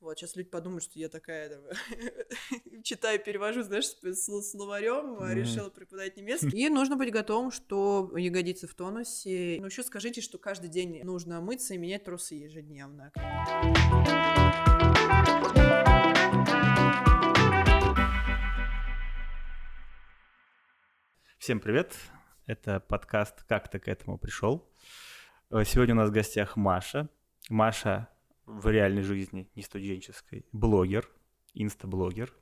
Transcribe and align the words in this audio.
Вот, 0.00 0.18
сейчас 0.18 0.34
люди 0.34 0.48
подумают, 0.48 0.82
что 0.82 0.98
я 0.98 1.10
такая, 1.10 1.50
там, 1.50 1.62
читаю, 2.82 3.22
перевожу, 3.22 3.62
знаешь, 3.62 3.84
с 3.84 4.50
словарем, 4.50 5.18
mm-hmm. 5.18 5.34
решила 5.34 5.68
преподавать 5.68 6.16
немецкий. 6.16 6.56
И 6.56 6.70
нужно 6.70 6.96
быть 6.96 7.12
готовым, 7.12 7.50
что 7.50 8.10
ягодицы 8.16 8.66
в 8.66 8.74
тонусе. 8.74 9.58
Ну, 9.60 9.66
еще 9.66 9.82
скажите, 9.82 10.22
что 10.22 10.38
каждый 10.38 10.70
день 10.70 11.04
нужно 11.04 11.42
мыться 11.42 11.74
и 11.74 11.76
менять 11.76 12.04
трусы 12.04 12.36
ежедневно. 12.36 13.12
Всем 21.38 21.60
привет! 21.60 21.94
Это 22.46 22.80
подкаст 22.80 23.42
«Как 23.42 23.70
ты 23.70 23.78
к 23.78 23.86
этому 23.86 24.16
пришел?». 24.16 24.66
Сегодня 25.50 25.94
у 25.94 25.98
нас 25.98 26.08
в 26.08 26.12
гостях 26.12 26.56
Маша. 26.56 27.10
Маша 27.50 28.08
в 28.58 28.68
реальной 28.68 29.02
жизни, 29.02 29.48
не 29.54 29.62
студенческой, 29.62 30.44
блогер, 30.52 31.08
инстаблогер. 31.54 32.34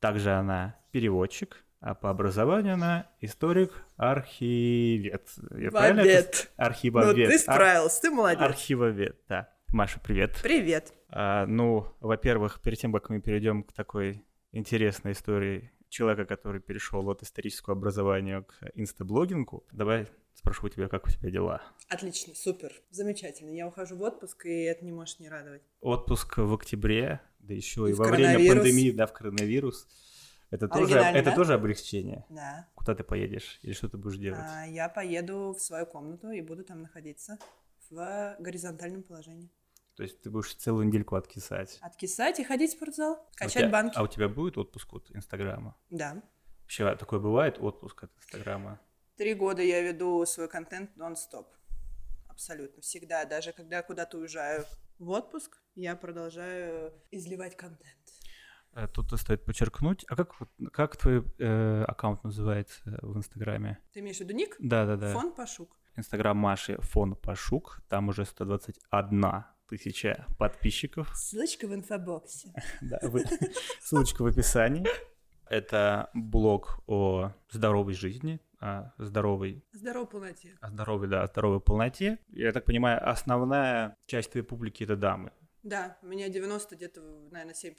Также 0.00 0.32
она 0.32 0.76
переводчик, 0.90 1.64
а 1.80 1.94
по 1.94 2.10
образованию 2.10 2.74
она 2.74 3.08
историк-архивед. 3.20 5.28
Я 5.56 5.70
Вовед. 5.70 6.50
Архивовед. 6.56 7.16
Ну, 7.16 7.32
ты 7.32 7.38
справился, 7.38 8.02
ты 8.02 8.10
молодец. 8.10 8.42
Архивовед, 8.42 9.16
да. 9.28 9.48
Маша, 9.68 10.00
привет. 10.00 10.38
Привет. 10.42 10.92
А, 11.08 11.46
ну, 11.46 11.86
во-первых, 12.00 12.60
перед 12.62 12.78
тем, 12.78 12.92
как 12.92 13.10
мы 13.10 13.20
перейдем 13.20 13.64
к 13.64 13.72
такой 13.72 14.24
интересной 14.52 15.12
истории 15.12 15.72
человека, 15.94 16.26
который 16.26 16.60
перешел 16.60 17.08
от 17.08 17.22
исторического 17.22 17.76
образования 17.76 18.42
к 18.42 18.70
инстаблогингу, 18.74 19.64
давай 19.72 20.08
Спрошу 20.34 20.66
у 20.66 20.68
тебя, 20.68 20.88
как 20.88 21.06
у 21.06 21.10
тебя 21.10 21.30
дела? 21.30 21.62
Отлично, 21.88 22.34
супер, 22.34 22.72
замечательно. 22.90 23.50
Я 23.50 23.68
ухожу 23.68 23.96
в 23.96 24.02
отпуск, 24.02 24.46
и 24.46 24.64
это 24.64 24.84
не 24.84 24.92
может 24.92 25.20
не 25.20 25.28
радовать. 25.28 25.62
Отпуск 25.80 26.38
в 26.38 26.52
октябре, 26.52 27.20
да 27.38 27.54
еще 27.54 27.86
и, 27.88 27.92
и 27.92 27.94
во 27.94 28.08
время 28.08 28.46
пандемии, 28.52 28.90
да, 28.90 29.06
в 29.06 29.12
коронавирус. 29.12 29.86
Это 30.50 30.68
тоже, 30.68 30.98
это 30.98 31.30
да? 31.30 31.34
тоже 31.34 31.54
облегчение. 31.54 32.26
Да. 32.28 32.68
Куда 32.74 32.94
ты 32.94 33.04
поедешь 33.04 33.58
или 33.62 33.72
что 33.72 33.88
ты 33.88 33.96
будешь 33.96 34.18
делать? 34.18 34.40
А, 34.42 34.66
я 34.66 34.88
поеду 34.88 35.54
в 35.56 35.60
свою 35.60 35.86
комнату 35.86 36.30
и 36.30 36.40
буду 36.42 36.64
там 36.64 36.82
находиться 36.82 37.38
в 37.88 38.36
горизонтальном 38.38 39.02
положении. 39.02 39.50
То 39.96 40.02
есть 40.02 40.20
ты 40.22 40.30
будешь 40.30 40.54
целую 40.54 40.86
недельку 40.86 41.14
откисать? 41.14 41.78
Откисать 41.80 42.40
и 42.40 42.44
ходить 42.44 42.72
в 42.72 42.76
спортзал, 42.76 43.28
качать 43.36 43.56
а 43.56 43.60
тебя, 43.60 43.68
банки. 43.70 43.96
А 43.96 44.02
у 44.02 44.08
тебя 44.08 44.28
будет 44.28 44.58
отпуск 44.58 44.92
от 44.92 45.10
Инстаграма? 45.12 45.76
Да. 45.90 46.22
Вообще 46.62 46.96
такое 46.96 47.20
бывает, 47.20 47.58
отпуск 47.60 48.04
от 48.04 48.10
Инстаграма? 48.16 48.80
Три 49.16 49.34
года 49.34 49.62
я 49.62 49.80
веду 49.82 50.26
свой 50.26 50.48
контент 50.48 50.96
нон-стоп. 50.96 51.46
Абсолютно. 52.28 52.82
Всегда. 52.82 53.24
Даже 53.24 53.52
когда 53.52 53.82
куда-то 53.82 54.18
уезжаю 54.18 54.64
в 54.98 55.10
отпуск, 55.10 55.62
я 55.76 55.94
продолжаю 55.94 56.92
изливать 57.12 57.56
контент. 57.56 57.96
Э, 58.72 58.88
тут 58.88 59.12
стоит 59.20 59.44
подчеркнуть. 59.44 60.04
А 60.08 60.16
как, 60.16 60.34
как 60.72 60.96
твой 60.96 61.24
э, 61.38 61.84
аккаунт 61.86 62.24
называется 62.24 62.98
в 63.02 63.16
Инстаграме? 63.16 63.78
Ты 63.92 64.00
имеешь 64.00 64.16
в 64.16 64.20
виду 64.20 64.34
ник? 64.34 64.56
Да, 64.58 64.84
да, 64.86 64.96
да. 64.96 65.12
Фон 65.12 65.32
Пашук. 65.32 65.76
Инстаграм 65.94 66.36
Маши 66.36 66.78
Фон 66.80 67.14
Пашук. 67.14 67.80
Там 67.88 68.08
уже 68.08 68.24
121 68.24 69.44
тысяча 69.68 70.26
подписчиков. 70.38 71.10
Ссылочка 71.14 71.66
в 71.66 71.74
инфобоксе. 71.74 72.52
Да, 72.80 72.98
ссылочка 73.80 74.22
в 74.22 74.26
описании. 74.26 74.86
Это 75.48 76.10
блог 76.14 76.80
о 76.86 77.32
здоровой 77.50 77.94
жизни, 77.94 78.40
о 78.60 78.92
здоровой... 78.98 79.62
Здоровой 79.72 80.08
полноте. 80.08 80.56
О 80.60 80.70
здоровой, 80.70 81.08
да, 81.08 81.22
о 81.22 81.26
здоровой 81.26 81.60
полноте. 81.60 82.18
Я 82.28 82.52
так 82.52 82.64
понимаю, 82.64 83.06
основная 83.08 83.96
часть 84.06 84.30
твоей 84.30 84.46
публики— 84.46 84.82
это 84.84 84.96
дамы. 84.96 85.32
Да, 85.62 85.98
у 86.02 86.06
меня 86.06 86.28
90 86.28 86.76
где-то, 86.76 87.00
наверное, 87.30 87.54
7% 87.54 87.74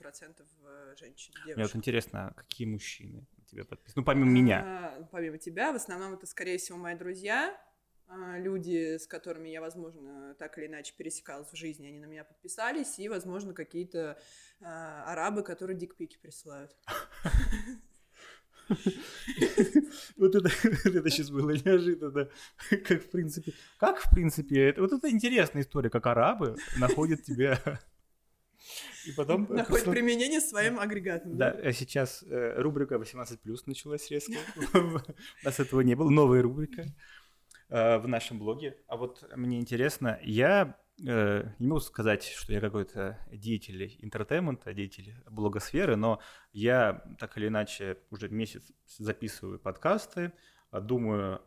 э, 0.63 0.95
женщин, 0.97 1.33
девушек. 1.33 1.55
Мне 1.55 1.65
вот 1.65 1.75
интересно, 1.75 2.33
какие 2.35 2.67
мужчины 2.67 3.27
тебе 3.45 3.63
подписаны? 3.63 4.01
Ну, 4.01 4.05
помимо 4.05 4.29
меня. 4.29 4.63
А, 4.65 5.07
помимо 5.11 5.37
тебя, 5.37 5.71
в 5.71 5.75
основном 5.75 6.13
это, 6.13 6.25
скорее 6.25 6.57
всего, 6.57 6.79
мои 6.79 6.95
друзья, 6.95 7.55
люди, 8.37 8.97
с 8.97 9.07
которыми 9.07 9.49
я, 9.49 9.61
возможно, 9.61 10.35
так 10.35 10.57
или 10.57 10.67
иначе 10.67 10.93
пересекалась 10.97 11.51
в 11.51 11.55
жизни, 11.55 11.87
они 11.87 11.99
на 11.99 12.05
меня 12.05 12.23
подписались, 12.23 12.99
и, 12.99 13.09
возможно, 13.09 13.53
какие-то 13.53 14.19
а, 14.61 15.11
арабы, 15.11 15.43
которые 15.43 15.77
дикпики 15.77 16.17
присылают. 16.17 16.75
Вот 20.17 20.33
это, 20.33 20.49
это 20.85 21.09
сейчас 21.11 21.29
было 21.29 21.51
неожиданно. 21.51 22.29
Как 22.69 23.03
в 23.03 23.11
принципе, 23.11 23.53
как 23.79 23.99
в 23.99 24.09
принципе, 24.09 24.69
это, 24.69 24.81
вот 24.81 24.91
это 24.91 25.09
интересная 25.11 25.61
история, 25.61 25.91
как 25.91 26.07
арабы 26.07 26.55
находят 26.77 27.23
тебя 27.23 27.61
и 29.05 29.11
потом... 29.11 29.47
Находит 29.49 29.85
применение 29.85 30.41
своим 30.41 30.79
агрегатом. 30.79 31.37
Да, 31.37 31.49
а 31.49 31.71
сейчас 31.71 32.23
э, 32.23 32.61
рубрика 32.61 32.95
18+, 32.95 33.37
началась 33.65 34.09
резко. 34.09 34.33
У 34.73 35.45
нас 35.45 35.59
этого 35.59 35.81
не 35.81 35.95
было. 35.95 36.09
Новая 36.09 36.41
рубрика 36.41 36.85
э, 37.69 37.97
в 37.97 38.07
нашем 38.07 38.39
блоге. 38.39 38.77
А 38.87 38.97
вот 38.97 39.23
мне 39.35 39.59
интересно, 39.59 40.19
я 40.23 40.77
э, 41.05 41.45
не 41.59 41.67
могу 41.67 41.79
сказать, 41.79 42.23
что 42.23 42.53
я 42.53 42.61
какой-то 42.61 43.19
деятель 43.31 43.97
entertainment 43.99 44.63
а, 44.63 44.73
деятель 44.73 45.15
блогосферы, 45.29 45.95
но 45.95 46.21
я 46.51 47.03
так 47.19 47.37
или 47.37 47.47
иначе 47.47 47.97
уже 48.09 48.29
месяц 48.29 48.71
записываю 48.85 49.59
подкасты, 49.59 50.33
а 50.71 50.81
думаю, 50.81 51.41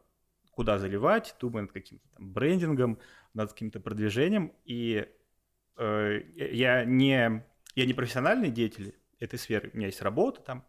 куда 0.52 0.78
заливать, 0.78 1.36
думаю 1.40 1.62
над 1.62 1.72
каким-то 1.72 2.08
там 2.08 2.32
брендингом, 2.32 2.98
над 3.34 3.52
каким-то 3.52 3.80
продвижением, 3.80 4.52
и 4.64 5.06
э, 5.76 6.20
я 6.36 6.84
не 6.84 7.44
я 7.76 7.86
не 7.86 7.94
профессиональный 7.94 8.50
деятель 8.50 8.96
этой 9.20 9.38
сферы, 9.38 9.70
у 9.72 9.76
меня 9.76 9.86
есть 9.86 10.02
работа 10.02 10.40
там, 10.40 10.66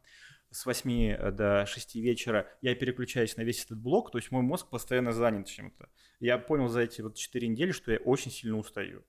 с 0.52 0.66
8 0.66 1.32
до 1.32 1.66
6 1.66 1.96
вечера 1.96 2.48
я 2.62 2.76
переключаюсь 2.76 3.38
на 3.38 3.42
весь 3.42 3.66
этот 3.66 3.80
блок, 3.80 4.12
то 4.12 4.18
есть 4.18 4.32
мой 4.32 4.42
мозг 4.42 4.70
постоянно 4.70 5.12
занят 5.12 5.48
чем-то. 5.48 5.90
Я 6.20 6.38
понял 6.38 6.68
за 6.68 6.82
эти 6.82 7.02
вот 7.02 7.16
4 7.16 7.48
недели, 7.48 7.72
что 7.72 7.92
я 7.92 7.98
очень 8.00 8.32
сильно 8.32 8.58
устаю. 8.58 9.04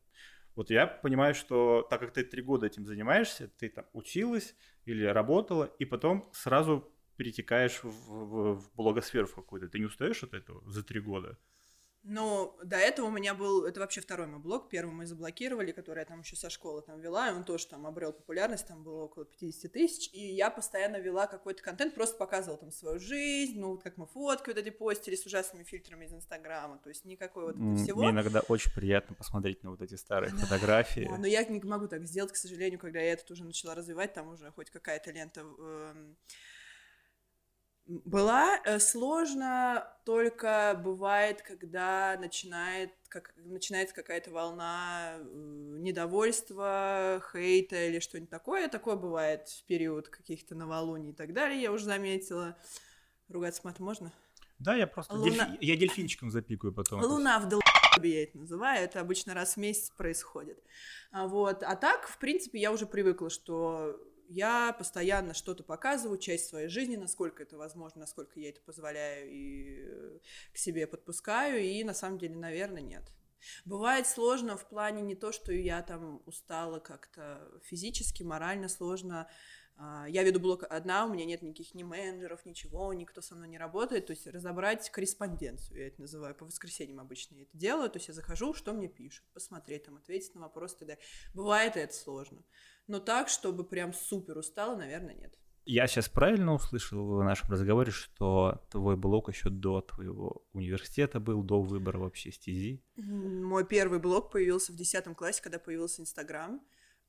Вот 0.54 0.70
я 0.70 0.86
понимаю, 0.86 1.34
что 1.34 1.86
так 1.88 2.00
как 2.00 2.12
ты 2.12 2.24
3 2.24 2.42
года 2.42 2.66
этим 2.66 2.86
занимаешься, 2.86 3.48
ты 3.58 3.68
там 3.68 3.86
училась 3.92 4.54
или 4.84 5.04
работала, 5.04 5.64
и 5.78 5.84
потом 5.84 6.30
сразу 6.32 6.92
перетекаешь 7.16 7.82
в, 7.82 7.88
в, 7.88 8.54
в 8.54 8.74
блогосферу 8.74 9.26
какую-то. 9.26 9.68
Ты 9.68 9.78
не 9.78 9.84
устаешь 9.86 10.22
от 10.22 10.34
этого 10.34 10.62
за 10.70 10.82
3 10.82 11.00
года? 11.00 11.38
Но 12.02 12.56
до 12.64 12.76
этого 12.76 13.06
у 13.06 13.10
меня 13.10 13.34
был, 13.34 13.66
это 13.66 13.80
вообще 13.80 14.00
второй 14.00 14.26
мой 14.26 14.40
блог, 14.40 14.70
первый 14.70 14.92
мы 14.92 15.04
заблокировали, 15.04 15.70
который 15.70 15.98
я 15.98 16.04
там 16.06 16.20
еще 16.20 16.34
со 16.34 16.48
школы 16.48 16.80
там 16.80 16.98
вела, 16.98 17.28
и 17.28 17.32
он 17.34 17.44
тоже 17.44 17.66
там 17.66 17.86
обрел 17.86 18.14
популярность, 18.14 18.66
там 18.66 18.82
было 18.82 19.02
около 19.04 19.26
50 19.26 19.70
тысяч, 19.70 20.10
и 20.14 20.34
я 20.34 20.50
постоянно 20.50 20.96
вела 20.96 21.26
какой-то 21.26 21.62
контент, 21.62 21.94
просто 21.94 22.16
показывала 22.16 22.58
там 22.58 22.70
свою 22.70 22.98
жизнь, 22.98 23.60
ну, 23.60 23.72
вот 23.72 23.82
как 23.82 23.98
мы 23.98 24.06
фотки 24.06 24.48
вот 24.48 24.56
эти 24.56 24.70
постили 24.70 25.14
с 25.14 25.26
ужасными 25.26 25.62
фильтрами 25.64 26.06
из 26.06 26.14
Инстаграма, 26.14 26.78
то 26.78 26.88
есть 26.88 27.04
никакой 27.04 27.44
вот 27.44 27.56
этого 27.56 27.76
всего. 27.76 28.00
Мне 28.00 28.10
иногда 28.10 28.40
очень 28.48 28.72
приятно 28.72 29.14
посмотреть 29.14 29.62
на 29.62 29.70
вот 29.70 29.82
эти 29.82 29.96
старые 29.96 30.32
да, 30.32 30.38
фотографии. 30.38 31.06
Да, 31.06 31.18
но 31.18 31.26
я 31.26 31.44
не 31.44 31.60
могу 31.60 31.86
так 31.86 32.06
сделать, 32.06 32.32
к 32.32 32.36
сожалению, 32.36 32.78
когда 32.78 33.00
я 33.00 33.12
это 33.12 33.30
уже 33.30 33.44
начала 33.44 33.74
развивать, 33.74 34.14
там 34.14 34.28
уже 34.28 34.50
хоть 34.52 34.70
какая-то 34.70 35.10
лента... 35.10 35.42
Э, 35.58 36.14
была 37.90 38.56
э, 38.64 38.78
сложно 38.78 39.86
только 40.04 40.80
бывает, 40.82 41.42
когда 41.42 42.16
начинает, 42.20 42.92
как, 43.08 43.34
начинается 43.36 43.94
какая-то 43.94 44.30
волна 44.30 45.16
э, 45.16 45.22
недовольства, 45.80 47.20
хейта 47.32 47.88
или 47.88 47.98
что-нибудь 47.98 48.30
такое. 48.30 48.68
Такое 48.68 48.94
бывает 48.94 49.48
в 49.48 49.64
период 49.64 50.08
каких-то 50.08 50.54
новолуний 50.54 51.10
и 51.10 51.14
так 51.14 51.32
далее, 51.32 51.60
я 51.60 51.72
уже 51.72 51.84
заметила. 51.84 52.56
Ругаться 53.28 53.62
мат 53.64 53.80
можно? 53.80 54.12
Да, 54.60 54.76
я 54.76 54.86
просто 54.86 55.14
Луна... 55.14 55.48
дельфи... 55.48 55.64
я 55.64 55.76
дельфинчиком 55.76 56.30
запикаю 56.30 56.72
потом. 56.72 57.02
Луна 57.02 57.40
в 57.40 57.48
дол... 57.48 57.60
я 58.02 58.22
это 58.22 58.38
называю, 58.38 58.84
это 58.84 59.00
обычно 59.00 59.34
раз 59.34 59.54
в 59.54 59.56
месяц 59.56 59.90
происходит. 59.90 60.62
А 61.10 61.26
вот, 61.26 61.64
а 61.64 61.74
так, 61.74 62.06
в 62.06 62.18
принципе, 62.18 62.60
я 62.60 62.70
уже 62.70 62.86
привыкла, 62.86 63.30
что 63.30 63.98
я 64.30 64.72
постоянно 64.72 65.34
что-то 65.34 65.64
показываю, 65.64 66.16
часть 66.16 66.48
своей 66.48 66.68
жизни, 66.68 66.94
насколько 66.94 67.42
это 67.42 67.58
возможно, 67.58 68.00
насколько 68.00 68.38
я 68.38 68.50
это 68.50 68.60
позволяю 68.60 69.28
и 69.28 69.80
э, 69.80 70.18
к 70.52 70.56
себе 70.56 70.86
подпускаю, 70.86 71.60
и 71.60 71.82
на 71.82 71.94
самом 71.94 72.18
деле, 72.18 72.36
наверное, 72.36 72.80
нет. 72.80 73.02
Бывает 73.64 74.06
сложно 74.06 74.56
в 74.56 74.68
плане 74.68 75.02
не 75.02 75.16
то, 75.16 75.32
что 75.32 75.52
я 75.52 75.82
там 75.82 76.22
устала 76.26 76.78
как-то 76.78 77.40
физически, 77.64 78.22
морально 78.22 78.68
сложно. 78.68 79.28
А, 79.82 80.04
я 80.06 80.24
веду 80.24 80.40
блог 80.40 80.64
одна, 80.68 81.06
у 81.06 81.12
меня 81.12 81.24
нет 81.24 81.40
никаких 81.40 81.74
ни 81.74 81.82
менеджеров, 81.82 82.44
ничего, 82.44 82.92
никто 82.92 83.22
со 83.22 83.34
мной 83.34 83.48
не 83.48 83.56
работает. 83.56 84.06
То 84.06 84.12
есть 84.12 84.26
разобрать 84.26 84.90
корреспонденцию, 84.90 85.80
я 85.80 85.86
это 85.86 86.02
называю, 86.02 86.34
по 86.34 86.44
воскресеньям 86.44 87.00
обычно 87.00 87.36
я 87.36 87.42
это 87.44 87.56
делаю. 87.56 87.88
То 87.88 87.96
есть 87.96 88.08
я 88.08 88.14
захожу, 88.14 88.52
что 88.52 88.74
мне 88.74 88.88
пишут, 88.88 89.24
посмотреть, 89.32 89.84
там, 89.84 89.96
ответить 89.96 90.34
на 90.34 90.50
так 90.50 90.78
далее. 90.80 90.98
Бывает 91.32 91.78
это 91.78 91.94
сложно. 91.94 92.44
Но 92.88 93.00
так, 93.00 93.30
чтобы 93.30 93.64
прям 93.64 93.94
супер 93.94 94.36
устала, 94.36 94.76
наверное, 94.76 95.14
нет. 95.14 95.34
Я 95.64 95.86
сейчас 95.86 96.10
правильно 96.10 96.52
услышал 96.52 97.16
в 97.16 97.24
нашем 97.24 97.50
разговоре, 97.50 97.90
что 97.90 98.62
твой 98.70 98.96
блог 98.96 99.30
еще 99.30 99.48
до 99.48 99.80
твоего 99.80 100.44
университета 100.52 101.20
был, 101.20 101.42
до 101.42 101.62
выбора 101.62 101.98
вообще 101.98 102.32
стези? 102.32 102.84
Мой 102.96 103.66
первый 103.66 103.98
блог 103.98 104.30
появился 104.30 104.72
в 104.72 104.76
10 104.76 105.16
классе, 105.16 105.42
когда 105.42 105.58
появился 105.58 106.02
Инстаграм. 106.02 106.60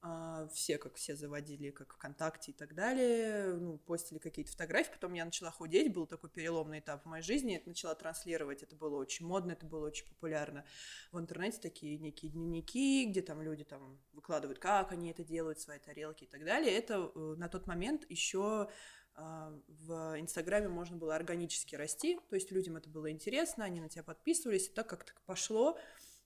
А, 0.04 0.48
все, 0.48 0.80
как 0.80 0.96
все 0.96 1.16
заводили, 1.16 1.70
как 1.70 1.94
ВКонтакте 1.94 2.52
и 2.52 2.54
так 2.56 2.74
далее, 2.74 3.54
ну, 3.54 3.78
постили 3.78 4.18
какие-то 4.18 4.52
фотографии, 4.52 4.92
потом 4.92 5.14
я 5.14 5.26
начала 5.26 5.52
худеть, 5.52 5.94
был 5.94 6.08
такой 6.08 6.32
переломный 6.32 6.80
этап 6.80 7.04
в 7.04 7.08
моей 7.08 7.24
жизни, 7.24 7.58
это 7.58 7.70
начала 7.70 7.94
транслировать, 7.94 8.64
это 8.64 8.76
было 8.76 8.98
очень 8.98 9.28
модно, 9.28 9.52
это 9.52 9.68
было 9.68 9.86
очень 9.86 10.08
популярно 10.08 10.66
в 11.12 11.20
интернете, 11.20 11.60
такие 11.62 12.00
некие 12.00 12.32
дневники, 12.32 13.06
где 13.06 13.22
там 13.22 13.44
люди 13.44 13.64
там 13.64 14.00
выкладывают, 14.14 14.58
как 14.58 14.92
они 14.92 15.12
это 15.12 15.24
делают, 15.24 15.60
свои 15.60 15.78
тарелки 15.78 16.24
и 16.24 16.28
так 16.28 16.46
далее, 16.46 16.76
это 16.76 17.12
э, 17.14 17.36
на 17.38 17.48
тот 17.48 17.68
момент 17.68 18.10
еще 18.10 18.72
а, 19.14 19.54
в 19.68 20.20
Инстаграме 20.20 20.68
можно 20.68 20.98
было 20.98 21.16
органически 21.16 21.76
расти, 21.76 22.20
то 22.30 22.36
есть 22.36 22.52
людям 22.52 22.78
это 22.78 22.90
было 22.90 23.12
интересно, 23.12 23.66
они 23.66 23.82
на 23.82 23.90
тебя 23.90 24.04
подписывались, 24.04 24.68
и 24.68 24.72
так 24.72 24.90
как-то 24.90 25.14
пошло, 25.28 25.78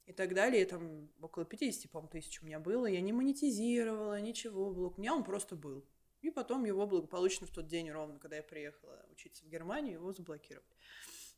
и 0.05 0.13
так 0.13 0.33
далее. 0.33 0.65
Там 0.65 1.09
около 1.21 1.45
50, 1.45 1.91
по-моему, 1.91 2.09
тысяч 2.09 2.41
у 2.41 2.45
меня 2.45 2.59
было. 2.59 2.85
Я 2.85 3.01
не 3.01 3.13
монетизировала, 3.13 4.19
ничего. 4.21 4.71
Блог 4.71 4.97
у 4.97 5.01
меня 5.01 5.13
он 5.13 5.23
просто 5.23 5.55
был. 5.55 5.85
И 6.21 6.31
потом 6.31 6.65
его 6.65 6.87
благополучно 6.87 7.45
в 7.45 7.51
тот 7.51 7.67
день 7.67 7.91
ровно, 7.91 8.19
когда 8.19 8.37
я 8.37 8.43
приехала 8.43 9.05
учиться 9.11 9.45
в 9.45 9.49
Германию, 9.49 9.95
его 9.95 10.11
заблокировали. 10.11 10.65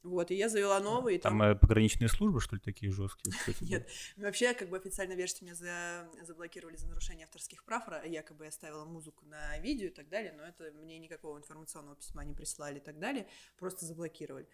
Вот, 0.04 0.32
и 0.32 0.36
я 0.36 0.48
завела 0.48 0.80
новый. 0.80 1.16
И 1.16 1.18
там, 1.18 1.40
там 1.40 1.50
э, 1.50 1.56
пограничные 1.56 2.08
службы, 2.08 2.40
что 2.40 2.56
ли, 2.56 2.62
такие 2.62 2.92
жесткие? 2.92 3.36
Нет, 3.62 3.90
вообще, 4.16 4.54
как 4.54 4.70
бы 4.70 4.78
официально 4.78 5.14
версия 5.14 5.44
меня 5.44 5.56
за... 5.56 6.10
заблокировали 6.24 6.78
за 6.78 6.88
нарушение 6.88 7.26
авторских 7.26 7.66
прав, 7.66 7.84
якобы 8.06 8.46
я 8.46 8.52
ставила 8.52 8.86
музыку 8.86 9.26
на 9.26 9.58
видео 9.60 9.88
и 9.88 9.92
так 9.92 10.08
далее, 10.08 10.34
но 10.34 10.44
это 10.44 10.72
мне 10.72 11.00
никакого 11.00 11.38
информационного 11.38 11.96
письма 11.96 12.24
не 12.24 12.34
прислали 12.34 12.78
и 12.78 12.82
так 12.82 13.00
далее, 13.00 13.28
просто 13.58 13.86
заблокировали. 13.86 14.48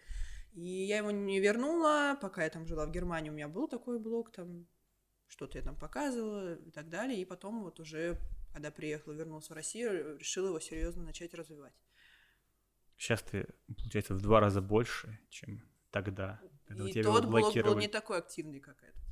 И 0.54 0.84
я 0.86 0.98
его 0.98 1.10
не 1.10 1.40
вернула, 1.40 2.16
пока 2.20 2.44
я 2.44 2.50
там 2.50 2.66
жила 2.66 2.86
в 2.86 2.92
Германии, 2.92 3.30
у 3.30 3.32
меня 3.32 3.48
был 3.48 3.68
такой 3.68 3.98
блог, 3.98 4.30
там 4.30 4.66
что-то 5.26 5.58
я 5.58 5.64
там 5.64 5.76
показывала 5.76 6.54
и 6.54 6.70
так 6.70 6.88
далее. 6.88 7.20
И 7.20 7.24
потом 7.24 7.64
вот 7.64 7.80
уже, 7.80 8.18
когда 8.52 8.70
приехала, 8.70 9.12
вернулась 9.14 9.50
в 9.50 9.52
Россию, 9.52 10.16
решила 10.16 10.48
его 10.48 10.60
серьезно 10.60 11.02
начать 11.02 11.34
развивать. 11.34 11.74
Сейчас 12.96 13.22
ты, 13.22 13.46
получается, 13.66 14.14
в 14.14 14.20
два 14.20 14.38
раза 14.40 14.60
больше, 14.60 15.18
чем 15.28 15.60
тогда. 15.90 16.40
Когда 16.66 16.88
и 16.88 17.02
тот 17.02 17.26
блог 17.26 17.54
был 17.54 17.76
не 17.76 17.88
такой 17.88 18.18
активный, 18.18 18.60
как 18.60 18.80
этот. 18.82 19.02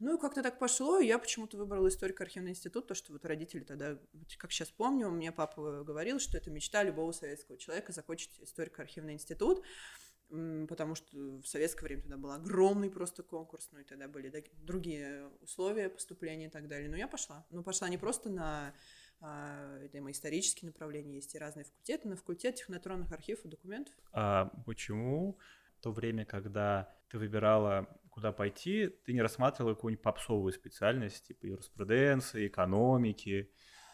Ну 0.00 0.16
и 0.16 0.20
как-то 0.20 0.42
так 0.42 0.58
пошло, 0.58 0.98
я 0.98 1.18
почему-то 1.18 1.56
выбрала 1.56 1.88
историко-архивный 1.88 2.50
институт, 2.50 2.88
то, 2.88 2.94
что 2.94 3.12
вот 3.12 3.24
родители 3.24 3.60
тогда, 3.60 3.96
как 4.38 4.50
сейчас 4.50 4.68
помню, 4.68 5.08
мне 5.08 5.30
папа 5.30 5.84
говорил, 5.84 6.18
что 6.18 6.36
это 6.36 6.50
мечта 6.50 6.82
любого 6.82 7.12
советского 7.12 7.56
человека 7.56 7.92
закончить 7.92 8.32
историко-архивный 8.40 9.14
институт 9.14 9.62
потому 10.68 10.94
что 10.94 11.16
в 11.40 11.46
советское 11.46 11.86
время 11.86 12.02
тогда 12.02 12.16
был 12.16 12.32
огромный 12.32 12.90
просто 12.90 13.22
конкурс, 13.22 13.68
ну 13.72 13.80
и 13.80 13.84
тогда 13.84 14.08
были 14.08 14.32
другие 14.62 15.28
условия 15.40 15.88
поступления 15.88 16.46
и 16.46 16.50
так 16.50 16.68
далее. 16.68 16.88
Но 16.88 16.96
я 16.96 17.08
пошла. 17.08 17.46
Но 17.50 17.62
пошла 17.62 17.88
не 17.88 17.98
просто 17.98 18.30
на 18.30 18.74
а, 19.20 19.78
это 19.78 19.98
и 19.98 20.10
исторические 20.10 20.68
направления, 20.68 21.14
есть 21.14 21.34
и 21.34 21.38
разные 21.38 21.64
факультеты, 21.64 22.08
на 22.08 22.16
факультет 22.16 22.56
технотронных 22.56 23.12
архивов 23.12 23.44
и 23.44 23.48
документов. 23.48 23.94
А 24.12 24.50
почему 24.66 25.38
в 25.78 25.82
то 25.82 25.92
время, 25.92 26.24
когда 26.24 26.94
ты 27.08 27.18
выбирала, 27.18 27.88
куда 28.10 28.32
пойти, 28.32 28.88
ты 28.88 29.12
не 29.12 29.22
рассматривала 29.22 29.74
какую-нибудь 29.74 30.02
попсовую 30.02 30.52
специальность, 30.52 31.26
типа 31.26 31.46
юриспруденции, 31.46 32.48
экономики, 32.48 33.50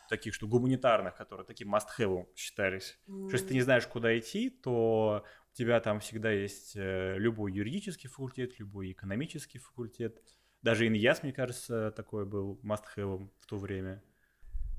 таких, 0.08 0.34
что 0.34 0.48
гуманитарных, 0.48 1.14
которые 1.14 1.46
таким 1.46 1.74
must-have 1.74 2.26
считались. 2.34 2.98
Mm. 3.06 3.28
Что 3.28 3.36
если 3.36 3.46
ты 3.46 3.54
не 3.54 3.60
знаешь, 3.60 3.86
куда 3.86 4.18
идти, 4.18 4.50
то 4.50 5.24
тебя 5.60 5.78
там 5.80 6.00
всегда 6.00 6.30
есть 6.30 6.72
э, 6.74 7.16
любой 7.18 7.52
юридический 7.52 8.08
факультет, 8.08 8.58
любой 8.58 8.92
экономический 8.92 9.58
факультет. 9.58 10.22
Даже 10.62 10.86
ИНЯС, 10.86 11.22
мне 11.22 11.34
кажется, 11.34 11.90
такой 11.90 12.24
был 12.24 12.58
must-have 12.62 13.28
в 13.38 13.46
то 13.46 13.58
время. 13.58 14.02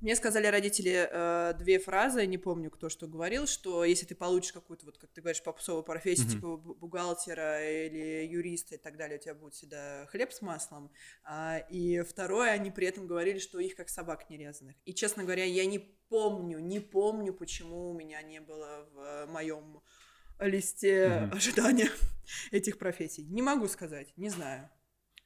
Мне 0.02 0.16
сказали 0.16 0.48
родители 0.48 1.08
э, 1.08 1.54
две 1.60 1.78
фразы, 1.78 2.26
не 2.26 2.40
помню, 2.40 2.72
кто 2.72 2.90
что 2.90 3.06
говорил, 3.06 3.46
что 3.46 3.86
если 3.86 4.08
ты 4.08 4.16
получишь 4.16 4.54
какую-то, 4.54 4.88
вот 4.88 4.98
как 4.98 5.12
ты 5.12 5.22
говоришь, 5.22 5.44
попсовую 5.44 5.84
профессию, 5.84 6.28
mm-hmm. 6.28 6.32
типа 6.32 6.58
бухгалтера 6.58 7.86
или 7.86 8.26
юриста 8.26 8.74
и 8.74 8.78
так 8.80 8.98
далее, 8.98 9.20
у 9.20 9.22
тебя 9.22 9.36
будет 9.36 9.54
всегда 9.54 10.08
хлеб 10.08 10.32
с 10.34 10.42
маслом. 10.42 10.92
А, 11.24 11.60
и 11.70 12.02
второе, 12.02 12.50
они 12.50 12.72
при 12.72 12.88
этом 12.88 13.06
говорили, 13.06 13.38
что 13.38 13.60
их 13.60 13.76
как 13.76 13.90
собак 13.90 14.28
нерезанных. 14.32 14.76
И, 14.86 14.96
честно 14.96 15.24
говоря, 15.24 15.46
я 15.46 15.68
не 15.68 15.78
помню, 15.78 16.58
не 16.58 16.80
помню, 16.80 17.32
почему 17.32 17.92
у 17.92 17.94
меня 17.94 18.24
не 18.24 18.42
было 18.42 18.90
в 18.96 19.28
моем 19.28 19.84
листе 20.46 21.08
mm-hmm. 21.08 21.36
ожидания 21.36 21.90
этих 22.52 22.78
профессий. 22.78 23.24
Не 23.24 23.42
могу 23.42 23.68
сказать, 23.68 24.14
не 24.18 24.30
знаю. 24.30 24.70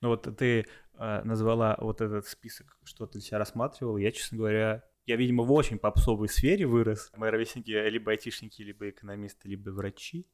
Ну 0.01 0.09
вот 0.09 0.23
ты 0.37 0.65
э, 0.93 1.21
назвала 1.23 1.77
вот 1.79 2.01
этот 2.01 2.27
список, 2.27 2.77
что 2.83 3.05
ты 3.07 3.21
себя 3.21 3.39
рассматривал. 3.39 3.97
Я, 3.97 4.11
честно 4.11 4.37
говоря, 4.37 4.83
я, 5.05 5.15
видимо, 5.15 5.43
в 5.43 5.51
очень 5.51 5.79
попсовой 5.79 6.27
сфере 6.27 6.65
вырос. 6.65 7.11
Мои 7.15 7.31
ровесники 7.31 7.71
либо 7.71 8.11
айтишники, 8.11 8.61
либо 8.61 8.89
экономисты, 8.89 9.47
либо 9.47 9.69
врачи. 9.69 10.27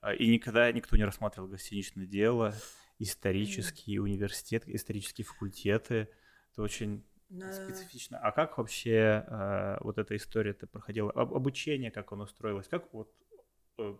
А, 0.00 0.14
и 0.14 0.28
никогда 0.28 0.70
никто 0.72 0.96
не 0.96 1.04
рассматривал 1.04 1.48
гостиничное 1.48 2.06
дело, 2.06 2.54
исторические 2.98 4.00
университеты, 4.00 4.74
исторические 4.74 5.24
факультеты. 5.24 6.08
Это 6.52 6.62
очень 6.62 7.04
да. 7.28 7.52
специфично. 7.52 8.18
А 8.18 8.30
как 8.30 8.58
вообще 8.58 9.24
э, 9.26 9.78
вот 9.80 9.98
эта 9.98 10.16
история-то 10.16 10.66
проходила? 10.66 11.10
Об, 11.10 11.34
обучение, 11.34 11.90
как 11.90 12.12
оно 12.12 12.26
строилось? 12.26 12.68
Как 12.68 12.92
вот 12.92 13.12
Э, 13.27 13.27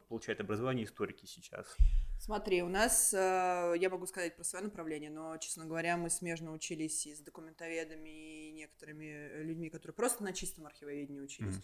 получают 0.09 0.41
образование 0.41 0.85
историки 0.85 1.27
сейчас? 1.27 1.77
Смотри, 2.21 2.63
у 2.63 2.69
нас, 2.69 3.15
э, 3.15 3.75
я 3.79 3.89
могу 3.91 4.07
сказать 4.07 4.37
про 4.37 4.45
свое 4.45 4.65
направление, 4.65 5.11
но, 5.11 5.37
честно 5.39 5.65
говоря, 5.65 5.97
мы 5.97 6.11
смежно 6.11 6.53
учились 6.53 7.07
и 7.07 7.15
с 7.15 7.21
документоведами, 7.21 8.49
и 8.49 8.53
некоторыми 8.53 9.43
людьми, 9.43 9.71
которые 9.71 9.95
просто 9.95 10.25
на 10.25 10.33
чистом 10.33 10.67
архивоведении 10.67 11.21
учились. 11.21 11.57
Mm. 11.57 11.63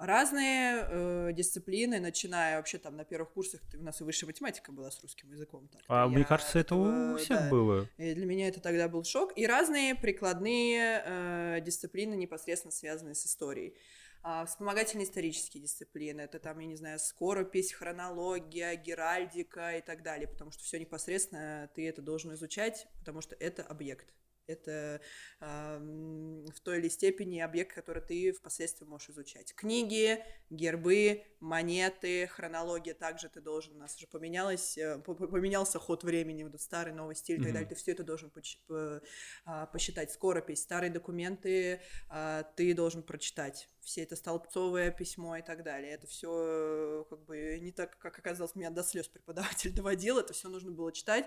Разные 0.00 0.86
э, 0.88 1.32
дисциплины, 1.34 2.00
начиная 2.00 2.56
вообще 2.56 2.78
там 2.78 2.96
на 2.96 3.04
первых 3.04 3.32
курсах, 3.32 3.60
у 3.78 3.82
нас 3.82 4.00
и 4.00 4.04
высшая 4.04 4.24
математика 4.24 4.72
была 4.72 4.90
с 4.90 4.98
русским 5.02 5.30
языком. 5.30 5.68
Так 5.68 5.82
а 5.88 6.08
мне 6.08 6.24
кажется, 6.24 6.58
это 6.58 6.74
у 6.74 7.16
всех 7.18 7.38
да, 7.38 7.50
было. 7.50 7.86
И 7.98 8.14
для 8.14 8.24
меня 8.24 8.48
это 8.48 8.60
тогда 8.60 8.88
был 8.88 9.04
шок. 9.04 9.36
И 9.36 9.46
разные 9.46 9.94
прикладные 9.94 11.02
э, 11.04 11.60
дисциплины, 11.60 12.14
непосредственно 12.14 12.72
связанные 12.72 13.14
с 13.14 13.26
историей. 13.26 13.76
А, 14.22 14.44
вспомогательные 14.44 15.06
исторические 15.06 15.62
дисциплины, 15.62 16.20
это 16.20 16.38
там, 16.38 16.58
я 16.58 16.66
не 16.66 16.76
знаю, 16.76 16.98
скоропись, 16.98 17.72
хронология, 17.72 18.74
геральдика 18.74 19.78
и 19.78 19.80
так 19.80 20.02
далее, 20.02 20.28
потому 20.28 20.50
что 20.50 20.62
все 20.62 20.78
непосредственно 20.78 21.70
ты 21.74 21.88
это 21.88 22.02
должен 22.02 22.34
изучать, 22.34 22.86
потому 22.98 23.22
что 23.22 23.34
это 23.36 23.62
объект. 23.62 24.12
Это 24.50 25.00
э, 25.40 25.78
в 25.78 26.60
той 26.60 26.78
или 26.78 26.88
степени 26.88 27.40
объект, 27.40 27.74
который 27.74 28.02
ты 28.02 28.32
впоследствии 28.32 28.84
можешь 28.84 29.10
изучать. 29.10 29.54
Книги, 29.54 30.22
гербы, 30.50 31.22
монеты, 31.40 32.26
хронология 32.26 32.94
также 32.94 33.28
ты 33.28 33.40
должен, 33.40 33.76
у 33.76 33.78
нас 33.78 33.96
уже 33.96 34.06
поменялось, 34.06 34.76
э, 34.76 34.98
поменялся 34.98 35.78
ход 35.78 36.04
времени, 36.04 36.42
вот 36.42 36.60
старый, 36.60 36.92
новый 36.92 37.14
стиль 37.14 37.40
и 37.40 37.44
так 37.44 37.52
далее, 37.52 37.68
ты 37.68 37.74
все 37.74 37.92
это 37.92 38.04
должен 38.04 38.30
а, 39.44 39.66
посчитать. 39.66 40.10
Скоропись, 40.10 40.62
старые 40.62 40.90
документы 40.90 41.80
э, 42.10 42.42
ты 42.56 42.74
должен 42.74 43.02
прочитать 43.02 43.68
все 43.80 44.02
это 44.02 44.16
столбцовое 44.16 44.90
письмо 44.90 45.36
и 45.36 45.42
так 45.42 45.62
далее. 45.62 45.92
Это 45.92 46.06
все 46.06 47.06
как 47.08 47.24
бы 47.24 47.58
не 47.60 47.72
так, 47.72 47.98
как 47.98 48.18
оказалось, 48.18 48.54
меня 48.54 48.70
до 48.70 48.82
слез 48.82 49.08
преподаватель 49.08 49.72
доводил, 49.74 50.18
это 50.18 50.32
все 50.32 50.48
нужно 50.48 50.70
было 50.70 50.92
читать. 50.92 51.26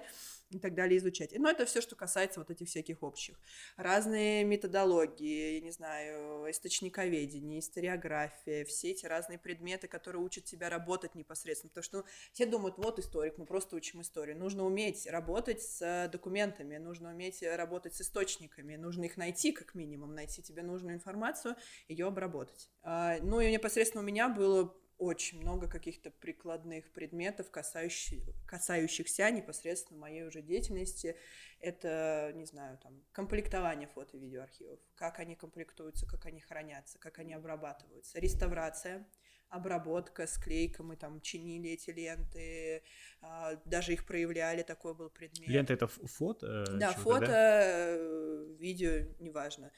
и 0.49 0.59
так 0.59 0.75
далее 0.75 0.97
изучать. 0.99 1.33
Но 1.37 1.49
это 1.49 1.65
все, 1.65 1.81
что 1.81 1.95
касается 1.95 2.39
вот 2.39 2.49
этих 2.51 2.67
всяких 2.67 3.01
общих. 3.13 3.39
Разные 3.77 4.43
методологии, 4.43 5.55
я 5.55 5.61
не 5.61 5.71
знаю, 5.71 6.49
источниковедение, 6.49 7.59
историография, 7.59 8.65
все 8.65 8.91
эти 8.91 9.05
разные 9.05 9.37
предметы, 9.37 9.87
которые 9.87 10.21
учат 10.21 10.45
тебя 10.45 10.69
работать 10.69 11.15
непосредственно. 11.15 11.69
Потому 11.69 11.83
что 11.83 11.97
ну, 11.97 12.03
все 12.33 12.45
думают, 12.45 12.77
вот 12.77 12.99
историк, 12.99 13.37
мы 13.37 13.45
просто 13.45 13.75
учим 13.75 14.01
историю. 14.01 14.37
Нужно 14.37 14.65
уметь 14.65 15.07
работать 15.07 15.61
с 15.61 16.09
документами, 16.11 16.77
нужно 16.77 17.11
уметь 17.11 17.43
работать 17.43 17.95
с 17.95 18.01
источниками, 18.01 18.75
нужно 18.75 19.05
их 19.05 19.17
найти 19.17 19.51
как 19.51 19.75
минимум, 19.75 20.15
найти 20.15 20.41
тебе 20.41 20.63
нужную 20.63 20.95
информацию, 20.95 21.55
ее 21.87 22.07
обработать. 22.07 22.69
А, 22.81 23.17
ну 23.21 23.39
и 23.39 23.51
непосредственно 23.51 24.01
у 24.01 24.05
меня 24.05 24.27
было 24.27 24.75
очень 24.97 25.41
много 25.41 25.67
каких-то 25.67 26.11
прикладных 26.11 26.91
предметов, 26.91 27.49
касающих, 27.51 28.23
касающихся 28.45 29.29
непосредственно 29.31 29.99
моей 29.99 30.23
уже 30.23 30.41
деятельности. 30.41 31.15
Это, 31.59 32.31
не 32.35 32.45
знаю, 32.45 32.77
там, 32.77 33.03
комплектование 33.11 33.87
фото- 33.87 34.17
и 34.17 34.19
видеоархивов, 34.19 34.79
как 34.95 35.19
они 35.19 35.35
комплектуются, 35.35 36.05
как 36.05 36.25
они 36.25 36.39
хранятся, 36.41 36.99
как 36.99 37.19
они 37.19 37.33
обрабатываются, 37.33 38.19
реставрация, 38.19 39.07
обработка, 39.49 40.25
склейка, 40.25 40.81
мы 40.83 40.95
там 40.95 41.21
чинили 41.21 41.69
эти 41.71 41.91
ленты, 41.91 42.81
а, 43.21 43.55
даже 43.65 43.93
их 43.93 44.05
проявляли, 44.05 44.63
такой 44.63 44.95
был 44.95 45.09
предмет. 45.09 45.47
Лента 45.47 45.73
это 45.73 45.87
фото? 45.87 46.65
Э, 46.67 46.77
да, 46.77 46.91
фото, 46.93 47.27
да? 47.27 47.61
Э, 47.61 48.55
видео, 48.57 49.07
неважно. 49.19 49.71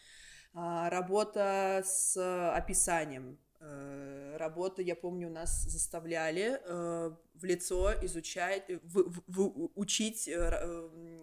А, 0.54 0.90
работа 0.90 1.82
с 1.86 2.16
описанием, 2.56 3.38
Э, 3.66 4.38
работа, 4.38 4.82
я 4.82 4.96
помню, 4.96 5.30
нас 5.30 5.64
заставляли 5.64 6.60
э, 6.64 7.12
в 7.36 7.46
лицо 7.46 7.94
изучать, 8.04 8.64
э, 8.70 8.80
в, 8.84 9.04
в, 9.04 9.24
в, 9.28 9.72
учить, 9.76 10.30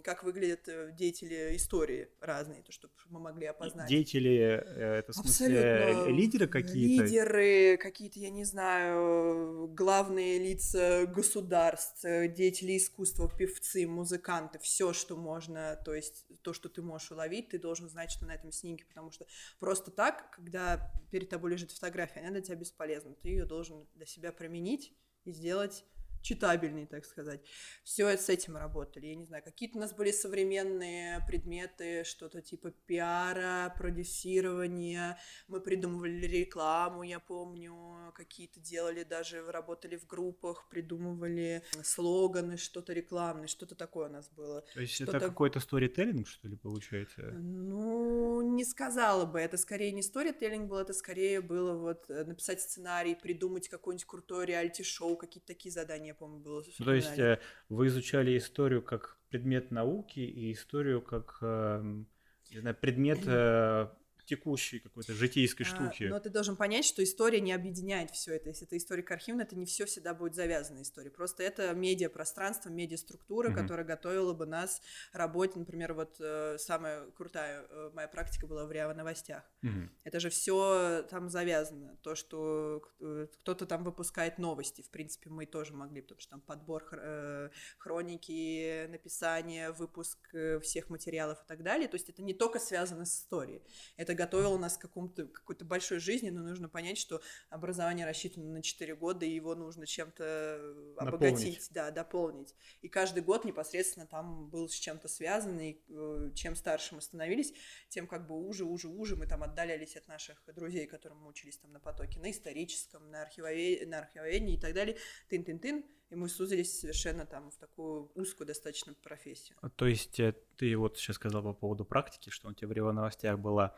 как 0.04 0.23
выглядят 0.25 0.69
деятели 0.95 1.57
истории 1.57 2.09
разные, 2.21 2.62
то, 2.62 2.73
чтобы 2.73 2.92
мы 3.07 3.21
могли 3.21 3.47
опознать. 3.47 3.88
Деятели, 3.88 4.37
это 4.37 5.12
в 5.12 5.16
смысле 5.16 5.85
Абсолютно. 5.85 6.11
лидеры 6.11 6.47
какие-то? 6.49 7.04
Лидеры, 7.04 7.76
какие-то, 7.78 8.19
я 8.19 8.31
не 8.31 8.45
знаю, 8.45 9.69
главные 9.69 10.38
лица 10.38 11.07
государств, 11.07 12.02
деятели 12.02 12.76
искусства, 12.76 13.31
певцы, 13.31 13.87
музыканты, 13.87 14.59
все, 14.59 14.92
что 14.92 15.16
можно, 15.16 15.81
то 15.85 15.95
есть 15.95 16.26
то, 16.42 16.52
что 16.52 16.69
ты 16.69 16.83
можешь 16.83 17.11
уловить, 17.11 17.50
ты 17.50 17.59
должен 17.59 17.88
знать, 17.88 18.11
что 18.11 18.26
на 18.26 18.33
этом 18.33 18.52
снимке, 18.52 18.85
потому 18.85 19.11
что 19.11 19.26
просто 19.59 19.90
так, 19.90 20.31
когда 20.31 20.92
перед 21.11 21.28
тобой 21.28 21.52
лежит 21.52 21.71
фотография, 21.73 22.21
она 22.21 22.31
для 22.31 22.40
тебя 22.40 22.57
бесполезна. 22.57 23.14
Ты 23.23 23.28
ее 23.28 23.45
должен 23.45 23.87
для 23.95 24.07
себя 24.07 24.33
применить 24.33 24.92
и 25.25 25.33
сделать 25.33 25.85
читабельный, 26.22 26.86
так 26.86 27.04
сказать. 27.04 27.40
Все 27.84 28.08
с 28.16 28.28
этим 28.28 28.56
работали. 28.56 29.06
Я 29.06 29.14
не 29.16 29.24
знаю, 29.24 29.42
какие-то 29.42 29.78
у 29.78 29.80
нас 29.80 29.92
были 29.92 30.12
современные 30.12 31.24
предметы, 31.26 32.04
что-то 32.04 32.40
типа 32.40 32.70
пиара, 32.86 33.74
продюсирования. 33.76 35.18
Мы 35.48 35.60
придумывали 35.60 36.26
рекламу, 36.26 37.02
я 37.02 37.20
помню, 37.20 38.12
какие-то 38.14 38.60
делали, 38.60 39.02
даже 39.04 39.50
работали 39.50 39.96
в 39.96 40.06
группах, 40.06 40.68
придумывали 40.68 41.62
слоганы, 41.82 42.56
что-то 42.56 42.92
рекламное, 42.92 43.46
что-то 43.46 43.74
такое 43.74 44.08
у 44.08 44.12
нас 44.12 44.30
было. 44.30 44.62
То 44.74 44.80
есть 44.80 45.00
это 45.00 45.20
какой-то 45.20 45.60
сторителлинг, 45.60 46.26
что 46.26 46.48
ли, 46.48 46.56
получается? 46.56 47.22
Ну, 47.32 48.40
не 48.42 48.64
сказала 48.64 49.24
бы. 49.26 49.40
Это 49.40 49.56
скорее 49.56 49.92
не 49.92 50.02
сторителлинг 50.02 50.68
был, 50.68 50.78
это 50.78 50.92
скорее 50.92 51.40
было 51.40 51.76
вот 51.76 52.08
э, 52.08 52.24
написать 52.24 52.60
сценарий, 52.60 53.14
придумать 53.14 53.68
какой-нибудь 53.68 54.06
крутой 54.06 54.46
реалити-шоу, 54.46 55.16
какие-то 55.16 55.46
такие 55.46 55.72
задания 55.72 56.12
я 56.12 56.14
помню, 56.14 56.38
было. 56.40 56.62
Ну, 56.78 56.85
то 56.85 56.95
есть 56.95 57.19
э, 57.19 57.40
вы 57.69 57.87
изучали 57.87 58.37
историю 58.37 58.83
как 58.83 59.19
предмет 59.31 59.71
науки 59.71 60.21
и 60.21 60.52
историю 60.52 61.00
как, 61.00 61.38
эм, 61.40 62.07
не 62.50 62.61
знаю, 62.61 62.76
предмет 62.81 63.21
э, 63.26 63.88
текущей 64.32 64.78
какой-то 64.78 65.12
житейской 65.12 65.64
а, 65.64 65.66
штуки. 65.66 66.04
Но 66.04 66.18
ты 66.18 66.30
должен 66.30 66.56
понять, 66.56 66.86
что 66.86 67.04
история 67.04 67.40
не 67.40 67.52
объединяет 67.52 68.10
все 68.10 68.34
это. 68.34 68.48
Если 68.48 68.66
это 68.66 68.76
история 68.76 69.04
архивная, 69.08 69.44
это 69.44 69.56
не 69.56 69.66
все 69.66 69.84
всегда 69.84 70.14
будет 70.14 70.34
завязана 70.34 70.80
история. 70.80 71.10
Просто 71.10 71.42
это 71.42 71.74
медиапространство, 71.74 72.70
медиаструктура, 72.70 73.50
mm-hmm. 73.50 73.54
которая 73.54 73.84
готовила 73.84 74.32
бы 74.32 74.46
нас 74.46 74.80
работе. 75.12 75.58
Например, 75.58 75.92
вот 75.92 76.16
э, 76.18 76.56
самая 76.58 77.10
крутая 77.10 77.66
э, 77.68 77.90
моя 77.92 78.08
практика 78.08 78.46
была 78.46 78.64
в 78.64 78.72
РИА 78.72 78.94
новостях. 78.94 79.42
Mm-hmm. 79.62 79.88
Это 80.04 80.20
же 80.20 80.30
все 80.30 81.02
там 81.10 81.28
завязано. 81.28 81.98
То, 82.02 82.14
что 82.14 82.82
э, 83.00 83.26
кто-то 83.34 83.66
там 83.66 83.84
выпускает 83.84 84.38
новости, 84.38 84.80
в 84.80 84.90
принципе, 84.90 85.28
мы 85.28 85.44
тоже 85.44 85.74
могли, 85.74 86.00
потому 86.00 86.20
что 86.20 86.30
там 86.30 86.40
подбор 86.40 86.88
э, 86.92 87.50
хроники, 87.78 88.86
написание, 88.86 89.72
выпуск 89.72 90.18
э, 90.34 90.58
всех 90.60 90.88
материалов 90.88 91.38
и 91.44 91.46
так 91.46 91.62
далее. 91.62 91.88
То 91.88 91.96
есть 91.96 92.08
это 92.08 92.22
не 92.22 92.32
только 92.32 92.58
связано 92.58 93.04
с 93.04 93.18
историей. 93.18 93.62
Это 93.96 94.14
готовил 94.22 94.56
нас 94.56 94.76
к 94.76 94.82
какому-то, 94.82 95.26
какой-то 95.26 95.64
большой 95.64 95.98
жизни, 95.98 96.30
но 96.30 96.42
нужно 96.42 96.68
понять, 96.68 96.96
что 96.96 97.20
образование 97.50 98.06
рассчитано 98.06 98.52
на 98.52 98.62
4 98.62 98.94
года, 98.94 99.26
и 99.26 99.34
его 99.34 99.54
нужно 99.56 99.84
чем-то 99.84 100.94
обогатить, 100.96 101.18
дополнить. 101.18 101.68
да, 101.72 101.90
дополнить. 101.90 102.54
И 102.82 102.88
каждый 102.88 103.22
год 103.24 103.44
непосредственно 103.44 104.06
там 104.06 104.48
был 104.48 104.68
с 104.68 104.74
чем-то 104.74 105.08
связан, 105.08 105.58
и 105.58 105.80
э, 105.88 106.30
чем 106.34 106.54
старше 106.54 106.94
мы 106.94 107.00
становились, 107.00 107.52
тем 107.88 108.06
как 108.06 108.28
бы 108.28 108.36
уже, 108.36 108.64
уже, 108.64 108.88
уже 108.88 109.16
мы 109.16 109.26
там 109.26 109.42
отдалялись 109.42 109.96
от 109.96 110.06
наших 110.06 110.40
друзей, 110.54 110.86
которым 110.86 111.18
мы 111.18 111.28
учились 111.28 111.58
там 111.58 111.72
на 111.72 111.80
потоке, 111.80 112.20
на 112.20 112.30
историческом, 112.30 113.10
на, 113.10 113.22
архивовед... 113.22 113.88
на 113.88 113.98
архивоведении 113.98 114.56
и 114.56 114.60
так 114.60 114.72
далее, 114.72 114.96
тын-тын-тын, 115.30 115.84
и 116.12 116.14
мы 116.14 116.28
сузились 116.28 116.78
совершенно 116.78 117.24
там 117.24 117.50
в 117.50 117.56
такую 117.56 118.12
узкую 118.14 118.46
достаточно 118.46 118.92
профессию. 118.92 119.56
То 119.76 119.86
есть 119.86 120.20
э, 120.20 120.34
ты 120.56 120.76
вот 120.76 120.98
сейчас 120.98 121.16
сказал 121.16 121.42
по 121.42 121.54
поводу 121.54 121.86
практики, 121.86 122.28
что 122.28 122.48
у 122.48 122.52
тебя 122.52 122.68
в 122.68 122.72
Рио 122.72 122.92
новостях 122.92 123.38
была 123.38 123.74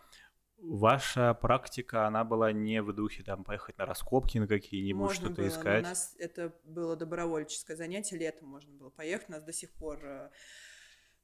ваша 0.65 1.35
практика, 1.35 2.07
она 2.07 2.25
была 2.25 2.53
не 2.53 2.83
в 2.83 2.93
духе 2.93 3.23
там 3.23 3.45
поехать 3.45 3.79
на 3.79 3.87
раскопки 3.87 4.39
на 4.39 4.47
какие-нибудь, 4.47 5.13
что-то 5.13 5.47
искать? 5.47 5.85
у 5.85 5.89
нас 5.89 6.15
это 6.19 6.55
было 6.65 6.97
добровольческое 6.97 7.77
занятие, 7.77 8.17
летом 8.17 8.49
можно 8.49 8.73
было 8.73 8.91
поехать, 8.91 9.29
нас 9.29 9.43
до 9.43 9.53
сих 9.53 9.71
пор 9.73 10.05
э, 10.05 10.31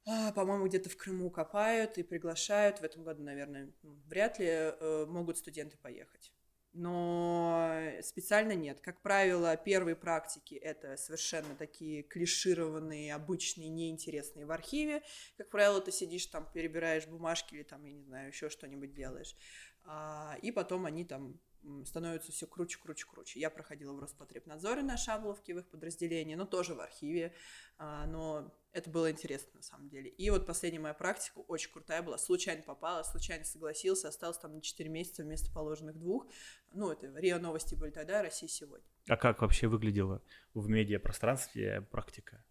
а, 0.07 0.31
по-моему, 0.31 0.67
где-то 0.67 0.89
в 0.89 0.97
Крыму 0.97 1.29
копают 1.29 1.97
и 1.97 2.03
приглашают. 2.03 2.79
В 2.79 2.83
этом 2.83 3.03
году, 3.03 3.23
наверное, 3.23 3.71
вряд 3.83 4.39
ли 4.39 4.47
э, 4.47 5.05
могут 5.07 5.37
студенты 5.37 5.77
поехать 5.77 6.33
но 6.73 7.91
специально 8.01 8.53
нет. 8.53 8.79
Как 8.81 9.01
правило, 9.01 9.57
первые 9.57 9.95
практики 9.95 10.55
это 10.55 10.95
совершенно 10.97 11.55
такие 11.55 12.03
клишированные, 12.03 13.13
обычные, 13.13 13.69
неинтересные 13.69 14.45
в 14.45 14.51
архиве. 14.51 15.03
Как 15.37 15.49
правило, 15.49 15.81
ты 15.81 15.91
сидишь 15.91 16.27
там, 16.27 16.49
перебираешь 16.51 17.07
бумажки 17.07 17.55
или 17.55 17.63
там, 17.63 17.83
я 17.83 17.93
не 17.93 18.03
знаю, 18.03 18.29
еще 18.29 18.49
что-нибудь 18.49 18.93
делаешь. 18.93 19.35
А, 19.83 20.37
и 20.41 20.51
потом 20.51 20.85
они 20.85 21.03
там 21.03 21.39
становится 21.85 22.31
все 22.31 22.47
круче, 22.47 22.79
круче, 22.79 23.05
круче. 23.05 23.39
Я 23.39 23.49
проходила 23.49 23.93
в 23.93 23.99
Роспотребнадзоре 23.99 24.81
на 24.81 24.97
Шабловке 24.97 25.53
в 25.53 25.59
их 25.59 25.69
подразделении, 25.69 26.35
но 26.35 26.45
тоже 26.45 26.73
в 26.73 26.79
архиве, 26.79 27.35
а, 27.77 28.05
но 28.07 28.53
это 28.73 28.89
было 28.89 29.11
интересно 29.11 29.51
на 29.55 29.61
самом 29.63 29.89
деле. 29.89 30.09
И 30.09 30.29
вот 30.29 30.45
последняя 30.45 30.79
моя 30.79 30.93
практика 30.93 31.39
очень 31.39 31.71
крутая 31.71 32.01
была, 32.01 32.17
случайно 32.17 32.63
попала, 32.63 33.03
случайно 33.03 33.43
согласился, 33.43 34.07
остался 34.07 34.41
там 34.41 34.55
на 34.55 34.61
4 34.61 34.89
месяца 34.89 35.23
вместо 35.23 35.51
положенных 35.51 35.97
двух. 35.97 36.27
Ну, 36.73 36.91
это 36.91 37.07
РИА 37.17 37.39
Новости 37.39 37.75
были 37.75 37.91
тогда, 37.91 38.21
Россия 38.21 38.49
сегодня. 38.49 38.85
А 39.07 39.17
как 39.17 39.41
вообще 39.41 39.67
выглядела 39.67 40.21
в 40.53 40.69
медиапространстве 40.69 41.81
практика? 41.81 42.43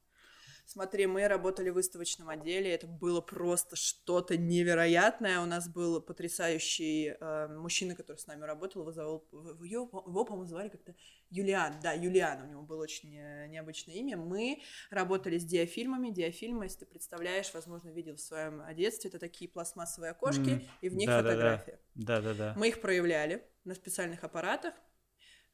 Смотри, 0.73 1.07
мы 1.07 1.27
работали 1.27 1.71
в 1.71 1.75
выставочном 1.75 2.29
отделе, 2.29 2.73
это 2.73 2.87
было 2.87 3.21
просто 3.21 3.75
что-то 3.75 4.37
невероятное. 4.37 5.41
У 5.41 5.45
нас 5.45 5.69
был 5.69 6.01
потрясающий 6.01 7.17
э, 7.21 7.49
мужчина, 7.49 7.97
который 7.97 8.19
с 8.19 8.29
нами 8.29 8.45
работал, 8.45 8.83
его, 8.83 8.93
зовут, 8.93 9.25
его, 9.33 10.05
его 10.07 10.25
по-моему, 10.25 10.47
звали 10.47 10.69
как-то 10.69 10.95
Юлиан. 11.29 11.81
Да, 11.83 11.93
Юлиан, 11.93 12.43
у 12.43 12.47
него 12.47 12.63
было 12.63 12.85
очень 12.85 13.17
э, 13.17 13.49
необычное 13.49 13.97
имя. 13.97 14.17
Мы 14.17 14.63
работали 14.91 15.39
с 15.39 15.45
диафильмами. 15.45 16.11
Диафильмы, 16.11 16.67
если 16.67 16.85
ты 16.85 16.87
представляешь, 16.87 17.53
возможно, 17.53 17.89
видел 17.89 18.15
в 18.15 18.21
своем 18.21 18.63
детстве, 18.77 19.09
это 19.11 19.19
такие 19.19 19.51
пластмассовые 19.51 20.13
окошки, 20.13 20.51
mm, 20.51 20.67
и 20.83 20.89
в 20.89 20.95
них 20.95 21.09
да, 21.09 21.21
фотография. 21.21 21.81
Да, 21.97 22.21
да, 22.21 22.33
да. 22.33 22.55
Мы 22.57 22.69
их 22.69 22.81
проявляли 22.81 23.45
на 23.65 23.75
специальных 23.75 24.23
аппаратах. 24.23 24.75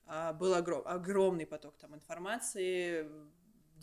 А, 0.08 0.32
был 0.32 0.54
огром, 0.54 0.82
огромный 0.84 1.46
поток 1.46 1.78
там 1.78 1.94
информации, 1.94 3.08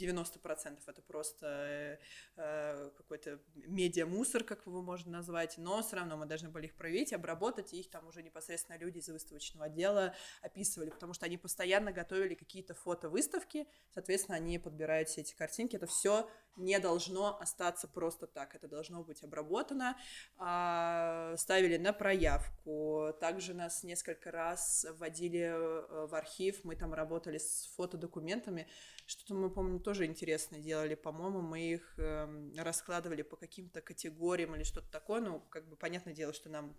90% 0.03 0.79
это 0.85 1.01
просто 1.01 1.47
э, 1.47 1.97
э, 2.37 2.89
какой-то 2.97 3.39
медиа-мусор, 3.55 4.43
как 4.43 4.65
его 4.65 4.81
можно 4.81 5.11
назвать, 5.11 5.57
но 5.57 5.81
все 5.81 5.97
равно 5.97 6.17
мы 6.17 6.25
должны 6.25 6.49
были 6.49 6.65
их 6.65 6.75
проявить, 6.75 7.13
обработать, 7.13 7.73
и 7.73 7.79
их 7.79 7.89
там 7.89 8.07
уже 8.07 8.21
непосредственно 8.23 8.77
люди 8.77 8.99
из 8.99 9.09
выставочного 9.09 9.65
отдела 9.65 10.13
описывали, 10.41 10.89
потому 10.89 11.13
что 11.13 11.25
они 11.25 11.37
постоянно 11.37 11.91
готовили 11.91 12.35
какие-то 12.35 12.73
фото-выставки, 12.73 13.67
соответственно, 13.93 14.37
они 14.37 14.59
подбирают 14.59 15.09
все 15.09 15.21
эти 15.21 15.35
картинки, 15.35 15.75
это 15.75 15.87
все 15.87 16.29
не 16.55 16.79
должно 16.79 17.39
остаться 17.39 17.87
просто 17.87 18.27
так, 18.27 18.55
это 18.55 18.67
должно 18.67 19.03
быть 19.03 19.23
обработано, 19.23 19.97
а, 20.37 21.35
ставили 21.37 21.77
на 21.77 21.93
проявку, 21.93 23.13
также 23.19 23.53
нас 23.53 23.83
несколько 23.83 24.31
раз 24.31 24.85
вводили 24.97 25.39
э, 25.39 26.07
в 26.07 26.15
архив, 26.15 26.63
мы 26.63 26.75
там 26.75 26.93
работали 26.93 27.37
с 27.37 27.73
фотодокументами, 27.75 28.67
что-то 29.05 29.33
мы, 29.33 29.49
помню, 29.49 29.79
тоже 29.79 29.92
интересно 30.01 30.59
делали, 30.59 30.95
по-моему, 30.95 31.41
мы 31.41 31.73
их 31.73 31.93
э, 31.97 32.51
раскладывали 32.57 33.21
по 33.21 33.35
каким-то 33.35 33.81
категориям 33.81 34.55
или 34.55 34.63
что-то 34.63 34.89
такое, 34.91 35.21
ну, 35.21 35.39
как 35.49 35.67
бы 35.67 35.75
понятное 35.75 36.13
дело, 36.13 36.33
что 36.33 36.49
нам 36.49 36.75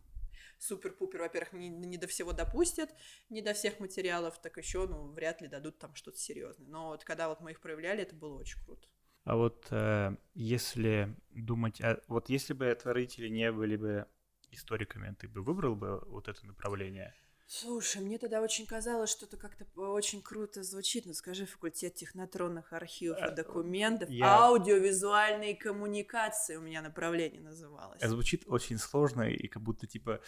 супер-пупер, 0.59 1.21
во-первых, 1.21 1.53
не, 1.53 1.69
не 1.69 1.97
до 1.97 2.07
всего 2.07 2.33
допустят, 2.33 2.91
не 3.31 3.43
до 3.43 3.55
всех 3.55 3.81
материалов, 3.81 4.41
так 4.41 4.57
еще, 4.57 4.87
ну, 4.87 5.13
вряд 5.13 5.41
ли 5.41 5.49
дадут 5.49 5.79
там 5.79 5.95
что-то 5.95 6.19
серьезное. 6.19 6.69
Но 6.69 6.89
вот 6.89 7.05
когда 7.05 7.29
вот 7.29 7.41
мы 7.41 7.53
их 7.53 7.61
проявляли, 7.61 8.03
это 8.03 8.15
было 8.15 8.39
очень 8.39 8.63
круто. 8.65 8.87
А 9.25 9.37
вот 9.37 9.67
э, 9.71 10.17
если 10.35 11.17
думать, 11.31 11.81
а, 11.81 12.03
вот 12.09 12.29
если 12.29 12.53
бы 12.53 12.75
твои 12.75 12.95
родители 12.95 13.29
не 13.29 13.51
были 13.53 13.77
бы 13.77 14.07
историками, 14.51 15.15
ты 15.19 15.29
бы 15.29 15.43
выбрал 15.43 15.75
бы 15.75 16.01
вот 16.07 16.29
это 16.29 16.45
направление? 16.47 17.15
Слушай, 17.61 18.03
мне 18.03 18.19
тогда 18.19 18.41
очень 18.41 18.67
казалось, 18.67 19.11
что 19.11 19.27
это 19.27 19.37
как-то 19.37 19.65
очень 19.77 20.23
круто 20.23 20.65
звучит. 20.65 21.07
Ну, 21.07 21.15
скажи, 21.15 21.47
факультет 21.47 21.95
технотронных 21.95 22.73
архивов 22.73 23.19
и 23.23 23.33
документов, 23.33 24.11
Я... 24.11 24.39
аудиовизуальные 24.39 25.55
коммуникации 25.55 26.57
у 26.57 26.61
меня 26.61 26.83
направление 26.83 27.41
называлось. 27.41 28.01
Это 28.01 28.11
звучит 28.11 28.43
очень 28.49 28.77
сложно 28.79 29.23
и 29.23 29.47
как 29.47 29.63
будто 29.63 29.87
типа 29.87 30.21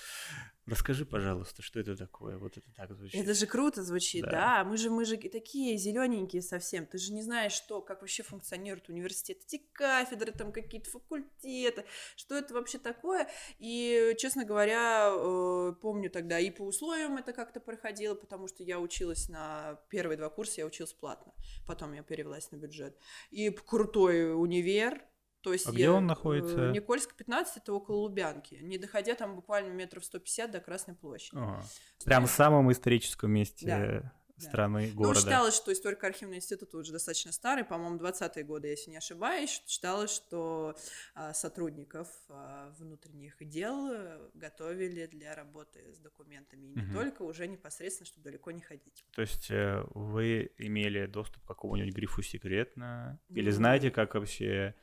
Расскажи, 0.66 1.06
пожалуйста, 1.06 1.62
что 1.62 1.78
это 1.78 1.96
такое? 1.96 2.38
Вот 2.38 2.56
это 2.56 2.66
так 2.74 2.92
звучит. 2.92 3.22
Это 3.22 3.34
же 3.34 3.46
круто 3.46 3.84
звучит, 3.84 4.24
да. 4.24 4.30
да. 4.30 4.64
Мы 4.64 4.76
же 4.76 4.90
мы 4.90 5.04
же 5.04 5.16
такие 5.16 5.76
зелененькие 5.76 6.42
совсем. 6.42 6.86
Ты 6.86 6.98
же 6.98 7.12
не 7.12 7.22
знаешь, 7.22 7.52
что, 7.52 7.80
как 7.80 8.00
вообще 8.00 8.24
функционирует 8.24 8.88
университет, 8.88 9.38
эти 9.46 9.62
кафедры, 9.72 10.32
там 10.32 10.50
какие-то 10.50 10.90
факультеты, 10.90 11.84
что 12.16 12.34
это 12.34 12.52
вообще 12.52 12.78
такое. 12.78 13.28
И, 13.60 14.16
честно 14.18 14.44
говоря, 14.44 15.12
э, 15.14 15.74
помню 15.80 16.10
тогда 16.10 16.40
и 16.40 16.50
по 16.50 16.62
условиям 16.62 17.16
это 17.16 17.32
как-то 17.32 17.60
проходило, 17.60 18.16
потому 18.16 18.48
что 18.48 18.64
я 18.64 18.80
училась 18.80 19.28
на 19.28 19.80
первые 19.88 20.18
два 20.18 20.30
курса, 20.30 20.62
я 20.62 20.66
училась 20.66 20.92
платно. 20.92 21.32
Потом 21.64 21.92
я 21.92 22.02
перевелась 22.02 22.50
на 22.50 22.56
бюджет. 22.56 22.98
И 23.30 23.50
крутой 23.50 24.34
универ, 24.34 25.00
то 25.46 25.52
есть 25.52 25.68
а 25.68 25.70
где 25.70 25.88
он 25.90 26.08
находится? 26.08 26.72
Никольск 26.72 27.14
15, 27.14 27.58
это 27.58 27.72
около 27.72 27.98
Лубянки, 27.98 28.56
не 28.56 28.78
доходя 28.78 29.14
там 29.14 29.36
буквально 29.36 29.72
метров 29.72 30.04
150 30.04 30.50
до 30.50 30.58
Красной 30.58 30.96
площади. 30.96 31.38
Ага. 31.40 31.64
Прям 32.04 32.26
в 32.26 32.30
самом 32.32 32.72
историческом 32.72 33.30
месте 33.30 33.64
да. 33.64 34.12
страны, 34.44 34.88
да. 34.88 34.94
города. 34.96 35.14
Ну, 35.14 35.20
считалось, 35.20 35.54
что 35.54 35.72
историко-архивный 35.72 36.38
институт 36.38 36.74
уже 36.74 36.90
достаточно 36.90 37.30
старый, 37.30 37.62
по-моему, 37.62 37.96
20-е 37.96 38.42
годы, 38.42 38.66
если 38.66 38.90
не 38.90 38.96
ошибаюсь. 38.96 39.62
Считалось, 39.68 40.10
что 40.10 40.76
а, 41.14 41.32
сотрудников 41.32 42.08
а, 42.28 42.74
внутренних 42.76 43.36
дел 43.38 43.88
готовили 44.34 45.06
для 45.06 45.36
работы 45.36 45.94
с 45.94 45.98
документами. 45.98 46.66
И 46.66 46.72
не 46.72 46.82
угу. 46.82 46.92
только, 46.92 47.22
уже 47.22 47.46
непосредственно, 47.46 48.08
чтобы 48.08 48.24
далеко 48.24 48.50
не 48.50 48.62
ходить. 48.62 49.04
То 49.14 49.22
есть 49.22 49.48
э, 49.52 49.84
вы 49.94 50.50
имели 50.58 51.06
доступ 51.06 51.44
к 51.44 51.46
какому-нибудь 51.46 51.94
грифу 51.94 52.20
«секретно»? 52.20 53.20
Или 53.28 53.50
ну, 53.50 53.56
знаете, 53.56 53.92
как 53.92 54.14
вообще 54.14 54.74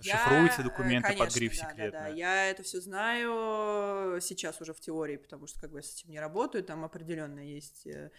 Шифруются 0.00 0.62
э, 0.62 0.64
документы 0.64 1.08
конечно, 1.08 1.26
под 1.26 1.34
гриф 1.34 1.52
да, 1.52 1.68
секретно. 1.68 1.98
Да, 2.00 2.04
да, 2.06 2.14
я 2.14 2.50
это 2.50 2.62
все 2.62 2.80
знаю 2.80 4.20
сейчас 4.20 4.60
уже 4.60 4.74
в 4.74 4.80
теории, 4.80 5.16
потому 5.16 5.46
что 5.46 5.60
как 5.60 5.70
бы 5.70 5.78
я 5.78 5.82
с 5.82 5.94
этим 5.94 6.10
не 6.10 6.20
работаю, 6.20 6.64
там 6.64 6.84
определенно 6.84 7.40
есть 7.40 7.86
э, 7.86 8.10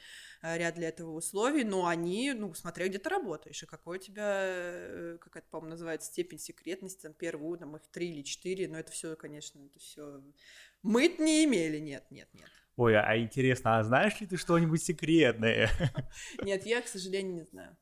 ряд 0.42 0.76
для 0.76 0.90
этого 0.90 1.12
условий, 1.12 1.64
но 1.64 1.88
они, 1.88 2.34
ну, 2.34 2.54
смотря 2.54 2.88
где 2.88 3.00
ты 3.00 3.10
работаешь, 3.10 3.62
и 3.64 3.66
какой 3.66 3.98
у 3.98 4.02
тебя, 4.02 4.32
э, 4.44 5.18
как 5.20 5.36
это, 5.36 5.48
по-моему, 5.50 5.72
называется, 5.72 6.08
степень 6.08 6.40
секретности, 6.40 7.02
там, 7.02 7.14
первую, 7.14 7.58
там, 7.58 7.76
их 7.76 7.88
три 7.92 8.12
или 8.12 8.22
четыре, 8.22 8.68
но 8.68 8.80
это 8.80 8.92
все, 8.92 9.16
конечно, 9.16 9.60
это 9.60 9.80
все 9.80 10.22
мы 10.84 11.08
не 11.08 11.46
имели, 11.46 11.80
нет, 11.80 12.04
нет, 12.12 12.28
нет. 12.34 12.50
Ой, 12.76 13.00
а 13.00 13.18
интересно, 13.18 13.80
а 13.80 13.84
знаешь 13.84 14.20
ли 14.20 14.28
ты 14.28 14.36
что-нибудь 14.36 14.84
секретное? 14.84 15.70
Нет, 16.44 16.66
я, 16.66 16.82
к 16.82 16.88
сожалению, 16.88 17.36
не 17.36 17.44
знаю. 17.44 17.78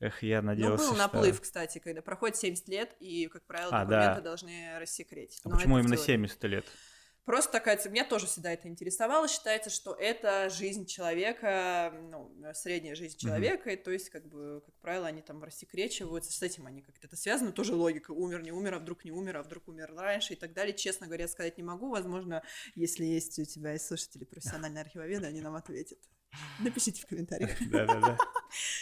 Эх, 0.00 0.22
я 0.22 0.42
надеялся, 0.42 0.84
Ну, 0.84 0.90
был 0.90 0.98
наплыв, 0.98 1.36
что... 1.36 1.42
кстати, 1.42 1.78
когда 1.78 2.02
проходит 2.02 2.36
70 2.36 2.68
лет, 2.68 2.96
и, 3.00 3.28
как 3.28 3.44
правило, 3.46 3.70
а, 3.72 3.84
документы 3.84 4.16
да. 4.16 4.20
должны 4.20 4.78
рассекретить. 4.78 5.40
А 5.44 5.50
почему 5.50 5.78
именно 5.78 5.96
70 5.96 6.44
лет? 6.44 6.66
Просто 7.24 7.52
такая, 7.52 7.80
меня 7.88 8.04
тоже 8.04 8.26
всегда 8.26 8.52
это 8.52 8.68
интересовало. 8.68 9.28
Считается, 9.28 9.70
что 9.70 9.94
это 9.94 10.50
жизнь 10.50 10.84
человека, 10.84 11.94
ну, 12.10 12.30
средняя 12.52 12.94
жизнь 12.94 13.16
человека, 13.16 13.70
mm-hmm. 13.70 13.80
и 13.80 13.82
то 13.82 13.90
есть, 13.90 14.10
как 14.10 14.26
бы, 14.28 14.62
как 14.66 14.74
правило, 14.80 15.06
они 15.06 15.22
там 15.22 15.42
рассекречиваются, 15.42 16.32
с 16.32 16.42
этим 16.42 16.66
они 16.66 16.82
как-то 16.82 17.06
это 17.06 17.16
связано, 17.16 17.52
тоже 17.52 17.74
логика, 17.74 18.10
умер, 18.10 18.42
не 18.42 18.52
умер, 18.52 18.74
а 18.74 18.78
вдруг 18.78 19.06
не 19.06 19.10
умер, 19.10 19.38
а 19.38 19.42
вдруг 19.42 19.68
умер 19.68 19.94
раньше 19.96 20.34
и 20.34 20.36
так 20.36 20.52
далее. 20.52 20.76
Честно 20.76 21.06
говоря, 21.06 21.26
сказать 21.26 21.56
не 21.56 21.62
могу, 21.62 21.88
возможно, 21.88 22.42
если 22.74 23.04
есть 23.04 23.38
у 23.38 23.44
тебя 23.44 23.74
и 23.74 23.78
слушатели 23.78 24.24
профессиональные 24.24 24.82
архивоведы, 24.82 25.26
они 25.26 25.40
нам 25.40 25.54
ответят. 25.54 25.98
Напишите 26.58 27.02
в 27.02 27.06
комментариях. 27.06 27.50
Да-да-да. 27.70 28.18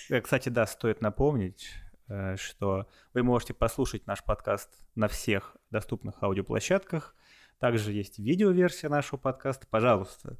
Э, 0.09 0.21
кстати, 0.21 0.49
да, 0.49 0.67
стоит 0.67 1.01
напомнить, 1.01 1.71
э, 2.09 2.37
что 2.37 2.87
вы 3.15 3.23
можете 3.23 3.55
послушать 3.55 4.07
наш 4.07 4.23
подкаст 4.25 4.71
на 4.95 5.09
всех 5.09 5.57
доступных 5.71 6.23
аудиоплощадках. 6.23 7.15
Также 7.59 7.93
есть 7.93 8.19
видеоверсия 8.19 8.91
нашего 8.91 9.19
подкаста. 9.19 9.67
Пожалуйста, 9.69 10.37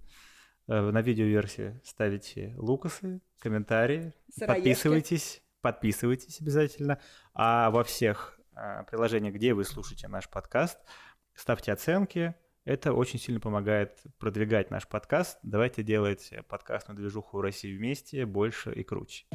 э, 0.69 0.91
на 0.91 1.01
видеоверсии 1.01 1.81
ставите 1.85 2.55
лукасы, 2.57 3.21
комментарии, 3.39 4.13
Сыроежки. 4.35 4.47
подписывайтесь, 4.47 5.43
подписывайтесь 5.61 6.41
обязательно. 6.41 7.01
А 7.35 7.71
во 7.71 7.85
всех 7.85 8.39
приложениях, 8.91 9.35
где 9.35 9.55
вы 9.55 9.65
слушаете 9.65 10.09
наш 10.09 10.29
подкаст, 10.29 10.79
ставьте 11.35 11.73
оценки, 11.73 12.35
это 12.65 12.93
очень 12.93 13.19
сильно 13.19 13.41
помогает 13.41 14.03
продвигать 14.19 14.71
наш 14.71 14.87
подкаст. 14.87 15.39
Давайте 15.43 15.83
делать 15.83 16.33
подкастную 16.49 16.97
движуху 16.97 17.41
России 17.41 17.77
вместе 17.77 18.25
больше 18.25 18.73
и 18.73 18.85
круче. 18.85 19.27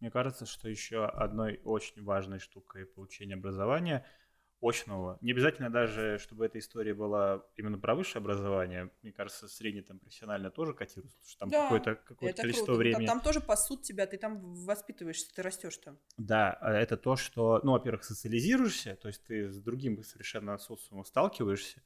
Мне 0.00 0.10
кажется, 0.10 0.46
что 0.46 0.68
еще 0.68 1.04
одной 1.06 1.60
очень 1.62 2.02
важной 2.02 2.40
штукой 2.40 2.86
получения 2.86 3.34
образования– 3.34 4.04
очного. 4.62 5.18
Не 5.20 5.32
обязательно 5.32 5.70
даже, 5.70 6.18
чтобы 6.18 6.46
эта 6.46 6.58
история 6.58 6.94
была 6.94 7.44
именно 7.56 7.78
про 7.78 7.94
высшее 7.94 8.20
образование. 8.20 8.90
Мне 9.02 9.12
кажется, 9.12 9.48
среднее 9.48 9.82
там 9.82 9.98
профессионально 9.98 10.50
тоже 10.50 10.72
котируется, 10.72 11.18
потому 11.18 11.30
что 11.30 11.38
там 11.40 11.48
да, 11.50 11.62
какое-то, 11.64 11.94
какое 11.96 12.32
количество 12.32 12.66
круто. 12.66 12.78
времени. 12.78 13.06
Там, 13.06 13.18
там 13.18 13.20
тоже 13.20 13.40
пасут 13.40 13.82
тебя, 13.82 14.06
ты 14.06 14.18
там 14.18 14.54
воспитываешься, 14.64 15.34
ты 15.34 15.42
растешь 15.42 15.76
там. 15.78 15.98
Да, 16.16 16.52
а 16.60 16.72
это 16.72 16.96
то, 16.96 17.16
что, 17.16 17.60
ну, 17.62 17.72
во-первых, 17.72 18.04
социализируешься, 18.04 18.96
то 18.96 19.08
есть 19.08 19.24
ты 19.24 19.50
с 19.50 19.58
другим 19.60 20.02
совершенно 20.02 20.56
социумом 20.58 21.04
сталкиваешься, 21.04 21.82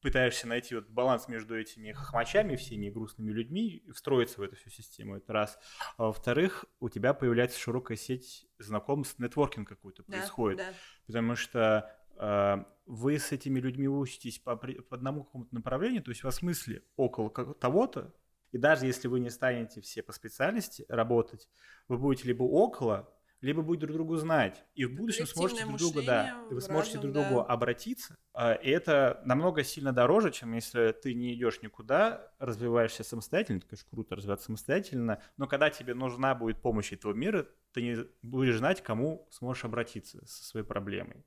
пытаешься 0.00 0.46
найти 0.46 0.74
вот 0.74 0.88
баланс 0.88 1.28
между 1.28 1.58
этими 1.58 1.92
хохмачами, 1.92 2.56
всеми 2.56 2.90
грустными 2.90 3.30
людьми, 3.30 3.84
встроиться 3.94 4.40
в 4.40 4.42
эту 4.42 4.56
всю 4.56 4.70
систему, 4.70 5.16
это 5.16 5.32
раз. 5.32 5.58
А 5.96 6.04
во-вторых, 6.04 6.64
у 6.80 6.88
тебя 6.88 7.14
появляется 7.14 7.58
широкая 7.58 7.96
сеть 7.96 8.46
знакомств, 8.58 9.18
нетворкинг 9.18 9.68
какой-то 9.68 10.02
да, 10.06 10.18
происходит. 10.18 10.58
Да. 10.58 10.74
Потому 11.06 11.36
что 11.36 11.90
э, 12.18 12.56
вы 12.86 13.18
с 13.18 13.32
этими 13.32 13.60
людьми 13.60 13.88
учитесь 13.88 14.38
по, 14.38 14.56
по 14.56 14.96
одному 14.96 15.24
какому-то 15.24 15.54
направлению, 15.54 16.02
то 16.02 16.10
есть 16.10 16.24
у 16.24 16.26
вас 16.26 16.42
мысли 16.42 16.84
около 16.96 17.30
того-то, 17.54 18.14
и 18.52 18.58
даже 18.58 18.86
если 18.86 19.08
вы 19.08 19.20
не 19.20 19.30
станете 19.30 19.80
все 19.80 20.02
по 20.02 20.12
специальности 20.12 20.84
работать, 20.88 21.48
вы 21.88 21.98
будете 21.98 22.26
либо 22.28 22.42
около, 22.42 23.12
либо 23.40 23.62
будете 23.62 23.86
друг 23.86 23.96
другу 23.96 24.16
знать, 24.16 24.64
и 24.74 24.84
в 24.84 24.94
будущем 24.94 25.26
сможете 25.26 25.64
друг 25.64 25.78
друга, 25.78 26.02
да, 26.02 26.44
вы 26.50 26.60
сможете 26.60 26.96
разум, 26.96 27.12
друг 27.12 27.24
другу 27.24 27.40
да. 27.40 27.46
обратиться, 27.46 28.16
а, 28.32 28.54
и 28.54 28.68
это 28.70 29.22
намного 29.24 29.64
сильно 29.64 29.92
дороже, 29.92 30.30
чем 30.30 30.52
если 30.52 30.92
ты 30.92 31.14
не 31.14 31.34
идешь 31.34 31.62
никуда, 31.62 32.32
развиваешься 32.38 33.04
самостоятельно, 33.04 33.58
это, 33.58 33.68
конечно, 33.68 33.88
круто 33.90 34.16
развиваться 34.16 34.46
самостоятельно, 34.46 35.22
но 35.36 35.46
когда 35.46 35.70
тебе 35.70 35.94
нужна 35.94 36.34
будет 36.34 36.60
помощь 36.60 36.92
этого 36.92 37.12
мира, 37.12 37.46
ты 37.72 37.82
не 37.82 37.96
будешь 38.22 38.58
знать, 38.58 38.82
кому 38.82 39.28
сможешь 39.30 39.64
обратиться 39.64 40.24
со 40.26 40.44
своей 40.44 40.66
проблемой. 40.66 41.24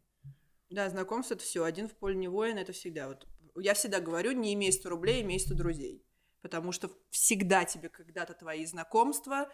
Да, 0.69 0.89
знакомство 0.89 1.35
это 1.35 1.43
все, 1.43 1.63
один 1.63 1.87
в 1.87 1.93
поле 1.93 2.15
не 2.15 2.27
воин, 2.27 2.57
это 2.57 2.71
всегда. 2.71 3.07
Вот 3.07 3.27
я 3.55 3.73
всегда 3.73 3.99
говорю, 3.99 4.31
не 4.31 4.53
имей 4.53 4.71
100 4.71 4.89
рублей, 4.89 5.21
имей 5.21 5.39
100 5.39 5.55
друзей. 5.55 6.05
Потому 6.41 6.71
что 6.71 6.89
всегда 7.09 7.63
тебе 7.63 7.89
когда-то 7.89 8.33
твои 8.33 8.65
знакомства 8.65 9.49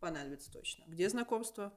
понадобятся 0.00 0.50
точно. 0.52 0.84
Где 0.86 1.08
знакомство? 1.08 1.72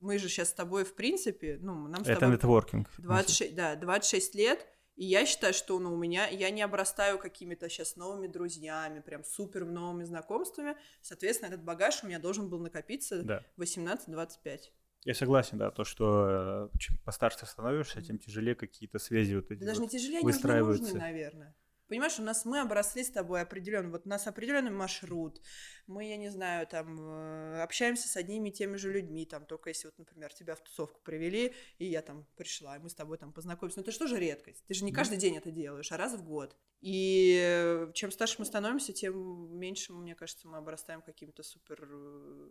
Мы 0.00 0.18
же 0.18 0.28
сейчас 0.28 0.50
с 0.50 0.54
тобой, 0.54 0.84
в 0.84 0.94
принципе, 0.94 1.58
ну, 1.60 1.86
нам 1.88 2.04
с 2.04 2.08
Это 2.08 2.20
тобой... 2.20 2.36
нетворкинг. 2.36 2.88
26, 2.98 3.54
да, 3.54 3.76
26 3.76 4.34
лет, 4.34 4.66
и 4.96 5.04
я 5.04 5.24
считаю, 5.24 5.54
что 5.54 5.78
ну, 5.78 5.94
у 5.94 5.96
меня, 5.96 6.26
я 6.28 6.50
не 6.50 6.62
обрастаю 6.62 7.18
какими-то 7.18 7.68
сейчас 7.68 7.96
новыми 7.96 8.26
друзьями, 8.26 9.00
прям 9.00 9.24
супер 9.24 9.64
новыми 9.64 10.04
знакомствами. 10.04 10.76
Соответственно, 11.00 11.48
этот 11.48 11.62
багаж 11.62 12.02
у 12.02 12.06
меня 12.06 12.18
должен 12.18 12.50
был 12.50 12.58
накопиться 12.58 13.22
да. 13.22 13.42
18-25. 13.56 14.60
Я 15.04 15.14
согласен, 15.14 15.56
да, 15.56 15.70
то, 15.70 15.84
что 15.84 16.70
э, 16.74 16.78
чем 16.78 16.98
постарше 16.98 17.46
становишься, 17.46 18.02
тем 18.02 18.18
тяжелее 18.18 18.54
какие-то 18.54 18.98
связи 18.98 19.34
вот 19.34 19.50
эти 19.50 19.64
Даже 19.64 19.80
вот 19.80 19.90
не 19.90 19.98
тяжелее, 19.98 20.18
они 20.18 20.28
уже 20.28 20.40
не 20.40 20.60
нужны, 20.60 20.98
наверное. 20.98 21.56
Понимаешь, 21.90 22.20
у 22.20 22.22
нас 22.22 22.44
мы 22.44 22.60
обросли 22.60 23.02
с 23.02 23.10
тобой 23.10 23.40
определенно, 23.40 23.90
вот 23.90 24.06
у 24.06 24.08
нас 24.08 24.28
определенный 24.28 24.70
маршрут, 24.70 25.42
мы, 25.88 26.08
я 26.08 26.16
не 26.16 26.28
знаю, 26.30 26.64
там, 26.68 27.00
э, 27.00 27.62
общаемся 27.64 28.06
с 28.06 28.16
одними 28.16 28.50
и 28.50 28.52
теми 28.52 28.76
же 28.76 28.92
людьми, 28.92 29.26
там, 29.26 29.44
только 29.44 29.70
если 29.70 29.88
вот, 29.88 29.98
например, 29.98 30.32
тебя 30.32 30.54
в 30.54 30.60
тусовку 30.60 31.00
привели, 31.02 31.52
и 31.78 31.86
я 31.86 32.00
там 32.02 32.28
пришла, 32.36 32.76
и 32.76 32.78
мы 32.78 32.90
с 32.90 32.94
тобой 32.94 33.18
там 33.18 33.32
познакомились, 33.32 33.74
но 33.74 33.82
это 33.82 34.06
же 34.06 34.20
редкость, 34.20 34.64
ты 34.68 34.74
же 34.74 34.84
не 34.84 34.92
каждый 34.92 35.18
день 35.18 35.36
это 35.36 35.50
делаешь, 35.50 35.90
а 35.90 35.96
раз 35.96 36.14
в 36.14 36.22
год. 36.22 36.56
И 36.80 37.36
э, 37.42 37.90
чем 37.92 38.12
старше 38.12 38.36
мы 38.38 38.44
становимся, 38.44 38.92
тем 38.92 39.58
меньше, 39.58 39.92
мне 39.92 40.14
кажется, 40.14 40.46
мы 40.46 40.58
обрастаем 40.58 41.02
какими-то 41.02 41.42
супер 41.42 41.88
э, 41.90 42.50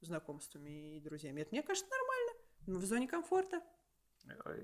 знакомствами 0.00 0.96
и 0.96 1.00
друзьями. 1.00 1.42
Это, 1.42 1.50
мне 1.52 1.62
кажется, 1.62 1.90
нормально. 1.90 2.32
Мы 2.66 2.78
в 2.78 2.86
зоне 2.86 3.06
комфорта. 3.06 3.60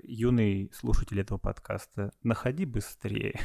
Юный 0.02 0.70
слушатель 0.72 1.20
этого 1.20 1.37
подкаста, 1.37 2.10
находи 2.22 2.64
быстрее 2.64 3.38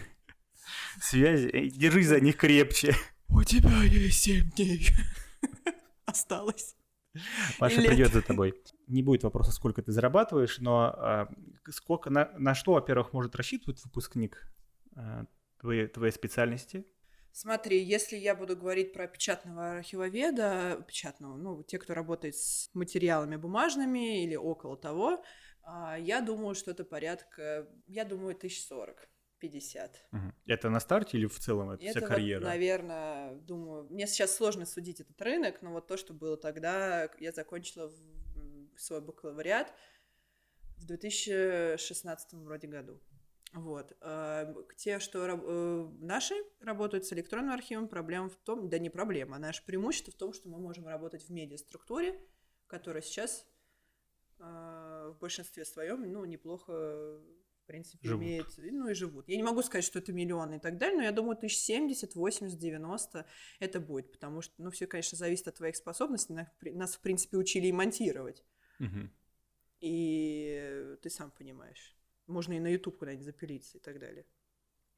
связи, 1.02 1.70
держись 1.70 2.08
за 2.08 2.20
них 2.20 2.38
крепче. 2.38 2.96
У 3.30 3.44
тебя 3.44 3.84
есть 3.84 4.24
семь 4.24 4.50
дней. 4.52 4.90
Осталось. 6.06 6.76
Маша 7.60 7.82
придет 7.82 8.14
за 8.14 8.22
тобой. 8.22 8.54
Не 8.88 9.04
будет 9.04 9.24
вопроса, 9.24 9.52
сколько 9.52 9.82
ты 9.82 9.92
зарабатываешь, 9.92 10.60
но 10.60 10.94
а, 10.96 11.30
сколько 11.70 12.10
на, 12.10 12.32
на 12.38 12.56
что, 12.56 12.74
во-первых, 12.74 13.14
может 13.14 13.36
рассчитывать 13.36 13.84
выпускник 13.84 14.52
а, 14.96 15.26
твоей, 15.60 15.88
твоей 15.88 16.12
специальности? 16.12 16.86
Смотри, 17.32 17.84
если 17.84 18.18
я 18.18 18.36
буду 18.36 18.58
говорить 18.58 18.94
про 18.94 19.08
печатного 19.08 19.78
архивоведа, 19.78 20.84
печатного, 20.88 21.38
ну, 21.38 21.64
те, 21.64 21.78
кто 21.78 21.94
работает 21.94 22.36
с 22.36 22.70
материалами 22.74 23.36
бумажными 23.36 24.24
или 24.24 24.36
около 24.36 24.76
того, 24.76 25.24
а, 25.64 25.98
я 25.98 26.22
думаю, 26.22 26.56
что 26.56 26.72
это 26.72 26.84
порядка, 26.84 27.68
я 27.88 28.06
думаю, 28.06 28.36
тысяч 28.36 28.66
сорок. 28.66 29.10
50. 29.40 30.08
Угу. 30.12 30.20
Это 30.48 30.70
на 30.70 30.80
старте 30.80 31.18
или 31.18 31.26
в 31.26 31.40
целом 31.40 31.72
это, 31.72 31.84
это 31.84 32.00
вся 32.00 32.08
карьера? 32.08 32.42
Вот, 32.42 32.48
наверное, 32.48 33.36
думаю, 33.36 33.88
мне 33.90 34.08
сейчас 34.08 34.36
сложно 34.36 34.66
судить 34.66 35.00
этот 35.00 35.20
рынок, 35.22 35.62
но 35.62 35.72
вот 35.72 35.88
то, 35.88 35.98
что 35.98 36.14
было 36.14 36.38
тогда, 36.38 37.10
я 37.20 37.32
закончила 37.32 37.92
свой 38.78 39.02
бакалавриат 39.02 39.74
в 40.78 40.86
2016 40.86 42.34
вроде 42.34 42.68
году. 42.68 43.02
Вот. 43.54 43.98
А, 44.02 44.54
те, 44.78 45.00
что 45.00 45.26
э, 45.26 45.88
наши 46.00 46.36
работают 46.60 47.06
с 47.06 47.14
электронным 47.14 47.52
архивом, 47.52 47.88
проблема 47.88 48.30
в 48.30 48.36
том, 48.36 48.70
да 48.70 48.78
не 48.78 48.90
проблема, 48.90 49.38
а 49.38 49.40
наше 49.40 49.66
преимущество 49.66 50.14
в 50.14 50.16
том, 50.16 50.34
что 50.34 50.50
мы 50.50 50.60
можем 50.60 50.88
работать 50.88 51.24
в 51.24 51.30
медиаструктуре, 51.32 52.20
которая 52.68 53.02
сейчас 53.02 53.48
а, 54.38 55.10
в 55.10 55.18
большинстве 55.20 55.66
своем, 55.66 56.12
ну, 56.12 56.26
неплохо 56.26 57.20
принципе, 57.70 58.08
живут. 58.08 58.24
имеет, 58.24 58.48
ну 58.58 58.90
и 58.90 58.94
живут. 58.96 59.30
Я 59.30 59.38
не 59.38 59.44
могу 59.44 59.62
сказать, 59.62 59.86
что 59.86 60.00
это 60.00 60.12
миллионы 60.12 60.56
и 60.56 60.60
так 60.60 60.78
далее, 60.78 60.98
но 60.98 61.04
я 61.04 61.12
думаю, 61.12 61.38
тысяч 61.38 61.60
70, 61.60 62.16
80, 62.16 62.58
90 62.58 63.26
это 63.60 63.80
будет, 63.80 64.12
потому 64.12 64.42
что, 64.42 64.56
ну, 64.58 64.72
все, 64.72 64.88
конечно, 64.88 65.18
зависит 65.18 65.48
от 65.48 65.56
твоих 65.56 65.76
способностей. 65.76 66.34
Нас, 66.62 66.96
в 66.96 67.02
принципе, 67.02 67.38
учили 67.38 67.68
и 67.68 67.72
монтировать. 67.72 68.44
Угу. 68.80 69.10
И 69.82 70.96
ты 71.04 71.10
сам 71.10 71.32
понимаешь. 71.32 71.96
Можно 72.26 72.54
и 72.54 72.60
на 72.60 72.68
YouTube 72.68 72.98
куда-нибудь 72.98 73.26
запилиться 73.26 73.78
и 73.78 73.82
так 73.82 74.00
далее. 74.00 74.26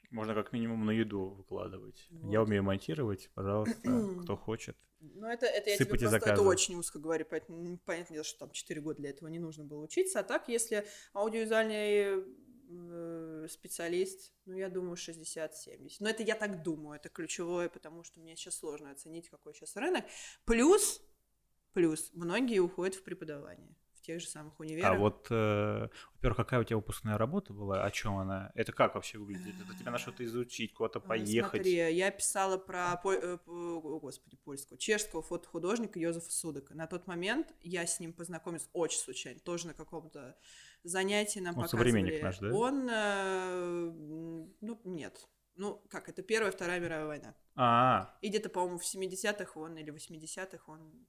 Можно 0.10 0.34
как 0.34 0.54
минимум 0.54 0.86
на 0.86 0.92
еду 0.92 1.30
выкладывать. 1.30 2.08
Вот. 2.10 2.32
Я 2.32 2.42
умею 2.42 2.64
монтировать, 2.64 3.30
пожалуйста, 3.34 3.82
кто 4.24 4.38
хочет. 4.38 4.78
Ну, 5.02 5.26
это, 5.28 5.48
это 5.48 5.72
я 5.72 5.78
тебе 5.78 5.88
просто, 5.88 6.10
заказы. 6.10 6.34
это 6.34 6.42
очень 6.44 6.76
узко 6.76 7.00
говорю, 7.00 7.26
поэтому 7.28 7.80
понятно, 7.86 8.24
что 8.24 8.40
там 8.40 8.52
4 8.52 8.82
года 8.82 9.00
для 9.00 9.10
этого 9.10 9.30
не 9.30 9.40
нужно 9.40 9.64
было 9.64 9.84
учиться. 9.84 10.20
А 10.20 10.24
так, 10.24 10.48
если 10.48 10.86
аудиовизуальный 11.16 12.24
специалист, 13.50 14.34
ну, 14.46 14.56
я 14.56 14.70
думаю, 14.70 14.96
60-70. 14.96 15.98
Но 16.00 16.10
это 16.10 16.24
я 16.24 16.36
так 16.36 16.64
думаю, 16.64 16.98
это 16.98 17.10
ключевое, 17.10 17.70
потому 17.70 18.04
что 18.04 18.20
мне 18.20 18.36
сейчас 18.36 18.56
сложно 18.56 18.92
оценить, 18.92 19.30
какой 19.30 19.54
сейчас 19.54 19.76
рынок. 19.76 20.06
Плюс, 20.46 21.02
плюс, 21.74 22.12
многие 22.14 22.60
уходят 22.60 22.96
в 22.96 23.04
преподавание 23.04 23.76
в 24.02 24.04
тех 24.04 24.20
же 24.20 24.28
самых 24.28 24.60
универах. 24.60 24.92
А 24.92 24.96
вот, 24.96 25.28
э, 25.30 25.88
во-первых, 26.16 26.38
какая 26.38 26.60
у 26.60 26.64
тебя 26.64 26.78
выпускная 26.78 27.18
работа 27.18 27.54
была? 27.54 27.84
О 27.84 27.92
чем 27.92 28.18
она? 28.18 28.52
Это 28.56 28.72
как 28.72 28.96
вообще 28.96 29.20
выглядит? 29.20 29.56
Это 29.62 29.78
тебе 29.78 29.92
на 29.92 30.00
что-то 30.00 30.26
изучить, 30.26 30.74
куда-то 30.74 31.00
а, 31.00 31.02
поехать? 31.02 31.62
Смотри, 31.62 31.74
я 31.74 32.10
писала 32.10 32.58
про, 32.58 33.00
э, 33.04 33.38
о, 33.46 34.00
господи, 34.00 34.38
польского, 34.38 34.80
чешского 34.80 35.22
фотохудожника 35.22 36.00
Йозефа 36.00 36.32
Судака. 36.32 36.74
На 36.74 36.88
тот 36.88 37.06
момент 37.06 37.54
я 37.62 37.86
с 37.86 38.00
ним 38.00 38.14
познакомилась 38.14 38.70
очень 38.74 39.00
случайно, 39.00 39.40
тоже 39.40 39.68
на 39.68 39.76
каком-то 39.76 40.36
занятии 40.84 41.40
нам 41.40 41.56
Он 41.56 41.64
показывали. 41.64 41.90
современник 41.90 42.24
наш, 42.24 42.40
да? 42.40 42.54
Он, 42.54 42.90
э, 42.90 43.92
ну, 44.62 44.82
нет. 44.84 45.30
Ну, 45.56 45.84
как, 45.90 46.10
это 46.10 46.24
Первая, 46.24 46.52
Вторая 46.52 46.80
мировая 46.80 47.06
война. 47.06 47.36
А, 47.56 48.18
И 48.22 48.30
где-то, 48.30 48.50
по-моему, 48.50 48.80
в 48.80 48.84
70-х 48.84 49.60
он 49.60 49.78
или 49.78 49.94
80-х 49.94 50.72
он... 50.72 51.06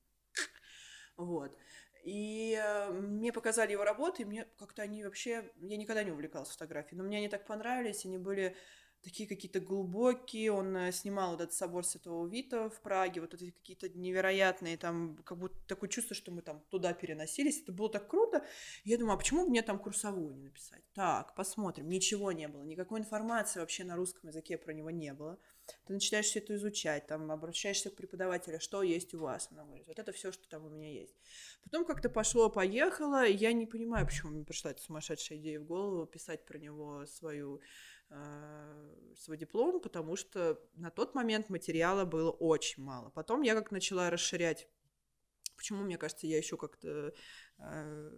Вот. 1.17 1.57
И 2.03 2.61
э, 2.61 2.91
мне 2.91 3.33
показали 3.33 3.73
его 3.73 3.85
работы, 3.85 4.23
и 4.23 4.25
мне 4.25 4.47
как-то 4.59 4.83
они 4.83 5.05
вообще... 5.05 5.51
Я 5.61 5.77
никогда 5.77 6.03
не 6.03 6.11
увлекалась 6.11 6.51
фотографией, 6.51 6.99
но 6.99 7.05
мне 7.05 7.19
они 7.19 7.29
так 7.29 7.47
понравились, 7.47 8.05
они 8.05 8.19
были 8.19 8.57
такие 9.03 9.29
какие-то 9.29 9.61
глубокие. 9.61 10.53
Он 10.53 10.77
э, 10.77 10.93
снимал 10.93 11.33
вот 11.33 11.41
этот 11.41 11.55
собор 11.55 11.85
Святого 11.85 12.27
Вита 12.27 12.69
в 12.69 12.81
Праге, 12.81 13.21
вот 13.21 13.35
эти 13.35 13.51
какие-то 13.51 13.89
невероятные, 13.91 14.77
там, 14.77 15.17
как 15.25 15.39
будто 15.39 15.57
такое 15.67 15.89
чувство, 15.89 16.17
что 16.17 16.33
мы 16.33 16.43
там 16.43 16.61
туда 16.71 16.93
переносились. 16.93 17.63
Это 17.63 17.73
было 17.73 17.91
так 17.91 18.09
круто. 18.09 18.45
Я 18.85 18.99
думаю, 18.99 19.15
а 19.15 19.19
почему 19.19 19.47
мне 19.47 19.63
там 19.63 19.79
курсовую 19.79 20.35
не 20.35 20.43
написать? 20.43 20.83
Так, 20.95 21.35
посмотрим. 21.35 21.89
Ничего 21.89 22.33
не 22.33 22.49
было, 22.49 22.63
никакой 22.63 23.01
информации 23.01 23.61
вообще 23.61 23.85
на 23.85 23.97
русском 23.97 24.29
языке 24.29 24.59
про 24.59 24.73
него 24.73 24.91
не 24.91 25.13
было. 25.13 25.39
Ты 25.87 25.93
начинаешь 25.93 26.27
все 26.27 26.39
это 26.39 26.55
изучать, 26.55 27.07
там, 27.07 27.31
обращаешься 27.31 27.91
к 27.91 27.97
преподавателю, 27.97 28.61
что 28.61 28.83
есть 28.83 29.15
у 29.15 29.19
вас. 29.19 29.49
Она 29.51 29.65
говорит, 29.65 29.87
вот 29.87 29.99
это 29.99 30.13
все, 30.13 30.33
что 30.33 30.49
там 30.49 30.65
у 30.67 30.69
меня 30.69 30.91
есть. 30.91 31.15
Потом 31.63 31.85
как-то 31.85 32.09
пошло-поехало, 32.09 33.27
я 33.27 33.53
не 33.53 33.67
понимаю, 33.67 34.07
почему 34.07 34.33
мне 34.33 34.45
пришла 34.45 34.71
эта 34.71 34.81
сумасшедшая 34.81 35.39
идея 35.39 35.61
в 35.61 35.65
голову 35.65 36.07
писать 36.07 36.45
про 36.45 36.59
него 36.59 37.07
свою 37.07 37.61
Э, 38.15 38.95
свой 39.17 39.39
диплом, 39.39 39.81
потому 39.81 40.17
что 40.17 40.61
на 40.75 40.91
тот 40.91 41.15
момент 41.15 41.49
материала 41.49 42.05
было 42.05 42.31
очень 42.31 42.83
мало. 42.83 43.09
Потом 43.09 43.41
я 43.41 43.55
как 43.55 43.71
начала 43.71 44.11
расширять 44.11 44.69
Почему, 45.57 45.85
мне 45.85 45.97
кажется, 45.97 46.27
я 46.27 46.39
еще 46.39 46.57
как-то 46.57 47.15
э, 47.59 48.11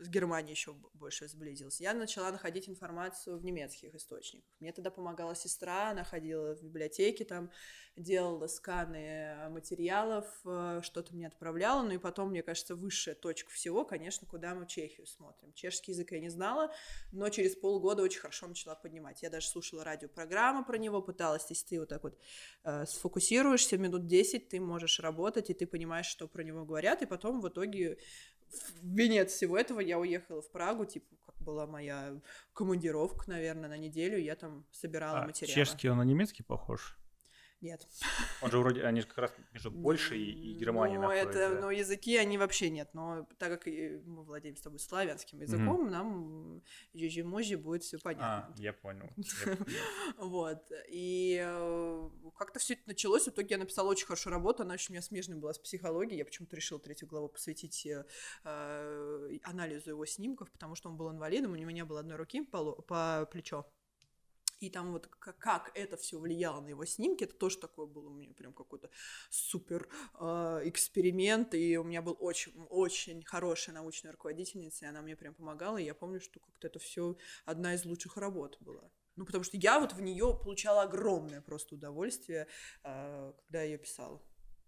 с 0.00 0.08
Германией 0.08 0.52
еще 0.52 0.74
больше 0.94 1.28
сблизился. 1.28 1.82
Я 1.82 1.94
начала 1.94 2.30
находить 2.30 2.68
информацию 2.68 3.38
в 3.38 3.44
немецких 3.44 3.94
источниках. 3.94 4.50
Мне 4.60 4.72
тогда 4.72 4.90
помогала 4.90 5.34
сестра, 5.34 5.90
она 5.90 6.04
ходила 6.04 6.54
в 6.54 6.62
библиотеке, 6.62 7.24
там 7.24 7.50
делала 7.96 8.46
сканы 8.46 9.48
материалов, 9.50 10.26
э, 10.44 10.80
что-то 10.82 11.14
мне 11.14 11.26
отправляла. 11.26 11.82
Ну 11.82 11.92
и 11.92 11.98
потом, 11.98 12.30
мне 12.30 12.42
кажется, 12.42 12.76
высшая 12.76 13.14
точка 13.14 13.50
всего, 13.50 13.84
конечно, 13.84 14.26
куда 14.26 14.54
мы 14.54 14.66
Чехию 14.66 15.06
смотрим. 15.06 15.52
Чешский 15.52 15.92
язык 15.92 16.12
я 16.12 16.20
не 16.20 16.28
знала, 16.28 16.72
но 17.12 17.28
через 17.28 17.56
полгода 17.56 18.02
очень 18.02 18.20
хорошо 18.20 18.46
начала 18.46 18.74
поднимать. 18.74 19.22
Я 19.22 19.30
даже 19.30 19.48
слушала 19.48 19.84
радиопрограмму 19.84 20.64
про 20.64 20.78
него, 20.78 21.02
пыталась, 21.02 21.46
если 21.48 21.66
ты 21.66 21.80
вот 21.80 21.88
так 21.88 22.02
вот 22.04 22.18
э, 22.64 22.86
сфокусируешься 22.86 23.78
минут 23.78 24.06
10, 24.06 24.48
ты 24.48 24.60
можешь 24.60 25.00
работать, 25.00 25.50
и 25.50 25.54
ты 25.54 25.66
понимаешь, 25.66 26.06
что 26.06 26.28
про 26.28 26.42
него 26.42 26.64
говорят, 26.64 27.02
и 27.02 27.06
потом 27.06 27.40
в 27.40 27.48
итоге 27.48 27.98
в 28.50 28.96
венец 28.96 29.32
всего 29.32 29.58
этого 29.58 29.80
я 29.80 29.98
уехала 29.98 30.42
в 30.42 30.50
Прагу, 30.50 30.84
типа, 30.84 31.16
как 31.26 31.34
была 31.38 31.66
моя 31.66 32.20
командировка, 32.52 33.30
наверное, 33.30 33.68
на 33.68 33.78
неделю, 33.78 34.18
я 34.18 34.36
там 34.36 34.64
собирала 34.72 35.20
а 35.20 35.26
материалы. 35.26 35.54
Чешский, 35.54 35.88
он 35.88 35.98
на 35.98 36.02
немецкий 36.02 36.42
похож? 36.42 36.97
Нет. 37.60 37.88
Он 38.40 38.50
же 38.52 38.58
вроде, 38.58 38.84
они 38.84 39.00
же 39.00 39.08
как 39.08 39.18
раз 39.18 39.32
между 39.52 39.72
Польшей 39.72 40.22
и, 40.22 40.54
Германией 40.54 40.98
ну. 40.98 41.10
Это, 41.10 41.58
ну, 41.60 41.70
языки, 41.70 42.16
они 42.16 42.38
вообще 42.38 42.70
нет. 42.70 42.90
Но 42.92 43.26
так 43.38 43.50
как 43.50 43.66
мы 43.66 44.22
владеем 44.22 44.56
с 44.56 44.60
тобой 44.60 44.78
славянским 44.78 45.40
языком, 45.40 45.86
mm-hmm. 45.86 45.90
нам 45.90 46.62
жижи 46.94 47.24
будет 47.24 47.82
все 47.82 47.98
понятно. 47.98 48.48
А, 48.48 48.54
я 48.56 48.72
понял. 48.82 49.08
Вот. 50.18 50.70
И 50.88 51.40
э, 51.44 52.10
как-то 52.36 52.60
все 52.60 52.74
это 52.74 52.82
началось. 52.86 53.24
В 53.24 53.30
итоге 53.30 53.48
я 53.50 53.58
написала 53.58 53.88
очень 53.88 54.06
хорошую 54.06 54.32
работу. 54.32 54.62
Она 54.62 54.74
еще 54.74 54.90
у 54.90 54.92
меня 54.92 55.02
смежная 55.02 55.36
была 55.36 55.52
с 55.52 55.58
психологией. 55.58 56.18
Я 56.18 56.24
почему-то 56.24 56.54
решила 56.54 56.78
третью 56.78 57.08
главу 57.08 57.28
посвятить 57.28 57.86
э, 57.86 58.04
анализу 59.42 59.90
его 59.90 60.06
снимков, 60.06 60.50
потому 60.52 60.76
что 60.76 60.90
он 60.90 60.96
был 60.96 61.10
инвалидом, 61.10 61.52
у 61.52 61.56
него 61.56 61.70
не 61.70 61.84
было 61.84 62.00
одной 62.00 62.16
руки 62.16 62.42
по, 62.42 62.72
по 62.82 63.28
плечо. 63.32 63.66
И 64.60 64.70
там 64.70 64.92
вот 64.92 65.06
как 65.06 65.70
это 65.74 65.96
все 65.96 66.18
влияло 66.18 66.60
на 66.60 66.68
его 66.68 66.84
снимки, 66.84 67.24
это 67.24 67.34
тоже 67.34 67.58
такое 67.58 67.86
было 67.86 68.08
у 68.08 68.14
меня 68.14 68.34
прям 68.34 68.52
какой-то 68.52 68.90
супер 69.30 69.88
э, 70.18 70.60
эксперимент, 70.64 71.54
и 71.54 71.76
у 71.76 71.84
меня 71.84 72.02
был 72.02 72.16
очень, 72.18 72.52
очень 72.68 73.22
хорошая 73.22 73.74
научная 73.74 74.12
руководительница, 74.12 74.84
и 74.84 74.88
она 74.88 75.02
мне 75.02 75.16
прям 75.16 75.34
помогала, 75.34 75.78
и 75.78 75.84
я 75.84 75.94
помню, 75.94 76.20
что 76.20 76.40
как-то 76.40 76.66
это 76.66 76.78
все 76.78 77.16
одна 77.44 77.74
из 77.74 77.84
лучших 77.84 78.16
работ 78.16 78.56
была. 78.60 78.90
Ну, 79.16 79.24
потому 79.24 79.42
что 79.42 79.56
я 79.56 79.80
вот 79.80 79.92
в 79.92 80.00
нее 80.00 80.38
получала 80.42 80.82
огромное 80.82 81.40
просто 81.40 81.74
удовольствие, 81.74 82.46
э, 82.84 83.32
когда 83.46 83.62
ее 83.62 83.78
писала. 83.78 84.22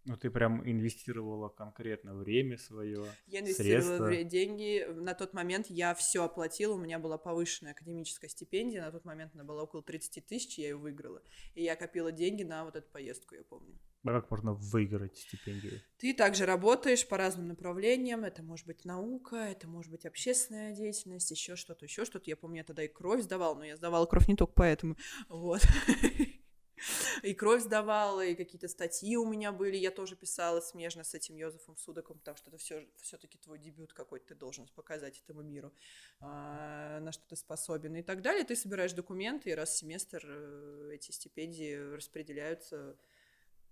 Ну, 0.06 0.16
ты 0.16 0.30
прям 0.30 0.68
инвестировала 0.68 1.48
конкретно 1.48 2.14
время 2.14 2.56
свое. 2.56 3.04
Я 3.26 3.40
инвестировала 3.40 4.06
средства. 4.06 4.24
деньги. 4.24 4.86
На 4.88 5.14
тот 5.14 5.34
момент 5.34 5.66
я 5.68 5.94
все 5.94 6.24
оплатила. 6.24 6.74
У 6.74 6.78
меня 6.78 6.98
была 6.98 7.18
повышенная 7.18 7.72
академическая 7.72 8.30
стипендия. 8.30 8.84
На 8.84 8.92
тот 8.92 9.04
момент 9.04 9.34
она 9.34 9.44
была 9.44 9.62
около 9.64 9.82
30 9.82 10.26
тысяч, 10.26 10.58
я 10.58 10.68
ее 10.68 10.76
выиграла. 10.76 11.22
И 11.54 11.62
я 11.62 11.76
копила 11.76 12.12
деньги 12.12 12.42
на 12.42 12.64
вот 12.64 12.76
эту 12.76 12.90
поездку, 12.90 13.34
я 13.34 13.42
помню. 13.44 13.78
А 14.02 14.08
как 14.12 14.30
можно 14.30 14.54
выиграть 14.54 15.18
стипендию? 15.18 15.82
Ты 15.98 16.14
также 16.14 16.46
работаешь 16.46 17.06
по 17.06 17.18
разным 17.18 17.48
направлениям. 17.48 18.24
Это 18.24 18.42
может 18.42 18.66
быть 18.66 18.86
наука, 18.86 19.36
это 19.36 19.68
может 19.68 19.90
быть 19.90 20.06
общественная 20.06 20.74
деятельность, 20.74 21.30
еще 21.30 21.54
что-то, 21.54 21.84
еще 21.84 22.06
что-то. 22.06 22.30
Я 22.30 22.36
помню, 22.36 22.58
я 22.58 22.64
тогда 22.64 22.82
и 22.82 22.88
кровь 22.88 23.22
сдавала, 23.22 23.56
но 23.56 23.64
я 23.64 23.76
сдавала 23.76 24.06
кровь 24.06 24.28
не 24.28 24.36
только 24.36 24.54
поэтому. 24.54 24.96
Вот. 25.28 25.60
И 27.22 27.34
кровь 27.34 27.62
сдавала, 27.62 28.24
и 28.24 28.34
какие-то 28.34 28.68
статьи 28.68 29.16
у 29.16 29.28
меня 29.28 29.52
были. 29.52 29.76
Я 29.76 29.90
тоже 29.90 30.16
писала 30.16 30.60
смежно 30.60 31.04
с 31.04 31.14
этим 31.14 31.36
Йозефом 31.36 31.76
Судаком, 31.76 32.18
потому 32.18 32.36
что 32.36 32.50
это 32.50 32.58
все, 32.58 32.88
все-таки 32.96 33.38
твой 33.38 33.58
дебют 33.58 33.92
какой-то 33.92 34.28
ты 34.28 34.34
должен 34.34 34.66
показать 34.74 35.20
этому 35.24 35.42
миру, 35.42 35.72
а, 36.20 37.00
на 37.00 37.12
что 37.12 37.24
ты 37.28 37.36
способен 37.36 37.96
и 37.96 38.02
так 38.02 38.22
далее. 38.22 38.44
Ты 38.44 38.56
собираешь 38.56 38.92
документы, 38.92 39.50
и 39.50 39.54
раз 39.54 39.70
в 39.70 39.78
семестр 39.78 40.22
э, 40.24 40.90
эти 40.94 41.10
стипендии 41.10 41.94
распределяются, 41.94 42.96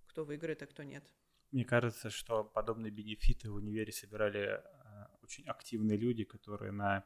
кто 0.07 0.25
выиграет, 0.25 0.63
а 0.63 0.67
кто 0.67 0.83
нет. 0.83 1.05
Мне 1.53 1.65
кажется, 1.65 2.11
что 2.11 2.45
подобные 2.45 2.91
бенефиты 2.91 3.51
в 3.51 3.55
универе 3.55 3.93
собирали 3.93 4.41
э, 4.41 4.61
очень 5.23 5.47
активные 5.47 5.97
люди, 5.97 6.25
которые 6.25 6.73
на 6.73 7.05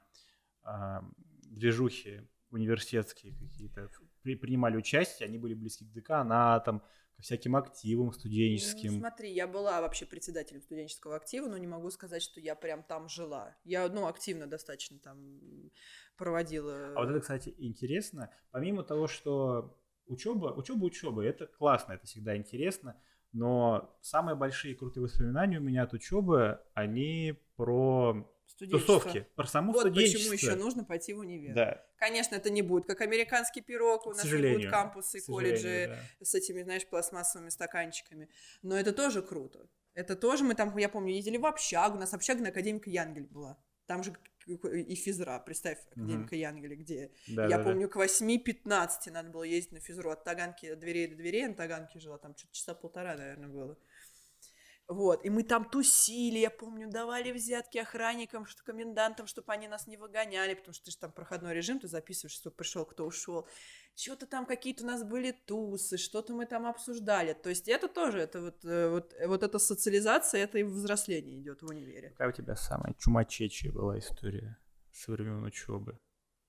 э, 0.65 1.01
движухе 1.45 2.29
университетские 2.51 3.35
какие-то 3.37 3.89
при, 4.23 4.35
принимали 4.35 4.77
участие, 4.77 5.29
они 5.29 5.39
были 5.39 5.55
близки 5.55 5.85
к 5.85 5.91
деканатам, 5.93 6.83
ко 7.17 7.23
всяким 7.23 7.57
активам 7.57 8.13
студенческим. 8.13 8.95
Ну, 8.95 8.99
смотри, 9.01 9.33
я 9.33 9.47
была 9.47 9.81
вообще 9.81 10.07
председателем 10.07 10.63
студенческого 10.63 11.17
актива, 11.17 11.49
но 11.49 11.59
не 11.59 11.67
могу 11.67 11.91
сказать, 11.91 12.23
что 12.23 12.41
я 12.41 12.55
прям 12.55 12.83
там 12.83 13.09
жила. 13.09 13.55
Я, 13.65 13.89
ну, 13.89 14.07
активно 14.07 14.47
достаточно 14.47 14.99
там 14.99 15.71
проводила. 16.17 16.95
А 16.97 17.01
вот 17.01 17.11
это, 17.11 17.21
кстати, 17.21 17.55
интересно. 17.59 18.31
Помимо 18.51 18.83
того, 18.83 19.07
что 19.07 19.79
учеба, 20.07 20.47
учеба, 20.55 20.85
учеба, 20.85 21.25
это 21.25 21.47
классно, 21.47 21.93
это 21.93 22.07
всегда 22.07 22.37
интересно. 22.37 22.97
Но 23.33 23.97
самые 24.03 24.37
большие 24.37 24.75
крутые 24.75 25.05
воспоминания 25.05 25.59
у 25.59 25.63
меня 25.63 25.85
от 25.85 25.95
учебы, 25.95 26.61
они 26.75 27.39
про 27.57 28.31
тусовки, 28.59 29.27
про 29.35 29.47
саму 29.47 29.73
вот 29.73 29.95
почему 29.95 30.33
еще 30.33 30.55
нужно 30.55 30.85
пойти 30.85 31.13
в 31.13 31.19
универ. 31.19 31.55
Да. 31.55 31.85
Конечно, 31.97 32.35
это 32.35 32.51
не 32.51 32.63
будет 32.63 32.87
как 32.87 33.01
американский 33.01 33.61
пирог, 33.61 34.07
у 34.07 34.11
нас 34.11 34.25
не 34.25 34.55
будут 34.55 34.71
кампусы, 34.71 35.21
колледжи 35.21 35.87
да. 35.89 36.25
с 36.25 36.35
этими, 36.35 36.63
знаешь, 36.63 36.87
пластмассовыми 36.87 37.49
стаканчиками. 37.49 38.29
Но 38.63 38.77
это 38.77 38.93
тоже 38.93 39.23
круто. 39.23 39.69
Это 39.95 40.17
тоже 40.17 40.45
мы 40.45 40.55
там, 40.55 40.77
я 40.79 40.89
помню, 40.89 41.15
ездили 41.15 41.37
в 41.37 41.47
общагу, 41.47 41.97
у 41.97 42.01
нас 42.01 42.15
общага 42.15 42.43
на 42.43 42.49
Академика 42.49 42.89
Янгель 42.89 43.27
была. 43.27 43.59
Там 43.87 44.03
же 44.03 44.15
и 44.47 44.95
физра, 44.95 45.39
представь, 45.39 45.79
Академика 45.93 46.35
угу. 46.35 46.41
Янгеля, 46.41 46.77
где 46.77 47.13
да, 47.29 47.47
я 47.47 47.59
да, 47.59 47.65
помню, 47.65 47.89
да. 47.89 47.93
к 47.93 47.97
8-15 47.97 49.11
надо 49.11 49.31
было 49.31 49.43
ездить 49.43 49.73
на 49.73 49.81
физру 49.81 50.11
от 50.11 50.25
Таганки, 50.25 50.67
от 50.67 50.79
дверей 50.79 51.07
до 51.09 51.17
дверей, 51.17 51.47
на 51.47 51.55
Таганке 51.55 52.01
жила, 52.01 52.19
там 52.19 52.37
что-то 52.37 52.53
часа 52.55 52.75
полтора, 52.75 53.17
наверное, 53.17 53.49
было. 53.49 53.79
Вот, 54.93 55.25
и 55.25 55.31
мы 55.31 55.43
там 55.43 55.65
тусили, 55.65 56.39
я 56.39 56.51
помню, 56.51 56.91
давали 56.91 57.33
взятки 57.33 57.79
охранникам, 57.79 58.47
что 58.47 58.63
комендантам, 58.63 59.27
чтобы 59.27 59.53
они 59.53 59.69
нас 59.69 59.87
не 59.87 59.97
выгоняли, 59.97 60.55
потому 60.55 60.75
что 60.75 60.85
ты 60.85 60.91
же 60.91 60.99
там 60.99 61.13
проходной 61.13 61.55
режим, 61.55 61.79
ты 61.79 61.89
записываешь, 61.89 62.39
кто 62.39 62.51
пришел, 62.51 62.85
кто 62.85 63.07
ушел. 63.07 63.47
Что-то 63.95 64.27
там 64.27 64.47
какие-то 64.47 64.85
у 64.85 64.87
нас 64.87 65.05
были 65.05 65.33
тусы, 65.33 65.97
что-то 65.97 66.35
мы 66.35 66.47
там 66.47 66.67
обсуждали. 66.67 67.33
То 67.33 67.51
есть 67.51 67.69
это 67.69 67.89
тоже, 67.89 68.21
это 68.21 68.41
вот, 68.41 68.65
э, 68.65 68.89
вот, 68.89 69.15
вот 69.27 69.43
эта 69.43 69.59
социализация, 69.59 70.45
это 70.45 70.59
и 70.59 70.63
взросление 70.63 71.41
идет 71.41 71.63
в 71.63 71.67
универе. 71.67 72.11
Какая 72.11 72.29
у 72.29 72.33
тебя 72.33 72.57
самая 72.57 72.95
чумачечья 72.99 73.73
была 73.73 73.99
история 73.99 74.59
со 74.93 75.13
времен 75.13 75.45
учебы? 75.45 75.99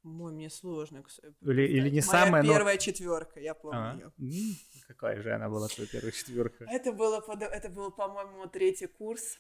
Мой, 0.04 0.34
мне 0.34 0.50
сложно. 0.50 1.04
Или, 1.42 1.64
или 1.64 1.90
не 1.90 2.02
Моя 2.02 2.26
самая, 2.26 2.44
первая 2.44 2.76
но... 2.76 2.80
четверка, 2.80 3.40
я 3.40 3.54
помню. 3.54 4.12
А, 4.18 4.88
какая 4.88 5.22
же 5.22 5.34
она 5.34 5.50
была, 5.50 5.70
твоя 5.70 5.90
первая 5.90 6.12
четверка? 6.12 6.66
Это 6.70 6.92
было, 6.92 7.24
это 7.40 7.70
был, 7.70 7.90
по-моему, 7.90 8.48
третий 8.48 8.88
курс 8.88 9.40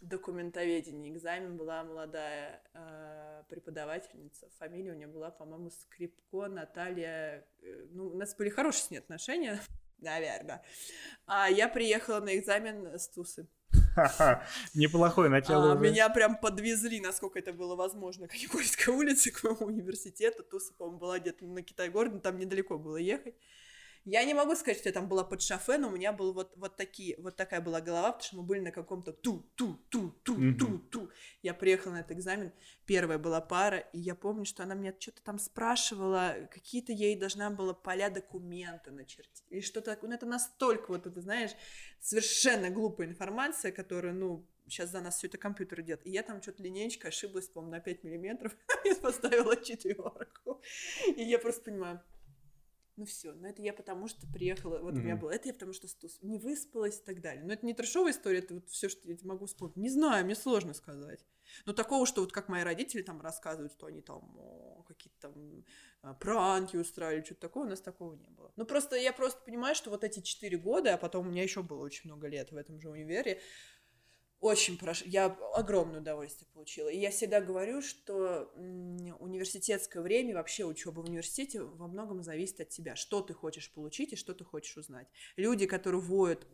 документоведения. 0.00 1.12
Экзамен 1.12 1.56
была 1.56 1.84
молодая 1.84 2.62
э, 2.74 3.44
преподавательница. 3.48 4.48
Фамилия 4.58 4.92
у 4.92 4.96
нее 4.96 5.06
была, 5.06 5.30
по-моему, 5.30 5.70
Скрипко 5.70 6.48
Наталья. 6.48 7.46
Э, 7.62 7.86
ну, 7.90 8.08
у 8.08 8.16
нас 8.16 8.34
были 8.34 8.48
хорошие 8.48 8.82
с 8.82 8.90
ней 8.90 8.98
отношения, 8.98 9.60
наверное. 9.98 10.62
А 11.26 11.48
я 11.48 11.68
приехала 11.68 12.20
на 12.20 12.36
экзамен 12.36 12.98
с 12.98 13.08
Тусы. 13.08 13.48
Неплохое 14.74 15.28
начало. 15.28 15.72
А, 15.72 15.74
меня 15.74 16.08
прям 16.08 16.36
подвезли, 16.36 17.00
насколько 17.00 17.38
это 17.38 17.52
было 17.52 17.76
возможно, 17.76 18.28
к 18.28 18.34
Никольской 18.34 18.94
улице, 18.94 19.30
к 19.30 19.42
моему 19.42 19.66
университету. 19.66 20.42
Туса, 20.42 20.72
по-моему, 20.74 20.98
была 20.98 21.18
где-то 21.18 21.44
на 21.44 21.62
Китай-городе, 21.62 22.18
там 22.18 22.38
недалеко 22.38 22.78
было 22.78 22.96
ехать. 22.96 23.34
Я 24.06 24.24
не 24.24 24.34
могу 24.34 24.54
сказать, 24.54 24.78
что 24.78 24.88
я 24.88 24.92
там 24.92 25.08
была 25.08 25.24
под 25.24 25.42
шофе, 25.42 25.78
но 25.78 25.88
у 25.88 25.90
меня 25.90 26.12
был 26.12 26.32
вот, 26.32 26.56
вот, 26.56 26.76
такие, 26.76 27.16
вот 27.18 27.34
такая 27.34 27.60
была 27.60 27.80
голова, 27.80 28.12
потому 28.12 28.22
что 28.22 28.36
мы 28.36 28.42
были 28.44 28.60
на 28.60 28.70
каком-то 28.70 29.12
ту-ту-ту-ту-ту-ту. 29.12 31.10
Я 31.42 31.54
приехала 31.54 31.94
на 31.94 32.00
этот 32.02 32.12
экзамен, 32.12 32.52
первая 32.84 33.18
была 33.18 33.40
пара, 33.40 33.78
и 33.78 33.98
я 33.98 34.14
помню, 34.14 34.44
что 34.44 34.62
она 34.62 34.76
меня 34.76 34.94
что-то 34.96 35.24
там 35.24 35.40
спрашивала, 35.40 36.36
какие-то 36.52 36.92
ей 36.92 37.16
должна 37.16 37.50
была 37.50 37.74
поля 37.74 38.08
документа 38.08 38.92
начертить, 38.92 39.44
или 39.50 39.60
что-то 39.60 39.90
такое. 39.90 40.10
Ну, 40.10 40.14
это 40.14 40.26
настолько 40.26 40.92
вот, 40.92 41.04
это, 41.08 41.20
знаешь, 41.20 41.50
совершенно 41.98 42.70
глупая 42.70 43.08
информация, 43.08 43.72
которая, 43.72 44.12
ну, 44.12 44.46
сейчас 44.68 44.90
за 44.90 45.00
нас 45.00 45.16
все 45.16 45.26
это 45.26 45.36
компьютер 45.36 45.82
делает. 45.82 46.06
И 46.06 46.10
я 46.10 46.22
там 46.22 46.40
что-то 46.40 46.62
линейка 46.62 47.08
ошиблась, 47.08 47.48
по-моему, 47.48 47.72
на 47.72 47.80
5 47.80 48.04
миллиметров. 48.04 48.56
я 48.84 48.94
поставила 48.94 49.56
четверку. 49.56 50.62
И 51.16 51.24
я 51.24 51.40
просто 51.40 51.62
понимаю, 51.62 52.00
ну 52.96 53.04
все, 53.04 53.32
но 53.32 53.48
это 53.48 53.62
я 53.62 53.72
потому 53.72 54.08
что 54.08 54.26
приехала, 54.26 54.78
вот 54.78 54.94
mm-hmm. 54.94 54.98
у 54.98 55.02
меня 55.02 55.16
было, 55.16 55.30
это 55.30 55.48
я 55.48 55.54
потому 55.54 55.72
что 55.72 55.86
стус, 55.88 56.18
не 56.22 56.38
выспалась 56.38 56.98
и 56.98 57.02
так 57.02 57.20
далее. 57.20 57.44
Но 57.44 57.52
это 57.52 57.64
не 57.66 57.74
трешовая 57.74 58.12
история, 58.12 58.38
это 58.38 58.54
вот 58.54 58.68
все, 58.68 58.88
что 58.88 59.08
я 59.08 59.16
могу 59.22 59.46
вспомнить. 59.46 59.76
Не 59.76 59.90
знаю, 59.90 60.24
мне 60.24 60.34
сложно 60.34 60.74
сказать. 60.74 61.24
Но 61.64 61.72
такого, 61.72 62.06
что 62.06 62.22
вот 62.22 62.32
как 62.32 62.48
мои 62.48 62.62
родители 62.62 63.02
там 63.02 63.20
рассказывают, 63.20 63.72
что 63.72 63.86
они 63.86 64.00
там 64.00 64.36
какие-то 64.86 65.20
там 65.20 65.64
а, 66.02 66.14
пранки 66.14 66.76
устраивали, 66.76 67.24
что-то 67.24 67.40
такое, 67.40 67.66
у 67.66 67.68
нас 67.70 67.80
такого 67.80 68.14
не 68.14 68.28
было. 68.28 68.52
Ну 68.56 68.64
просто 68.64 68.96
я 68.96 69.12
просто 69.12 69.40
понимаю, 69.44 69.74
что 69.74 69.90
вот 69.90 70.04
эти 70.04 70.20
четыре 70.20 70.56
года, 70.58 70.94
а 70.94 70.98
потом 70.98 71.26
у 71.26 71.30
меня 71.30 71.42
еще 71.42 71.62
было 71.62 71.82
очень 71.82 72.10
много 72.10 72.28
лет 72.28 72.52
в 72.52 72.56
этом 72.56 72.80
же 72.80 72.88
универе, 72.90 73.40
очень 74.40 74.78
прош... 74.78 75.02
Я 75.02 75.26
огромное 75.54 76.00
удовольствие 76.00 76.48
получила. 76.52 76.88
И 76.88 76.98
я 76.98 77.10
всегда 77.10 77.40
говорю, 77.40 77.80
что 77.80 78.52
университетское 79.18 80.02
время, 80.02 80.34
вообще 80.34 80.64
учеба 80.64 81.00
в 81.00 81.08
университете 81.08 81.62
во 81.62 81.88
многом 81.88 82.22
зависит 82.22 82.60
от 82.60 82.68
тебя. 82.68 82.96
Что 82.96 83.22
ты 83.22 83.34
хочешь 83.34 83.72
получить 83.72 84.12
и 84.12 84.16
что 84.16 84.34
ты 84.34 84.44
хочешь 84.44 84.76
узнать. 84.76 85.08
Люди, 85.36 85.66
которые 85.66 86.00
воют 86.00 86.46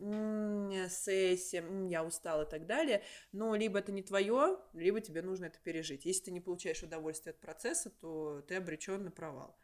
сессия, 0.90 1.64
я 1.88 2.04
устал 2.04 2.42
и 2.42 2.48
так 2.48 2.66
далее, 2.66 3.02
но 3.32 3.54
либо 3.54 3.78
это 3.78 3.92
не 3.92 4.02
твое, 4.02 4.58
либо 4.74 5.00
тебе 5.00 5.22
нужно 5.22 5.46
это 5.46 5.58
пережить. 5.58 6.04
Если 6.04 6.24
ты 6.24 6.30
не 6.30 6.40
получаешь 6.40 6.82
удовольствие 6.82 7.32
от 7.32 7.40
процесса, 7.40 7.90
то 7.90 8.42
ты 8.42 8.54
обречен 8.56 9.04
на 9.04 9.10
провал. 9.10 9.56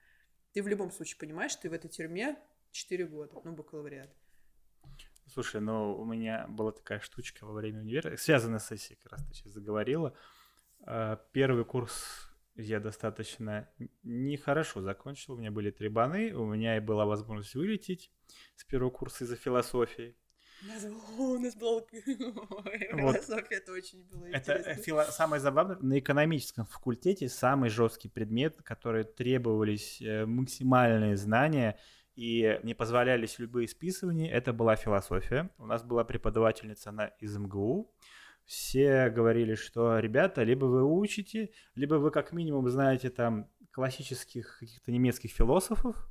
Ты 0.53 0.63
в 0.63 0.69
любом 0.69 0.91
случае 0.91 1.19
понимаешь, 1.19 1.55
ты 1.55 1.71
в 1.71 1.73
этой 1.73 1.89
тюрьме 1.89 2.37
4 2.73 3.07
года, 3.07 3.41
ну, 3.45 3.53
бакалавриат. 3.53 4.11
Слушай, 5.33 5.61
ну 5.61 5.95
у 5.95 6.05
меня 6.05 6.47
была 6.49 6.73
такая 6.73 7.01
штучка 7.01 7.45
во 7.45 7.53
время 7.53 7.81
универа, 7.81 8.17
связанная 8.17 8.59
с 8.59 8.69
сессией, 8.69 8.99
как 9.03 9.13
раз 9.13 9.27
ты 9.27 9.35
сейчас 9.35 9.53
заговорила. 9.53 10.15
А, 10.81 11.17
первый 11.33 11.65
курс 11.65 12.31
я 12.55 12.81
достаточно 12.81 13.69
нехорошо 14.03 14.81
закончил, 14.81 15.35
у 15.35 15.37
меня 15.37 15.51
были 15.51 15.71
три 15.71 15.89
баны, 15.89 16.33
у 16.35 16.47
меня 16.47 16.77
и 16.77 16.81
была 16.81 17.05
возможность 17.05 17.55
вылететь 17.55 18.11
с 18.57 18.65
первого 18.65 18.91
курса 18.91 19.25
из-за 19.25 19.37
философии. 19.37 20.17
У 20.63 21.39
нас 21.39 21.55
была 21.55 21.83
философия, 21.93 23.57
это 23.57 23.73
очень 23.73 24.03
было 24.09 24.29
интересно. 24.29 24.71
Это 24.71 25.13
самое 25.13 25.41
забавное, 25.41 25.77
на 25.77 25.99
экономическом 25.99 26.67
факультете 26.67 27.29
самый 27.29 27.71
жесткий 27.71 28.09
предмет, 28.09 28.61
который 28.63 29.05
требовались 29.05 30.01
э, 30.01 30.25
максимальные 30.27 31.17
знания– 31.17 31.79
и 32.19 32.59
не 32.65 32.75
позволялись 32.75 33.39
любые 33.39 33.69
списывания. 33.69 34.29
Это 34.29 34.53
была 34.53 34.75
философия. 34.75 35.51
У 35.57 35.67
нас 35.67 35.85
была 35.85 36.03
преподавательница 36.03 36.91
на 36.91 37.07
из 37.21 37.37
МГУ. 37.37 37.95
Все 38.45 39.09
говорили, 39.09 39.55
что, 39.55 40.01
ребята, 40.01 40.43
либо 40.43 40.65
вы 40.65 40.83
учите, 40.83 41.53
либо 41.77 41.95
вы 41.95 42.11
как 42.11 42.33
минимум 42.33 42.69
знаете 42.71 43.11
там 43.11 43.49
классических 43.71 44.59
каких-то 44.59 44.91
немецких 44.91 45.31
философов, 45.31 46.09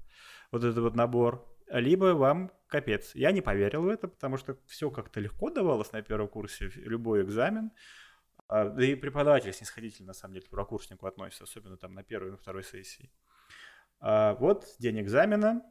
вот 0.49 0.63
этот 0.63 0.77
вот 0.77 0.95
набор, 0.95 1.45
либо 1.67 2.13
вам 2.13 2.53
капец. 2.67 3.13
Я 3.13 3.33
не 3.33 3.41
поверил 3.41 3.81
в 3.81 3.89
это, 3.89 4.07
потому 4.07 4.37
что 4.37 4.57
все 4.65 4.89
как-то 4.89 5.19
легко 5.19 5.49
давалось 5.49 5.91
на 5.91 6.01
первом 6.01 6.29
курсе, 6.29 6.71
любой 6.75 7.23
экзамен. 7.23 7.71
А, 8.47 8.69
да 8.69 8.85
и 8.85 8.95
преподаватель 8.95 9.51
снисходительно, 9.51 10.07
на 10.07 10.13
самом 10.13 10.35
деле, 10.35 10.45
к 10.45 10.49
первокурснику 10.49 11.05
относится, 11.05 11.43
особенно 11.43 11.75
там 11.75 11.93
на 11.93 12.03
первой 12.03 12.29
и 12.29 12.31
на 12.31 12.37
второй 12.37 12.63
сессии. 12.63 13.11
А, 13.99 14.35
вот 14.35 14.73
день 14.79 15.01
экзамена, 15.01 15.63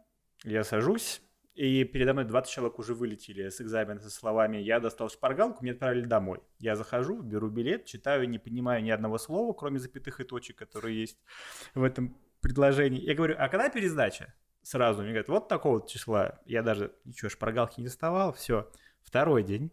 я 0.45 0.65
сажусь, 0.65 1.23
и 1.57 1.85
передо 1.85 2.13
мной 2.13 2.27
20 2.27 2.53
человек 2.53 2.79
уже 2.79 2.95
вылетели 2.95 3.49
с 3.49 3.63
экзамена 3.63 3.99
со 3.99 4.11
словами 4.11 4.59
«я 4.59 4.79
достал 4.79 5.09
шпаргалку, 5.09 5.65
меня 5.65 5.73
отправили 5.73 6.05
домой». 6.05 6.41
Я 6.59 6.77
захожу, 6.77 7.23
беру 7.23 7.49
билет, 7.49 7.87
читаю, 7.87 8.29
не 8.29 8.39
понимаю 8.39 8.83
ни 8.83 8.91
одного 8.91 9.17
слова, 9.17 9.55
кроме 9.55 9.79
запятых 9.79 10.21
и 10.21 10.25
точек, 10.25 10.57
которые 10.57 11.01
есть 11.01 11.19
в 11.75 11.83
этом 11.83 12.15
предложении. 12.43 13.01
Я 13.01 13.15
говорю, 13.15 13.37
а 13.39 13.49
когда 13.49 13.71
пересдача? 13.71 14.35
Сразу 14.61 15.01
мне 15.01 15.13
говорят, 15.13 15.29
вот 15.29 15.49
такого 15.49 15.87
числа. 15.89 16.41
Я 16.45 16.63
даже 16.63 16.93
ничего, 17.05 17.31
шпаргалки 17.31 17.81
не 17.81 17.87
доставал, 17.87 18.35
все. 18.35 18.71
Второй 19.01 19.43
день, 19.43 19.73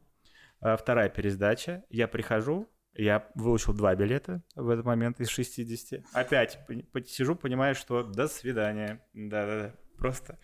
э, 0.62 0.78
вторая 0.78 1.10
пересдача. 1.10 1.84
Я 1.90 2.08
прихожу, 2.08 2.70
я 2.94 3.28
выучил 3.36 3.74
два 3.74 3.94
билета 3.96 4.42
в 4.56 4.70
этот 4.70 4.86
момент 4.86 5.20
из 5.20 5.28
60. 5.30 6.06
Опять 6.14 6.60
сижу, 7.08 7.36
понимаю, 7.36 7.76
что 7.76 8.04
до 8.04 8.28
свидания. 8.28 9.04
Да-да-да, 9.14 9.74
просто... 10.04 10.38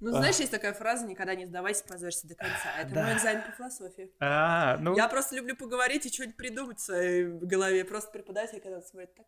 Ну, 0.00 0.10
знаешь, 0.10 0.36
есть 0.36 0.50
такая 0.50 0.74
фраза 0.74 1.06
«никогда 1.06 1.34
не 1.34 1.46
сдавайся, 1.46 1.84
позорься 1.84 2.26
до 2.28 2.34
конца». 2.34 2.78
Это 2.78 2.92
Да. 2.94 3.04
мой 3.04 3.14
экзамен 3.14 3.42
по 3.44 3.52
философии. 3.52 4.12
А, 4.20 4.76
ну, 4.78 4.94
Я 4.94 5.08
просто 5.08 5.36
люблю 5.36 5.56
поговорить 5.56 6.04
и 6.04 6.12
что-нибудь 6.12 6.36
придумать 6.36 6.78
в 6.78 6.82
своей 6.82 7.24
голове. 7.24 7.84
Просто 7.84 8.10
преподаватель, 8.10 8.60
когда 8.60 8.82
смотрит 8.82 9.14
так, 9.14 9.26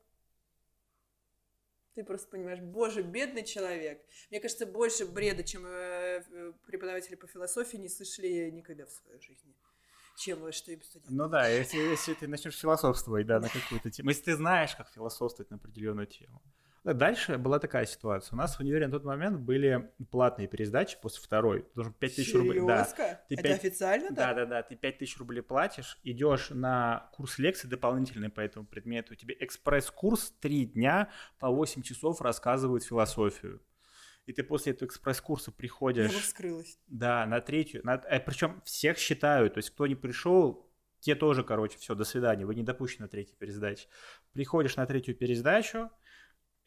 ты 1.94 2.04
просто 2.04 2.28
понимаешь, 2.28 2.60
боже, 2.60 3.02
бедный 3.02 3.44
человек. 3.44 4.04
Мне 4.30 4.40
кажется, 4.40 4.66
больше 4.66 5.06
бреда, 5.06 5.42
чем 5.42 5.64
э, 5.66 6.22
э, 6.30 6.52
преподаватели 6.66 7.14
по 7.14 7.26
философии 7.26 7.78
не 7.78 7.88
слышали 7.88 8.50
никогда 8.50 8.84
в 8.84 8.90
своей 8.90 9.20
жизни, 9.20 9.54
чем 10.18 10.52
что 10.52 10.72
им 10.72 10.82
студенты. 10.82 11.14
ну 11.14 11.28
да, 11.28 11.48
если, 11.48 11.78
если 11.78 12.12
ты 12.14 12.28
начнешь 12.28 12.58
философствовать, 12.58 13.26
да, 13.26 13.40
на 13.40 13.48
какую-то 13.48 13.90
тему. 13.90 14.10
Если 14.10 14.24
ты 14.24 14.36
знаешь, 14.36 14.76
как 14.76 14.90
философствовать 14.90 15.50
на 15.50 15.56
определенную 15.56 16.06
тему. 16.06 16.42
Да, 16.84 16.92
Дальше 16.94 17.38
была 17.38 17.58
такая 17.58 17.86
ситуация. 17.86 18.34
У 18.34 18.38
нас 18.38 18.56
в 18.56 18.60
универе 18.60 18.86
на 18.86 18.92
тот 18.92 19.04
момент 19.04 19.40
были 19.40 19.90
платные 20.10 20.48
пересдачи 20.48 20.96
после 21.00 21.22
второй. 21.22 21.66
Должен 21.74 21.92
5000 21.92 22.34
рублей. 22.34 22.60
Да. 22.66 22.84
Ты 23.28 23.34
Это 23.34 23.42
пять- 23.42 23.58
официально 23.58 24.10
Да, 24.10 24.26
так? 24.28 24.36
да, 24.36 24.46
да, 24.46 24.62
ты 24.62 24.76
5000 24.76 25.18
рублей 25.18 25.42
платишь, 25.42 25.98
идешь 26.02 26.50
на 26.50 27.10
курс 27.14 27.38
лекций 27.38 27.68
дополнительный 27.68 28.30
по 28.30 28.40
этому 28.40 28.66
предмету. 28.66 29.14
Тебе 29.16 29.36
экспресс-курс 29.40 30.32
три 30.40 30.66
дня 30.66 31.10
по 31.38 31.48
8 31.48 31.82
часов 31.82 32.20
рассказывают 32.20 32.84
философию. 32.84 33.60
И 34.26 34.32
ты 34.32 34.42
после 34.42 34.72
этого 34.72 34.88
экспресс-курса 34.88 35.50
Я 35.50 35.56
приходишь, 35.56 36.12
бы 36.12 36.20
вскрылась. 36.20 36.78
да, 36.86 37.24
на 37.26 37.40
третью, 37.40 37.80
на, 37.84 37.96
причем 37.98 38.60
всех 38.64 38.98
считают, 38.98 39.54
то 39.54 39.58
есть 39.58 39.70
кто 39.70 39.86
не 39.86 39.94
пришел, 39.94 40.70
те 41.00 41.14
тоже, 41.14 41.44
короче, 41.44 41.78
все, 41.78 41.94
до 41.94 42.04
свидания, 42.04 42.44
вы 42.44 42.54
не 42.54 42.62
допущены 42.62 43.04
на 43.04 43.08
третью 43.08 43.36
пересдачу. 43.38 43.88
Приходишь 44.34 44.76
на 44.76 44.84
третью 44.84 45.14
пересдачу, 45.14 45.90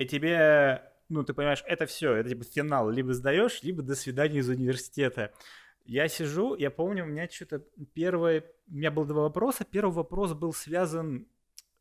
и 0.02 0.06
тебе, 0.08 0.84
ну, 1.10 1.24
ты 1.24 1.34
понимаешь, 1.34 1.64
это 1.68 1.86
все, 1.86 2.14
это 2.16 2.30
типа 2.30 2.44
финал, 2.44 2.90
либо 2.90 3.14
сдаешь, 3.14 3.62
либо 3.64 3.82
до 3.82 3.96
свидания 3.96 4.40
из 4.40 4.50
университета. 4.50 5.34
Я 5.86 6.08
сижу, 6.08 6.56
я 6.56 6.70
помню, 6.72 7.04
у 7.04 7.08
меня 7.08 7.28
что-то 7.30 7.60
первое, 7.94 8.44
у 8.70 8.74
меня 8.76 8.92
было 8.92 9.06
два 9.06 9.22
вопроса. 9.24 9.66
Первый 9.66 9.94
вопрос 9.94 10.34
был 10.34 10.54
связан, 10.54 11.28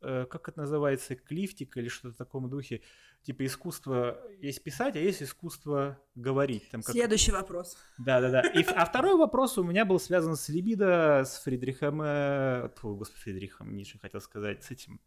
э, 0.00 0.24
как 0.28 0.48
это 0.48 0.60
называется, 0.60 1.14
клифтик 1.16 1.76
или 1.76 1.88
что-то 1.88 2.14
в 2.14 2.16
таком 2.16 2.48
духе. 2.48 2.80
Типа 3.22 3.44
искусство 3.44 4.18
есть 4.40 4.62
писать, 4.64 4.96
а 4.96 4.98
есть 4.98 5.22
искусство 5.22 5.98
говорить. 6.14 6.70
Там 6.70 6.80
как- 6.82 6.94
Следующий 6.94 7.32
вопрос. 7.32 7.76
да, 7.98 8.22
да, 8.22 8.30
да. 8.30 8.40
И, 8.40 8.64
а 8.64 8.86
второй 8.86 9.16
вопрос 9.16 9.58
у 9.58 9.62
меня 9.64 9.84
был 9.84 10.00
связан 10.00 10.34
с 10.36 10.48
либидо, 10.48 11.22
с 11.26 11.38
Фридрихом, 11.42 12.00
э, 12.02 12.70
господи, 12.82 13.20
Фридрихом 13.20 13.76
Ницше 13.76 13.98
хотел 13.98 14.22
сказать, 14.22 14.64
с 14.64 14.70
этим 14.70 14.98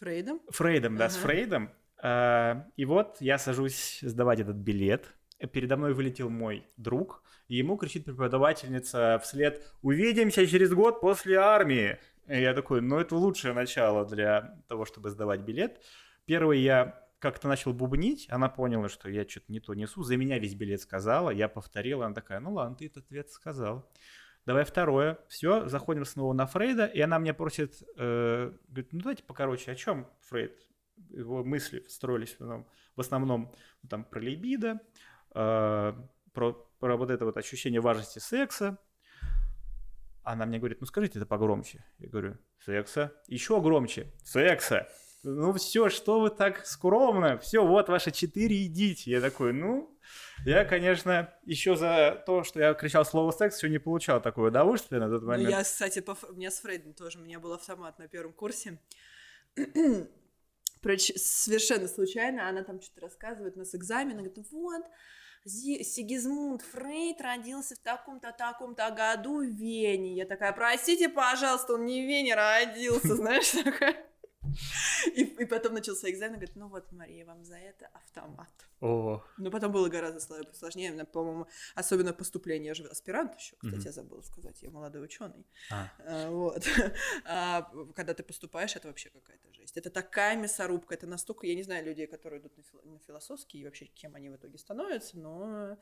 Фрейдом? 0.00 0.40
Фрейдом, 0.50 0.96
да, 0.96 1.08
с 1.08 1.16
Ага. 1.16 1.22
Фрейдом. 1.28 1.70
А, 2.02 2.66
и 2.76 2.84
вот 2.84 3.16
я 3.20 3.38
сажусь 3.38 4.00
сдавать 4.02 4.40
этот 4.40 4.56
билет. 4.56 5.14
Передо 5.52 5.76
мной 5.76 5.92
вылетел 5.92 6.30
мой 6.30 6.66
друг, 6.76 7.22
и 7.48 7.56
ему 7.56 7.76
кричит 7.76 8.04
преподавательница 8.04 9.20
вслед 9.22 9.62
«Увидимся 9.82 10.46
через 10.46 10.72
год 10.72 11.00
после 11.00 11.36
армии!» 11.36 11.98
И 12.26 12.40
я 12.40 12.54
такой, 12.54 12.80
ну 12.80 12.98
это 12.98 13.14
лучшее 13.16 13.54
начало 13.54 14.04
для 14.04 14.62
того, 14.68 14.84
чтобы 14.84 15.10
сдавать 15.10 15.40
билет. 15.40 15.80
Первый 16.24 16.60
я 16.60 17.06
как-то 17.18 17.48
начал 17.48 17.72
бубнить, 17.72 18.26
она 18.30 18.48
поняла, 18.48 18.88
что 18.88 19.08
я 19.08 19.28
что-то 19.28 19.52
не 19.52 19.60
то 19.60 19.74
несу, 19.74 20.02
за 20.02 20.16
меня 20.16 20.38
весь 20.38 20.54
билет 20.54 20.80
сказала, 20.80 21.30
я 21.30 21.48
повторил, 21.48 22.02
она 22.02 22.14
такая, 22.14 22.40
ну 22.40 22.52
ладно, 22.52 22.76
ты 22.76 22.86
этот 22.86 23.04
ответ 23.04 23.30
сказал. 23.30 23.88
Давай 24.44 24.64
второе. 24.64 25.18
Все, 25.26 25.68
заходим 25.68 26.04
снова 26.04 26.32
на 26.32 26.46
Фрейда, 26.46 26.86
и 26.86 27.00
она 27.00 27.18
меня 27.18 27.34
просит, 27.34 27.82
э, 27.96 28.52
говорит, 28.68 28.92
ну 28.92 29.00
давайте 29.00 29.24
покороче, 29.24 29.72
о 29.72 29.74
чем 29.74 30.06
Фрейд? 30.28 30.65
Его 31.10 31.44
мысли 31.44 31.84
строились 31.88 32.36
в 32.38 33.00
основном, 33.00 33.54
ну, 33.82 33.88
там 33.88 34.04
про 34.04 34.20
либидо, 34.20 34.80
э, 35.34 35.92
про, 36.32 36.52
про 36.78 36.96
вот 36.96 37.10
это 37.10 37.24
вот 37.24 37.36
ощущение 37.36 37.80
важности 37.80 38.18
секса. 38.18 38.78
Она 40.22 40.44
мне 40.44 40.58
говорит, 40.58 40.80
ну 40.80 40.86
скажите 40.86 41.18
это 41.18 41.26
погромче. 41.26 41.84
Я 41.98 42.08
говорю, 42.08 42.36
секса. 42.58 43.12
Еще 43.28 43.60
громче. 43.60 44.12
Секса. 44.24 44.88
Ну 45.22 45.52
все, 45.54 45.88
что 45.88 46.20
вы 46.20 46.30
так 46.30 46.66
скромно? 46.66 47.38
Все, 47.38 47.64
вот 47.66 47.88
ваши 47.88 48.10
четыре, 48.12 48.66
идите. 48.66 49.10
Я 49.10 49.20
такой, 49.20 49.52
ну, 49.52 49.96
я, 50.44 50.64
конечно, 50.64 51.32
еще 51.44 51.74
за 51.76 52.22
то, 52.26 52.44
что 52.44 52.60
я 52.60 52.74
кричал 52.74 53.04
слово 53.04 53.32
секс, 53.32 53.56
еще 53.58 53.68
не 53.68 53.78
получал 53.78 54.20
такое 54.20 54.50
удовольствие 54.50 55.00
на 55.00 55.08
тот 55.08 55.22
Ну, 55.22 55.28
момент. 55.28 55.50
я, 55.50 55.62
кстати, 55.62 56.00
по... 56.00 56.16
У 56.28 56.34
меня 56.34 56.50
с 56.50 56.60
Фрейдом 56.60 56.94
тоже, 56.94 57.18
у 57.18 57.22
меня 57.22 57.40
был 57.40 57.52
автомат 57.52 57.98
на 57.98 58.06
первом 58.08 58.32
курсе. 58.34 58.78
Прич- 60.86 61.18
Совершенно 61.18 61.88
случайно 61.88 62.48
она 62.48 62.62
там 62.62 62.80
что-то 62.80 63.00
рассказывает, 63.02 63.56
у 63.56 63.58
нас 63.58 63.74
экзамен, 63.74 64.12
говорит, 64.12 64.36
«Ну 64.36 64.44
вот, 64.60 64.84
Сигизмунд 65.44 66.62
Фрейд 66.62 67.20
родился 67.20 67.74
в 67.74 67.78
таком-то, 67.78 68.32
таком-то 68.32 68.90
году 68.90 69.38
в 69.38 69.50
Вене. 69.50 70.14
Я 70.14 70.26
такая, 70.26 70.52
простите, 70.52 71.08
пожалуйста, 71.08 71.74
он 71.74 71.86
не 71.86 72.02
в 72.02 72.06
Вене 72.06 72.34
родился, 72.34 73.14
знаешь, 73.16 73.50
такая. 73.50 74.05
И, 75.14 75.22
и 75.22 75.44
потом 75.44 75.74
начался 75.74 76.10
экзамен, 76.10 76.34
говорит, 76.36 76.56
ну 76.56 76.68
вот, 76.68 76.90
Мария, 76.92 77.24
вам 77.26 77.44
за 77.44 77.56
это 77.56 77.86
автомат. 77.92 78.48
О, 78.80 79.22
Но 79.38 79.50
потом 79.50 79.72
было 79.72 79.88
гораздо 79.88 80.18
сло- 80.18 80.52
сложнее, 80.54 81.04
по-моему, 81.04 81.46
особенно 81.74 82.12
поступление, 82.12 82.68
я 82.68 82.74
же 82.74 82.84
аспирант 82.86 83.34
еще, 83.38 83.56
кстати, 83.56 83.74
Мгм. 83.76 83.84
я 83.86 83.92
забыла 83.92 84.22
сказать, 84.22 84.62
я 84.62 84.70
молодой 84.70 85.04
ученый. 85.04 85.46
а. 85.70 85.90
А, 86.06 86.30
Вот. 86.30 86.64
А 87.24 87.70
когда 87.94 88.12
ты 88.14 88.22
поступаешь, 88.22 88.76
это 88.76 88.88
вообще 88.88 89.10
какая-то 89.10 89.52
жесть. 89.54 89.76
Это 89.76 89.90
такая 89.90 90.36
мясорубка, 90.36 90.94
это 90.94 91.06
настолько, 91.06 91.46
я 91.46 91.54
не 91.54 91.62
знаю 91.62 91.84
людей, 91.84 92.06
которые 92.06 92.40
идут 92.40 92.56
на, 92.56 92.62
фил- 92.62 92.82
на 92.84 92.98
философский, 93.00 93.58
и 93.60 93.64
вообще 93.64 93.86
кем 93.86 94.14
они 94.14 94.30
в 94.30 94.36
итоге 94.36 94.58
становятся, 94.58 95.18
но 95.18 95.76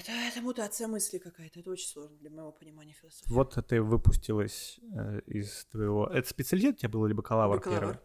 это, 0.00 0.12
это 0.12 0.40
мутация 0.40 0.88
мысли 0.88 1.18
какая-то, 1.18 1.60
это 1.60 1.70
очень 1.70 1.88
сложно 1.88 2.16
для 2.18 2.30
моего 2.30 2.52
понимания 2.52 2.92
философии. 2.92 3.32
Вот 3.32 3.58
ты 3.66 3.80
выпустилась 3.80 4.78
э, 4.92 5.20
из 5.26 5.66
твоего... 5.66 6.06
Это 6.06 6.28
специалитет 6.28 6.74
у 6.74 6.78
тебя 6.78 6.88
был 6.88 7.06
или 7.06 7.12
бакалавр, 7.12 7.56
Бакалавр. 7.56 7.80
первый? 7.80 7.98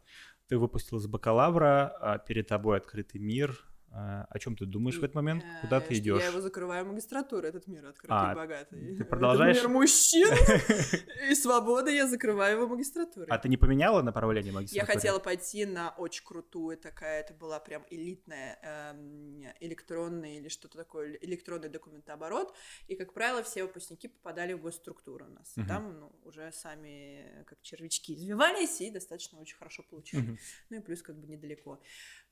Ты 0.47 0.58
выпустилась 0.58 1.04
из 1.04 1.08
бакалавра, 1.08 1.95
а 2.02 2.17
перед 2.17 2.47
тобой 2.47 2.78
открытый 2.78 3.21
мир. 3.21 3.69
А, 3.91 4.25
о 4.30 4.38
чем 4.39 4.56
ты 4.56 4.65
думаешь 4.65 4.97
в 4.97 5.04
этот 5.04 5.15
момент? 5.15 5.43
Куда 5.62 5.78
Э, 5.78 5.82
ты 5.82 5.93
что 5.95 6.04
идешь? 6.04 6.21
Я 6.21 6.28
его 6.30 6.41
закрываю 6.41 6.86
магистратуру, 6.86 7.47
этот 7.47 7.65
мир 7.67 7.88
открытый 7.88 8.15
А, 8.17 8.32
и 8.32 8.36
богатый. 8.36 8.95
ты 8.97 9.04
продолжаешь? 9.04 9.58
Этот 9.58 9.69
мир 9.69 9.78
мужчин 9.78 10.28
и 11.30 11.36
свободы, 11.36 11.95
я 11.95 12.08
закрываю 12.08 12.58
его 12.58 12.67
магистратурой. 12.67 13.28
А 13.30 13.38
ты 13.39 13.49
не 13.49 13.58
поменяла 13.58 14.02
направление 14.02 14.52
Я 14.52 14.60
магистратуры? 14.60 14.93
хотела 14.93 15.19
пойти 15.19 15.65
на 15.65 15.89
очень 15.97 16.23
крутую 16.23 16.78
такая, 16.78 17.21
это 17.21 17.34
была 17.34 17.60
прям 17.60 17.84
элитная 17.89 18.60
эм, 18.62 19.41
электронная 19.60 20.38
или 20.38 20.49
что-то 20.49 20.78
такое, 20.78 21.17
электронный 21.21 21.69
документооборот, 21.69 22.56
и, 22.88 22.95
как 22.95 23.13
правило, 23.13 23.41
все 23.43 23.63
выпускники 23.63 24.08
попадали 24.08 24.54
в 24.54 24.62
госструктуру 24.62 25.25
у 25.25 25.30
нас. 25.30 25.56
Там 25.67 25.99
ну, 25.99 26.12
уже 26.23 26.52
сами 26.52 27.43
как 27.47 27.60
червячки 27.62 28.13
извивались 28.13 28.82
и 28.82 28.91
достаточно 28.91 29.39
очень 29.39 29.58
хорошо 29.58 29.84
получали. 29.84 30.21
Мгм. 30.23 30.38
Ну 30.69 30.78
и 30.78 30.80
плюс 30.82 31.02
как 31.02 31.17
бы 31.19 31.28
недалеко. 31.28 31.82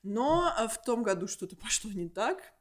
Но 0.02 0.52
э, 0.56 0.68
в 0.68 0.82
том 0.82 1.02
году 1.02 1.26
что-то 1.26 1.56
пошло 1.56 1.90
не 1.92 2.08
так. 2.08 2.52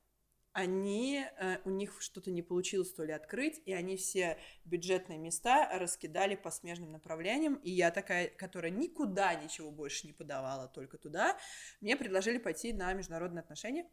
Они, 0.53 1.23
э, 1.39 1.59
у 1.65 1.69
них 1.69 2.01
что-то 2.01 2.31
не 2.31 2.41
получилось 2.41 2.91
то 2.91 3.03
ли 3.03 3.13
открыть, 3.13 3.61
и 3.65 3.73
они 3.73 3.95
все 3.95 4.39
бюджетные 4.65 5.19
места 5.19 5.69
раскидали 5.77 6.35
по 6.35 6.49
смежным 6.49 6.91
направлениям. 6.91 7.55
И 7.55 7.69
я 7.69 7.91
такая, 7.91 8.29
которая 8.29 8.71
никуда 8.71 9.35
ничего 9.35 9.69
больше 9.69 10.07
не 10.07 10.13
подавала, 10.13 10.67
только 10.67 10.97
туда, 10.97 11.37
мне 11.79 11.95
предложили 11.95 12.39
пойти 12.39 12.73
на 12.73 12.91
международные 12.93 13.41
отношения 13.41 13.87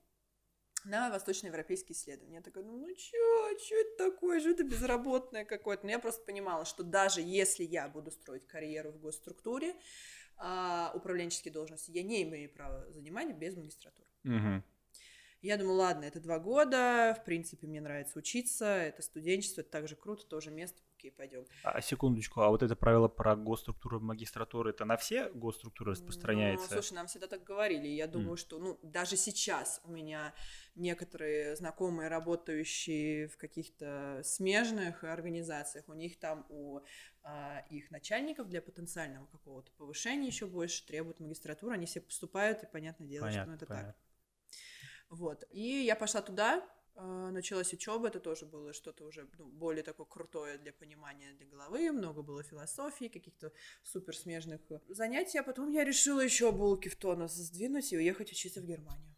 на 0.85 1.11
восточноевропейские 1.11 1.97
исследования. 1.97 2.37
Я 2.37 2.43
такая, 2.43 2.65
ну, 2.65 2.77
ну 2.77 2.95
чё, 2.95 3.59
чё 3.59 3.81
это 3.81 4.11
такое, 4.11 4.41
что 4.41 4.51
это 4.51 4.65
безработное 4.65 5.45
какое-то. 5.45 5.85
Но 5.85 5.93
я 5.93 5.99
просто 5.99 6.25
понимала, 6.25 6.65
что 6.65 6.83
даже 6.83 7.21
если 7.21 7.65
я 7.65 7.89
буду 7.89 8.11
строить 8.11 8.47
карьеру 8.47 8.93
в 8.93 8.99
госструктуре, 8.99 9.75
а, 10.37 10.93
управленческие 10.95 11.53
должности 11.53 11.91
я 11.91 12.03
не 12.03 12.23
имею 12.23 12.51
права 12.51 12.91
занимать 12.91 13.37
без 13.37 13.57
магистратуры. 13.57 14.09
Мгм. 14.25 14.65
Я 15.45 15.59
думаю, 15.59 15.77
ладно, 15.77 16.05
это 16.05 16.21
два 16.21 16.39
года, 16.39 17.15
в 17.21 17.23
принципе, 17.27 17.67
мне 17.67 17.79
нравится 17.79 18.19
учиться, 18.19 18.65
это 18.65 19.03
студенчество, 19.03 19.61
это 19.61 19.69
также 19.69 19.95
круто, 19.95 20.25
тоже 20.25 20.51
место, 20.51 20.81
окей, 20.97 21.11
пойдем. 21.11 21.45
А 21.63 21.83
секундочку, 21.83 22.41
а 22.41 22.49
вот 22.49 22.63
это 22.63 22.75
правило 22.75 23.09
про 23.09 23.37
госструктуру 23.37 24.01
магистратуры, 24.01 24.71
это 24.71 24.87
на 24.87 24.97
все 24.97 25.29
госструктуры 25.35 25.91
распространяется? 25.91 26.67
Ну, 26.71 26.81
слушай, 26.81 26.95
нам 26.95 27.09
всегда 27.09 27.27
так 27.27 27.45
говорили, 27.45 27.89
я 27.89 28.07
думаю, 28.07 28.37
mm. 28.37 28.39
что, 28.39 28.59
ну, 28.59 28.79
даже 28.83 29.19
сейчас 29.19 29.83
у 29.85 29.93
меня 29.93 30.33
некоторые 30.77 31.57
знакомые, 31.57 32.09
работающие 32.09 33.29
в 33.29 33.37
каких-то 33.37 34.23
смежных 34.25 35.05
организациях, 35.05 35.85
у 35.89 35.93
них 35.93 36.19
там 36.19 36.47
у 36.49 36.81
а, 37.27 37.65
их 37.71 37.91
начальников 37.91 38.49
для 38.51 38.61
потенциального 38.61 39.27
какого-то 39.27 39.73
повышения 39.73 40.27
еще 40.27 40.47
больше 40.47 40.87
требуют 40.87 41.21
магистратуру, 41.21 41.73
они 41.73 41.87
все 41.87 42.03
поступают, 42.03 42.63
и 42.63 42.67
понятное 42.67 43.09
дело, 43.09 43.25
понятно, 43.25 43.43
что 43.43 43.51
ну, 43.51 43.57
это 43.57 43.67
понятно. 43.67 43.93
так. 43.93 44.01
Вот. 45.09 45.45
И 45.51 45.85
я 45.85 45.97
пошла 45.97 46.21
туда, 46.21 46.69
а, 46.97 47.31
началась 47.31 47.73
учеба, 47.73 48.09
это 48.09 48.21
тоже 48.21 48.45
было 48.45 48.75
что-то 48.75 49.07
уже 49.07 49.27
ну, 49.39 49.47
более 49.47 49.83
такое 49.83 50.07
крутое 50.07 50.59
для 50.59 50.73
понимания, 50.75 51.33
для 51.33 51.47
головы, 51.47 51.91
много 51.93 52.21
было 52.23 52.43
философии, 52.43 53.09
каких-то 53.09 53.53
супер 53.83 54.15
смежных 54.15 54.61
занятий, 54.89 55.39
а 55.39 55.43
потом 55.43 55.71
я 55.71 55.83
решила 55.85 56.21
еще 56.21 56.53
булки 56.53 56.89
в 56.89 56.97
тонус 56.97 57.33
сдвинуть 57.33 57.91
и 57.93 57.97
уехать 57.97 58.33
учиться 58.33 58.61
в 58.61 58.65
Германию. 58.65 59.15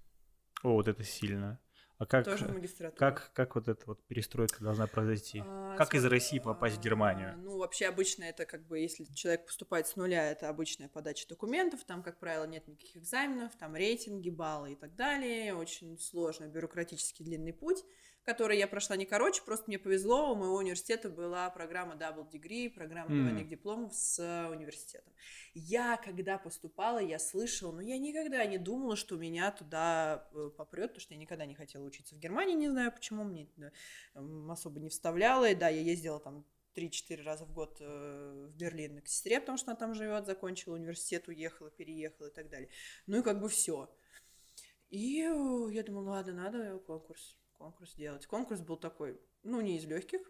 О, 0.62 0.74
вот 0.74 0.86
это 0.86 1.02
сильно. 1.02 1.60
А 1.98 2.04
как, 2.04 2.26
Тоже 2.26 2.44
в 2.44 2.52
магистратуре. 2.52 2.98
Как, 2.98 3.32
как 3.32 3.54
вот 3.54 3.68
эта 3.68 3.86
вот 3.86 4.04
перестройка 4.06 4.62
должна 4.62 4.86
произойти? 4.86 5.42
А, 5.44 5.76
как 5.76 5.94
из 5.94 6.04
России 6.04 6.38
попасть 6.38 6.76
в 6.76 6.80
Германию? 6.80 7.32
А, 7.32 7.36
ну, 7.36 7.56
вообще 7.56 7.86
обычно 7.86 8.24
это 8.24 8.44
как 8.44 8.66
бы, 8.66 8.78
если 8.78 9.04
человек 9.14 9.46
поступает 9.46 9.86
с 9.86 9.96
нуля, 9.96 10.30
это 10.30 10.50
обычная 10.50 10.88
подача 10.88 11.26
документов, 11.26 11.84
там, 11.84 12.02
как 12.02 12.18
правило, 12.18 12.44
нет 12.44 12.68
никаких 12.68 12.98
экзаменов, 12.98 13.56
там 13.56 13.74
рейтинги, 13.74 14.28
баллы 14.28 14.72
и 14.72 14.76
так 14.76 14.94
далее. 14.94 15.54
Очень 15.54 15.98
сложный 15.98 16.48
бюрократический 16.48 17.24
длинный 17.24 17.54
путь 17.54 17.82
который 18.26 18.58
я 18.58 18.66
прошла 18.66 18.96
не 18.96 19.06
короче, 19.06 19.40
просто 19.42 19.66
мне 19.68 19.78
повезло, 19.78 20.32
у 20.32 20.34
моего 20.34 20.56
университета 20.56 21.08
была 21.08 21.48
программа 21.48 21.94
Double 21.94 22.28
Degree, 22.28 22.68
программа 22.68 23.08
mm. 23.14 23.20
двойных 23.20 23.48
дипломов 23.48 23.94
с 23.94 24.18
э, 24.18 24.50
университетом. 24.50 25.12
Я, 25.54 25.96
когда 25.96 26.36
поступала, 26.36 26.98
я 26.98 27.20
слышала, 27.20 27.70
но 27.70 27.82
я 27.82 27.96
никогда 27.98 28.44
не 28.44 28.58
думала, 28.58 28.96
что 28.96 29.16
меня 29.16 29.52
туда 29.52 30.28
э, 30.32 30.50
попрет, 30.56 30.88
потому 30.88 31.00
что 31.00 31.14
я 31.14 31.20
никогда 31.20 31.46
не 31.46 31.54
хотела 31.54 31.84
учиться 31.84 32.16
в 32.16 32.18
Германии, 32.18 32.56
не 32.56 32.68
знаю 32.68 32.90
почему, 32.90 33.22
мне 33.22 33.48
особо 34.50 34.80
не 34.80 34.88
вставляла, 34.88 35.48
и 35.48 35.54
да, 35.54 35.68
я 35.68 35.80
ездила 35.80 36.18
там 36.18 36.44
3-4 36.74 37.22
раза 37.22 37.44
в 37.44 37.52
год 37.52 37.76
э, 37.78 38.48
в 38.50 38.56
Берлин 38.56 39.02
к 39.02 39.06
сестре, 39.06 39.38
потому 39.38 39.56
что 39.56 39.70
она 39.70 39.78
там 39.78 39.94
живет, 39.94 40.26
закончила 40.26 40.74
университет, 40.74 41.28
уехала, 41.28 41.70
переехала 41.70 42.26
и 42.26 42.32
так 42.32 42.50
далее. 42.50 42.70
Ну 43.06 43.20
и 43.20 43.22
как 43.22 43.40
бы 43.40 43.48
все. 43.48 43.88
И 44.90 45.20
я 45.20 45.82
думала, 45.84 46.10
ладно, 46.10 46.32
надо 46.32 46.78
конкурс 46.80 47.36
конкурс 47.58 47.94
делать. 47.94 48.26
Конкурс 48.26 48.60
был 48.60 48.76
такой, 48.76 49.20
ну, 49.42 49.60
не 49.60 49.76
из 49.76 49.84
легких. 49.84 50.20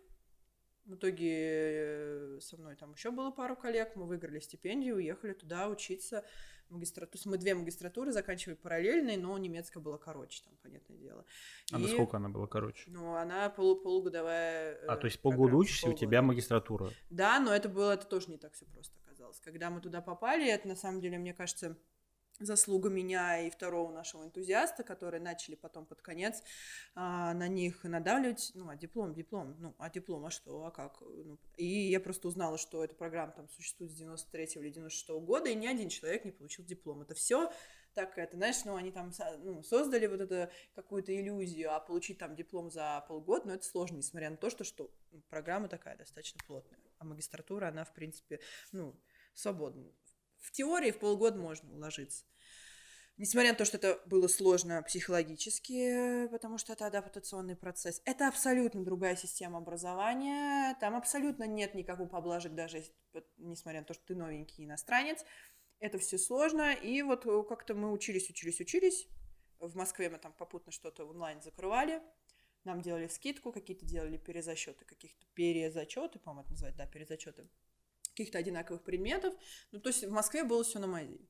В 0.85 0.95
итоге 0.95 1.33
э, 1.33 2.39
со 2.41 2.57
мной 2.57 2.77
там 2.77 2.93
еще 2.93 3.11
было 3.11 3.33
пару 3.33 3.57
коллег, 3.57 3.97
мы 3.97 4.07
выиграли 4.07 4.39
стипендию, 4.39 4.97
уехали 4.97 5.33
туда 5.33 5.69
учиться 5.69 6.25
магистратуру. 6.69 7.11
То 7.11 7.17
есть 7.17 7.27
мы 7.27 7.39
две 7.39 7.55
магистратуры 7.55 8.13
заканчивали 8.13 8.55
параллельные, 8.55 9.19
но 9.19 9.37
немецкая 9.37 9.81
была 9.81 9.99
короче, 9.99 10.43
там, 10.45 10.57
понятное 10.63 10.97
дело. 10.97 11.25
А 11.73 11.79
И, 11.79 11.83
насколько 11.83 12.17
она 12.17 12.29
была 12.29 12.47
короче? 12.47 12.85
Ну, 12.87 13.15
она 13.15 13.51
полу 13.51 13.77
полугодовая. 13.77 14.79
А, 14.87 14.97
то 14.97 15.07
есть 15.07 15.21
полгода 15.21 15.57
учишься, 15.57 15.87
полгода. 15.87 15.97
у 15.97 16.07
тебя 16.07 16.23
магистратура? 16.23 16.91
Да, 17.11 17.41
но 17.41 17.53
это 17.53 17.69
было, 17.69 17.95
это 17.95 18.07
тоже 18.07 18.31
не 18.31 18.39
так 18.39 18.53
все 18.55 18.65
просто 18.67 18.97
оказалось. 19.05 19.41
Когда 19.41 19.71
мы 19.71 19.81
туда 19.81 20.01
попали, 20.01 20.49
это 20.49 20.69
на 20.69 20.77
самом 20.77 21.01
деле, 21.01 21.19
мне 21.19 21.35
кажется, 21.35 21.77
заслуга 22.39 22.89
меня 22.89 23.41
и 23.41 23.51
второго 23.51 23.93
нашего 23.93 24.25
энтузиаста, 24.25 24.83
которые 24.83 25.21
начали 25.21 25.55
потом 25.55 25.87
под 25.87 26.03
конец 26.03 26.43
а, 26.95 27.35
на 27.35 27.49
них 27.49 27.85
надавливать, 27.85 28.53
ну, 28.55 28.69
а 28.69 28.77
диплом, 28.77 29.15
диплом, 29.15 29.57
ну, 29.59 29.75
а 29.79 29.91
диплом, 29.91 30.27
а 30.27 30.31
что, 30.31 30.65
а 30.65 30.71
как? 30.71 31.01
Ну, 31.01 31.39
и 31.57 31.67
я 31.67 32.01
просто 32.01 32.29
узнала, 32.29 32.59
что 32.59 32.85
эта 32.85 32.95
программа 32.95 33.33
там 33.33 33.49
существует 33.49 33.93
с 33.93 33.95
93 33.95 34.45
или 34.57 34.71
96 34.71 35.11
-го 35.11 35.21
года, 35.21 35.49
и 35.49 35.55
ни 35.55 35.67
один 35.67 35.89
человек 35.89 36.25
не 36.25 36.33
получил 36.33 36.65
диплом. 36.65 37.03
Это 37.03 37.15
все 37.15 37.51
так 37.97 38.19
это, 38.19 38.37
знаешь, 38.37 38.63
ну, 38.67 38.77
они 38.77 38.93
там 38.93 39.11
ну, 39.39 39.63
создали 39.63 40.07
вот 40.07 40.21
эту 40.21 40.53
какую-то 40.75 41.19
иллюзию, 41.19 41.75
а 41.75 41.81
получить 41.81 42.19
там 42.19 42.37
диплом 42.37 42.71
за 42.71 43.03
полгода, 43.09 43.47
ну, 43.47 43.55
это 43.55 43.65
сложно, 43.65 43.97
несмотря 43.97 44.29
на 44.29 44.37
то, 44.37 44.51
что, 44.51 44.65
что 44.65 44.91
программа 45.31 45.69
такая 45.69 45.97
достаточно 45.97 46.39
плотная, 46.47 46.79
а 46.99 47.05
магистратура, 47.07 47.69
она, 47.69 47.85
в 47.85 47.95
принципе, 47.95 48.41
ну, 48.71 48.95
свободна 49.33 49.91
в 50.47 50.53
теории 50.53 50.93
в 50.93 50.99
полгода 50.99 51.39
можно 51.39 51.73
уложиться. 51.75 52.25
Несмотря 53.19 53.53
на 53.53 53.57
то, 53.57 53.65
что 53.65 53.79
это 53.79 54.01
было 54.07 54.29
сложно 54.29 54.83
психологически, 54.83 56.29
потому 56.29 56.59
что 56.59 56.75
это 56.75 56.87
адаптационный 56.87 57.57
процесс, 57.57 58.03
это 58.05 58.29
абсолютно 58.29 58.85
другая 58.85 59.17
система 59.17 59.59
образования, 59.59 60.77
там 60.81 60.95
абсолютно 60.95 61.45
нет 61.45 61.75
никакого 61.75 62.07
поблажек, 62.07 62.53
даже 62.53 62.85
несмотря 63.39 63.81
на 63.81 63.87
то, 63.87 63.95
что 63.95 64.05
ты 64.05 64.15
новенький 64.15 64.67
иностранец, 64.67 65.25
это 65.81 65.99
все 65.99 66.19
сложно, 66.19 66.75
и 66.75 67.01
вот 67.03 67.25
как-то 67.49 67.75
мы 67.75 67.91
учились, 67.91 68.29
учились, 68.29 68.61
учились, 68.61 69.09
в 69.59 69.75
Москве 69.75 70.11
мы 70.11 70.19
там 70.19 70.35
попутно 70.35 70.71
что-то 70.71 71.07
онлайн 71.07 71.41
закрывали, 71.41 72.03
нам 72.65 72.83
делали 72.83 73.09
скидку, 73.09 73.51
какие-то 73.51 73.87
делали 73.87 74.19
перезачеты, 74.19 74.85
каких-то 74.85 75.25
перезачеты, 75.33 76.19
по-моему, 76.19 76.43
это 76.43 76.51
называют, 76.51 76.77
да, 76.77 76.87
перезачеты 76.87 77.49
каких-то 78.17 78.39
одинаковых 78.39 78.83
предметов. 78.83 79.35
Ну, 79.73 79.81
то 79.81 79.91
есть 79.91 80.05
в 80.05 80.11
Москве 80.11 80.43
было 80.45 80.65
все 80.65 80.79
на 80.79 80.87
мази. 80.87 81.21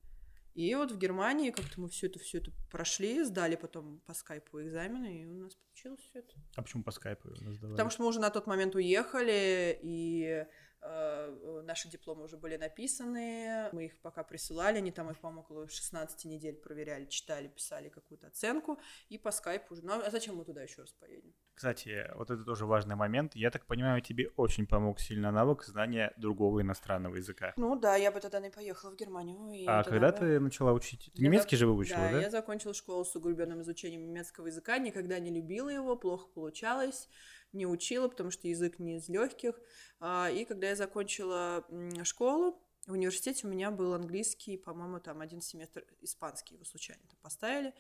И 0.55 0.75
вот 0.75 0.91
в 0.91 0.99
Германии 0.99 1.51
как-то 1.51 1.81
мы 1.81 1.89
все 1.91 2.07
это, 2.07 2.19
все 2.19 2.39
это 2.39 2.51
прошли, 2.71 3.23
сдали 3.25 3.57
потом 3.57 4.01
по 4.07 4.15
скайпу 4.15 4.63
экзамены, 4.63 5.23
и 5.23 5.27
у 5.27 5.35
нас 5.35 5.55
получилось 5.55 6.01
все 6.01 6.21
это. 6.21 6.33
А 6.55 6.63
почему 6.63 6.83
по 6.83 6.93
скайпу 6.93 7.29
у 7.29 7.45
нас 7.45 7.59
Потому 7.59 7.91
что 7.91 8.03
мы 8.03 8.09
уже 8.09 8.21
на 8.21 8.31
тот 8.31 8.47
момент 8.47 8.75
уехали, 8.75 9.79
и 9.83 10.47
наши 11.65 11.89
дипломы 11.89 12.25
уже 12.25 12.37
были 12.37 12.57
написаны, 12.57 13.69
мы 13.73 13.87
их 13.87 13.99
пока 14.01 14.23
присылали, 14.25 14.79
они 14.79 14.91
там 14.91 15.11
их, 15.11 15.19
по-моему, 15.19 15.43
около 15.43 15.69
16 15.69 16.25
недель 16.25 16.55
проверяли, 16.55 17.07
читали, 17.07 17.49
писали 17.49 17.89
какую-то 17.89 18.29
оценку, 18.29 18.79
и 19.09 19.19
по 19.19 19.31
скайпу 19.31 19.75
уже. 19.75 19.85
Ну, 19.85 19.93
а 19.93 20.11
зачем 20.11 20.37
мы 20.37 20.45
туда 20.45 20.63
еще 20.63 20.83
раз 20.83 20.93
поедем? 20.93 21.35
Кстати, 21.55 22.11
вот 22.15 22.31
это 22.31 22.45
тоже 22.45 22.67
важный 22.67 22.97
момент. 22.97 23.35
Я 23.35 23.51
так 23.51 23.65
понимаю, 23.65 24.03
тебе 24.03 24.29
очень 24.37 24.67
помог 24.67 25.01
сильно 25.01 25.33
навык 25.33 25.65
знания 25.65 26.13
другого 26.19 26.61
иностранного 26.61 27.17
языка. 27.17 27.55
Ну 27.57 27.77
да, 27.77 27.97
я 27.97 28.13
бы 28.13 28.21
тогда 28.21 28.41
не 28.41 28.51
поехала 28.51 28.91
в 28.91 28.97
Германию. 28.97 29.65
а 29.67 29.83
когда 29.83 30.13
бы... 30.13 30.19
ты 30.19 30.41
начала 30.41 30.73
учить? 30.73 31.11
Ты 31.15 31.23
я 31.23 31.29
немецкий 31.29 31.57
же 31.57 31.67
выучила, 31.67 31.99
да, 31.99 32.13
да? 32.13 32.21
я 32.21 32.31
закончила 32.31 32.75
школу 32.75 33.05
с 33.05 33.17
углубленным 33.17 33.63
изучением 33.63 34.07
немецкого 34.07 34.49
языка, 34.49 34.79
никогда 34.79 35.19
не 35.19 35.31
любила 35.31 35.71
его, 35.71 35.97
плохо 35.97 36.29
получалось 36.35 37.09
не 37.53 37.67
учила, 37.67 38.09
потому 38.09 38.31
что 38.31 38.49
язык 38.49 38.79
не 38.79 38.97
из 38.97 39.09
легких. 39.09 39.59
А, 40.01 40.31
и 40.31 40.45
когда 40.45 40.69
я 40.69 40.77
закончила 40.77 41.65
школу, 42.05 42.61
в 42.87 42.93
университете 42.93 43.47
у 43.47 43.51
меня 43.51 43.71
был 43.71 43.95
английский, 43.95 44.57
по-моему, 44.57 45.01
там 45.01 45.21
один 45.21 45.41
семестр 45.41 45.85
испанский 46.03 46.55
его 46.55 46.65
случайно 46.65 47.03
там 47.09 47.19
поставили. 47.21 47.75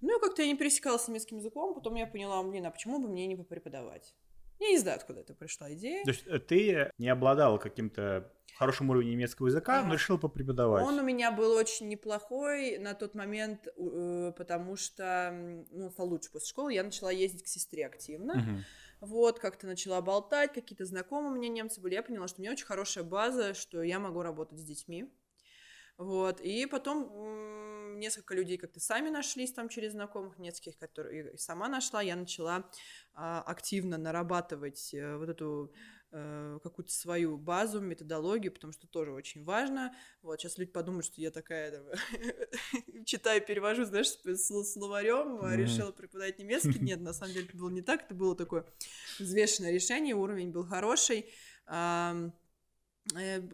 Ну 0.00 0.18
как-то 0.18 0.42
я 0.42 0.48
не 0.48 0.56
пересекалась 0.56 1.02
с 1.02 1.08
немецким 1.08 1.38
языком, 1.38 1.74
потом 1.74 1.94
я 1.94 2.06
поняла, 2.06 2.42
блин, 2.42 2.64
а 2.66 2.70
почему 2.70 2.98
бы 2.98 3.08
мне 3.08 3.26
не 3.26 3.36
попреподавать? 3.36 4.14
Я 4.58 4.68
не 4.70 4.78
знаю, 4.78 4.96
откуда 4.96 5.20
это 5.20 5.34
пришла 5.34 5.72
идея. 5.74 6.02
То 6.04 6.10
есть 6.10 6.26
э, 6.26 6.38
ты 6.38 6.90
не 6.96 7.08
обладала 7.08 7.58
каким-то 7.58 8.32
хорошим 8.56 8.88
уровнем 8.88 9.10
немецкого 9.10 9.48
языка, 9.48 9.82
но 9.82 9.94
решил 9.94 10.18
попреподавать. 10.18 10.82
Он 10.82 10.98
у 10.98 11.02
меня 11.02 11.30
был 11.30 11.52
очень 11.52 11.88
неплохой 11.88 12.78
на 12.78 12.94
тот 12.94 13.14
момент, 13.14 13.66
э, 13.66 14.32
потому 14.36 14.76
что, 14.76 15.64
ну, 15.70 15.90
стал 15.90 16.08
лучше 16.08 16.30
после 16.32 16.48
школы, 16.48 16.72
я 16.72 16.82
начала 16.82 17.10
ездить 17.10 17.44
к 17.44 17.48
сестре 17.48 17.86
активно. 17.86 18.32
Угу. 18.32 18.64
Вот, 19.00 19.38
как-то 19.38 19.66
начала 19.66 20.00
болтать, 20.00 20.52
какие-то 20.52 20.86
знакомые 20.86 21.32
у 21.32 21.34
меня 21.34 21.48
немцы 21.48 21.80
были. 21.80 21.94
Я 21.94 22.02
поняла, 22.02 22.28
что 22.28 22.40
у 22.40 22.42
меня 22.42 22.52
очень 22.52 22.66
хорошая 22.66 23.04
база, 23.04 23.54
что 23.54 23.82
я 23.82 23.98
могу 23.98 24.22
работать 24.22 24.58
с 24.58 24.64
детьми. 24.64 25.10
Вот, 25.98 26.40
и 26.42 26.66
потом 26.66 27.98
несколько 27.98 28.34
людей 28.34 28.58
как-то 28.58 28.80
сами 28.80 29.08
нашлись 29.08 29.52
там 29.52 29.68
через 29.68 29.92
знакомых, 29.92 30.38
нескольких, 30.38 30.78
которые 30.78 31.34
и 31.34 31.36
сама 31.38 31.68
нашла. 31.68 32.02
Я 32.02 32.16
начала 32.16 32.70
а, 33.14 33.42
активно 33.42 33.96
нарабатывать 33.96 34.94
а, 34.94 35.16
вот 35.16 35.30
эту 35.30 35.72
Э, 36.18 36.58
какую-то 36.62 36.90
свою 36.92 37.36
базу, 37.36 37.78
методологию, 37.78 38.50
потому 38.50 38.72
что 38.72 38.86
тоже 38.86 39.12
очень 39.12 39.44
важно. 39.44 39.94
Вот 40.22 40.40
сейчас 40.40 40.56
люди 40.56 40.70
подумают, 40.72 41.04
что 41.04 41.20
я 41.20 41.30
такая 41.30 41.72
там, 41.72 43.04
читаю, 43.04 43.44
перевожу, 43.44 43.84
знаешь, 43.84 44.06
с 44.06 44.72
словарем, 44.72 45.36
mm-hmm. 45.36 45.56
решила 45.56 45.92
преподавать 45.92 46.38
немецкий. 46.38 46.78
Нет, 46.78 47.02
на 47.02 47.12
самом 47.12 47.34
деле 47.34 47.46
это 47.46 47.58
было 47.58 47.68
не 47.68 47.82
так, 47.82 48.04
это 48.04 48.14
было 48.14 48.34
такое 48.34 48.64
взвешенное 49.18 49.72
решение, 49.72 50.14
уровень 50.14 50.52
был 50.52 50.64
хороший. 50.64 51.26
Э, 51.66 52.30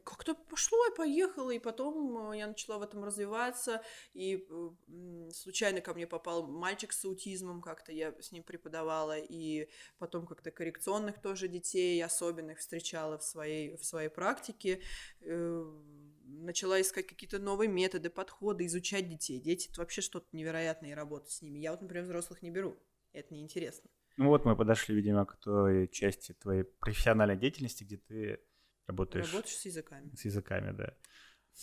как-то 0.04 0.34
пошло 0.34 0.78
и 0.86 0.96
поехало, 0.96 1.50
и 1.50 1.58
потом 1.58 2.32
э, 2.32 2.38
я 2.38 2.46
начала 2.46 2.78
в 2.78 2.82
этом 2.82 3.04
развиваться, 3.04 3.82
и 4.14 4.46
э, 4.48 5.30
случайно 5.32 5.80
ко 5.80 5.92
мне 5.92 6.06
попал 6.06 6.46
мальчик 6.46 6.92
с 6.92 7.04
аутизмом, 7.04 7.60
как-то 7.60 7.92
я 7.92 8.14
с 8.20 8.32
ним 8.32 8.42
преподавала, 8.44 9.18
и 9.18 9.68
потом 9.98 10.26
как-то 10.26 10.50
коррекционных 10.50 11.20
тоже 11.20 11.48
детей 11.48 12.02
особенных 12.02 12.58
встречала 12.58 13.18
в 13.18 13.22
своей, 13.22 13.76
в 13.76 13.84
своей 13.84 14.08
практике, 14.08 14.80
начала 15.20 16.80
искать 16.80 17.06
какие-то 17.06 17.38
новые 17.38 17.68
методы, 17.68 18.08
подходы, 18.10 18.66
изучать 18.66 19.08
детей. 19.08 19.38
Дети— 19.38 19.68
это 19.70 19.80
вообще 19.80 20.00
что-то 20.00 20.26
невероятное, 20.32 20.90
и 20.90 20.94
работать 20.94 21.30
с 21.30 21.42
ними. 21.42 21.58
Я 21.58 21.72
вот, 21.72 21.82
например, 21.82 22.04
взрослых 22.04 22.42
не 22.42 22.50
беру, 22.50 22.76
это 23.12 23.34
неинтересно. 23.34 23.90
Ну 24.16 24.28
вот 24.28 24.44
мы 24.44 24.56
подошли, 24.56 24.94
видимо, 24.94 25.24
к 25.24 25.36
той 25.36 25.88
части 25.88 26.32
твоей 26.32 26.64
профессиональной 26.64 27.36
деятельности, 27.36 27.84
где 27.84 27.96
ты 27.96 28.40
Работаешь, 28.86 29.32
Работаешь 29.32 29.56
с 29.56 29.64
языками. 29.64 30.14
С 30.14 30.24
языками, 30.24 30.72
да. 30.72 30.96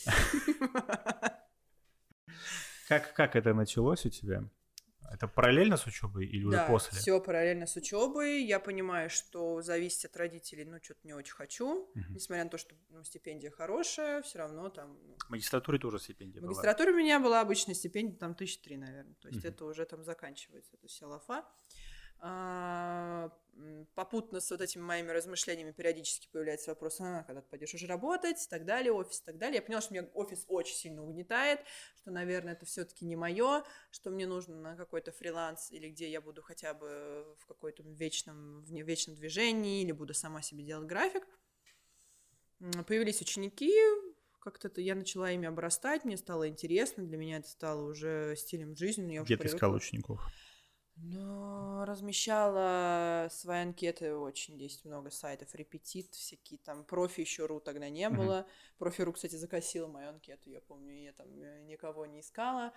Как, 2.87 3.13
как 3.13 3.35
это 3.35 3.53
началось 3.53 4.03
у 4.07 4.09
тебя? 4.09 4.49
Это 5.11 5.27
параллельно 5.27 5.77
с 5.77 5.85
учебой 5.87 6.25
или 6.27 6.43
уже 6.43 6.57
да, 6.57 6.67
после? 6.67 6.97
Все 6.97 7.19
параллельно 7.19 7.65
с 7.65 7.75
учебой. 7.75 8.43
Я 8.43 8.59
понимаю, 8.59 9.09
что 9.09 9.61
зависеть 9.61 10.05
от 10.05 10.17
родителей, 10.17 10.65
ну, 10.65 10.77
что-то 10.81 10.99
не 11.03 11.13
очень 11.13 11.33
хочу. 11.33 11.83
Угу. 11.83 12.03
Несмотря 12.09 12.43
на 12.43 12.49
то, 12.49 12.57
что 12.57 12.75
ну, 12.89 13.03
стипендия 13.03 13.49
хорошая, 13.49 14.21
все 14.21 14.39
равно 14.39 14.69
там. 14.69 14.99
Ну, 15.03 15.15
в 15.17 15.29
магистратуре 15.29 15.79
тоже 15.79 15.99
стипендия. 15.99 16.41
В 16.41 16.45
магистратуре 16.45 16.91
у 16.91 16.95
меня 16.95 17.19
была 17.19 17.41
обычная 17.41 17.73
стипендия, 17.73 18.17
там 18.17 18.35
тысяч 18.35 18.59
три, 18.59 18.77
наверное. 18.77 19.15
То 19.15 19.29
есть 19.29 19.39
угу. 19.39 19.47
это 19.47 19.65
уже 19.65 19.85
там 19.85 20.03
заканчивается, 20.03 20.75
это 20.75 20.87
вся 20.87 21.07
лафа. 21.07 21.43
А, 22.21 23.31
попутно 23.95 24.39
с 24.41 24.51
вот 24.51 24.61
этими 24.61 24.81
моими 24.81 25.11
размышлениями 25.11 25.71
периодически 25.71 26.27
появляется 26.31 26.71
вопрос, 26.71 26.99
а, 26.99 27.23
когда 27.23 27.41
ты 27.41 27.47
пойдешь 27.49 27.73
уже 27.73 27.87
работать, 27.87 28.45
и 28.45 28.49
так 28.49 28.65
далее, 28.65 28.91
офис, 28.91 29.21
и 29.21 29.25
так 29.25 29.37
далее. 29.37 29.57
Я 29.57 29.61
поняла, 29.61 29.81
что 29.81 29.93
меня 29.93 30.07
офис 30.13 30.45
очень 30.47 30.75
сильно 30.75 31.03
угнетает, 31.03 31.61
что, 31.95 32.11
наверное, 32.11 32.53
это 32.53 32.65
все-таки 32.65 33.05
не 33.05 33.15
мое, 33.15 33.63
что 33.91 34.09
мне 34.09 34.27
нужно 34.27 34.55
на 34.55 34.75
какой-то 34.75 35.11
фриланс 35.11 35.71
или 35.71 35.89
где 35.89 36.09
я 36.09 36.21
буду 36.21 36.41
хотя 36.41 36.73
бы 36.73 37.35
в 37.39 37.45
какой-то 37.45 37.83
вечном, 37.83 38.61
в 38.63 38.69
вечном 38.69 39.15
движении 39.15 39.81
или 39.81 39.91
буду 39.91 40.13
сама 40.13 40.41
себе 40.41 40.63
делать 40.63 40.87
график. 40.87 41.25
Появились 42.87 43.21
ученики, 43.21 43.73
как-то 44.39 44.69
я 44.81 44.95
начала 44.95 45.31
ими 45.31 45.47
обрастать, 45.47 46.03
мне 46.03 46.17
стало 46.17 46.49
интересно, 46.49 47.05
для 47.05 47.17
меня 47.17 47.37
это 47.37 47.47
стало 47.47 47.89
уже 47.89 48.35
стилем 48.37 48.75
жизни. 48.75 49.13
Я 49.13 49.23
Где 49.23 49.37
ты 49.37 49.47
искала 49.47 49.75
учеников? 49.75 50.21
Ну, 51.01 51.85
размещала 51.85 53.27
свои 53.31 53.61
анкеты 53.61 54.13
очень, 54.13 54.57
есть 54.57 54.83
много 54.85 55.09
сайтов, 55.09 55.53
репетит, 55.55 56.13
всякие 56.13 56.59
там, 56.59 56.83
профи 56.83 57.21
еще 57.21 57.45
ру 57.45 57.59
тогда 57.59 57.89
не 57.89 58.09
было. 58.09 58.45
Uh-huh. 58.45 58.77
Профи 58.77 59.01
ру, 59.03 59.13
кстати, 59.13 59.35
закосила 59.35 59.87
мою 59.87 60.09
анкету, 60.09 60.49
я 60.49 60.61
помню, 60.61 60.93
я 61.03 61.13
там 61.13 61.27
э, 61.41 61.61
никого 61.61 62.05
не 62.05 62.19
искала. 62.19 62.73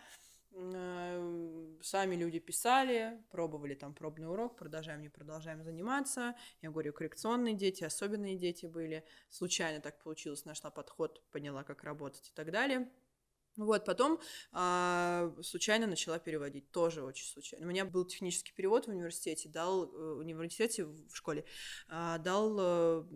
Э, 0.55 1.77
сами 1.83 2.15
люди 2.15 2.39
писали, 2.39 3.21
пробовали 3.31 3.75
там 3.75 3.95
пробный 3.95 4.29
урок, 4.29 4.57
продолжаем, 4.57 5.01
не 5.01 5.09
продолжаем 5.09 5.63
заниматься. 5.63 6.37
Я 6.61 6.71
говорю, 6.71 6.93
коррекционные 6.93 7.55
дети, 7.55 7.85
особенные 7.85 8.37
дети 8.37 8.67
были. 8.67 9.05
Случайно 9.31 9.81
так 9.81 9.99
получилось, 10.03 10.45
нашла 10.45 10.71
подход, 10.71 11.23
поняла, 11.31 11.65
как 11.65 11.83
работать 11.83 12.29
и 12.29 12.33
так 12.35 12.51
далее. 12.53 12.89
Вот, 13.57 13.85
потом 13.85 14.19
а, 14.53 15.31
случайно 15.43 15.87
начала 15.87 16.19
переводить, 16.19 16.71
тоже 16.71 17.03
очень 17.03 17.27
случайно. 17.27 17.67
У 17.67 17.69
меня 17.69 17.85
был 17.85 18.07
технический 18.07 18.53
перевод 18.55 18.87
в 18.87 18.91
университете, 18.91 19.51
дал, 19.51 19.85
э, 19.85 20.15
в 20.15 20.19
университете, 20.19 20.85
в 20.85 21.15
школе, 21.15 21.45
а, 21.87 22.17
дал 22.17 22.57
а, 22.59 23.07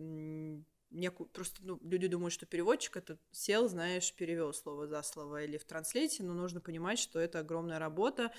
некую, 0.91 1.27
просто, 1.29 1.61
ну, 1.63 1.79
люди 1.81 2.07
думают, 2.07 2.33
что 2.33 2.45
переводчик 2.45 2.97
это 2.97 3.17
сел, 3.31 3.67
знаешь, 3.67 4.13
перевел 4.13 4.53
слово 4.53 4.87
за 4.87 5.01
слово 5.01 5.43
или 5.43 5.57
в 5.57 5.65
транслейте, 5.65 6.23
но 6.23 6.33
нужно 6.33 6.61
понимать, 6.61 6.99
что 6.99 7.19
это 7.19 7.39
огромная 7.39 7.79
работа, 7.79 8.31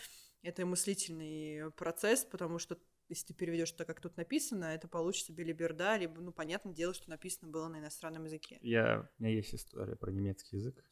это 0.42 0.64
мыслительный 0.64 1.72
процесс, 1.72 2.24
потому 2.24 2.61
что 2.61 2.78
если 3.09 3.28
ты 3.28 3.34
переведешь 3.34 3.72
так, 3.72 3.86
как 3.86 4.00
тут 4.00 4.16
написано, 4.16 4.66
это 4.66 4.88
получится 4.88 5.32
билиберда, 5.32 5.96
либо, 5.96 6.20
ну, 6.20 6.32
понятное 6.32 6.74
дело, 6.74 6.94
что 6.94 7.09
написано 7.11 7.50
было 7.50 7.68
на 7.68 7.78
иностранном 7.78 8.24
языке. 8.24 8.59
Я, 8.61 9.09
у 9.18 9.22
меня 9.22 9.34
есть 9.34 9.54
история 9.54 9.96
про 9.96 10.11
немецкий 10.11 10.56
язык, 10.56 10.84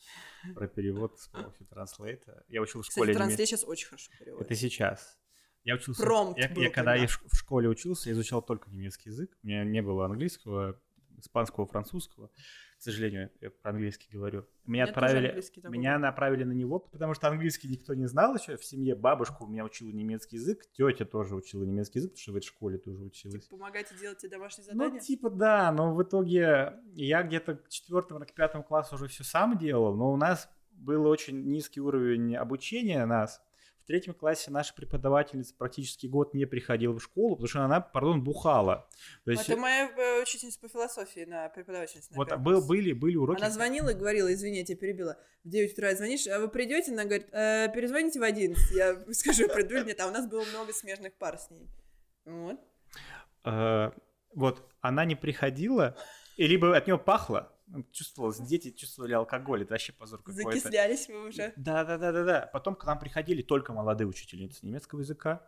про 0.55 0.67
перевод 0.67 1.19
с 1.19 1.29
помощью 1.29 1.67
транслейта. 1.67 2.45
Я 2.49 2.63
учил 2.63 2.83
в 2.83 2.87
школе... 2.87 3.13
Кстати, 3.13 3.17
транслейт 3.17 3.49
сейчас 3.49 3.65
очень 3.65 3.89
хорошо 3.89 4.11
переводит. 4.19 4.47
Это 4.47 4.55
сейчас. 4.55 5.19
Я 5.65 5.75
учился... 5.75 6.03
Промпт 6.03 6.39
я, 6.39 6.49
я 6.49 6.71
когда 6.71 6.95
я 6.95 7.07
в 7.07 7.37
школе 7.37 7.69
учился, 7.69 8.09
я 8.09 8.15
изучал 8.15 8.41
только 8.41 8.71
немецкий 8.71 9.11
язык. 9.11 9.37
У 9.43 9.47
меня 9.47 9.65
не 9.65 9.83
было 9.83 10.07
английского, 10.07 10.81
испанского, 11.19 11.67
французского 11.67 12.31
к 12.79 12.83
сожалению, 12.83 13.31
я 13.41 13.51
по-английски 13.51 14.07
говорю. 14.13 14.47
Меня 14.67 14.85
отправили, 14.85 15.43
меня 15.69 15.99
направили 15.99 16.45
на 16.45 16.53
него, 16.53 16.79
потому 16.79 17.15
что 17.15 17.29
английский 17.29 17.69
никто 17.69 17.95
не 17.95 18.07
знал 18.07 18.35
еще 18.35 18.57
в 18.57 18.65
семье. 18.65 18.95
Бабушка 18.95 19.45
у 19.45 19.47
меня 19.47 19.65
учила 19.65 19.91
немецкий 19.91 20.37
язык, 20.37 20.67
тетя 20.73 21.05
тоже 21.05 21.35
учила 21.35 21.65
немецкий 21.65 22.01
язык, 22.01 22.13
потому 22.13 22.23
что 22.23 22.33
в 22.33 22.37
этой 22.37 22.47
школе 22.47 22.79
тоже 22.79 23.03
училась. 23.05 23.45
Типа, 23.45 23.57
помогайте 23.57 23.95
делать 23.97 24.19
тебе 24.19 24.31
домашние 24.31 24.67
ну, 24.67 24.73
задания? 24.73 25.01
Ну, 25.01 25.07
типа, 25.07 25.31
да, 25.31 25.73
но 25.73 25.95
в 25.95 26.03
итоге 26.03 26.75
я 26.95 27.23
где-то 27.23 27.57
к 27.57 27.69
четвертому, 27.69 28.21
к 28.25 28.33
пятому 28.33 28.63
классу 28.63 28.97
уже 28.97 29.09
все 29.09 29.25
сам 29.25 29.57
делал, 29.57 29.97
но 29.97 30.13
у 30.13 30.17
нас 30.17 30.49
был 30.73 31.07
очень 31.07 31.45
низкий 31.45 31.81
уровень 31.81 32.37
обучения 32.37 33.07
нас, 33.07 33.43
в 33.87 33.89
третьем 33.89 34.15
классе 34.15 34.51
наша 34.51 34.75
преподавательница 34.75 35.55
практически 35.57 36.09
год 36.09 36.35
не 36.35 36.45
приходила 36.45 36.99
в 36.99 37.01
школу, 37.01 37.37
потому 37.37 37.49
что 37.49 37.65
она, 37.65 37.81
пардон, 37.81 38.21
бухала. 38.21 38.89
То 39.25 39.31
есть... 39.31 39.49
Это 39.49 39.57
моя 39.57 39.89
э, 39.97 40.23
учительница 40.23 40.59
по 40.59 40.69
философии 40.69 41.21
на 41.25 41.49
преподавательница. 41.51 42.11
На 42.11 42.17
вот 42.17 42.37
был, 42.39 42.67
были, 42.67 42.93
были 42.93 43.15
уроки. 43.15 43.41
Она 43.41 43.49
звонила 43.49 43.91
и 43.91 43.95
говорила, 43.95 44.35
извини, 44.35 44.59
я 44.59 44.65
тебя 44.65 44.77
перебила. 44.77 45.17
В 45.45 45.51
9 45.51 45.73
утра 45.73 45.95
звонишь, 45.95 46.27
а 46.27 46.41
вы 46.41 46.49
придете? 46.49 46.91
Она 46.91 47.05
говорит, 47.05 47.29
э, 47.31 47.69
перезвоните 47.73 48.19
в 48.19 48.25
11. 48.25 48.73
Я 48.73 49.05
скажу, 49.13 49.47
приду 49.47 49.77
или 49.77 49.85
нет. 49.85 50.01
А 50.01 50.09
у 50.09 50.11
нас 50.11 50.27
было 50.27 50.45
много 50.47 50.73
смежных 50.73 51.15
пар 51.15 51.39
с 51.39 51.49
ней. 51.51 51.71
Вот. 52.25 52.59
Э, 53.45 53.93
вот, 54.35 54.69
она 54.81 55.05
не 55.05 55.15
приходила, 55.15 55.97
и 56.37 56.49
либо 56.49 56.77
от 56.77 56.89
нее 56.89 56.99
пахло, 56.99 57.56
чувствовалось, 57.93 58.39
дети 58.39 58.71
чувствовали 58.71 59.13
алкоголь, 59.13 59.63
это 59.63 59.75
вообще 59.75 59.93
позор 59.93 60.23
какой-то. 60.23 60.51
Закислялись 60.51 61.09
вы 61.09 61.29
уже. 61.29 61.53
Да, 61.57 61.85
да, 61.85 61.99
да, 61.99 62.13
да, 62.13 62.25
да. 62.25 62.51
Потом 62.53 62.75
к 62.75 62.85
нам 62.85 62.99
приходили 62.99 63.43
только 63.43 63.73
молодые 63.73 64.07
учительницы 64.07 64.65
немецкого 64.67 65.01
языка. 65.01 65.47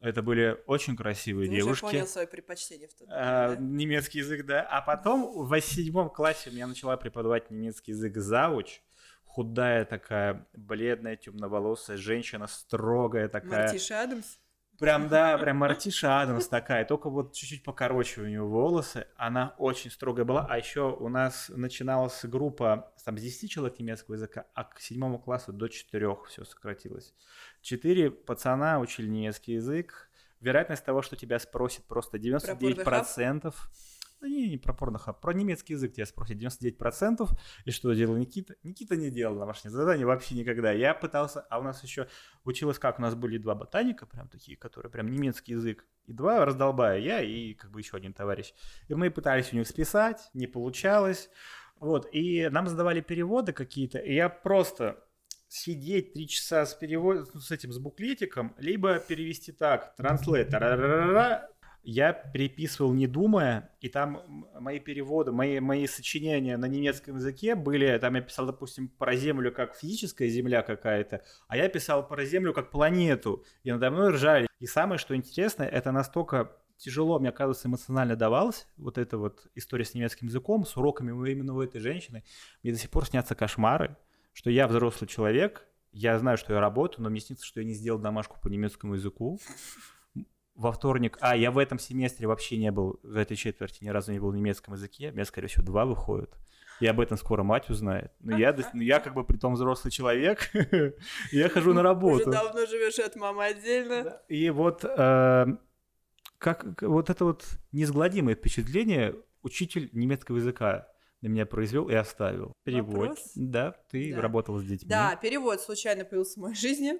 Это 0.00 0.22
были 0.22 0.62
очень 0.66 0.94
красивые 0.94 1.48
Ты 1.48 1.56
девушки. 1.56 1.84
Я 1.84 1.90
понял 1.90 2.06
свое 2.06 2.26
предпочтение 2.26 2.88
в 2.88 2.94
тот 2.94 3.08
а, 3.10 3.54
да? 3.54 3.56
Немецкий 3.56 4.18
язык, 4.18 4.44
да. 4.44 4.62
А 4.62 4.82
потом 4.82 5.46
в 5.46 5.60
седьмом 5.60 6.10
классе 6.10 6.50
я 6.50 6.66
начала 6.66 6.96
преподавать 6.96 7.50
немецкий 7.50 7.92
язык 7.92 8.16
зауч. 8.16 8.82
Худая 9.24 9.84
такая, 9.84 10.46
бледная, 10.54 11.16
темноволосая 11.16 11.96
женщина, 11.96 12.46
строгая 12.46 13.28
такая. 13.28 13.64
Мартиша 13.64 14.02
Адамс? 14.02 14.38
Прям, 14.78 15.08
да, 15.08 15.38
прям 15.38 15.56
Мартиша 15.56 16.20
Адамс 16.20 16.48
такая, 16.48 16.84
только 16.84 17.08
вот 17.08 17.32
чуть-чуть 17.32 17.64
покороче 17.64 18.20
у 18.20 18.26
нее 18.26 18.42
волосы. 18.42 19.06
Она 19.16 19.54
очень 19.58 19.90
строгая 19.90 20.24
была. 20.24 20.46
А 20.48 20.58
еще 20.58 20.94
у 20.94 21.08
нас 21.08 21.50
начиналась 21.54 22.24
группа 22.24 22.92
там, 23.04 23.16
с 23.16 23.22
10 23.22 23.50
человек 23.50 23.78
немецкого 23.78 24.16
языка, 24.16 24.46
а 24.54 24.64
к 24.64 24.80
седьмому 24.80 25.18
классу 25.18 25.52
до 25.52 25.68
4 25.68 26.16
все 26.28 26.44
сократилось. 26.44 27.14
Четыре 27.62 28.10
пацана 28.10 28.78
учили 28.78 29.08
немецкий 29.08 29.54
язык. 29.54 30.10
Вероятность 30.40 30.84
того, 30.84 31.00
что 31.00 31.16
тебя 31.16 31.38
спросит 31.38 31.86
просто 31.86 32.18
99%. 32.18 33.54
Да 34.20 34.28
не, 34.28 34.48
не 34.48 34.56
про 34.56 34.72
порнохаб, 34.72 35.20
про 35.20 35.32
немецкий 35.32 35.74
язык 35.74 35.92
тебя 35.92 36.06
спросят 36.06 36.38
99%. 36.38 37.28
И 37.64 37.70
что 37.70 37.92
делал 37.92 38.16
Никита? 38.16 38.54
Никита 38.62 38.96
не 38.96 39.10
делал 39.10 39.38
домашнее 39.38 39.70
задание 39.70 40.06
вообще 40.06 40.34
никогда. 40.34 40.72
Я 40.72 40.94
пытался, 40.94 41.40
а 41.42 41.58
у 41.58 41.62
нас 41.62 41.82
еще 41.82 42.08
училось 42.44 42.78
как? 42.78 42.98
У 42.98 43.02
нас 43.02 43.14
были 43.14 43.38
два 43.38 43.54
ботаника, 43.54 44.06
прям 44.06 44.28
такие, 44.28 44.56
которые 44.56 44.90
прям 44.90 45.10
немецкий 45.10 45.52
язык. 45.52 45.84
И 46.06 46.12
два 46.12 46.44
раздолбая, 46.44 46.98
я 46.98 47.20
и 47.20 47.54
как 47.54 47.70
бы 47.70 47.80
еще 47.80 47.96
один 47.96 48.14
товарищ. 48.14 48.54
И 48.88 48.94
мы 48.94 49.10
пытались 49.10 49.52
у 49.52 49.56
них 49.56 49.66
списать, 49.66 50.30
не 50.32 50.46
получалось. 50.46 51.28
Вот, 51.78 52.08
и 52.10 52.48
нам 52.48 52.68
задавали 52.68 53.02
переводы 53.02 53.52
какие-то, 53.52 53.98
и 53.98 54.14
я 54.14 54.30
просто 54.30 55.02
сидеть 55.48 56.14
три 56.14 56.26
часа 56.26 56.64
с 56.64 56.74
переводом, 56.74 57.38
с 57.38 57.50
этим, 57.50 57.72
с 57.72 57.78
буклетиком, 57.78 58.54
либо 58.58 58.98
перевести 58.98 59.52
так, 59.52 59.94
транслейтер, 59.96 61.50
я 61.88 62.12
переписывал 62.12 62.92
не 62.92 63.06
думая, 63.06 63.70
и 63.80 63.88
там 63.88 64.48
мои 64.58 64.80
переводы, 64.80 65.30
мои, 65.30 65.60
мои 65.60 65.86
сочинения 65.86 66.56
на 66.56 66.66
немецком 66.66 67.14
языке 67.14 67.54
были, 67.54 67.96
там 67.98 68.16
я 68.16 68.22
писал, 68.22 68.44
допустим, 68.44 68.88
про 68.88 69.14
Землю 69.14 69.52
как 69.52 69.76
физическая 69.76 70.26
Земля 70.28 70.62
какая-то, 70.62 71.22
а 71.46 71.56
я 71.56 71.68
писал 71.68 72.06
про 72.06 72.24
Землю 72.24 72.52
как 72.52 72.72
планету, 72.72 73.44
и 73.62 73.70
надо 73.70 73.92
мной 73.92 74.10
ржали. 74.10 74.48
И 74.58 74.66
самое, 74.66 74.98
что 74.98 75.14
интересно, 75.14 75.62
это 75.62 75.92
настолько 75.92 76.56
тяжело, 76.76 77.20
мне 77.20 77.30
кажется, 77.30 77.68
эмоционально 77.68 78.16
давалось, 78.16 78.66
вот 78.76 78.98
эта 78.98 79.16
вот 79.16 79.46
история 79.54 79.84
с 79.84 79.94
немецким 79.94 80.26
языком, 80.26 80.66
с 80.66 80.76
уроками 80.76 81.12
именно 81.30 81.54
у 81.54 81.60
этой 81.60 81.80
женщины, 81.80 82.24
мне 82.64 82.72
до 82.72 82.78
сих 82.80 82.90
пор 82.90 83.06
снятся 83.06 83.36
кошмары, 83.36 83.96
что 84.32 84.50
я 84.50 84.66
взрослый 84.66 85.06
человек, 85.06 85.64
я 85.92 86.18
знаю, 86.18 86.36
что 86.36 86.52
я 86.52 86.58
работаю, 86.58 87.04
но 87.04 87.10
мне 87.10 87.20
снится, 87.20 87.46
что 87.46 87.60
я 87.60 87.66
не 87.66 87.74
сделал 87.74 88.00
домашку 88.00 88.40
по 88.42 88.48
немецкому 88.48 88.94
языку, 88.94 89.38
во 90.56 90.72
вторник... 90.72 91.18
А, 91.20 91.36
я 91.36 91.50
в 91.50 91.58
этом 91.58 91.78
семестре 91.78 92.26
вообще 92.26 92.56
не 92.56 92.70
был, 92.70 92.98
в 93.02 93.16
этой 93.16 93.36
четверти 93.36 93.84
ни 93.84 93.88
разу 93.88 94.12
не 94.12 94.18
был 94.18 94.30
в 94.30 94.36
немецком 94.36 94.74
языке. 94.74 95.10
У 95.10 95.12
меня, 95.12 95.24
скорее 95.24 95.48
всего, 95.48 95.64
два 95.64 95.84
выходят. 95.84 96.34
И 96.80 96.86
об 96.86 97.00
этом 97.00 97.16
скоро 97.16 97.42
мать 97.42 97.70
узнает. 97.70 98.12
Но 98.20 98.36
я, 98.36 98.54
ну, 98.74 98.82
я 98.82 99.00
как 99.00 99.14
бы 99.14 99.24
при 99.24 99.38
том 99.38 99.54
взрослый 99.54 99.90
человек, 99.90 100.50
я 101.32 101.48
хожу 101.48 101.72
на 101.72 101.82
работу. 101.82 102.28
Уже 102.28 102.38
давно 102.38 102.66
живешь 102.66 102.98
от 102.98 103.16
мамы 103.16 103.44
отдельно. 103.44 104.20
И 104.28 104.50
вот 104.50 104.84
э, 104.84 105.46
как 106.38 106.82
вот 106.82 107.08
это 107.08 107.24
вот 107.24 107.44
неизгладимое 107.72 108.34
впечатление 108.34 109.16
учитель 109.42 109.88
немецкого 109.92 110.36
языка 110.36 110.88
на 111.22 111.28
меня 111.28 111.46
произвел 111.46 111.88
и 111.88 111.94
оставил. 111.94 112.52
Перевод. 112.64 113.08
Вопрос? 113.08 113.32
Да, 113.34 113.76
ты 113.90 114.14
да. 114.14 114.20
работала 114.20 114.58
с 114.58 114.64
детьми. 114.64 114.88
Да, 114.88 115.16
перевод 115.16 115.60
случайно 115.60 116.04
появился 116.04 116.38
в 116.38 116.42
моей 116.42 116.56
жизни. 116.56 116.98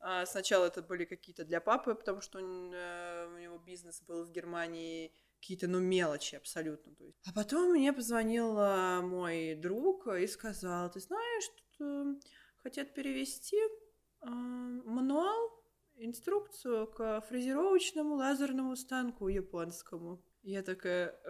А, 0.00 0.26
сначала 0.26 0.66
это 0.66 0.82
были 0.82 1.04
какие-то 1.04 1.44
для 1.44 1.60
папы, 1.60 1.94
потому 1.94 2.20
что 2.20 2.38
э, 2.38 3.26
у 3.34 3.38
него 3.38 3.58
бизнес 3.58 4.02
был 4.02 4.24
в 4.24 4.30
Германии, 4.30 5.12
какие-то, 5.40 5.68
ну, 5.68 5.80
мелочи 5.80 6.36
абсолютно. 6.36 6.94
То 6.94 7.04
есть. 7.04 7.18
А 7.26 7.32
потом 7.32 7.72
мне 7.72 7.92
позвонил 7.92 8.54
мой 9.02 9.54
друг 9.54 10.06
и 10.06 10.26
сказал, 10.26 10.90
ты 10.90 11.00
знаешь, 11.00 11.44
что 11.74 12.16
хотят 12.62 12.94
перевести 12.94 13.56
э, 13.56 14.26
мануал, 14.26 15.58
инструкцию 15.98 16.86
к 16.86 17.20
фрезеровочному 17.28 18.14
лазерному 18.14 18.76
станку 18.76 19.28
японскому. 19.28 20.22
Я 20.42 20.62
такая... 20.62 21.20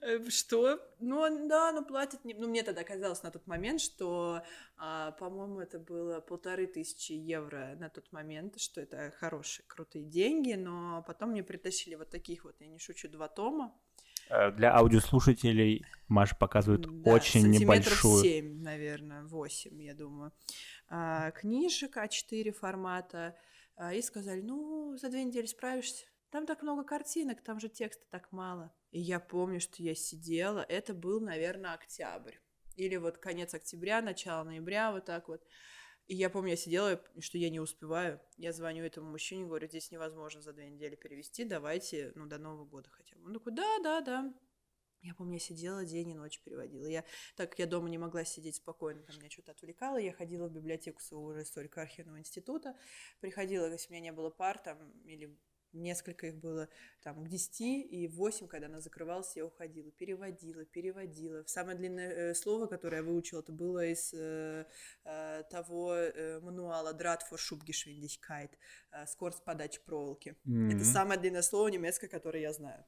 Э, 0.00 0.28
что? 0.28 0.80
Ну, 1.00 1.48
да, 1.48 1.72
ну 1.72 1.84
платят... 1.84 2.24
Не... 2.24 2.34
Ну, 2.34 2.48
мне 2.48 2.62
тогда 2.62 2.84
казалось 2.84 3.22
на 3.22 3.30
тот 3.30 3.46
момент, 3.46 3.80
что, 3.80 4.42
а, 4.76 5.12
по-моему, 5.12 5.60
это 5.60 5.78
было 5.78 6.20
полторы 6.20 6.66
тысячи 6.66 7.12
евро 7.12 7.76
на 7.78 7.88
тот 7.88 8.10
момент, 8.12 8.60
что 8.60 8.80
это 8.80 9.12
хорошие, 9.18 9.64
крутые 9.66 10.04
деньги, 10.04 10.54
но 10.54 11.04
потом 11.06 11.30
мне 11.30 11.42
притащили 11.42 11.94
вот 11.94 12.10
таких 12.10 12.44
вот, 12.44 12.56
я 12.60 12.66
не 12.66 12.78
шучу, 12.78 13.08
два 13.08 13.28
тома. 13.28 13.74
Э, 14.30 14.50
для 14.50 14.76
аудиослушателей 14.76 15.84
Маша 16.08 16.36
показывает 16.36 16.82
да, 17.02 17.12
очень 17.12 17.48
небольшую... 17.48 18.22
7, 18.22 18.62
наверное, 18.62 19.24
8, 19.24 19.82
я 19.82 19.94
думаю. 19.94 20.32
А, 20.88 21.30
книжек 21.32 21.96
А4 21.96 22.52
формата. 22.52 23.36
А, 23.76 23.94
и 23.94 24.02
сказали, 24.02 24.40
ну, 24.40 24.96
за 24.96 25.08
две 25.08 25.24
недели 25.24 25.46
справишься. 25.46 26.06
Там 26.30 26.46
так 26.46 26.62
много 26.62 26.84
картинок, 26.84 27.42
там 27.42 27.58
же 27.58 27.68
текста 27.68 28.04
так 28.10 28.30
мало. 28.32 28.74
И 28.90 29.00
я 29.00 29.18
помню, 29.18 29.60
что 29.60 29.82
я 29.82 29.94
сидела, 29.94 30.60
это 30.60 30.92
был, 30.92 31.20
наверное, 31.20 31.74
октябрь. 31.74 32.36
Или 32.76 32.96
вот 32.96 33.18
конец 33.18 33.54
октября, 33.54 34.02
начало 34.02 34.44
ноября, 34.44 34.92
вот 34.92 35.06
так 35.06 35.28
вот. 35.28 35.44
И 36.06 36.14
я 36.14 36.30
помню, 36.30 36.50
я 36.50 36.56
сидела, 36.56 37.02
что 37.20 37.38
я 37.38 37.50
не 37.50 37.60
успеваю. 37.60 38.20
Я 38.36 38.52
звоню 38.52 38.84
этому 38.84 39.10
мужчине, 39.10 39.46
говорю, 39.46 39.68
здесь 39.68 39.90
невозможно 39.90 40.40
за 40.40 40.52
две 40.52 40.68
недели 40.68 40.96
перевести, 40.96 41.44
давайте, 41.44 42.12
ну, 42.14 42.26
до 42.26 42.38
Нового 42.38 42.64
года 42.64 42.88
хотя 42.90 43.16
бы. 43.16 43.26
Он 43.26 43.34
такой, 43.34 43.52
да, 43.52 43.78
да, 43.82 44.00
да. 44.00 44.34
Я 45.02 45.14
помню, 45.14 45.34
я 45.34 45.38
сидела 45.38 45.84
день 45.84 46.10
и 46.10 46.14
ночь 46.14 46.40
переводила. 46.40 46.86
Я, 46.86 47.04
так 47.36 47.50
как 47.50 47.58
я 47.58 47.66
дома 47.66 47.88
не 47.88 47.98
могла 47.98 48.24
сидеть 48.24 48.56
спокойно, 48.56 49.02
там 49.02 49.16
меня 49.18 49.30
что-то 49.30 49.52
отвлекало, 49.52 49.96
я 49.96 50.12
ходила 50.12 50.48
в 50.48 50.52
библиотеку 50.52 51.00
своего 51.00 51.26
уже 51.26 51.42
историко-архивного 51.42 52.18
института, 52.18 52.76
приходила, 53.20 53.70
если 53.70 53.88
у 53.88 53.92
меня 53.92 54.04
не 54.04 54.12
было 54.12 54.30
пар 54.30 54.58
там, 54.58 54.90
или 55.02 55.38
несколько 55.72 56.28
их 56.28 56.36
было 56.36 56.68
там 57.02 57.24
к 57.24 57.28
10 57.28 57.60
и 57.60 58.08
8, 58.08 58.48
когда 58.48 58.66
она 58.66 58.80
закрывалась, 58.80 59.36
я 59.36 59.44
уходила, 59.44 59.90
переводила, 59.92 60.64
переводила. 60.64 61.44
Самое 61.46 61.76
длинное 61.76 62.10
э, 62.10 62.34
слово, 62.34 62.66
которое 62.66 62.98
я 62.98 63.02
выучила, 63.02 63.40
это 63.40 63.52
было 63.52 63.84
из 63.86 64.12
э, 64.14 64.66
э, 65.04 65.42
того 65.50 65.94
э, 65.94 66.40
мануала 66.40 66.92
«Драт 66.92 67.24
for 67.30 67.38
Schubgeschwindigkeit», 67.38 68.50
э, 68.92 69.06
скорость 69.06 69.44
подачи 69.44 69.80
проволоки. 69.84 70.36
Mm-hmm. 70.46 70.76
Это 70.76 70.84
самое 70.84 71.20
длинное 71.20 71.42
слово 71.42 71.68
немецкое, 71.68 72.10
которое 72.10 72.40
я 72.42 72.52
знаю. 72.52 72.84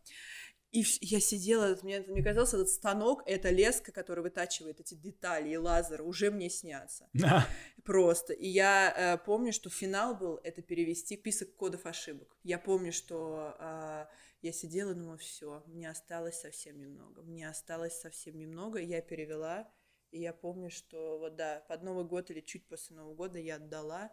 И 0.72 0.84
я 1.00 1.18
сидела, 1.18 1.76
мне, 1.82 2.00
мне 2.00 2.22
казалось, 2.22 2.54
этот 2.54 2.68
станок, 2.68 3.22
эта 3.26 3.50
леска, 3.50 3.90
которая 3.90 4.22
вытачивает 4.22 4.78
эти 4.78 4.94
детали 4.94 5.48
и 5.50 5.56
лазер, 5.56 6.02
уже 6.02 6.30
мне 6.30 6.48
снятся. 6.48 7.08
Просто. 7.84 8.32
И 8.34 8.46
я 8.46 8.94
э, 8.96 9.24
помню, 9.24 9.52
что 9.52 9.68
финал 9.68 10.14
был, 10.14 10.38
это 10.44 10.62
перевести 10.62 11.16
список 11.16 11.56
кодов 11.56 11.86
ошибок. 11.86 12.36
Я 12.44 12.58
помню, 12.58 12.92
что 12.92 13.56
э, 13.58 14.06
я 14.42 14.52
сидела 14.52 14.92
и 14.92 14.94
думала, 14.94 15.18
все, 15.18 15.64
мне 15.66 15.90
осталось 15.90 16.40
совсем 16.40 16.78
немного. 16.78 17.22
Мне 17.22 17.48
осталось 17.48 17.98
совсем 18.00 18.38
немного, 18.38 18.78
я 18.78 19.00
перевела. 19.00 19.68
И 20.12 20.20
я 20.20 20.32
помню, 20.32 20.70
что 20.70 21.18
вот 21.18 21.34
да, 21.36 21.64
под 21.68 21.82
Новый 21.82 22.04
год 22.04 22.30
или 22.30 22.40
чуть 22.40 22.68
после 22.68 22.96
Нового 22.96 23.14
года 23.14 23.38
я 23.38 23.56
отдала. 23.56 24.12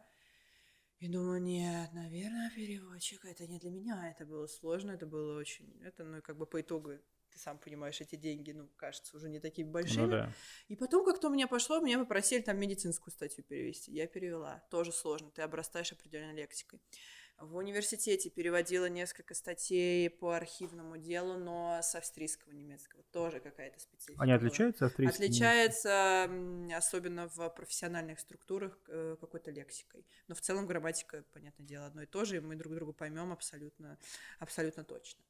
И 1.00 1.08
думаю, 1.08 1.42
нет, 1.42 1.94
наверное, 1.94 2.50
переводчик 2.50 3.24
это 3.26 3.46
не 3.46 3.60
для 3.60 3.70
меня, 3.70 4.10
это 4.10 4.26
было 4.26 4.48
сложно, 4.48 4.92
это 4.92 5.06
было 5.06 5.38
очень, 5.38 5.80
это, 5.84 6.04
ну, 6.04 6.22
как 6.24 6.38
бы 6.38 6.48
по 6.48 6.60
итогу, 6.60 6.94
ты 7.30 7.38
сам 7.38 7.60
понимаешь, 7.60 8.02
эти 8.02 8.16
деньги, 8.16 8.52
ну, 8.52 8.68
кажется, 8.78 9.16
уже 9.16 9.30
не 9.30 9.40
такими 9.40 9.70
большими. 9.70 10.06
Ну, 10.06 10.10
да. 10.10 10.34
И 10.70 10.76
потом 10.76 11.06
как-то 11.06 11.28
у 11.28 11.32
меня 11.32 11.48
пошло, 11.48 11.80
меня 11.80 12.00
попросили 12.00 12.42
там 12.42 12.60
медицинскую 12.60 13.12
статью 13.12 13.44
перевести, 13.44 13.92
я 13.92 14.08
перевела, 14.08 14.66
тоже 14.72 14.92
сложно, 14.92 15.30
ты 15.30 15.44
обрастаешь 15.44 15.92
определенной 15.92 16.34
лексикой. 16.34 16.80
В 17.40 17.58
университете 17.58 18.32
переводила 18.32 18.90
несколько 18.90 19.36
статей 19.36 20.10
по 20.10 20.36
архивному 20.36 20.98
делу, 20.98 21.38
но 21.38 21.80
с 21.84 21.94
австрийского 21.94 22.52
немецкого. 22.52 23.04
Тоже 23.12 23.40
какая-то 23.40 23.80
специфика. 23.80 24.24
Они 24.24 24.32
отличаются 24.32 24.88
австрийским? 24.88 25.24
Отличается, 25.24 26.30
особенно 26.76 27.30
в 27.30 27.50
профессиональных 27.50 28.20
структурах, 28.20 28.80
э, 28.88 29.18
какой-то 29.22 29.52
лексикой. 29.52 30.08
Но 30.28 30.34
в 30.34 30.42
целом 30.42 30.66
грамматика, 30.66 31.26
понятное 31.32 31.68
дело, 31.68 31.86
одно 31.86 32.02
и 32.02 32.06
то 32.08 32.26
же, 32.26 32.38
и 32.38 32.40
мы 32.40 32.56
друг 32.56 32.74
друга 32.74 32.92
поймем 32.92 33.32
абсолютно, 33.32 34.00
абсолютно 34.40 34.84
точно. 34.84 35.24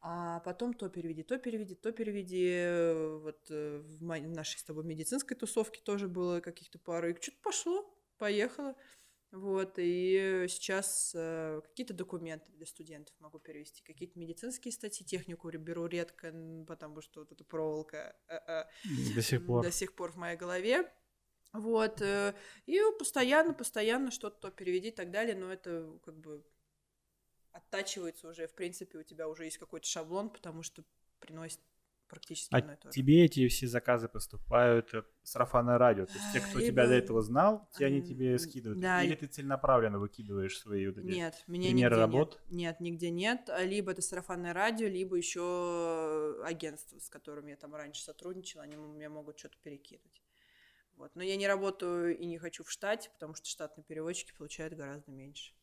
А 0.00 0.40
потом 0.40 0.74
то 0.74 0.88
переведи, 0.88 1.22
то 1.22 1.38
переведи, 1.38 1.76
то 1.76 1.92
переведи. 1.92 3.20
Вот 3.22 3.46
э, 3.50 3.78
в 3.78 4.02
нашей 4.02 4.58
с 4.58 4.64
тобой 4.64 4.84
медицинской 4.84 5.36
тусовке 5.36 5.80
тоже 5.80 6.08
было 6.08 6.40
каких-то 6.40 6.80
пару. 6.80 7.10
И 7.10 7.22
что-то 7.22 7.38
пошло, 7.40 7.88
поехало. 8.18 8.74
Вот, 9.32 9.74
и 9.78 10.44
сейчас 10.46 11.12
э, 11.14 11.62
какие-то 11.64 11.94
документы 11.94 12.52
для 12.52 12.66
студентов 12.66 13.14
могу 13.18 13.38
перевести, 13.38 13.82
какие-то 13.82 14.18
медицинские 14.18 14.72
статьи, 14.72 15.06
технику 15.06 15.50
беру 15.50 15.86
редко, 15.86 16.34
потому 16.68 17.00
что 17.00 17.20
вот 17.20 17.32
эта 17.32 17.42
проволока 17.42 18.14
э, 18.28 18.36
э, 18.46 18.64
до 19.14 19.22
сих 19.22 19.46
пор, 19.46 19.64
до 19.64 19.72
сих 19.72 19.94
пор 19.94 20.12
в 20.12 20.16
моей 20.16 20.36
голове. 20.36 20.92
Вот, 21.54 22.02
э, 22.02 22.34
и 22.66 22.78
постоянно, 22.98 23.54
постоянно 23.54 24.10
что-то 24.10 24.50
переведи 24.50 24.88
и 24.88 24.92
так 24.92 25.10
далее, 25.10 25.34
но 25.34 25.50
это 25.50 25.98
как 26.04 26.18
бы 26.18 26.44
оттачивается 27.52 28.28
уже, 28.28 28.46
в 28.46 28.54
принципе, 28.54 28.98
у 28.98 29.02
тебя 29.02 29.28
уже 29.28 29.44
есть 29.44 29.56
какой-то 29.56 29.86
шаблон, 29.86 30.28
потому 30.28 30.62
что 30.62 30.84
приносит 31.20 31.60
практически 32.12 32.54
а 32.54 32.58
одно 32.58 32.74
и 32.74 32.76
то 32.76 32.88
же. 32.88 32.92
тебе 32.92 33.24
эти 33.24 33.48
все 33.48 33.66
заказы 33.66 34.06
поступают 34.06 34.92
э, 34.92 35.02
сарафанное 35.22 35.78
радио? 35.78 36.04
То 36.04 36.12
есть 36.12 36.24
те, 36.34 36.40
кто 36.40 36.58
Либо... 36.58 36.70
тебя 36.70 36.86
до 36.86 36.92
этого 36.92 37.22
знал, 37.22 37.66
те 37.72 37.86
они 37.86 38.02
тебе 38.02 38.38
скидывают? 38.38 38.80
Да. 38.80 39.02
Или 39.02 39.14
ты 39.14 39.26
целенаправленно 39.26 39.98
выкидываешь 39.98 40.58
свои 40.58 40.86
вот 40.86 40.98
эти 40.98 41.06
нет, 41.06 41.42
меня 41.46 41.70
примеры 41.70 41.96
работ? 41.96 42.40
Нет. 42.50 42.52
нет, 42.52 42.80
нигде 42.80 43.10
нет. 43.10 43.48
Либо 43.60 43.92
это 43.92 44.02
сарафанное 44.02 44.52
радио, 44.52 44.88
либо 44.88 45.16
еще 45.16 46.42
агентство, 46.44 46.98
с 46.98 47.08
которым 47.08 47.46
я 47.46 47.56
там 47.56 47.74
раньше 47.74 48.02
сотрудничала, 48.02 48.64
они 48.64 48.76
мне 48.76 49.08
могут 49.08 49.38
что-то 49.38 49.56
перекинуть. 49.62 50.22
Вот. 50.96 51.12
Но 51.14 51.22
я 51.22 51.36
не 51.36 51.46
работаю 51.48 52.16
и 52.16 52.26
не 52.26 52.36
хочу 52.36 52.62
в 52.62 52.70
штате, 52.70 53.08
потому 53.10 53.34
что 53.34 53.46
штатные 53.48 53.84
переводчики 53.84 54.34
получают 54.36 54.74
гораздо 54.74 55.10
меньше. 55.10 55.54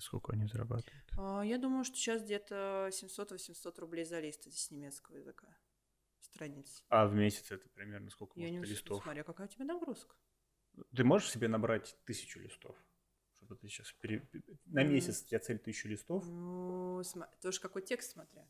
Сколько 0.00 0.32
они 0.32 0.46
зарабатывают? 0.46 1.04
А, 1.16 1.42
я 1.42 1.58
думаю, 1.58 1.84
что 1.84 1.96
сейчас 1.96 2.22
где-то 2.22 2.90
700-800 2.90 3.80
рублей 3.80 4.04
за 4.04 4.20
лист 4.20 4.52
с 4.52 4.70
немецкого 4.70 5.16
языка. 5.16 5.46
Страниц. 6.20 6.82
А 6.88 7.06
в 7.06 7.14
месяц 7.14 7.50
это 7.50 7.68
примерно 7.70 8.10
сколько 8.10 8.38
я 8.38 8.50
не 8.50 8.60
листов? 8.60 9.02
Смотря 9.02 9.24
какая 9.24 9.46
у 9.46 9.50
тебя 9.50 9.64
нагрузка. 9.64 10.14
Ты 10.94 11.04
можешь 11.04 11.30
себе 11.30 11.48
набрать 11.48 11.96
тысячу 12.04 12.40
листов? 12.40 12.76
Чтобы 13.34 13.56
ты 13.56 13.68
сейчас 13.68 13.92
пере... 13.92 14.28
На 14.66 14.84
месяц 14.84 15.22
у 15.22 15.26
тебя 15.26 15.38
цель 15.38 15.58
тысячу 15.58 15.88
листов? 15.88 16.24
Ну, 16.26 17.02
см... 17.02 17.30
тоже 17.40 17.60
какой 17.60 17.82
текст 17.82 18.12
смотря. 18.12 18.46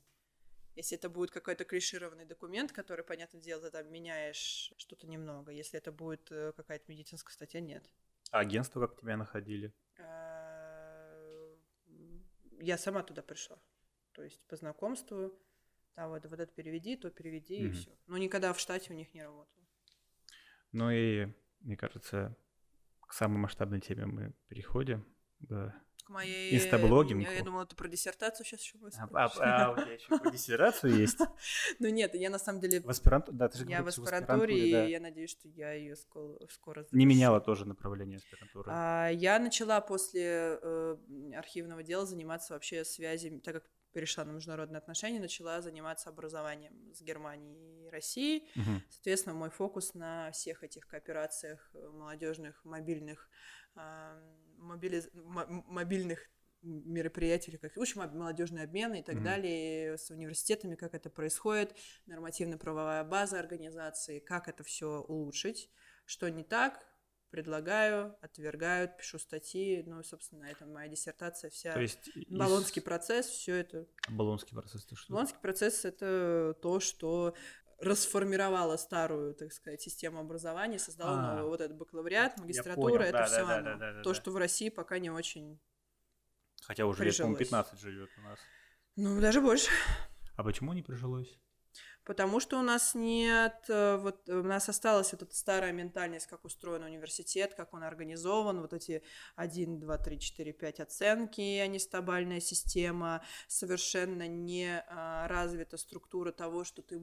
Если 0.75 0.97
это 0.97 1.09
будет 1.09 1.31
какой-то 1.31 1.65
клишированный 1.65 2.25
документ, 2.25 2.73
который, 2.73 3.05
понятное 3.05 3.41
дело, 3.41 3.63
ты 3.63 3.71
там 3.71 3.91
меняешь 3.91 4.73
что-то 4.77 5.09
немного. 5.09 5.51
Если 5.51 5.77
это 5.77 5.91
будет 5.91 6.31
э, 6.31 6.53
какая-то 6.53 6.85
медицинская 6.91 7.33
статья, 7.33 7.61
нет. 7.61 7.91
А 8.31 8.39
агентство 8.39 8.87
как 8.87 8.99
тебя 9.01 9.17
находили? 9.17 9.73
Я 12.69 12.77
сама 12.77 13.03
туда 13.03 13.23
пришла. 13.23 13.59
То 14.13 14.23
есть 14.23 14.47
по 14.47 14.55
знакомству, 14.55 15.33
там 15.95 16.11
вот, 16.11 16.27
вот 16.27 16.39
это 16.39 16.53
переведи, 16.53 16.97
то 16.97 17.11
переведи, 17.11 17.63
mm-hmm. 17.63 17.69
и 17.69 17.71
все. 17.71 17.91
Но 18.07 18.19
никогда 18.19 18.53
в 18.53 18.61
штате 18.61 18.93
у 18.93 18.95
них 18.95 19.15
не 19.15 19.23
работала. 19.23 19.67
Ну 20.73 20.91
и, 20.91 21.33
мне 21.61 21.79
кажется, 21.79 22.37
к 23.01 23.15
самой 23.15 23.39
масштабной 23.39 23.81
теме 23.81 24.05
мы 24.05 24.35
переходим. 24.49 25.07
Да. 25.39 25.83
К 26.09 26.11
моей... 26.11 26.57
Инстаблогингу. 26.57 27.23
Я, 27.23 27.33
я 27.33 27.45
думала, 27.45 27.67
ты 27.67 27.77
про 27.77 27.87
диссертацию 27.87 28.45
сейчас 28.47 28.63
еще 28.63 28.79
будет. 28.79 28.95
А, 28.97 29.09
а, 29.13 29.67
а, 29.67 29.73
у 29.73 29.77
тебя 29.77 29.93
еще 29.93 30.19
по 30.19 30.31
диссертацию 30.31 30.95
есть? 30.97 31.19
Ну 31.79 31.89
нет, 31.89 32.15
я 32.15 32.31
на 32.31 32.39
самом 32.39 32.61
деле... 32.61 32.81
В 32.81 32.89
аспирантуре, 32.89 33.37
да, 33.37 33.49
ты 33.49 33.59
же 33.59 33.67
Я 33.67 33.83
в 33.83 33.89
аспирантуре, 33.89 34.87
и 34.87 34.91
я 34.91 35.01
надеюсь, 35.01 35.31
что 35.31 35.49
я 35.49 35.73
ее 35.73 35.97
скоро, 35.97 36.39
скоро 36.49 36.87
Не 36.93 37.05
меняла 37.05 37.41
тоже 37.41 37.67
направление 37.67 38.17
аспирантуры. 38.17 38.71
А, 38.73 39.09
я 39.11 39.39
начала 39.39 39.81
после 39.81 40.59
э, 40.61 40.97
архивного 41.37 41.83
дела 41.83 42.07
заниматься 42.07 42.55
вообще 42.55 42.85
связями, 42.85 43.41
так 43.41 43.55
как 43.55 43.65
перешла 43.93 44.25
на 44.25 44.33
международные 44.33 44.79
отношения, 44.79 45.21
начала 45.21 45.61
заниматься 45.61 46.09
образованием 46.09 46.73
с 46.95 47.03
Германией 47.03 47.87
и 47.87 47.91
Россией. 47.91 48.49
Мгм. 48.55 48.83
Соответственно, 48.89 49.35
мой 49.35 49.51
фокус 49.51 49.95
на 49.95 50.31
всех 50.33 50.63
этих 50.63 50.87
кооперациях 50.87 51.71
э, 51.75 51.89
молодежных, 51.89 52.65
мобильных, 52.65 53.29
а, 53.75 54.17
мобилиз- 54.59 55.11
мобильных 55.15 56.29
мероприятий, 56.63 57.57
как, 57.57 57.77
в 57.77 57.81
общем, 57.81 58.01
об- 58.01 58.15
молодежные 58.15 58.65
обмены 58.65 59.01
и 59.01 59.03
так 59.03 59.17
Мгм. 59.17 59.25
далее, 59.25 59.97
с 59.97 60.11
университетами, 60.11 60.75
как 60.75 60.95
это 60.95 61.09
происходит, 61.09 61.77
нормативно-правовая 62.07 63.05
база 63.05 63.39
организации, 63.39 64.19
как 64.19 64.49
это 64.49 64.65
все 64.65 65.01
улучшить, 65.03 65.71
что 66.05 66.29
не 66.29 66.43
так, 66.43 66.85
предлагаю, 67.31 68.17
отвергают, 68.23 68.97
пишу 68.97 69.19
статьи, 69.19 69.83
ну, 69.87 70.03
собственно, 70.03 70.47
на 70.47 70.51
этом 70.51 70.73
моя 70.73 70.89
диссертация 70.89 71.51
вся. 71.51 71.75
То 71.75 71.81
есть... 71.81 72.09
из- 72.17 72.37
Болонский 72.37 72.81
процесс, 72.81 73.27
все 73.27 73.55
это 73.57 73.87
Болонский 74.09 74.55
процесс, 74.55 74.85
ты 74.87 74.97
что? 74.97 75.13
Болонский 75.13 75.39
процесс— 75.39 75.85
это 75.85 76.57
то, 76.63 76.81
что 76.81 77.37
расформировало 77.79 78.77
старую, 78.77 79.35
так 79.35 79.53
сказать, 79.53 79.81
систему 79.81 80.19
образования, 80.19 80.79
создало 80.79 81.19
А. 81.19 81.23
новую. 81.35 81.49
Вот 81.49 81.61
этот 81.61 81.77
бакалавриат, 81.77 82.39
магистратура, 82.39 83.03
это 83.03 83.19
да, 83.19 83.25
все 83.27 83.47
да, 83.47 83.59
оно. 83.59 83.79
да, 83.79 84.03
то, 84.03 84.15
что 84.15 84.31
в 84.31 84.37
России 84.37 84.69
пока 84.69 84.99
не 84.99 85.11
очень... 85.11 85.61
Хотя 86.63 86.87
уже 86.87 87.05
лет, 87.05 87.17
по-моему, 87.17 87.37
прижилось. 87.37 87.69
15 87.69 87.81
живет 87.81 88.11
у 88.19 88.21
нас. 88.23 88.39
Ну, 88.97 89.21
даже 89.21 89.41
больше. 89.41 89.71
А 90.37 90.43
почему 90.43 90.73
не 90.73 90.83
прижилось? 90.83 91.39
Потому 92.09 92.41
что 92.41 92.59
у 92.59 92.63
нас 92.63 92.95
нет, 92.95 93.67
э, 93.69 93.99
вот 93.99 94.27
э, 94.31 94.39
у 94.39 94.43
нас 94.43 94.67
осталась 94.71 95.13
вот 95.13 95.21
эта 95.25 95.37
старая 95.37 95.73
ментальность, 95.73 96.27
как 96.27 96.43
устроен 96.47 96.83
университет, 96.83 97.53
как 97.55 97.75
он 97.75 97.83
организован, 97.83 98.63
вот 98.63 98.73
эти 98.73 99.03
1, 99.37 99.79
2, 99.79 99.99
3, 99.99 100.19
4, 100.19 100.53
5 100.55 100.81
оценки, 100.81 101.59
а 101.59 101.67
не 101.67 101.79
стабильная 101.79 102.41
система, 102.41 103.21
совершенно 103.47 104.27
не 104.27 104.83
а, 104.89 105.29
развита 105.29 105.77
структура 105.77 106.33
того, 106.33 106.65
что 106.65 106.81
ты 106.81 106.99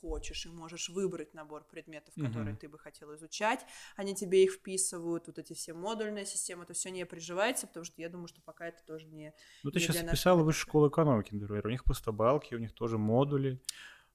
хочешь 0.00 0.44
и 0.46 0.48
можешь 0.48 0.88
выбрать 0.88 1.34
набор 1.34 1.62
предметов, 1.62 2.12
которые 2.16 2.54
Мгм. 2.54 2.56
ты 2.56 2.68
бы 2.68 2.80
хотел 2.80 3.14
изучать, 3.14 3.64
они 3.94 4.12
тебе 4.12 4.42
их 4.42 4.54
вписывают, 4.54 5.28
вот 5.28 5.38
эти 5.38 5.52
все 5.52 5.72
модульная 5.72 6.24
система, 6.24 6.64
это 6.64 6.72
все 6.72 6.90
не 6.90 7.06
приживается, 7.06 7.68
потому 7.68 7.84
что 7.84 8.02
я 8.02 8.08
думаю, 8.08 8.26
что 8.26 8.40
пока 8.40 8.66
это 8.66 8.82
тоже 8.84 9.06
не... 9.06 9.32
Ну, 9.62 9.70
ты 9.70 9.78
Не 9.78 9.86
сейчас 9.86 10.10
писала 10.10 10.42
высшую 10.42 10.68
школу 10.68 10.88
экономики, 10.88 11.32
например. 11.32 11.64
У 11.64 11.70
них 11.70 11.84
просто 11.84 12.10
балки, 12.10 12.56
у 12.56 12.58
них 12.58 12.72
тоже 12.72 12.98
модули. 12.98 13.62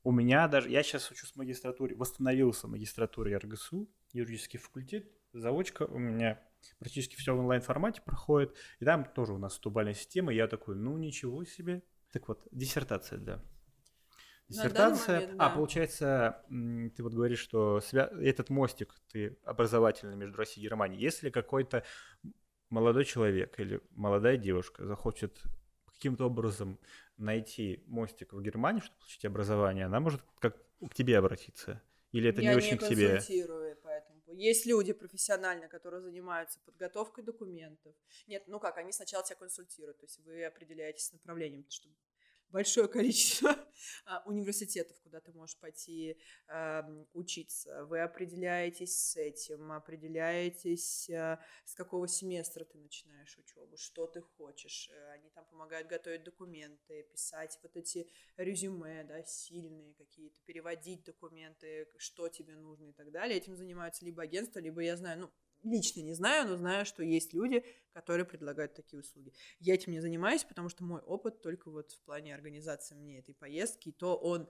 У 0.03 0.11
меня 0.11 0.47
даже... 0.47 0.69
Я 0.69 0.83
сейчас 0.83 1.11
учусь 1.11 1.31
в 1.31 1.35
магистратуре, 1.35 1.95
восстановился 1.95 2.67
в 2.67 2.71
магистратуре 2.71 3.37
РГСУ, 3.37 3.89
юридический 4.13 4.59
факультет, 4.59 5.11
заочка. 5.33 5.83
У 5.83 5.97
меня 5.97 6.41
практически 6.79 7.15
все 7.15 7.35
в 7.35 7.39
онлайн-формате 7.39 8.01
проходит. 8.05 8.55
И 8.79 8.85
там 8.85 9.05
тоже 9.05 9.33
у 9.33 9.37
нас 9.37 9.55
стубальная 9.55 9.93
система. 9.93 10.33
Я 10.33 10.47
такой, 10.47 10.75
ну, 10.75 10.97
ничего 10.97 11.43
себе. 11.43 11.83
Так 12.11 12.27
вот, 12.27 12.47
диссертация, 12.51 13.19
да. 13.19 13.43
Диссертация. 14.47 15.19
момент, 15.21 15.41
А, 15.41 15.49
да. 15.49 15.55
получается, 15.55 16.45
м, 16.49 16.89
ты 16.91 17.03
вот 17.03 17.13
говоришь, 17.13 17.39
что 17.39 17.79
свя- 17.79 18.09
этот 18.21 18.49
мостик 18.49 18.95
ты 19.11 19.37
образовательный 19.43 20.15
между 20.15 20.37
Россией 20.37 20.65
и 20.65 20.69
Германией. 20.69 21.01
Если 21.01 21.29
какой-то 21.29 21.83
молодой 22.69 23.03
человек 23.03 23.59
или 23.59 23.81
молодая 23.91 24.37
девушка 24.37 24.85
захочет 24.85 25.43
каким-то 25.85 26.27
образом 26.27 26.79
найти 27.17 27.83
мостик 27.87 28.33
в 28.33 28.41
Германии, 28.41 28.81
чтобы 28.81 28.99
получить 28.99 29.25
образование, 29.25 29.85
она 29.85 29.99
может 29.99 30.21
как 30.39 30.55
к 30.79 30.93
тебе 30.93 31.17
обратиться? 31.17 31.81
Или 32.11 32.29
это 32.29 32.41
я 32.41 32.51
не 32.51 32.55
очень 32.55 32.77
к 32.77 32.87
тебе? 32.87 33.11
консультирую 33.11 33.75
по 33.77 33.89
этому 33.89 34.21
поводу. 34.21 34.41
Есть 34.41 34.65
люди 34.65 34.93
профессионально, 34.93 35.67
которые 35.67 36.01
занимаются 36.01 36.59
подготовкой 36.65 37.23
документов. 37.23 37.93
Нет, 38.27 38.43
ну 38.47 38.59
как, 38.59 38.77
они 38.77 38.91
сначала 38.91 39.23
тебя 39.23 39.35
консультируют, 39.35 39.99
то 39.99 40.05
есть 40.05 40.19
вы 40.19 40.45
определяетесь 40.45 41.07
с 41.07 41.13
направлением, 41.13 41.63
потому 41.63 41.71
что 41.71 41.89
большое 42.49 42.87
количество 42.87 43.55
а, 44.05 44.23
университетов, 44.25 44.97
куда 45.01 45.19
ты 45.19 45.31
можешь 45.33 45.57
пойти 45.57 46.17
ам, 46.47 47.07
учиться. 47.13 47.85
Вы 47.85 48.01
определяетесь 48.01 48.97
с 48.97 49.15
этим, 49.17 49.71
определяетесь, 49.71 51.09
а, 51.09 51.39
с 51.65 51.73
какого 51.75 52.07
семестра 52.07 52.63
ты 52.65 52.77
начинаешь 52.77 53.37
учебу, 53.37 53.77
что 53.77 54.07
ты 54.07 54.21
хочешь. 54.21 54.89
Э, 54.91 55.11
Они 55.11 55.29
там 55.29 55.45
помогают 55.45 55.87
готовить 55.87 56.23
документы, 56.23 57.03
писать 57.03 57.57
вот 57.61 57.75
эти 57.75 58.09
резюме, 58.37 59.03
да, 59.03 59.23
сильные 59.23 59.93
какие-то, 59.93 60.39
переводить 60.45 61.03
документы, 61.03 61.87
что 61.97 62.29
тебе 62.29 62.55
нужно 62.55 62.87
и 62.87 62.93
так 62.93 63.11
далее. 63.11 63.37
Этим 63.37 63.55
занимаются 63.55 64.05
либо 64.05 64.23
агентства, 64.23 64.59
либо 64.59 64.81
я 64.81 64.95
знаю, 64.97 65.19
ну, 65.19 65.31
лично 65.63 66.01
не 66.01 66.13
знаю, 66.13 66.47
но 66.47 66.55
знаю, 66.55 66.85
что 66.85 67.03
есть 67.03 67.33
люди, 67.33 67.63
которые 67.93 68.25
предлагают 68.25 68.73
такие 68.73 68.99
услуги. 68.99 69.33
Я 69.59 69.73
этим 69.73 69.91
не 69.91 69.99
занимаюсь, 69.99 70.43
потому 70.43 70.69
что 70.69 70.83
мой 70.83 71.01
опыт 71.01 71.41
только 71.41 71.69
вот 71.69 71.91
в 71.91 72.01
плане 72.01 72.35
организации 72.35 72.95
мне 72.95 73.19
этой 73.19 73.33
поездки, 73.33 73.89
и 73.89 73.91
то 73.91 74.15
он 74.15 74.49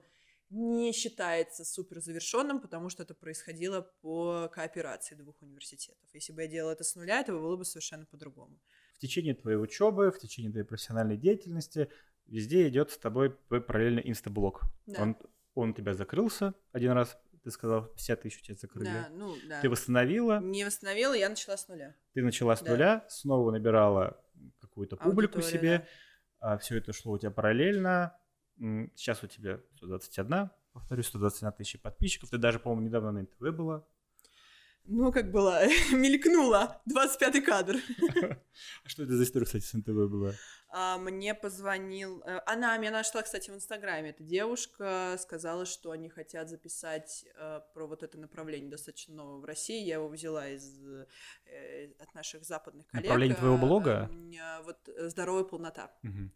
не 0.50 0.92
считается 0.92 1.64
супер 1.64 2.00
завершенным, 2.00 2.60
потому 2.60 2.88
что 2.88 3.02
это 3.02 3.14
происходило 3.14 3.82
по 4.00 4.48
кооперации 4.48 5.14
двух 5.14 5.42
университетов. 5.42 6.08
Если 6.14 6.32
бы 6.32 6.42
я 6.42 6.48
делала 6.48 6.72
это 6.72 6.84
с 6.84 6.94
нуля, 6.94 7.20
это 7.20 7.32
было 7.32 7.56
бы 7.56 7.64
совершенно 7.64 8.06
по-другому. 8.06 8.58
В 8.94 8.98
течение 8.98 9.34
твоей 9.34 9.58
учебы, 9.58 10.10
в 10.10 10.18
течение 10.18 10.50
твоей 10.50 10.66
профессиональной 10.66 11.16
деятельности 11.16 11.88
везде 12.26 12.68
идет 12.68 12.90
с 12.90 12.98
тобой 12.98 13.36
твой 13.48 13.60
параллельный 13.60 14.08
инстаблог. 14.08 14.62
Да. 14.86 15.02
Он, 15.02 15.16
он 15.54 15.70
у 15.70 15.74
тебя 15.74 15.94
закрылся 15.94 16.54
один 16.72 16.92
раз, 16.92 17.18
ты 17.42 17.50
сказал, 17.50 17.86
50 17.86 18.20
тысяч 18.22 18.40
у 18.40 18.44
тебя 18.44 18.56
закрыли. 18.56 18.84
Да, 18.86 19.08
ну 19.10 19.34
да. 19.48 19.60
Ты 19.60 19.68
восстановила, 19.70 20.40
Не 20.40 20.64
восстановила, 20.64 21.14
я 21.14 21.28
начала 21.28 21.56
с 21.56 21.68
нуля. 21.68 21.94
ты 22.14 22.22
начала 22.22 22.56
с 22.56 22.62
Да. 22.62 22.70
нуля, 22.70 23.04
снова 23.08 23.50
набирала 23.50 24.20
какую-то 24.60 24.96
публику 24.96 25.38
Аудитория, 25.38 25.86
себе, 26.40 26.58
все 26.60 26.76
это 26.78 26.92
шло 26.92 27.12
у 27.12 27.18
тебя 27.18 27.30
параллельно. 27.30 28.16
Сейчас 28.94 29.22
у 29.22 29.26
тебя 29.26 29.60
121, 29.76 30.50
повторюсь, 30.72 31.06
121 31.06 31.52
тысячи 31.52 31.78
подписчиков. 31.78 32.30
Ты 32.30 32.38
даже, 32.38 32.58
по-моему, 32.58 32.86
недавно 32.86 33.12
на 33.12 33.22
НТВ 33.22 33.40
была. 33.56 33.86
Ну, 34.90 35.12
как 35.12 35.30
была, 35.30 35.66
мелькнула, 35.92 36.80
25-й 36.90 37.42
кадр. 37.42 37.76
А 38.84 38.88
что 38.88 39.04
это 39.04 39.16
за 39.16 39.22
история, 39.22 39.44
кстати, 39.46 39.64
с 39.64 39.72
НТВ 39.74 39.88
была? 40.10 40.32
А, 40.70 40.98
Мне 40.98 41.34
позвонил... 41.34 42.22
э, 42.26 42.40
Она 42.46 42.76
меня 42.78 42.90
нашла, 42.90 43.22
кстати, 43.22 43.50
в 43.50 43.54
Инстаграме. 43.54 44.10
Эта 44.10 44.24
девушка 44.24 45.16
сказала, 45.20 45.64
что 45.66 45.90
они 45.92 46.08
хотят 46.08 46.48
записать 46.48 47.24
э, 47.36 47.60
про 47.74 47.86
вот 47.86 48.02
это 48.02 48.18
направление 48.18 48.70
достаточно 48.70 49.14
новое 49.14 49.40
в 49.40 49.44
России. 49.44 49.84
Я 49.84 49.94
его 49.96 50.08
взяла 50.08 50.48
из, 50.48 50.82
э, 51.46 51.92
от 52.00 52.14
наших 52.14 52.44
западных 52.44 52.86
коллег. 52.88 53.04
Направление 53.06 53.36
твоего 53.36 53.56
Э, 53.56 53.60
блога? 53.60 54.10
э, 54.10 54.62
Вот 54.64 54.78
«Здоровая 55.10 55.44
полнота». 55.44 55.92
Мгм. 56.02 56.32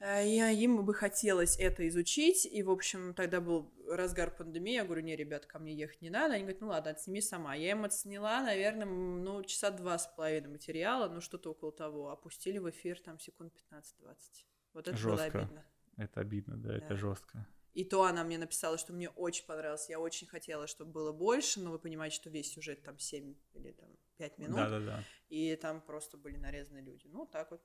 Э, 0.00 0.26
Я, 0.26 0.50
им 0.50 0.84
бы 0.84 0.94
хотелось 0.94 1.58
это 1.58 1.86
изучить, 1.88 2.46
и, 2.46 2.62
в 2.62 2.70
общем, 2.70 3.12
тогда 3.14 3.40
был 3.40 3.70
разгар 3.86 4.30
пандемии, 4.34 4.74
я 4.74 4.84
говорю, 4.84 5.02
не, 5.02 5.14
ребят, 5.14 5.46
ко 5.46 5.58
мне 5.58 5.74
ехать 5.74 6.00
не 6.00 6.10
надо, 6.10 6.34
они 6.34 6.44
говорят, 6.44 6.60
ну 6.62 6.68
ладно, 6.68 6.90
отсними 6.90 7.20
сама. 7.20 7.54
Я 7.54 7.72
им 7.72 7.84
отсняла, 7.84 8.42
наверное, 8.42 8.86
ну, 8.86 9.42
часа 9.44 9.70
два 9.70 9.98
с 9.98 10.06
половиной 10.06 10.48
материала, 10.48 11.08
ну, 11.08 11.20
что-то 11.20 11.50
около 11.50 11.72
того, 11.72 12.10
опустили 12.10 12.58
в 12.58 12.68
эфир 12.70 12.98
там 13.00 13.18
секунд 13.18 13.52
15-20. 13.70 14.16
Вот 14.72 14.88
это 14.88 15.02
было 15.02 15.16
Жестко. 15.18 15.38
обидно. 15.40 15.64
Это 15.96 16.20
обидно, 16.20 16.56
да, 16.56 16.76
это 16.76 16.88
Да. 16.88 16.96
жестко. 16.96 17.46
И 17.74 17.84
то 17.84 18.02
она 18.04 18.24
мне 18.24 18.38
написала, 18.38 18.78
что 18.78 18.92
мне 18.92 19.10
очень 19.10 19.44
понравилось, 19.46 19.88
я 19.90 20.00
очень 20.00 20.26
хотела, 20.26 20.66
чтобы 20.66 20.90
было 20.92 21.12
больше, 21.12 21.60
но 21.60 21.70
вы 21.70 21.78
понимаете, 21.78 22.16
что 22.16 22.30
весь 22.30 22.50
сюжет 22.52 22.82
там 22.82 22.98
7 22.98 23.34
или 23.52 23.72
там 23.72 23.90
5 24.20 24.38
минут, 24.38 24.56
Да, 24.56 24.68
да, 24.68 24.80
да. 24.80 25.04
и 25.30 25.56
там 25.56 25.80
просто 25.80 26.18
были 26.18 26.36
нарезаны 26.36 26.80
люди. 26.80 27.06
Ну, 27.08 27.26
так 27.26 27.50
вот. 27.50 27.62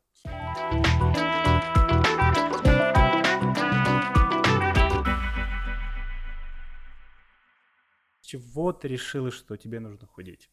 С 8.22 8.26
чего 8.28 8.74
ты 8.74 8.88
решила, 8.88 9.32
что 9.32 9.58
тебе 9.58 9.80
нужно 9.80 10.08
худеть? 10.08 10.50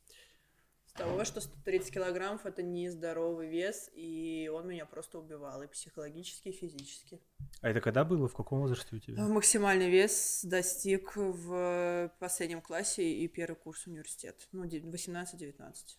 С 0.95 0.99
того, 0.99 1.25
что 1.25 1.41
130 1.41 1.95
килограммов 1.95 2.45
это 2.45 2.63
нездоровый 2.63 3.49
вес, 3.49 3.91
и 3.95 4.51
он 4.53 4.69
меня 4.69 4.85
просто 4.85 5.19
убивал, 5.19 5.63
и 5.63 5.67
психологически, 5.67 6.49
и 6.49 6.53
физически. 6.53 7.19
А 7.63 7.71
это 7.71 7.81
когда 7.81 8.05
было? 8.05 8.29
В 8.29 8.35
каком 8.35 8.61
возрасте 8.61 8.97
у 8.97 8.99
тебя? 8.99 9.23
Максимальный 9.27 9.89
вес 9.89 10.41
достиг 10.45 11.17
в 11.17 12.13
последнем 12.19 12.61
классе 12.61 13.11
и 13.11 13.27
первый 13.27 13.57
курс 13.57 13.87
университета. 13.87 14.45
Ну, 14.53 14.67
де- 14.67 14.81
18-19. 14.81 15.97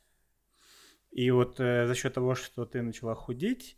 И 1.09 1.31
вот 1.31 1.59
э, 1.59 1.87
за 1.87 1.95
счет 1.95 2.13
того, 2.13 2.35
что 2.35 2.65
ты 2.65 2.83
начала 2.83 3.15
худеть, 3.15 3.77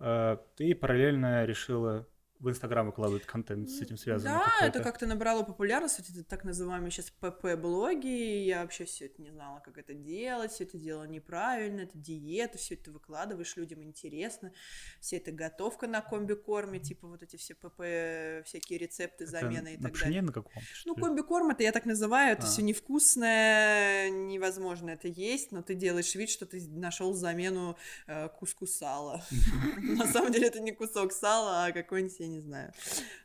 э, 0.00 0.36
ты 0.54 0.76
параллельно 0.76 1.44
решила 1.44 2.08
в 2.42 2.50
Инстаграм 2.50 2.84
выкладывают 2.86 3.24
контент 3.24 3.70
с 3.70 3.80
этим 3.80 3.96
связанный? 3.96 4.34
Да, 4.34 4.44
какой-то? 4.44 4.66
это 4.66 4.82
как-то 4.82 5.06
набрало 5.06 5.44
популярность, 5.44 5.98
вот 6.00 6.08
это 6.10 6.24
так 6.24 6.42
называемые 6.44 6.90
сейчас 6.90 7.10
ПП-блоги, 7.20 8.44
я 8.44 8.62
вообще 8.62 8.84
все 8.84 9.06
это 9.06 9.22
не 9.22 9.30
знала, 9.30 9.60
как 9.60 9.78
это 9.78 9.94
делать, 9.94 10.50
все 10.52 10.64
это 10.64 10.76
дело 10.76 11.04
неправильно, 11.04 11.82
это 11.82 11.96
диета, 11.96 12.58
все 12.58 12.74
это 12.74 12.90
выкладываешь, 12.90 13.56
людям 13.56 13.82
интересно, 13.84 14.52
все 15.00 15.18
это 15.18 15.30
готовка 15.30 15.86
на 15.86 16.00
комби-корме, 16.00 16.80
типа 16.80 17.06
вот 17.06 17.22
эти 17.22 17.36
все 17.36 17.54
ПП, 17.54 18.44
всякие 18.46 18.78
рецепты, 18.78 19.24
Это 19.24 19.30
замены 19.30 19.74
и 19.74 19.76
на 19.76 19.84
так 19.84 19.92
пшене 19.92 20.10
далее. 20.10 20.22
на 20.22 20.32
каком 20.32 20.62
Ну, 20.84 20.94
комби-корм 20.96 21.50
это 21.50 21.62
я 21.62 21.70
так 21.70 21.84
называю, 21.86 22.32
это 22.32 22.42
А. 22.42 22.46
все 22.46 22.62
невкусное, 22.62 24.10
невозможно 24.10 24.90
это 24.90 25.06
есть, 25.06 25.52
но 25.52 25.62
ты 25.62 25.74
делаешь 25.74 26.14
вид, 26.14 26.28
что 26.28 26.44
ты 26.46 26.60
нашел 26.70 27.14
замену 27.14 27.76
э, 28.08 28.28
куску 28.30 28.66
сала. 28.66 29.22
На 29.82 30.06
самом 30.06 30.32
деле 30.32 30.48
это 30.48 30.60
не 30.60 30.72
кусок 30.72 31.12
сала, 31.12 31.66
а 31.66 31.72
какой-нибудь, 31.72 32.18
не 32.32 32.40
знаю. 32.40 32.72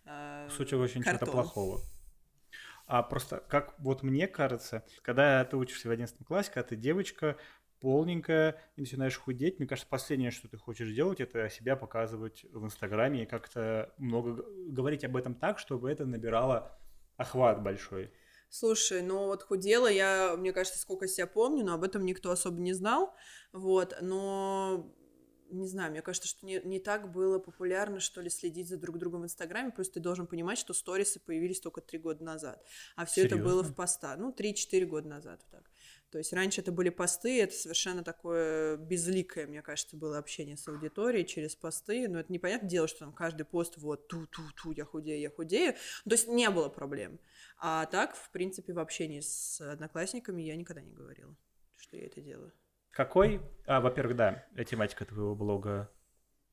э, 0.05 0.47
Кусочек 0.49 0.80
очень 0.80 1.03
чего-то 1.03 1.26
плохого. 1.26 1.82
А 2.86 3.03
просто, 3.03 3.43
как 3.49 3.76
вот 3.80 4.01
мне 4.01 4.28
кажется, 4.28 4.86
когда 5.01 5.43
ты 5.43 5.58
учишься 5.58 5.89
в 5.89 5.91
11 5.91 6.26
классе, 6.26 6.51
когда 6.53 6.70
ты 6.70 6.76
девочка, 6.78 7.38
полненькая, 7.80 8.62
и 8.76 8.82
начинаешь 8.82 9.18
худеть, 9.18 9.60
мне 9.60 9.68
кажется, 9.68 9.89
последнее, 9.89 10.32
что 10.32 10.47
ты 10.47 10.58
хочешь 10.58 10.93
делать, 10.93 11.20
это 11.20 11.49
себя 11.49 11.76
показывать 11.76 12.45
в 12.51 12.66
Инстаграме 12.66 13.24
и 13.24 13.26
как-то 13.26 13.93
много 13.97 14.43
говорить 14.68 15.03
об 15.03 15.18
этом 15.18 15.36
так, 15.36 15.60
чтобы 15.60 15.91
это 15.91 16.05
набирало 16.05 16.80
охват 17.18 17.62
большой. 17.62 18.12
Слушай, 18.49 19.01
ну 19.01 19.26
вот 19.26 19.43
худела 19.43 19.88
я, 19.88 20.36
мне 20.38 20.53
кажется, 20.53 20.80
сколько 20.80 21.08
себя 21.08 21.28
помню, 21.28 21.66
но 21.66 21.74
об 21.74 21.84
этом 21.84 22.05
никто 22.05 22.32
особо 22.32 22.60
не 22.60 22.74
знал, 22.74 23.14
вот, 23.51 23.97
но 24.01 24.93
не 25.50 25.68
знаю, 25.68 25.91
мне 25.91 26.02
кажется, 26.02 26.28
что 26.28 26.45
не, 26.45 26.62
не 26.64 26.80
так 26.80 27.12
было 27.12 27.39
популярно, 27.39 28.00
что 28.00 28.22
ли, 28.22 28.30
следить 28.30 28.68
за 28.68 28.78
друг 28.78 28.98
другом 28.98 29.22
в 29.22 29.26
Инстаграме, 29.26 29.72
просто 29.72 29.95
ты 29.95 30.00
должен 30.00 30.28
понимать, 30.28 30.58
что 30.58 30.74
сторисы 30.74 31.20
появились 31.20 31.60
только 31.60 31.82
три 31.82 32.00
года 32.00 32.24
назад, 32.24 32.64
а 32.95 33.06
все 33.06 33.26
это 33.26 33.38
было 33.38 33.64
в 33.64 33.74
поста, 33.74 34.16
ну, 34.18 34.32
3-4 34.32 34.86
года 34.86 35.08
назад, 35.08 35.41
вот 35.43 35.52
так. 35.52 35.72
То 36.10 36.20
есть 36.20 36.32
раньше 36.32 36.62
это 36.62 36.72
были 36.72 36.89
посты, 36.89 37.41
это 37.41 37.54
совершенно 37.54 38.04
такое 38.04 38.78
безликое, 38.78 39.45
мне 39.45 39.62
кажется, 39.62 39.98
было 39.98 40.18
общение 40.18 40.56
с 40.56 40.68
аудиторией 40.68 41.26
через 41.26 41.56
посты, 41.56 42.08
но 42.08 42.20
это 42.20 42.32
непонятное 42.32 42.70
дело, 42.70 42.88
что 42.88 43.00
там 43.00 43.14
каждый 43.14 43.43
пост 43.43 43.78
вот 43.78 44.08
ту-ту-ту, 44.08 44.72
я 44.72 44.86
худею, 44.86 45.20
я 45.20 45.30
худею, 45.30 45.74
то 45.74 46.12
есть 46.12 46.28
не 46.28 46.50
было 46.50 46.70
проблем. 46.70 47.20
А 47.58 47.86
так, 47.88 48.16
в 48.16 48.30
принципе, 48.32 48.72
в 48.72 48.80
общении 48.80 49.20
с 49.20 49.60
одноклассниками 49.60 50.41
я 50.41 50.56
никогда 50.56 50.82
не 50.82 50.93
говорила, 50.93 51.36
что 51.76 51.98
я 51.98 52.06
это 52.06 52.22
делаю. 52.22 52.54
Какой, 52.91 53.41
а, 53.65 53.79
во-первых, 53.81 54.15
да, 54.15 54.45
тематика 54.65 55.05
твоего 55.05 55.35
блога 55.35 55.89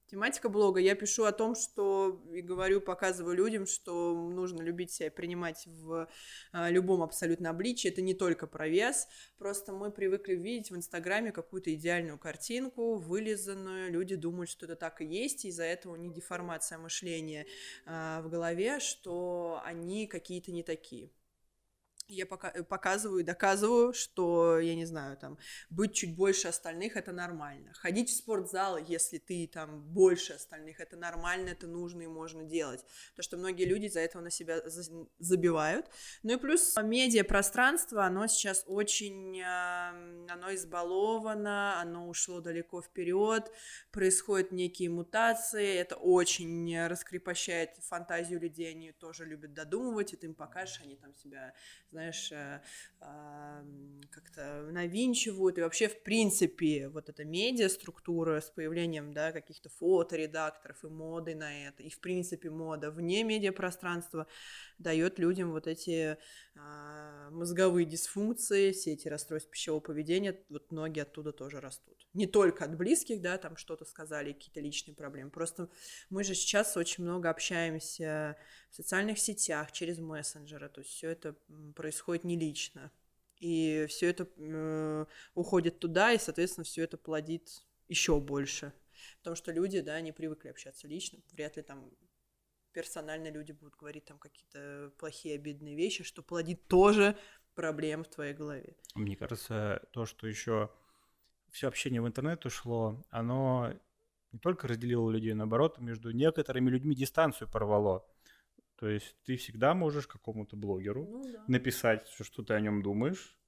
Тематика 0.06 0.50
блога. 0.50 0.80
Я 0.80 0.94
пишу 0.94 1.24
о 1.24 1.32
том, 1.32 1.54
что 1.54 2.22
и 2.30 2.42
говорю, 2.42 2.82
показываю 2.82 3.34
людям, 3.34 3.66
что 3.66 4.12
нужно 4.12 4.60
любить 4.60 4.90
себя 4.90 5.06
и 5.06 5.10
принимать 5.10 5.66
в 5.66 6.08
а, 6.52 6.70
любом 6.70 7.02
абсолютно 7.02 7.48
обличии. 7.48 7.88
Это 7.88 8.02
не 8.02 8.12
только 8.12 8.46
про 8.46 8.68
вес. 8.68 9.08
Просто 9.38 9.72
мы 9.72 9.90
привыкли 9.90 10.34
видеть 10.34 10.70
в 10.70 10.76
Инстаграме 10.76 11.32
какую-то 11.32 11.74
идеальную 11.74 12.18
картинку, 12.18 12.96
вылизанную. 12.96 13.90
Люди 13.90 14.14
думают, 14.14 14.50
что 14.50 14.66
это 14.66 14.76
так 14.76 15.00
и 15.00 15.06
есть, 15.06 15.46
и 15.46 15.48
из-за 15.48 15.64
этого 15.64 15.94
у 15.94 15.96
них 15.96 16.12
деформация 16.12 16.76
мышления 16.76 17.46
а, 17.86 18.20
в 18.20 18.28
голове, 18.28 18.80
что 18.80 19.62
они 19.64 20.06
какие-то 20.06 20.52
не 20.52 20.62
такие. 20.62 21.10
Я 22.08 22.26
пока, 22.26 22.50
э, 22.50 22.62
показываю 22.62 23.20
и 23.20 23.24
доказываю, 23.24 23.94
что, 23.94 24.58
я 24.58 24.74
не 24.74 24.84
знаю, 24.84 25.16
там, 25.16 25.38
быть 25.70 25.94
чуть 25.94 26.14
больше 26.14 26.48
остальных 26.48 26.96
это 26.96 27.12
нормально. 27.12 27.72
Ходить 27.72 28.10
в 28.10 28.16
спортзал, 28.16 28.76
если 28.76 29.16
ты 29.16 29.46
там 29.46 29.80
больше 29.80 30.34
остальных, 30.34 30.80
это 30.80 30.98
нормально, 30.98 31.48
это 31.48 31.66
нужно 31.66 32.02
и 32.02 32.06
можно 32.06 32.44
делать. 32.44 32.84
То, 33.16 33.22
что 33.22 33.38
многие 33.38 33.64
люди 33.64 33.86
из-за 33.86 34.00
этого 34.00 34.20
на 34.20 34.30
себя 34.30 34.60
за- 34.68 35.06
забивают. 35.18 35.86
Ну 36.22 36.34
и 36.34 36.36
плюс 36.36 36.76
медиапространство, 36.76 38.04
оно 38.04 38.26
сейчас 38.26 38.64
очень, 38.66 39.40
оно 39.42 40.54
избаловано, 40.54 41.80
оно 41.80 42.08
ушло 42.08 42.40
далеко 42.40 42.82
вперед, 42.82 43.50
происходят 43.90 44.52
некие 44.52 44.90
мутации, 44.90 45.76
это 45.76 45.96
очень 45.96 46.70
э, 46.74 46.86
раскрепощает 46.86 47.76
фантазию 47.78 48.40
людей, 48.40 48.72
они 48.72 48.92
тоже 48.92 49.24
любят 49.24 49.54
додумывать, 49.54 50.12
и 50.12 50.16
ты 50.16 50.26
им 50.26 50.34
покажешь, 50.34 50.80
они 50.82 50.96
там 50.96 51.14
себя 51.14 51.54
знаешь, 51.94 52.32
э, 52.32 52.60
как-то 54.10 54.68
навинчивают. 54.72 55.58
И 55.58 55.62
вообще, 55.62 55.88
в 55.88 56.02
принципе, 56.02 56.88
вот 56.88 57.08
эта 57.08 57.24
медиа-структура 57.24 58.40
с 58.40 58.50
появлением, 58.50 59.12
да, 59.12 59.30
каких-то 59.30 59.68
фоторедакторов 59.68 60.84
и 60.84 60.88
моды 60.88 61.34
на 61.36 61.68
это, 61.68 61.84
и, 61.84 61.90
в 61.90 62.00
принципе, 62.00 62.50
мода 62.50 62.90
вне 62.90 63.22
медиапространства 63.22 64.26
дает 64.78 65.20
людям 65.20 65.52
вот 65.52 65.68
эти 65.68 66.18
мозговые 67.30 67.84
дисфункции, 67.84 68.72
все 68.72 68.92
эти 68.92 69.08
расстройства 69.08 69.50
пищевого 69.50 69.80
поведения, 69.80 70.40
вот 70.48 70.70
ноги 70.70 71.00
оттуда 71.00 71.32
тоже 71.32 71.60
растут. 71.60 72.06
Не 72.14 72.26
только 72.26 72.64
от 72.64 72.76
близких, 72.76 73.20
да, 73.20 73.38
там 73.38 73.56
что-то 73.56 73.84
сказали, 73.84 74.32
какие-то 74.32 74.60
личные 74.60 74.94
проблемы. 74.94 75.30
Просто 75.30 75.68
мы 76.10 76.22
же 76.22 76.34
сейчас 76.34 76.76
очень 76.76 77.04
много 77.04 77.28
общаемся 77.28 78.36
в 78.70 78.76
социальных 78.76 79.18
сетях, 79.18 79.72
через 79.72 79.98
мессенджеры, 79.98 80.68
то 80.68 80.80
есть 80.80 80.92
все 80.92 81.10
это 81.10 81.36
происходит 81.74 82.24
не 82.24 82.38
лично. 82.38 82.92
И 83.40 83.86
все 83.88 84.10
это 84.10 84.28
э, 84.36 85.06
уходит 85.34 85.80
туда, 85.80 86.12
и, 86.12 86.18
соответственно, 86.18 86.64
все 86.64 86.84
это 86.84 86.96
плодит 86.96 87.64
еще 87.88 88.20
больше. 88.20 88.72
Потому 89.18 89.36
что 89.36 89.52
люди, 89.52 89.80
да, 89.80 90.00
не 90.00 90.12
привыкли 90.12 90.48
общаться 90.48 90.86
лично, 90.86 91.18
вряд 91.32 91.56
ли 91.56 91.62
там 91.62 91.90
персонально 92.74 93.30
люди 93.30 93.52
будут 93.52 93.76
говорить 93.76 94.04
там 94.04 94.18
какие-то 94.18 94.92
плохие, 94.98 95.36
обидные 95.36 95.76
вещи, 95.76 96.04
что 96.04 96.22
плодит 96.22 96.66
тоже 96.68 97.16
проблем 97.54 98.04
в 98.04 98.08
твоей 98.08 98.34
голове. 98.34 98.76
Мне 98.94 99.16
кажется, 99.16 99.80
то, 99.92 100.04
что 100.04 100.26
еще 100.26 100.70
все 101.50 101.68
общение 101.68 102.02
в 102.02 102.06
интернет 102.06 102.44
ушло, 102.44 103.02
оно 103.10 103.72
не 104.32 104.38
только 104.40 104.66
разделило 104.66 105.10
людей, 105.10 105.32
наоборот, 105.32 105.78
между 105.78 106.10
некоторыми 106.10 106.68
людьми 106.68 106.96
дистанцию 106.96 107.48
порвало. 107.48 108.04
То 108.76 108.88
есть 108.88 109.16
ты 109.24 109.36
всегда 109.36 109.72
можешь 109.74 110.08
какому-то 110.08 110.56
блогеру 110.56 111.06
Ну 111.06 111.32
да. 111.32 111.44
написать 111.46 112.08
все, 112.08 112.24
что 112.24 112.42
ты 112.42 112.54
о 112.54 112.60
нем 112.60 112.82
думаешь. 112.82 113.38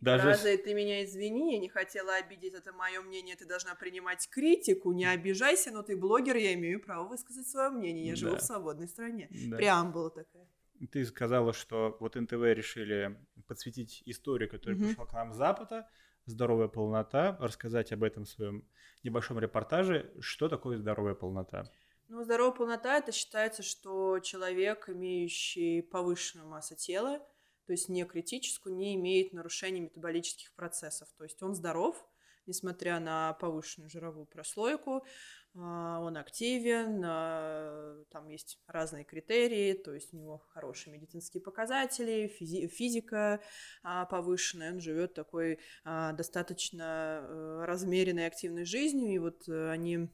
Даже 0.00 0.22
Фраза 0.24 0.56
«ты 0.58 0.74
меня 0.74 1.04
извини, 1.04 1.54
я 1.54 1.58
не 1.58 1.68
хотела 1.68 2.14
обидеть, 2.14 2.54
это 2.54 2.72
мое 2.72 3.00
мнение, 3.00 3.34
ты 3.36 3.44
должна 3.46 3.74
принимать 3.74 4.28
критику, 4.30 4.92
не 4.92 5.04
обижайся, 5.04 5.70
но 5.72 5.82
ты 5.82 5.96
блогер, 5.96 6.36
я 6.36 6.54
имею 6.54 6.80
право 6.80 7.08
высказать 7.08 7.48
свое 7.48 7.70
мнение, 7.70 8.06
я 8.06 8.16
живу 8.16 8.32
Да. 8.34 8.38
в 8.38 8.42
свободной 8.42 8.88
стране». 8.88 9.28
да. 9.30 9.56
Преамбула 9.56 10.10
такая. 10.10 10.48
Ты 10.92 11.04
сказала, 11.04 11.52
что 11.52 11.96
вот 11.98 12.14
НТВ 12.14 12.34
решили 12.54 13.18
подсветить 13.48 14.02
историю, 14.06 14.48
которая 14.48 14.78
Мгм. 14.78 14.86
пришла 14.88 15.06
к 15.06 15.12
нам 15.12 15.32
с 15.32 15.36
Запада, 15.36 15.88
здоровая 16.26 16.68
полнота, 16.68 17.36
рассказать 17.40 17.90
об 17.90 18.04
этом 18.04 18.24
в 18.24 18.28
своем 18.28 18.64
небольшом 19.02 19.40
репортаже. 19.40 20.12
Что 20.20 20.48
такое 20.48 20.76
здоровая 20.76 21.14
полнота? 21.14 21.64
Ну, 22.06 22.22
здоровая 22.22 22.52
полнота 22.54 22.98
это 22.98 23.10
считается, 23.10 23.62
что 23.64 24.20
человек, 24.20 24.88
имеющий 24.88 25.82
повышенную 25.82 26.48
массу 26.48 26.76
тела, 26.76 27.20
то 27.68 27.72
есть 27.72 27.90
не 27.90 28.02
критическую, 28.06 28.74
не 28.74 28.94
имеет 28.94 29.34
нарушений 29.34 29.80
метаболических 29.82 30.54
процессов. 30.54 31.06
То 31.18 31.24
есть 31.24 31.42
он 31.42 31.54
здоров, 31.54 32.02
несмотря 32.46 32.98
на 32.98 33.34
повышенную 33.34 33.90
жировую 33.90 34.24
прослойку, 34.24 35.04
а, 35.54 36.00
он 36.00 36.16
активен, 36.16 37.02
а, 37.04 38.02
там 38.10 38.28
есть 38.28 38.58
разные 38.66 39.04
критерии, 39.04 39.74
то 39.74 39.92
есть 39.92 40.14
у 40.14 40.16
него 40.16 40.38
хорошие 40.48 40.94
медицинские 40.94 41.42
показатели, 41.42 42.34
физи- 42.40 42.68
физика 42.68 43.42
а, 43.82 44.06
повышенная, 44.06 44.72
он 44.72 44.80
живет 44.80 45.12
такой 45.12 45.58
достаточно 45.84 47.20
э, 47.20 47.64
размеренной 47.66 48.26
активной 48.26 48.64
жизнью, 48.64 49.12
и 49.12 49.18
вот 49.18 49.46
э, 49.46 49.70
они 49.70 50.08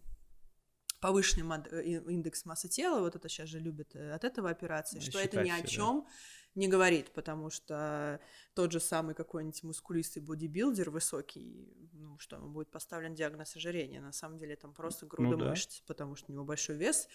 повышенный 0.98 1.46
э, 1.70 1.82
ин- 1.84 2.08
индекс 2.08 2.46
массы 2.46 2.68
тела, 2.68 2.98
вот 2.98 3.14
это 3.14 3.28
сейчас 3.28 3.48
же 3.48 3.60
любят 3.60 3.94
от 3.94 4.24
этого 4.24 4.50
операции, 4.50 4.96
Ну, 4.96 5.02
что 5.02 5.20
это 5.20 5.36
ни 5.36 5.50
о 5.50 5.58
себя, 5.58 5.68
да. 6.02 6.08
Не 6.54 6.68
говорит, 6.68 7.10
потому 7.12 7.50
что 7.50 8.20
тот 8.54 8.72
же 8.72 8.80
самый 8.80 9.14
какой-нибудь 9.14 9.62
мускулистый 9.62 10.22
бодибилдер 10.22 10.90
высокий, 10.90 11.88
ну 11.92 12.18
что, 12.18 12.36
ему 12.36 12.48
будет 12.48 12.70
поставлен 12.70 13.14
диагноз 13.14 13.56
ожирения, 13.56 14.00
на 14.00 14.12
самом 14.12 14.38
деле 14.38 14.56
там 14.56 14.72
просто 14.72 15.06
груда 15.06 15.36
да. 15.36 15.50
мышц, 15.50 15.80
потому 15.86 16.14
что 16.16 16.30
у 16.30 16.34
него 16.34 16.44
большой 16.44 16.76
вес, 16.76 17.08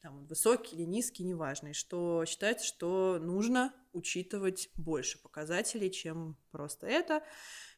там 0.00 0.18
он 0.18 0.26
высокий 0.26 0.76
или 0.76 0.84
низкий, 0.84 1.24
неважно, 1.24 1.68
и 1.68 1.72
что 1.72 2.24
считается, 2.26 2.66
что 2.66 3.18
нужно 3.20 3.74
учитывать 3.92 4.70
больше 4.76 5.20
показателей, 5.22 5.90
чем 5.90 6.36
просто 6.50 6.86
это. 6.86 7.22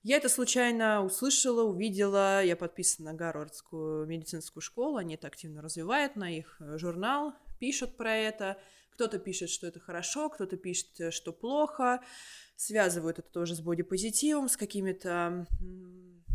Я 0.03 0.17
это 0.17 0.29
случайно 0.29 1.05
услышала, 1.05 1.63
увидела. 1.63 2.43
Я 2.43 2.57
подписана 2.57 3.13
на 3.13 3.19
Гарвардскую 3.19 4.07
медицинскую 4.07 4.63
школу. 4.63 4.97
Они 4.97 5.15
это 5.15 5.27
активно 5.27 5.63
развивают 5.63 6.17
на 6.17 6.37
их 6.37 6.57
э, 6.61 6.79
журнал, 6.79 7.35
пишут 7.59 7.97
про 7.97 8.15
это. 8.15 8.59
Кто-то 8.99 9.21
пишет, 9.21 9.49
что 9.49 9.69
это 9.69 9.79
хорошо, 9.79 10.29
кто-то 10.29 10.57
пишет, 10.57 11.01
э, 11.01 11.11
что 11.13 11.33
плохо. 11.33 12.01
Связывают 12.57 13.21
это 13.21 13.31
тоже 13.31 13.55
с 13.55 13.61
бодипозитивом, 13.61 14.49
с 14.49 14.57
какими-то 14.57 15.47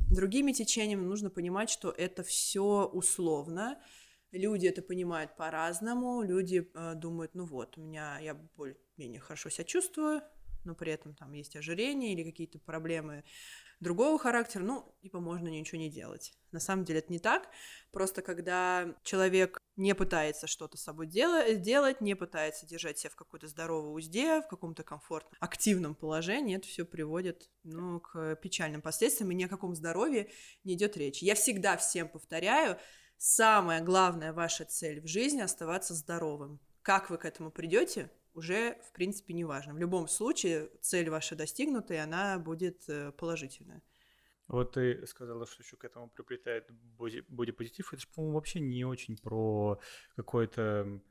другими 0.09 0.53
течениями. 0.53 1.03
Нужно 1.03 1.30
понимать, 1.30 1.70
что 1.70 1.91
это 1.91 2.24
все 2.24 2.86
условно. 2.86 3.78
Люди 4.32 4.66
это 4.66 4.82
понимают 4.82 5.36
по-разному, 5.36 6.22
люди 6.22 6.72
э, 6.74 6.93
думают, 6.95 7.36
ну 7.36 7.43
вот, 7.43 7.78
у 7.78 7.82
меня 7.82 8.18
я 8.20 8.34
более-менее 8.34 9.20
хорошо 9.20 9.49
себя 9.49 9.66
чувствую, 9.66 10.22
но 10.66 10.76
при 10.76 10.91
этом 10.91 11.16
там 11.16 11.34
есть 11.34 11.55
ожирение 11.55 12.14
или 12.14 12.24
какие-то 12.24 12.59
проблемы 12.59 13.24
другого 13.80 14.18
характера, 14.18 14.64
ну, 14.64 14.95
типа 15.01 15.20
можно 15.20 15.47
ничего 15.49 15.80
не 15.80 15.89
делать. 15.89 16.34
На 16.51 16.59
самом 16.59 16.86
деле 16.86 16.99
это 16.99 17.11
не 17.11 17.20
так. 17.20 17.49
Просто 17.91 18.22
когда 18.22 18.95
человек 19.03 19.59
не 19.76 19.93
пытается 19.93 20.47
что-то 20.47 20.78
с 20.78 20.84
собой 20.84 21.07
дела- 21.07 21.53
делать, 21.55 21.99
не 22.01 22.16
пытается 22.16 22.66
держать 22.66 22.97
себя 22.97 23.09
в 23.09 23.16
какой-то 23.16 23.47
здоровой 23.47 23.97
узде, 23.97 24.41
в 24.41 24.47
каком-то 24.47 24.84
комфортном, 24.84 25.34
активном 25.39 25.95
положении, 25.95 26.55
это 26.55 26.68
все 26.68 26.86
приводит 26.86 27.49
ну, 27.64 27.99
к 27.99 28.36
печальным 28.38 28.82
последствиям, 28.82 29.32
и 29.32 29.36
ни 29.36 29.43
о 29.43 29.49
каком 29.49 29.76
здоровье 29.76 30.30
не 30.64 30.76
идет 30.76 30.95
речь. 30.97 31.22
Я 31.22 31.36
всегда 31.36 31.78
всем 31.78 32.07
повторяю, 32.07 32.80
самая 33.18 33.82
главная 33.82 34.34
ваша 34.34 34.66
цель 34.66 35.01
в 35.01 35.07
жизни 35.07 35.41
оставаться 35.41 35.93
здоровым. 35.93 36.59
Как 36.82 37.09
вы 37.09 37.18
к 37.18 37.26
этому 37.26 37.51
придете, 37.51 38.11
уже, 38.34 38.77
в 38.84 38.91
принципе, 38.91 39.34
не 39.34 39.43
важно. 39.43 39.73
В 39.73 39.77
любом 39.77 40.07
случае, 40.07 40.69
цель 40.81 41.09
ваша 41.09 41.36
достигнута, 41.36 41.93
и 41.93 41.97
она 41.97 42.39
будет 42.39 42.88
э, 42.88 43.11
положительная. 43.11 43.81
Вот 44.47 44.73
ты 44.73 45.05
сказала, 45.07 45.45
что 45.45 45.63
еще 45.63 45.77
к 45.77 45.86
этому 45.86 46.09
приплетает 46.09 46.69
бодипозитив. 47.29 47.93
Это 47.93 48.01
же, 48.01 48.07
по-моему, 48.13 48.36
вообще 48.36 48.59
не 48.59 48.86
очень 48.86 49.17
про 49.17 49.79
какое-то 50.15 51.01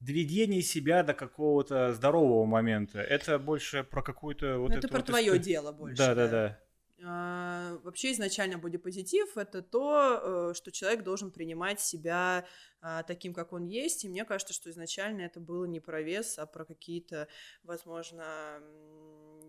доведение 0.00 0.62
себя 0.62 1.02
до 1.02 1.14
какого-то 1.14 1.92
здорового 1.92 2.44
момента. 2.44 3.00
Это 3.00 3.38
больше 3.38 3.84
про 3.84 4.02
какую-то 4.02 4.58
вот 4.58 4.70
ну, 4.70 4.78
это 4.78 4.88
про 4.88 4.98
вот 4.98 5.06
твое 5.06 5.24
историю. 5.24 5.42
дело 5.42 5.72
больше. 5.72 5.96
Да, 5.96 6.14
да, 6.14 6.28
да. 6.28 6.61
А, 7.04 7.78
вообще 7.82 8.12
изначально 8.12 8.58
бодипозитив— 8.58 9.36
это 9.36 9.62
то, 9.62 10.50
э, 10.50 10.54
что 10.54 10.70
человек 10.70 11.02
должен 11.02 11.30
принимать 11.30 11.80
себя 11.80 12.46
а, 12.80 13.02
таким, 13.02 13.34
как 13.34 13.52
он 13.52 13.64
есть, 13.64 14.04
и 14.04 14.08
мне 14.08 14.24
кажется, 14.24 14.54
что 14.54 14.70
изначально 14.70 15.22
это 15.22 15.40
было 15.40 15.64
не 15.64 15.80
про 15.80 16.02
вес, 16.02 16.38
а 16.38 16.46
про 16.46 16.64
какие-то, 16.64 17.28
возможно, 17.62 18.60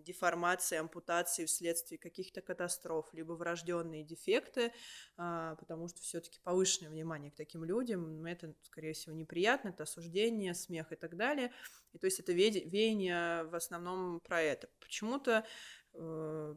деформации, 0.04 0.78
ампутации 0.78 1.46
вследствие 1.46 1.98
каких-то 1.98 2.42
катастроф, 2.42 3.14
либо 3.14 3.34
врожденные 3.34 4.04
дефекты, 4.04 4.74
а, 5.18 5.56
потому 5.56 5.88
что 5.88 6.02
все-таки 6.02 6.40
повышенное 6.44 6.92
внимание 6.92 7.32
к 7.32 7.36
таким 7.36 7.64
людям, 7.64 8.26
это, 8.26 8.54
скорее 8.64 8.94
всего, 8.94 9.16
неприятно, 9.16 9.70
это 9.70 9.84
осуждение, 9.84 10.54
смех 10.54 10.92
и 10.92 10.96
так 10.96 11.16
далее. 11.18 11.52
И 11.94 12.00
то 12.00 12.06
есть 12.06 12.20
это 12.20 12.34
веяние 12.34 13.44
в 13.44 13.56
основном 13.56 14.20
про 14.22 14.42
это. 14.42 14.70
Почему-то 14.80 15.46
э, 15.94 16.56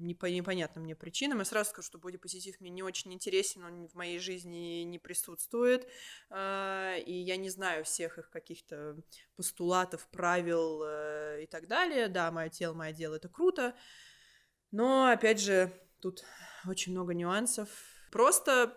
непонятным 0.00 0.84
мне 0.84 0.94
причинам. 0.96 1.38
Я 1.38 1.44
сразу 1.44 1.70
скажу, 1.70 1.86
что 1.86 1.98
бодипозитив 1.98 2.60
мне 2.60 2.70
не 2.70 2.82
очень 2.82 3.12
интересен, 3.12 3.64
он 3.64 3.88
в 3.88 3.94
моей 3.94 4.18
жизни 4.18 4.82
не 4.82 4.98
присутствует, 4.98 5.88
а, 6.30 6.96
и 6.96 7.12
я 7.12 7.36
не 7.36 7.50
знаю 7.50 7.84
всех 7.84 8.18
их 8.18 8.30
каких-то 8.30 8.96
постулатов, 9.36 10.06
правил 10.08 10.82
э, 10.84 11.42
и 11.44 11.46
так 11.46 11.68
далее. 11.68 12.08
Да, 12.08 12.30
мое 12.30 12.48
тело, 12.48 12.74
мое 12.74 12.92
дело, 12.92 13.16
это 13.16 13.28
круто, 13.28 13.74
но, 14.70 15.10
опять 15.10 15.40
же, 15.40 15.72
тут 16.00 16.24
очень 16.66 16.92
много 16.92 17.14
нюансов. 17.14 17.68
Просто 18.10 18.76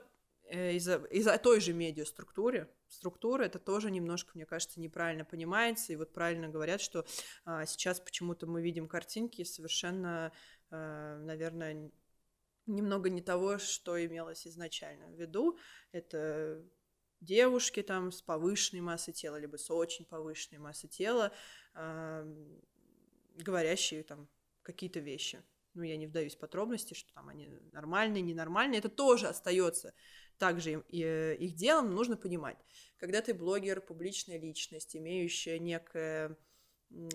э, 0.50 0.74
из-за 0.74 0.98
из 1.12 1.28
той 1.42 1.60
же 1.60 1.74
медиаструктуры, 1.74 2.70
структуры, 2.88 3.46
это 3.46 3.60
тоже 3.60 3.92
немножко, 3.92 4.32
мне 4.36 4.46
кажется, 4.46 4.80
неправильно 4.80 5.26
понимается. 5.26 5.94
И 5.94 5.96
вот 5.96 6.14
правильно 6.14 6.48
говорят, 6.48 6.82
что 6.82 7.06
а, 7.46 7.66
сейчас 7.66 8.00
почему-то 8.00 8.48
мы 8.48 8.62
видим 8.62 8.88
картинки 8.88 9.44
совершенно 9.44 10.32
наверное, 10.74 11.92
немного 12.66 13.10
не 13.10 13.22
того, 13.22 13.58
что 13.60 14.04
имелось 14.04 14.48
изначально 14.48 15.08
в 15.08 15.20
виду. 15.20 15.58
Это 15.92 16.66
девушки 17.22 17.84
там 17.84 18.12
с 18.12 18.22
повышенной 18.22 18.82
массой 18.82 19.14
тела, 19.14 19.38
либо 19.38 19.58
с 19.58 19.70
очень 19.72 20.06
повышенной 20.06 20.60
массой 20.60 20.88
тела, 20.90 21.32
говорящие 23.36 24.04
там 24.04 24.28
какие-то 24.62 25.00
вещи. 25.00 25.44
Ну, 25.74 25.84
я 25.84 25.98
не 25.98 26.08
вдаюсь 26.08 26.36
в 26.36 26.40
подробности, 26.40 26.94
что 26.94 27.14
там 27.14 27.30
они 27.30 27.48
нормальные, 27.72 28.22
ненормальные. 28.22 28.80
Это 28.80 28.90
тоже 28.90 29.28
остается 29.28 29.94
также 30.38 30.82
их 30.90 31.56
делом, 31.56 31.96
нужно 31.96 32.18
понимать. 32.18 32.58
Когда 32.98 33.22
ты 33.22 33.34
блогер, 33.34 33.82
публичная 33.82 34.38
личность, 34.40 34.96
имеющая 34.96 35.60
некое 35.60 36.38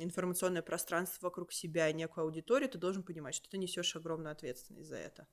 информационное 0.01 0.63
пространство 0.63 1.27
вокруг 1.27 1.53
себя 1.53 1.89
и 1.89 1.95
некую 1.95 2.25
аудиторию, 2.25 2.69
ты 2.69 2.79
должен 2.79 3.03
понимать, 3.03 3.35
что 3.35 3.49
ты 3.49 3.59
несешь 3.59 3.97
огромную 3.97 4.33
ответственность 4.33 4.89
за 4.89 4.97
это. 4.97 5.27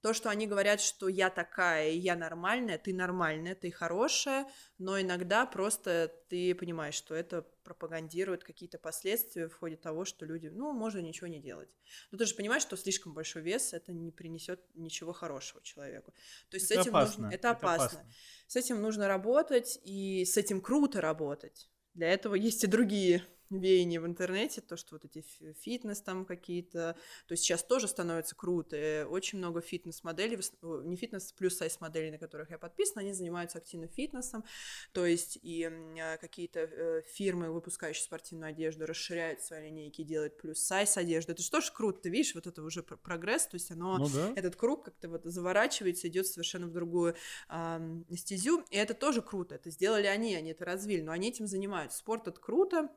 То, 0.00 0.14
что 0.14 0.30
они 0.30 0.46
говорят, 0.46 0.80
что 0.80 1.08
я 1.08 1.28
такая, 1.28 1.90
я 1.90 2.14
нормальная, 2.14 2.78
ты 2.78 2.94
нормальная, 2.94 3.56
ты 3.56 3.72
хорошая, 3.72 4.46
но 4.78 5.00
иногда 5.00 5.44
просто 5.44 6.14
ты 6.28 6.54
понимаешь, 6.54 6.94
что 6.94 7.16
это 7.16 7.42
пропагандирует 7.64 8.44
какие-то 8.44 8.78
последствия 8.78 9.48
в 9.48 9.54
ходе 9.54 9.76
того, 9.76 10.04
что 10.04 10.24
люди, 10.24 10.46
ну, 10.46 10.72
можно 10.72 11.00
ничего 11.00 11.26
не 11.26 11.40
делать. 11.40 11.68
Но 12.12 12.18
ты 12.18 12.26
же 12.26 12.36
понимаешь, 12.36 12.62
что 12.62 12.76
слишком 12.76 13.12
большой 13.12 13.42
вес 13.42 13.72
это 13.72 13.92
не 13.92 14.12
принесет 14.12 14.60
ничего 14.74 15.12
хорошего 15.12 15.60
человеку. 15.62 16.14
То 16.48 16.58
есть 16.58 16.70
это 16.70 16.82
с 16.82 16.86
этим 16.86 16.96
опасно. 16.96 17.22
нужно, 17.22 17.34
это, 17.34 17.48
это 17.48 17.50
опасно. 17.50 17.84
опасно. 17.84 18.12
С 18.46 18.56
этим 18.56 18.80
нужно 18.80 19.08
работать, 19.08 19.80
и 19.82 20.24
с 20.24 20.36
этим 20.36 20.60
круто 20.60 21.00
работать. 21.00 21.68
Для 21.98 22.10
этого 22.10 22.36
есть 22.36 22.62
и 22.62 22.68
другие 22.68 23.24
веяние 23.50 24.00
в 24.00 24.06
интернете, 24.06 24.60
то, 24.60 24.76
что 24.76 24.94
вот 24.94 25.04
эти 25.04 25.24
фитнес 25.60 26.00
там 26.02 26.24
какие-то, 26.24 26.96
то 27.26 27.32
есть 27.32 27.44
сейчас 27.44 27.62
тоже 27.62 27.88
становится 27.88 28.34
круто, 28.34 28.76
и 28.76 29.04
очень 29.04 29.38
много 29.38 29.60
фитнес-моделей, 29.60 30.38
не 30.62 30.96
фитнес, 30.96 31.32
плюс 31.32 31.56
сайз-моделей, 31.56 32.10
на 32.10 32.18
которых 32.18 32.50
я 32.50 32.58
подписана, 32.58 33.00
они 33.00 33.12
занимаются 33.12 33.58
активно 33.58 33.88
фитнесом, 33.88 34.44
то 34.92 35.06
есть 35.06 35.38
и 35.42 35.64
а, 35.64 36.16
какие-то 36.18 36.60
э, 36.60 37.02
фирмы, 37.06 37.50
выпускающие 37.50 38.04
спортивную 38.04 38.50
одежду, 38.50 38.86
расширяют 38.86 39.40
свои 39.40 39.68
линейки, 39.68 40.02
делают 40.02 40.36
плюс 40.36 40.58
сайз 40.60 40.96
одежду, 40.96 41.32
это 41.32 41.42
же 41.42 41.50
тоже 41.50 41.72
круто, 41.72 42.02
ты 42.02 42.10
видишь, 42.10 42.34
вот 42.34 42.46
это 42.46 42.62
уже 42.62 42.82
прогресс, 42.82 43.46
то 43.46 43.54
есть 43.54 43.70
оно, 43.70 43.98
ну, 43.98 44.08
да. 44.08 44.32
этот 44.36 44.56
круг 44.56 44.84
как-то 44.84 45.08
вот 45.08 45.24
заворачивается, 45.24 46.08
идет 46.08 46.26
совершенно 46.26 46.66
в 46.66 46.72
другую 46.72 47.14
э, 47.48 48.02
стезю, 48.16 48.64
и 48.70 48.76
это 48.76 48.94
тоже 48.94 49.22
круто, 49.22 49.54
это 49.54 49.70
сделали 49.70 50.06
они, 50.06 50.34
они 50.34 50.50
это 50.50 50.64
развили, 50.64 51.00
но 51.00 51.12
они 51.12 51.28
этим 51.28 51.46
занимаются, 51.46 51.98
спорт 51.98 52.28
это 52.28 52.40
круто, 52.40 52.90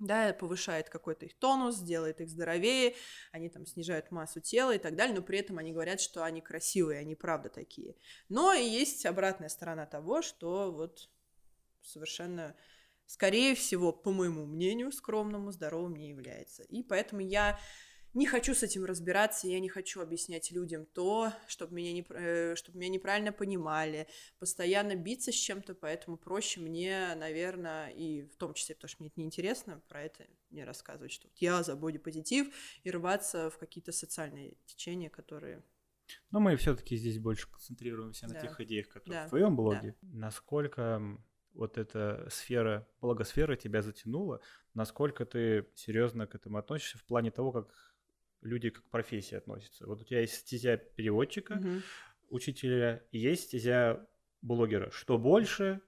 да, 0.00 0.32
повышает 0.32 0.88
какой-то 0.88 1.26
их 1.26 1.38
тонус, 1.38 1.78
делает 1.78 2.20
их 2.20 2.28
здоровее, 2.28 2.96
они 3.32 3.48
там 3.48 3.66
снижают 3.66 4.10
массу 4.10 4.40
тела 4.40 4.74
и 4.74 4.78
так 4.78 4.96
далее, 4.96 5.14
но 5.14 5.22
при 5.22 5.38
этом 5.38 5.58
они 5.58 5.72
говорят, 5.72 6.00
что 6.00 6.24
они 6.24 6.40
красивые, 6.40 7.00
они 7.00 7.14
правда 7.14 7.50
такие. 7.50 7.94
Но 8.28 8.52
и 8.52 8.64
есть 8.64 9.06
обратная 9.06 9.48
сторона 9.48 9.86
того, 9.86 10.22
что 10.22 10.72
вот 10.72 11.10
совершенно, 11.82 12.56
скорее 13.06 13.54
всего, 13.54 13.92
по 13.92 14.10
моему 14.10 14.46
мнению, 14.46 14.90
скромному, 14.90 15.52
здоровым 15.52 15.94
не 15.96 16.08
является. 16.08 16.62
И 16.64 16.82
поэтому 16.82 17.20
я 17.20 17.60
не 18.14 18.26
хочу 18.26 18.54
с 18.54 18.62
этим 18.62 18.84
разбираться, 18.84 19.46
я 19.46 19.60
не 19.60 19.68
хочу 19.68 20.00
объяснять 20.00 20.50
людям 20.50 20.86
то, 20.86 21.32
чтобы 21.46 21.74
меня, 21.74 21.92
не, 21.92 22.06
э, 22.10 22.54
чтобы 22.56 22.78
меня 22.78 22.90
неправильно 22.90 23.32
понимали, 23.32 24.08
постоянно 24.38 24.96
биться 24.96 25.32
с 25.32 25.36
чем-то, 25.36 25.74
поэтому 25.74 26.16
проще 26.16 26.60
мне, 26.60 27.14
наверное, 27.14 27.90
и 27.90 28.22
в 28.22 28.36
том 28.36 28.54
числе, 28.54 28.74
потому 28.74 28.88
что 28.88 29.02
мне 29.02 29.08
это 29.08 29.20
неинтересно, 29.20 29.82
про 29.88 30.02
это 30.02 30.26
не 30.50 30.64
рассказывать, 30.64 31.12
что 31.12 31.28
я 31.36 31.62
за 31.62 31.76
бодипозитив 31.76 32.48
и 32.82 32.90
рваться 32.90 33.50
в 33.50 33.58
какие-то 33.58 33.92
социальные 33.92 34.56
течения, 34.66 35.10
которые 35.10 35.62
но 36.32 36.40
мы 36.40 36.56
все-таки 36.56 36.96
здесь 36.96 37.20
больше 37.20 37.48
концентрируемся 37.48 38.26
на 38.26 38.34
да. 38.34 38.40
тех 38.40 38.60
идеях, 38.60 38.88
которые 38.88 39.20
да. 39.20 39.26
в 39.26 39.28
твоем 39.28 39.54
блоге. 39.54 39.94
Да. 40.02 40.08
Насколько 40.26 41.00
вот 41.52 41.78
эта 41.78 42.28
сфера, 42.30 42.88
благосфера 43.00 43.56
тебя 43.56 43.82
затянула, 43.82 44.40
насколько 44.74 45.24
ты 45.24 45.66
серьезно 45.74 46.26
к 46.26 46.34
этому 46.34 46.58
относишься 46.58 46.98
в 46.98 47.04
плане 47.04 47.30
того, 47.30 47.52
как 47.52 47.89
люди 48.40 48.70
как 48.70 48.84
профессия 48.90 49.38
относятся. 49.38 49.86
Вот 49.86 50.00
у 50.00 50.04
тебя 50.04 50.20
есть 50.20 50.34
стезя 50.34 50.76
переводчика, 50.76 51.52
угу. 51.54 51.82
учителя, 52.28 53.04
и 53.10 53.18
есть 53.18 53.44
стезя 53.44 54.06
блогера. 54.42 54.90
Что 54.90 55.18
больше, 55.18 55.80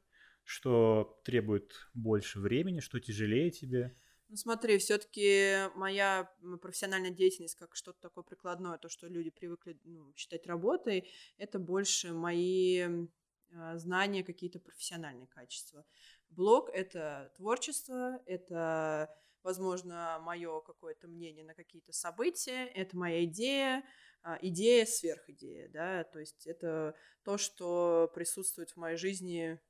что 0.44 1.20
требует 1.24 1.72
больше 1.94 2.40
времени, 2.40 2.80
что 2.80 3.00
тяжелее 3.00 3.50
тебе? 3.50 3.96
Ну 4.28 4.36
смотри, 4.36 4.78
все-таки 4.78 5.68
моя 5.74 6.30
профессиональная 6.62 7.11
деятельность 7.11 7.55
как 7.55 7.76
что-то 7.76 8.00
такое 8.00 8.24
прикладное, 8.24 8.78
то, 8.78 8.88
что 8.88 9.07
люди 9.07 9.30
привыкли 9.30 9.78
ну, 9.84 10.11
считать 10.16 10.46
работой, 10.46 11.11
это 11.36 11.59
больше 11.59 12.14
мои 12.14 12.78
э, 12.78 13.76
знания, 13.76 14.24
какие-то 14.24 14.59
профессиональные 14.59 15.26
качества. 15.26 15.84
Блог— 16.30 16.70
это 16.72 17.30
творчество, 17.36 18.22
это 18.24 19.14
возможно, 19.45 20.18
мое 20.20 20.61
какое-то 20.61 21.09
мнение 21.09 21.45
на 21.45 21.55
какие-то 21.55 21.93
события, 21.93 22.66
это 22.66 22.97
моя 22.97 23.24
идея, 23.24 23.84
а, 24.22 24.38
идея 24.40 24.86
сверхидея, 24.86 25.68
да, 25.68 26.05
то 26.05 26.18
есть 26.18 26.47
это 26.47 26.95
то, 27.24 27.38
что 27.38 28.11
присутствует 28.14 28.70
в 28.70 28.76
моей 28.76 28.97
жизни 28.97 29.61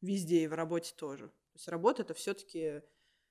везде 0.00 0.44
и 0.44 0.46
в 0.46 0.54
работе 0.54 0.94
тоже. 0.96 1.28
То 1.28 1.56
есть 1.56 1.68
работа 1.68 2.02
это 2.02 2.14
все-таки 2.14 2.82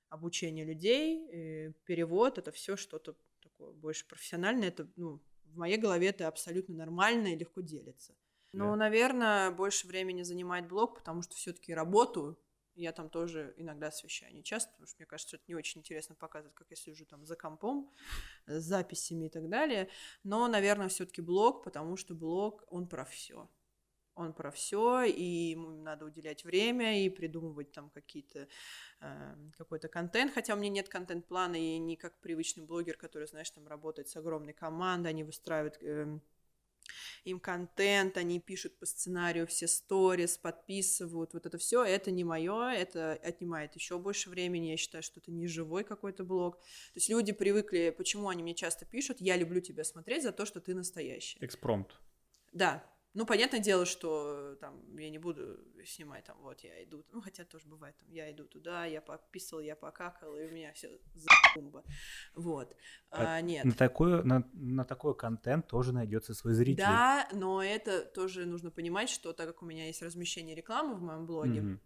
обучение 0.09 0.63
людей, 0.63 1.73
перевод 1.85 2.37
это 2.37 2.51
все 2.51 2.77
что-то 2.77 3.15
такое 3.41 3.71
больше 3.71 4.07
профессиональное, 4.07 4.69
это 4.69 4.87
ну, 4.95 5.21
в 5.45 5.57
моей 5.57 5.77
голове 5.77 6.07
это 6.07 6.27
абсолютно 6.27 6.75
нормально 6.75 7.33
и 7.33 7.37
легко 7.37 7.61
делится. 7.61 8.15
Ну, 8.53 8.71
да? 8.71 8.75
наверное, 8.75 9.51
больше 9.51 9.87
времени 9.87 10.23
занимает 10.23 10.67
блог, 10.67 10.95
потому 10.95 11.21
что 11.23 11.35
все-таки 11.35 11.73
работу 11.73 12.39
я 12.75 12.91
там 12.91 13.09
тоже 13.09 13.53
иногда 13.57 13.87
освещаю. 13.87 14.33
Не 14.33 14.43
часто, 14.43 14.71
потому 14.71 14.87
что 14.87 14.97
мне 14.99 15.05
кажется, 15.05 15.35
это 15.37 15.45
не 15.47 15.55
очень 15.55 15.81
интересно 15.81 16.15
показывать, 16.15 16.55
как 16.55 16.69
я 16.69 16.75
сижу 16.75 17.05
там 17.05 17.25
за 17.25 17.35
компом, 17.35 17.89
с 18.45 18.63
записями 18.63 19.25
и 19.25 19.29
так 19.29 19.49
далее. 19.49 19.89
Но, 20.23 20.47
наверное, 20.47 20.89
все-таки 20.89 21.21
блог, 21.21 21.63
потому 21.63 21.97
что 21.97 22.15
блог, 22.15 22.63
он 22.67 22.87
про 22.87 23.05
все. 23.05 23.49
Он 24.15 24.31
про 24.33 24.51
все, 24.51 25.03
и 25.03 25.23
ему 25.23 25.71
надо 25.71 26.05
уделять 26.05 26.43
время 26.43 27.03
и 27.03 27.09
придумывать 27.09 27.71
там 27.71 27.89
какие-то 27.89 28.47
э, 28.99 29.35
какой-то 29.57 29.87
контент. 29.87 30.33
Хотя 30.33 30.53
у 30.53 30.57
меня 30.57 30.69
нет 30.69 30.87
контент-плана, 30.87 31.55
и 31.55 31.79
не 31.79 31.95
как 31.95 32.19
привычный 32.19 32.63
блогер, 32.63 32.95
который, 32.95 33.27
знаешь, 33.27 33.49
там 33.49 33.67
работает 33.67 34.09
с 34.09 34.15
огромной 34.15 34.53
командой, 34.53 35.07
они 35.07 35.23
выстраивают 35.23 35.77
э, 35.81 36.19
им 37.23 37.39
контент, 37.39 38.17
они 38.17 38.39
пишут 38.39 38.77
по 38.79 38.85
сценарию 38.85 39.47
все 39.47 39.67
сторис, 39.67 40.37
подписывают, 40.37 41.33
вот 41.33 41.45
это 41.45 41.57
все, 41.57 41.83
это 41.83 42.11
не 42.11 42.23
мое, 42.23 42.71
это 42.71 43.13
отнимает 43.23 43.75
еще 43.75 43.97
больше 43.97 44.29
времени, 44.29 44.67
я 44.67 44.77
считаю, 44.77 45.03
что 45.03 45.19
это 45.19 45.31
не 45.31 45.47
живой 45.47 45.83
какой-то 45.83 46.23
блог. 46.23 46.57
То 46.57 46.95
есть 46.95 47.09
люди 47.09 47.31
привыкли, 47.31 47.93
почему 47.95 48.29
они 48.29 48.43
мне 48.43 48.55
часто 48.55 48.85
пишут, 48.85 49.17
я 49.19 49.37
люблю 49.37 49.61
тебя 49.61 49.83
смотреть 49.83 50.23
за 50.23 50.31
то, 50.31 50.45
что 50.45 50.59
ты 50.59 50.73
настоящий. 50.73 51.37
Экспромт. 51.41 51.99
Да, 52.51 52.83
ну, 53.13 53.25
понятное 53.25 53.59
дело, 53.59 53.85
что 53.85 54.55
там 54.59 54.97
я 54.97 55.09
не 55.09 55.19
буду 55.19 55.59
снимать 55.85 56.23
там, 56.23 56.37
вот 56.41 56.61
я 56.61 56.83
иду, 56.83 57.05
ну, 57.11 57.21
хотя 57.21 57.43
тоже 57.43 57.67
бывает, 57.67 57.95
там, 57.97 58.09
я 58.09 58.31
иду 58.31 58.45
туда, 58.45 58.85
я 58.85 59.01
пописал, 59.01 59.59
я 59.59 59.75
покакал, 59.75 60.35
и 60.35 60.45
у 60.45 60.49
меня 60.49 60.73
все 60.73 60.89
за 61.13 61.29
Вот. 62.35 62.75
А, 63.11 63.35
а, 63.35 63.41
нет. 63.41 63.65
На 63.65 63.73
такой, 63.73 64.23
на, 64.23 64.49
на 64.53 64.83
такой 64.83 65.15
контент 65.15 65.67
тоже 65.67 65.93
найдется 65.93 66.33
свой 66.33 66.53
зритель. 66.53 66.83
Да, 66.83 67.27
но 67.31 67.63
это 67.63 68.03
тоже 68.03 68.45
нужно 68.45 68.71
понимать, 68.71 69.09
что 69.09 69.33
так 69.33 69.47
как 69.47 69.61
у 69.61 69.65
меня 69.65 69.85
есть 69.87 70.01
размещение 70.01 70.55
рекламы 70.55 70.95
в 70.95 71.01
моем 71.01 71.27
блоге, 71.27 71.59
mm-hmm. 71.59 71.79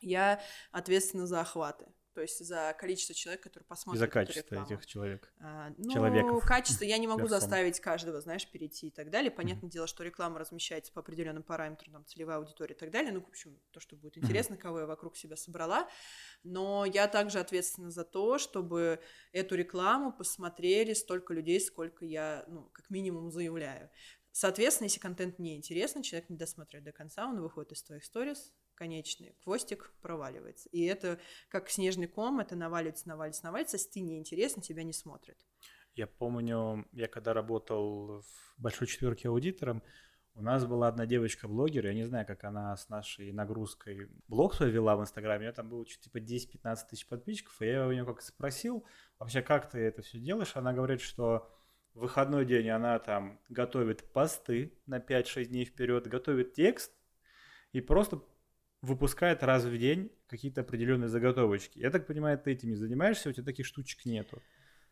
я 0.00 0.40
ответственна 0.72 1.26
за 1.26 1.42
охваты 1.42 1.86
то 2.14 2.20
есть 2.20 2.44
за 2.44 2.74
количество 2.78 3.14
человек, 3.14 3.42
которые 3.42 3.66
посмотрят. 3.66 3.96
И 3.96 4.06
за 4.06 4.08
качество 4.08 4.64
этих 4.64 4.86
человек. 4.86 5.32
А, 5.40 5.70
ну, 5.76 5.92
Человеков. 5.92 6.44
качество 6.46 6.84
я 6.84 6.96
не 6.98 7.08
могу 7.08 7.26
заставить 7.26 7.80
каждого, 7.80 8.20
знаешь, 8.20 8.48
перейти 8.48 8.86
и 8.86 8.90
так 8.90 9.10
далее. 9.10 9.30
Понятное 9.30 9.68
mm-hmm. 9.68 9.72
дело, 9.72 9.86
что 9.86 10.04
реклама 10.04 10.38
размещается 10.38 10.92
по 10.92 11.00
определенным 11.00 11.42
параметрам, 11.42 11.92
там, 11.92 12.06
целевая 12.06 12.38
аудитория 12.38 12.74
и 12.74 12.78
так 12.78 12.90
далее. 12.90 13.12
Ну, 13.12 13.20
в 13.20 13.28
общем, 13.28 13.60
то, 13.72 13.80
что 13.80 13.96
будет 13.96 14.16
интересно, 14.16 14.54
mm-hmm. 14.54 14.58
кого 14.58 14.80
я 14.80 14.86
вокруг 14.86 15.16
себя 15.16 15.36
собрала. 15.36 15.88
Но 16.44 16.84
я 16.84 17.08
также 17.08 17.40
ответственна 17.40 17.90
за 17.90 18.04
то, 18.04 18.38
чтобы 18.38 19.00
эту 19.32 19.56
рекламу 19.56 20.12
посмотрели 20.12 20.94
столько 20.94 21.34
людей, 21.34 21.60
сколько 21.60 22.04
я, 22.04 22.44
ну, 22.46 22.70
как 22.72 22.90
минимум 22.90 23.30
заявляю. 23.30 23.90
Соответственно, 24.30 24.86
если 24.86 24.98
контент 24.98 25.38
не 25.38 25.56
интересный, 25.56 26.02
человек 26.02 26.28
не 26.28 26.36
досмотрит 26.36 26.82
до 26.82 26.90
конца, 26.90 27.26
он 27.26 27.40
выходит 27.40 27.72
из 27.72 27.82
твоих 27.84 28.04
сторис, 28.04 28.52
конечный, 28.74 29.34
хвостик 29.42 29.92
проваливается. 30.02 30.68
И 30.70 30.84
это 30.84 31.18
как 31.48 31.70
снежный 31.70 32.06
ком, 32.06 32.40
это 32.40 32.56
наваливается, 32.56 33.08
наваливается, 33.08 33.44
наваливается, 33.44 33.76
если 33.76 33.90
ты 33.90 34.00
неинтересно, 34.00 34.62
тебя 34.62 34.82
не 34.82 34.92
смотрят. 34.92 35.38
Я 35.94 36.06
помню, 36.06 36.86
я 36.92 37.06
когда 37.08 37.32
работал 37.34 38.22
в 38.22 38.54
большой 38.58 38.86
четверке 38.88 39.28
аудитором, 39.28 39.82
у 40.36 40.42
нас 40.42 40.66
была 40.66 40.88
одна 40.88 41.06
девочка-блогер, 41.06 41.86
я 41.86 41.94
не 41.94 42.02
знаю, 42.02 42.26
как 42.26 42.42
она 42.42 42.76
с 42.76 42.88
нашей 42.88 43.30
нагрузкой 43.32 44.08
блог 44.26 44.54
свой 44.54 44.70
вела 44.70 44.96
в 44.96 45.02
Инстаграме, 45.02 45.38
у 45.38 45.42
нее 45.42 45.52
там 45.52 45.68
было 45.68 45.86
типа 45.86 46.18
10-15 46.18 46.76
тысяч 46.90 47.06
подписчиков, 47.06 47.62
и 47.62 47.66
я 47.66 47.86
у 47.86 47.92
нее 47.92 48.04
как 48.04 48.20
спросил, 48.20 48.84
вообще, 49.20 49.42
как 49.42 49.70
ты 49.70 49.78
это 49.78 50.02
все 50.02 50.18
делаешь? 50.18 50.56
Она 50.56 50.72
говорит, 50.72 51.00
что 51.00 51.48
в 51.94 52.00
выходной 52.00 52.44
день 52.44 52.68
она 52.70 52.98
там 52.98 53.40
готовит 53.48 54.12
посты 54.12 54.76
на 54.86 54.98
5-6 54.98 55.44
дней 55.44 55.64
вперед, 55.64 56.08
готовит 56.08 56.52
текст 56.54 56.92
и 57.70 57.80
просто 57.80 58.20
выпускает 58.84 59.42
раз 59.42 59.64
в 59.64 59.76
день 59.76 60.10
какие-то 60.26 60.60
определенные 60.60 61.08
заготовочки. 61.08 61.78
Я 61.78 61.90
так 61.90 62.06
понимаю, 62.06 62.38
ты 62.38 62.52
этими 62.52 62.74
занимаешься, 62.74 63.30
у 63.30 63.32
тебя 63.32 63.44
таких 63.44 63.66
штучек 63.66 64.04
нету. 64.04 64.42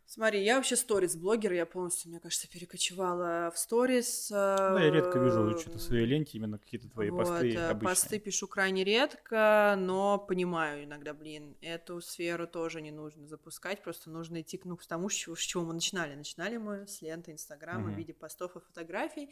Смотри, 0.05 0.45
я 0.45 0.57
вообще 0.57 0.77
сторис-блогер, 0.77 1.53
я 1.53 1.65
полностью, 1.65 2.11
мне 2.11 2.21
кажется, 2.21 2.47
перекочевала 2.47 3.51
в 3.51 3.59
сторис. 3.59 4.29
Да, 4.29 4.79
я 4.79 4.91
редко 4.91 5.19
вижу 5.19 5.59
что-то 5.59 5.79
в 5.79 5.81
своей 5.83 6.05
ленте, 6.05 6.37
именно 6.37 6.59
какие-то 6.59 6.91
твои 6.91 7.09
вот, 7.09 7.19
посты 7.19 7.55
э, 7.55 7.71
обычные. 7.71 7.89
Посты 7.89 8.19
пишу 8.19 8.47
крайне 8.47 8.85
редко, 8.85 9.75
но 9.79 10.19
понимаю 10.19 10.85
иногда, 10.85 11.15
блин, 11.15 11.57
эту 11.63 12.03
сферу 12.03 12.47
тоже 12.47 12.83
не 12.83 12.91
нужно 12.91 13.27
запускать, 13.27 13.83
просто 13.83 14.11
нужно 14.11 14.43
идти 14.43 14.61
ну, 14.65 14.77
к 14.77 14.85
тому, 14.85 15.09
с 15.09 15.15
чего, 15.15 15.35
с 15.35 15.41
чего 15.41 15.65
мы 15.65 15.73
начинали. 15.73 16.15
Начинали 16.15 16.59
мы 16.59 16.87
с 16.87 17.01
ленты 17.01 17.33
Инстаграма 17.33 17.87
угу. 17.87 17.95
в 17.95 17.97
виде 17.97 18.13
постов 18.13 18.57
и 18.57 18.61
фотографий, 18.61 19.31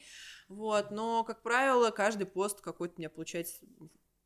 вот, 0.49 0.91
но, 0.91 1.25
как 1.25 1.43
правило, 1.43 1.91
каждый 1.91 2.27
пост 2.27 2.63
какой-то 2.63 2.95
у 2.97 3.01
меня 3.01 3.11
получается 3.11 3.59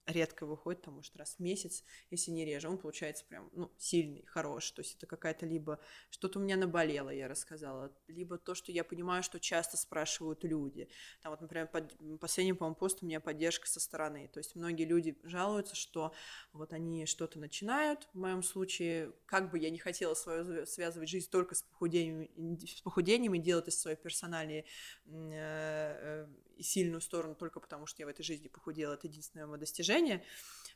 редко 0.06 0.46
выходит, 0.46 0.80
потому 0.80 1.02
что 1.02 1.18
раз 1.18 1.36
в 1.36 1.40
месяц, 1.40 1.82
если 2.10 2.30
не 2.30 2.44
реже, 2.44 2.68
он 2.68 2.78
получается 2.78 3.24
прям, 3.24 3.48
ну, 3.52 3.70
сильный, 3.78 4.24
хороший. 4.26 4.74
То 4.74 4.82
есть 4.82 4.96
это 4.96 5.06
какая-то 5.06 5.46
либо 5.46 5.80
что-то 6.10 6.38
у 6.38 6.42
меня 6.42 6.56
наболело, 6.56 7.10
я 7.10 7.28
рассказала, 7.28 7.92
либо 8.08 8.38
то, 8.38 8.54
что 8.54 8.72
я 8.72 8.84
понимаю, 8.84 9.22
что 9.22 9.40
часто 9.40 9.76
спрашивают 9.76 10.44
люди. 10.44 10.88
Там 11.22 11.32
вот, 11.32 11.40
например, 11.40 11.68
под, 11.68 11.94
последний, 12.20 12.52
по-моему, 12.52 12.76
пост 12.76 13.02
у 13.02 13.06
меня 13.06 13.20
поддержка 13.20 13.66
со 13.66 13.80
стороны. 13.80 14.28
То 14.32 14.38
есть 14.38 14.56
многие 14.56 14.84
люди 14.84 15.18
жалуются, 15.22 15.74
что 15.74 16.12
вот 16.52 16.72
они 16.72 17.06
что-то 17.06 17.38
начинают, 17.38 18.08
в 18.12 18.18
моем 18.18 18.42
случае, 18.42 19.12
как 19.26 19.50
бы 19.50 19.58
я 19.58 19.70
не 19.70 19.78
хотела 19.78 20.14
свою 20.14 20.66
связывать 20.66 21.08
жизнь 21.08 21.30
только 21.30 21.54
с 21.54 21.62
похудением, 21.62 22.58
с 22.60 22.80
похудением 22.82 23.34
и 23.34 23.38
делать 23.38 23.68
из 23.68 23.80
своей 23.80 23.96
персональной 23.96 24.60
э, 24.60 24.66
э, 25.06 26.26
сильную 26.62 27.00
сторону 27.00 27.34
только 27.34 27.60
потому, 27.60 27.86
что 27.86 28.02
я 28.02 28.06
в 28.06 28.10
этой 28.10 28.22
жизни 28.22 28.48
похудела, 28.48 28.94
это 28.94 29.06
единственное 29.06 29.46
мое 29.46 29.58
достижение, 29.58 30.24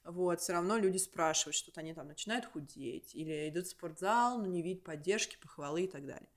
вот, 0.05 0.41
все 0.41 0.53
равно 0.53 0.77
люди 0.77 0.97
спрашивают, 0.97 1.57
что-то 1.57 1.81
они 1.81 1.95
там 1.95 2.09
начинают 2.09 2.47
худеть, 2.47 3.15
или 3.15 3.49
идут 3.49 3.67
в 3.67 3.71
спортзал, 3.71 4.39
но 4.39 4.47
не 4.47 4.63
видят 4.63 4.85
поддержки, 4.85 5.37
похвалы 5.41 5.83
и 5.85 5.89
так 5.89 6.07
далее. 6.07 6.29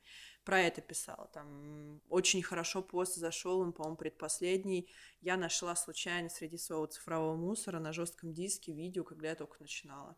Про 0.43 0.59
это 0.61 0.81
писала, 0.81 1.27
там 1.33 2.01
очень 2.09 2.41
хорошо 2.41 2.81
пост 2.81 3.15
зашел, 3.15 3.59
он, 3.59 3.73
по-моему, 3.73 3.95
предпоследний, 3.95 4.89
я 5.21 5.37
нашла 5.37 5.75
случайно 5.75 6.29
среди 6.29 6.57
своего 6.57 6.87
цифрового 6.87 7.35
мусора 7.35 7.79
на 7.79 7.93
жестком 7.93 8.33
диске 8.33 8.73
видео, 8.73 9.03
когда 9.03 9.29
я 9.29 9.35
только 9.35 9.57
начинала 9.59 10.17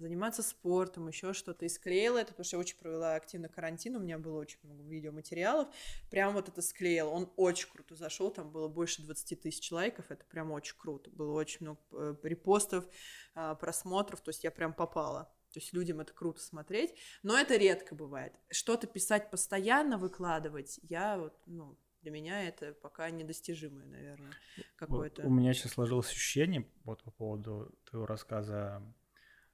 заниматься 0.00 0.42
спортом, 0.42 1.08
еще 1.08 1.32
что-то. 1.32 1.64
И 1.66 1.68
склеила 1.68 2.18
это, 2.18 2.28
потому 2.30 2.44
что 2.44 2.56
я 2.56 2.60
очень 2.60 2.78
провела 2.78 3.14
активно 3.14 3.48
карантин, 3.48 3.96
у 3.96 4.00
меня 4.00 4.18
было 4.18 4.38
очень 4.38 4.58
много 4.62 4.82
видеоматериалов. 4.82 5.68
Прям 6.10 6.34
вот 6.34 6.48
это 6.48 6.62
склеила. 6.62 7.10
Он 7.10 7.30
очень 7.36 7.68
круто 7.70 7.94
зашел, 7.94 8.30
там 8.30 8.50
было 8.50 8.68
больше 8.68 9.02
20 9.02 9.40
тысяч 9.40 9.70
лайков, 9.70 10.10
это 10.10 10.24
прям 10.24 10.50
очень 10.50 10.76
круто. 10.76 11.10
Было 11.10 11.32
очень 11.32 11.58
много 11.60 11.80
э, 11.92 12.14
репостов, 12.22 12.86
а, 13.34 13.54
просмотров, 13.54 14.20
то 14.20 14.30
есть 14.30 14.42
я 14.42 14.50
прям 14.50 14.72
попала. 14.72 15.32
То 15.52 15.58
есть 15.58 15.72
людям 15.72 16.00
это 16.00 16.12
круто 16.12 16.40
смотреть, 16.40 16.94
но 17.22 17.36
это 17.36 17.56
редко 17.56 17.94
бывает. 17.94 18.32
Что-то 18.50 18.86
писать 18.86 19.30
постоянно, 19.30 19.98
выкладывать, 19.98 20.78
я 20.82 21.18
вот, 21.18 21.34
ну, 21.46 21.76
для 22.02 22.12
меня 22.12 22.44
это 22.44 22.72
пока 22.72 23.10
недостижимое, 23.10 23.84
наверное, 23.84 24.32
какое-то. 24.76 25.22
У 25.26 25.30
меня 25.30 25.52
сейчас 25.52 25.72
сложилось 25.72 26.08
ощущение 26.08 26.66
вот 26.84 27.02
по 27.02 27.10
поводу 27.10 27.74
твоего 27.84 28.06
рассказа 28.06 28.82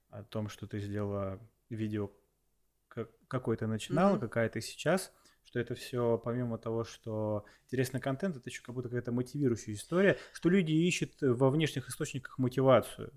о 0.09 0.23
том, 0.23 0.49
что 0.49 0.67
ты 0.67 0.79
сделала 0.79 1.39
видео, 1.69 2.11
как, 2.87 3.09
какой 3.27 3.57
ты 3.57 3.67
начинала, 3.67 4.15
mm-hmm. 4.15 4.21
какая 4.21 4.49
ты 4.49 4.61
сейчас, 4.61 5.11
что 5.43 5.59
это 5.59 5.75
все 5.75 6.17
помимо 6.23 6.57
того, 6.57 6.83
что 6.83 7.45
интересный 7.65 7.99
контент, 7.99 8.35
это 8.37 8.49
еще 8.49 8.61
как 8.61 8.75
будто 8.75 8.89
какая-то 8.89 9.11
мотивирующая 9.11 9.73
история, 9.73 10.17
что 10.33 10.49
люди 10.49 10.71
ищут 10.71 11.13
во 11.21 11.49
внешних 11.49 11.89
источниках 11.89 12.37
мотивацию 12.37 13.13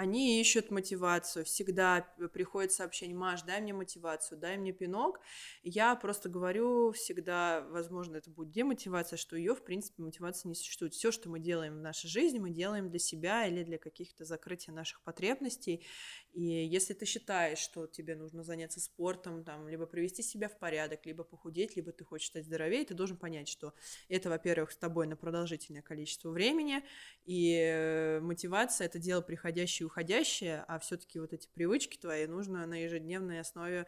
они 0.00 0.40
ищут 0.40 0.70
мотивацию. 0.70 1.44
Всегда 1.44 2.08
приходит 2.32 2.72
сообщение, 2.72 3.14
Маш, 3.14 3.42
дай 3.42 3.60
мне 3.60 3.74
мотивацию, 3.74 4.38
дай 4.38 4.56
мне 4.56 4.72
пинок. 4.72 5.20
Я 5.62 5.94
просто 5.94 6.30
говорю 6.30 6.92
всегда, 6.92 7.60
возможно, 7.68 8.16
это 8.16 8.30
будет 8.30 8.50
демотивация, 8.50 9.18
что 9.18 9.36
ее, 9.36 9.54
в 9.54 9.62
принципе, 9.62 10.02
мотивация 10.02 10.48
не 10.48 10.54
существует. 10.54 10.94
Все, 10.94 11.12
что 11.12 11.28
мы 11.28 11.38
делаем 11.38 11.76
в 11.76 11.82
нашей 11.82 12.08
жизни, 12.08 12.38
мы 12.38 12.48
делаем 12.48 12.88
для 12.88 12.98
себя 12.98 13.46
или 13.46 13.62
для 13.62 13.76
каких-то 13.76 14.24
закрытия 14.24 14.72
наших 14.72 15.02
потребностей. 15.02 15.84
И 16.32 16.44
если 16.44 16.94
ты 16.94 17.04
считаешь, 17.04 17.58
что 17.58 17.86
тебе 17.86 18.16
нужно 18.16 18.42
заняться 18.42 18.80
спортом, 18.80 19.44
там, 19.44 19.68
либо 19.68 19.84
привести 19.84 20.22
себя 20.22 20.48
в 20.48 20.58
порядок, 20.58 21.04
либо 21.04 21.24
похудеть, 21.24 21.76
либо 21.76 21.92
ты 21.92 22.06
хочешь 22.06 22.28
стать 22.28 22.46
здоровее, 22.46 22.86
ты 22.86 22.94
должен 22.94 23.18
понять, 23.18 23.48
что 23.48 23.74
это, 24.08 24.30
во-первых, 24.30 24.72
с 24.72 24.78
тобой 24.78 25.06
на 25.06 25.16
продолжительное 25.16 25.82
количество 25.82 26.30
времени, 26.30 26.82
и 27.26 27.54
э, 27.54 28.20
мотивация— 28.20 28.84
это 28.86 28.98
дело 28.98 29.20
приходящее 29.20 29.89
уходящее, 29.90 30.64
а 30.68 30.78
все 30.78 30.96
таки 30.96 31.18
вот 31.18 31.32
эти 31.32 31.48
привычки 31.48 31.98
твои 31.98 32.26
нужно 32.26 32.64
на 32.66 32.82
ежедневной 32.82 33.40
основе 33.40 33.86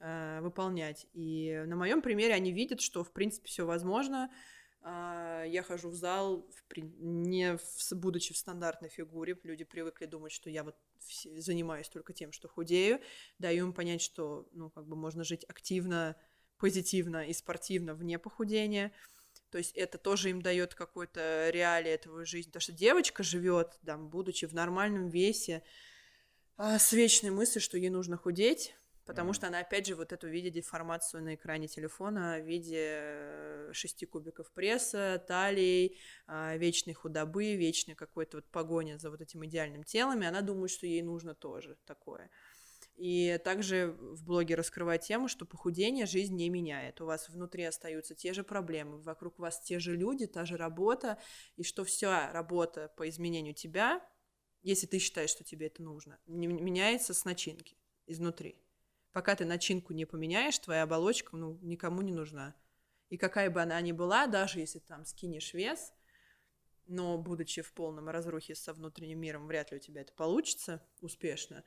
э, 0.00 0.40
выполнять. 0.40 1.06
И 1.12 1.62
на 1.66 1.76
моем 1.76 2.00
примере 2.00 2.34
они 2.34 2.52
видят, 2.52 2.80
что, 2.80 3.04
в 3.04 3.12
принципе, 3.12 3.48
все 3.48 3.66
возможно, 3.66 4.30
а, 4.84 5.44
я 5.44 5.62
хожу 5.62 5.90
в 5.90 5.94
зал, 5.94 6.48
не 6.76 7.56
будучи 7.92 8.34
в 8.34 8.36
стандартной 8.36 8.88
фигуре, 8.88 9.38
люди 9.44 9.64
привыкли 9.64 10.06
думать, 10.06 10.32
что 10.32 10.50
я 10.50 10.64
вот 10.64 10.76
занимаюсь 11.36 11.88
только 11.88 12.12
тем, 12.12 12.32
что 12.32 12.48
худею, 12.48 13.00
даю 13.38 13.66
им 13.66 13.72
понять, 13.72 14.02
что, 14.02 14.48
ну, 14.52 14.70
как 14.70 14.86
бы 14.88 14.96
можно 14.96 15.22
жить 15.22 15.44
активно, 15.44 16.16
позитивно 16.58 17.26
и 17.26 17.32
спортивно 17.32 17.94
вне 17.94 18.18
похудения. 18.18 18.92
То 19.52 19.58
есть 19.58 19.72
это 19.76 19.98
тоже 19.98 20.30
им 20.30 20.40
дает 20.40 20.74
какой-то 20.74 21.50
реалии 21.50 21.92
этого 21.92 22.24
жизни. 22.24 22.48
Потому 22.48 22.62
что 22.62 22.72
девочка 22.72 23.22
живет, 23.22 23.78
там, 23.84 24.08
будучи 24.08 24.46
в 24.46 24.54
нормальном 24.54 25.10
весе, 25.10 25.62
а, 26.56 26.78
с 26.78 26.92
вечной 26.92 27.30
мыслью, 27.30 27.60
что 27.60 27.76
ей 27.76 27.90
нужно 27.90 28.16
худеть, 28.16 28.74
потому 29.04 29.30
mm-hmm. 29.30 29.34
что 29.34 29.46
она 29.48 29.58
опять 29.58 29.86
же 29.86 29.94
вот 29.94 30.12
эту 30.12 30.26
видит 30.26 30.54
деформацию 30.54 31.22
на 31.22 31.34
экране 31.34 31.68
телефона 31.68 32.38
в 32.40 32.46
виде 32.46 32.78
э, 32.78 33.70
шести 33.74 34.06
кубиков 34.06 34.50
пресса, 34.52 35.22
талий, 35.28 35.98
а, 36.26 36.56
вечной 36.56 36.94
худобы, 36.94 37.54
вечной 37.54 37.94
какой-то 37.94 38.38
вот 38.38 38.46
погони 38.50 38.96
за 38.96 39.10
вот 39.10 39.20
этим 39.20 39.44
идеальным 39.44 39.84
телом, 39.84 40.22
и 40.22 40.26
она 40.26 40.40
думает, 40.40 40.70
что 40.70 40.86
ей 40.86 41.02
нужно 41.02 41.34
тоже 41.34 41.76
такое. 41.84 42.30
И 42.96 43.40
также 43.44 43.96
в 43.98 44.24
блоге 44.24 44.54
раскрываю 44.54 44.98
тему, 44.98 45.26
что 45.28 45.46
похудение 45.46 46.06
жизнь 46.06 46.36
не 46.36 46.50
меняет. 46.50 47.00
У 47.00 47.06
вас 47.06 47.28
внутри 47.28 47.64
остаются 47.64 48.14
те 48.14 48.32
же 48.32 48.44
проблемы, 48.44 49.00
вокруг 49.00 49.38
вас 49.38 49.60
те 49.60 49.78
же 49.78 49.96
люди, 49.96 50.26
та 50.26 50.44
же 50.44 50.56
работа, 50.56 51.18
и 51.56 51.62
что 51.62 51.84
вся 51.84 52.32
работа 52.32 52.92
по 52.96 53.08
изменению 53.08 53.54
тебя, 53.54 54.06
если 54.62 54.86
ты 54.86 54.98
считаешь, 54.98 55.30
что 55.30 55.42
тебе 55.42 55.66
это 55.66 55.82
нужно, 55.82 56.20
меняется 56.26 57.14
с 57.14 57.24
начинки, 57.24 57.76
изнутри. 58.06 58.62
Пока 59.12 59.34
ты 59.34 59.44
начинку 59.44 59.92
не 59.92 60.04
поменяешь, 60.04 60.58
твоя 60.58 60.84
оболочка 60.84 61.36
ну, 61.36 61.58
никому 61.62 62.02
не 62.02 62.12
нужна. 62.12 62.54
И 63.08 63.18
какая 63.18 63.50
бы 63.50 63.60
она 63.60 63.80
ни 63.80 63.92
была, 63.92 64.26
даже 64.26 64.60
если 64.60 64.78
там 64.78 65.04
скинешь 65.04 65.52
вес, 65.52 65.92
но 66.86 67.18
будучи 67.18 67.60
в 67.60 67.72
полном 67.74 68.08
разрухе 68.08 68.54
со 68.54 68.72
внутренним 68.72 69.20
миром, 69.20 69.46
вряд 69.46 69.70
ли 69.70 69.78
у 69.78 69.80
тебя 69.80 70.00
это 70.00 70.12
получится 70.12 70.82
успешно, 71.00 71.64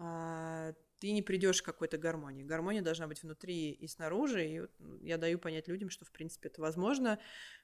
ты 0.00 1.12
не 1.12 1.22
придешь 1.22 1.62
к 1.62 1.64
какой-то 1.64 1.98
гармонии. 1.98 2.44
Гармония 2.44 2.82
должна 2.82 3.06
быть 3.06 3.22
внутри 3.22 3.72
и 3.72 3.86
снаружи. 3.86 4.46
И 4.46 4.60
вот 4.60 4.70
я 5.02 5.18
даю 5.18 5.38
понять 5.38 5.68
людям, 5.68 5.90
что 5.90 6.04
в 6.04 6.12
принципе 6.12 6.48
это 6.48 6.60
возможно. 6.60 7.18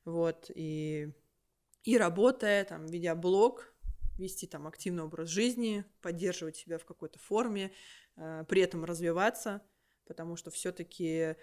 Вот, 0.04 0.50
и, 0.54 1.12
и 1.84 1.98
работая, 1.98 2.64
там, 2.64 2.86
ведя 2.86 3.14
блог, 3.14 3.74
вести 4.18 4.46
там 4.46 4.66
активный 4.66 5.02
образ 5.02 5.28
жизни, 5.28 5.84
поддерживать 6.00 6.56
себя 6.56 6.78
в 6.78 6.84
какой-то 6.84 7.18
форме, 7.18 7.72
э, 8.16 8.44
при 8.48 8.62
этом 8.62 8.84
развиваться, 8.84 9.62
потому 10.06 10.36
что 10.36 10.50
все-таки 10.50 11.36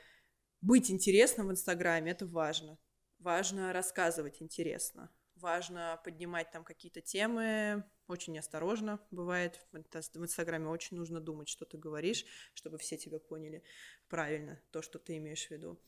быть 0.61 0.89
интересным 0.89 1.47
в 1.47 1.51
Инстаграме 1.51 2.11
это 2.11 2.25
важно. 2.25 2.79
Важно 3.19 3.71
рассказывать 3.71 4.41
интересно 4.41 5.11
важно 5.43 6.01
поднимать 6.03 6.49
там 6.51 6.63
какие-то 6.63 7.01
темы, 7.01 7.83
очень 8.07 8.39
осторожно 8.39 8.99
бывает. 9.11 9.59
В 9.71 9.77
Инстаграме 10.23 10.67
очень 10.67 10.97
нужно 10.97 11.19
думать, 11.19 11.49
что 11.49 11.65
ты 11.65 11.77
говоришь, 11.77 12.25
чтобы 12.53 12.77
все 12.77 12.97
тебя 12.97 13.19
поняли 13.19 13.61
правильно, 14.07 14.59
то, 14.71 14.81
что 14.81 14.99
ты 14.99 15.17
имеешь 15.17 15.45
в 15.45 15.51
виду. 15.51 15.79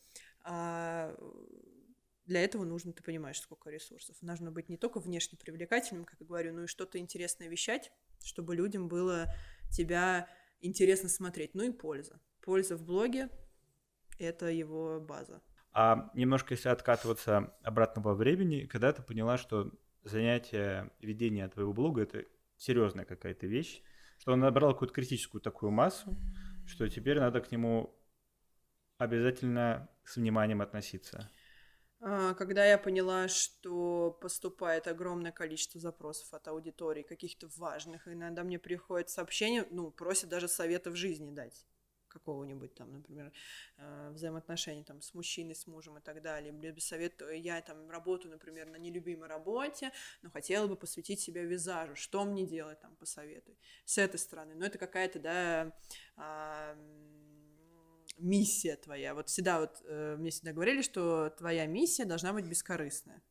А 0.43 1.15
для 2.25 2.43
этого 2.43 2.65
нужно, 2.65 2.91
ты 2.91 3.01
понимаешь, 3.01 3.39
сколько 3.39 3.69
ресурсов. 3.69 4.17
Нужно 4.21 4.51
быть 4.51 4.67
не 4.67 4.77
только 4.77 4.99
внешне 4.99 5.37
привлекательным, 5.37 6.05
как 6.05 6.19
я 6.19 6.25
говорю, 6.25 6.53
но 6.53 6.63
и 6.63 6.67
что-то 6.67 6.97
интересное 6.97 7.47
вещать, 7.47 7.91
чтобы 8.23 8.55
людям 8.55 8.89
было 8.89 9.33
тебя 9.71 10.27
интересно 10.59 11.07
смотреть. 11.07 11.55
Ну 11.55 11.63
и 11.63 11.71
польза. 11.71 12.19
Польза 12.41 12.75
в 12.75 12.83
блоге– 12.83 13.29
это 14.19 14.47
его 14.47 14.99
база. 14.99 15.41
А 15.77 16.09
немножко 16.13 16.53
если 16.53 16.69
откатываться 16.69 17.53
обратно 17.61 18.01
во 18.01 18.15
времени, 18.15 18.65
когда 18.65 18.93
ты 18.93 19.01
поняла, 19.01 19.37
что 19.37 19.73
занятие 20.03 20.89
ведения 21.01 21.49
твоего 21.49 21.73
блога 21.73 22.03
это 22.03 22.23
серьезная 22.55 23.03
какая-то 23.03 23.45
вещь, 23.45 23.83
что 24.17 24.31
он 24.31 24.39
набрал 24.39 24.71
какую-то 24.71 24.93
критическую 24.93 25.41
такую 25.41 25.73
массу, 25.73 26.17
что 26.65 26.87
теперь 26.87 27.19
надо 27.19 27.41
к 27.41 27.51
нему 27.51 27.93
обязательно 28.97 29.89
с 30.05 30.15
вниманием 30.15 30.61
относиться. 30.61 31.29
А, 31.99 32.35
когда 32.35 32.65
я 32.65 32.77
поняла, 32.77 33.27
что 33.27 34.17
поступает 34.21 34.87
огромное 34.87 35.33
количество 35.33 35.81
запросов 35.81 36.33
от 36.33 36.47
аудитории, 36.47 37.03
каких-то 37.03 37.49
важных, 37.57 38.07
иногда 38.07 38.45
мне 38.45 38.59
приходят 38.59 39.09
сообщения, 39.09 39.67
ну, 39.71 39.91
просят 39.91 40.29
даже 40.29 40.47
советов 40.47 40.95
жизни 40.95 41.31
дать 41.31 41.65
какого-нибудь 42.15 42.73
там, 42.75 42.93
например, 42.93 43.31
э, 43.77 44.09
взаимоотношений 44.11 44.83
там 44.83 45.01
с 45.01 45.13
мужчиной, 45.13 45.53
с 45.53 45.67
мужем 45.67 45.97
и 45.97 46.01
так 46.01 46.21
далее. 46.21 46.51
Без 46.51 46.87
совета 46.87 47.29
я 47.31 47.61
там 47.61 47.89
работаю, 47.89 48.31
например, 48.31 48.67
на 48.67 48.77
нелюбимой 48.77 49.27
работе, 49.27 49.91
но 50.21 50.29
хотела 50.29 50.67
бы 50.67 50.75
посвятить 50.77 51.19
себя 51.19 51.43
визажу. 51.43 51.95
Что 51.95 52.23
мне 52.23 52.45
делать 52.45 52.79
там, 52.79 52.95
посоветуй. 52.95 53.57
С 53.83 53.97
этой 53.97 54.17
стороны. 54.17 54.55
Но 54.55 54.65
это 54.65 54.77
какая-то, 54.77 55.19
да, 55.19 55.73
а, 56.15 56.75
миссия 58.17 58.77
твоя. 58.77 59.13
Вот 59.13 59.27
всегда 59.27 59.59
вот 59.59 59.81
э, 59.83 60.15
мне 60.17 60.29
всегда 60.29 60.53
говорили, 60.53 60.81
что 60.81 61.29
твоя 61.37 61.65
миссия 61.65 62.05
должна 62.05 62.33
быть 62.33 62.45
бескорыстная. 62.45 63.21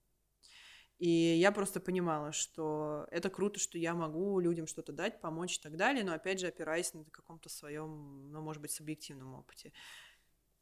И 0.99 1.09
я 1.09 1.51
просто 1.51 1.81
понимала, 1.81 2.33
что 2.33 3.07
это 3.11 3.29
круто, 3.29 3.59
что 3.59 3.79
я 3.79 3.95
могу 3.95 4.39
людям 4.39 4.67
что-то 4.67 4.93
дать, 4.93 5.21
помочь 5.21 5.59
и 5.59 5.61
так 5.61 5.77
далее, 5.77 6.05
но 6.05 6.13
опять 6.13 6.39
же 6.39 6.47
опираясь 6.47 6.95
на 6.95 7.05
каком-то 7.05 7.49
своем, 7.49 8.31
ну, 8.31 8.41
может 8.41 8.63
быть, 8.63 8.71
субъективном 8.71 9.35
опыте. 9.35 9.73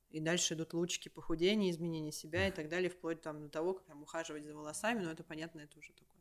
И 0.09 0.20
дальше 0.20 0.54
идут 0.54 0.74
лучики 0.74 1.09
похудения, 1.09 1.70
изменения 1.70 2.12
себя 2.12 2.48
и 2.48 2.50
так 2.50 2.68
далее, 2.68 2.90
вплоть 2.90 3.20
там 3.22 3.40
до 3.40 3.48
того, 3.48 3.74
как 3.74 3.86
там, 3.86 4.02
ухаживать 4.02 4.44
за 4.44 4.54
волосами, 4.54 5.02
но 5.02 5.10
это, 5.10 5.22
понятно, 5.24 5.60
это 5.60 5.78
уже 5.78 5.92
такое. 5.92 6.20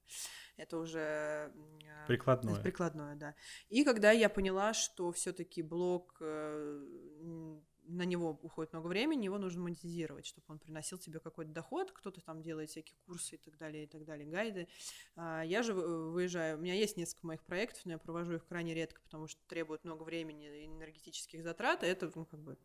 Это 0.57 0.77
уже... 0.77 1.51
Прикладное. 2.07 2.53
Это 2.53 2.61
прикладное, 2.61 3.15
да. 3.15 3.35
И 3.69 3.83
когда 3.83 4.11
я 4.11 4.29
поняла, 4.29 4.73
что 4.73 5.11
все 5.11 5.33
таки 5.33 5.61
блог 5.61 6.17
э, 6.21 7.59
на 7.91 8.03
него 8.03 8.39
уходит 8.41 8.73
много 8.73 8.87
времени, 8.87 9.25
его 9.25 9.37
нужно 9.37 9.61
монетизировать, 9.61 10.25
чтобы 10.25 10.45
он 10.47 10.59
приносил 10.59 10.97
тебе 10.97 11.19
какой-то 11.19 11.51
доход, 11.51 11.91
кто-то 11.91 12.21
там 12.21 12.41
делает 12.41 12.69
всякие 12.69 12.95
курсы 13.05 13.35
и 13.35 13.37
так 13.37 13.57
далее, 13.57 13.83
и 13.83 13.87
так 13.87 14.05
далее, 14.05 14.27
гайды. 14.27 14.67
А, 15.15 15.43
я 15.43 15.61
же 15.63 15.73
выезжаю, 15.73 16.57
у 16.57 16.61
меня 16.61 16.73
есть 16.73 16.97
несколько 16.97 17.27
моих 17.27 17.43
проектов, 17.43 17.81
но 17.85 17.93
я 17.93 17.97
провожу 17.97 18.35
их 18.35 18.47
крайне 18.47 18.73
редко, 18.73 19.01
потому 19.01 19.27
что 19.27 19.41
требует 19.47 19.83
много 19.83 20.03
времени 20.03 20.63
и 20.63 20.65
энергетических 20.65 21.43
затрат, 21.43 21.83
и 21.83 21.87
это, 21.87 22.11
ну, 22.15 22.25
как 22.25 22.39
бы, 22.39 22.57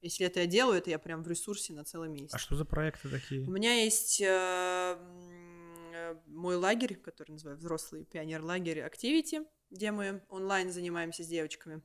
если 0.00 0.26
это 0.26 0.40
я 0.40 0.46
делаю, 0.46 0.78
это 0.78 0.90
я 0.90 0.98
прям 0.98 1.22
в 1.22 1.28
ресурсе 1.28 1.72
на 1.74 1.84
целый 1.84 2.08
месяц. 2.08 2.34
А 2.34 2.38
что 2.38 2.56
за 2.56 2.64
проекты 2.64 3.08
такие? 3.10 3.42
У 3.42 3.50
меня 3.50 3.82
есть 3.82 4.20
э, 4.20 4.26
э 4.26 6.14
мой 6.26 6.56
лагерь, 6.56 6.96
который 6.96 7.32
называю 7.32 7.58
взрослый 7.58 8.04
пионер-лагерь 8.04 8.78
Activity, 8.78 9.46
где 9.70 9.92
мы 9.92 10.22
онлайн 10.28 10.72
занимаемся 10.72 11.22
с 11.22 11.26
девочками. 11.26 11.82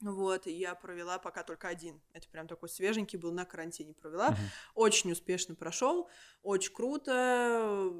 Вот, 0.00 0.46
и 0.46 0.52
я 0.52 0.74
провела 0.74 1.18
пока 1.18 1.42
только 1.44 1.68
один. 1.68 2.00
Это 2.12 2.28
прям 2.28 2.46
такой 2.48 2.68
свеженький 2.68 3.18
был 3.18 3.32
на 3.32 3.44
карантине 3.44 3.94
провела. 3.94 4.30
Uh-huh. 4.30 4.36
Очень 4.74 5.12
успешно 5.12 5.54
прошел, 5.54 6.08
очень 6.42 6.72
круто. 6.72 7.90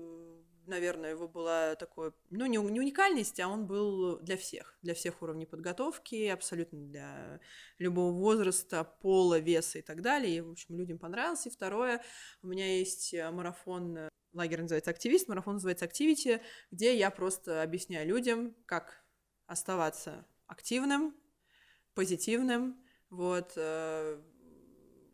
Наверное, 0.66 1.10
его 1.10 1.28
была 1.28 1.74
такой, 1.74 2.12
ну, 2.30 2.46
не, 2.46 2.56
не 2.56 2.80
уникальность, 2.80 3.38
а 3.38 3.48
он 3.48 3.66
был 3.66 4.18
для 4.20 4.36
всех, 4.36 4.78
для 4.80 4.94
всех 4.94 5.20
уровней 5.20 5.44
подготовки, 5.44 6.26
абсолютно 6.28 6.78
для 6.80 7.40
любого 7.78 8.12
возраста, 8.12 8.82
пола, 8.84 9.38
веса 9.38 9.78
и 9.78 9.82
так 9.82 10.00
далее. 10.00 10.36
И, 10.36 10.40
в 10.40 10.50
общем, 10.50 10.76
людям 10.76 10.98
понравился. 10.98 11.48
И 11.48 11.52
второе, 11.52 12.02
у 12.42 12.46
меня 12.46 12.78
есть 12.78 13.12
э, 13.12 13.30
марафон 13.30 13.96
э, 13.96 14.08
лагерь 14.32 14.62
называется 14.62 14.90
«Активист», 14.90 15.28
марафон 15.28 15.54
называется 15.54 15.84
«Активити», 15.84 16.40
где 16.70 16.96
я 16.96 17.10
просто 17.10 17.62
объясняю 17.62 18.08
людям, 18.08 18.54
как 18.66 19.04
оставаться 19.46 20.26
активным, 20.46 21.14
позитивным, 21.94 22.82
вот, 23.10 23.52
э, 23.56 24.20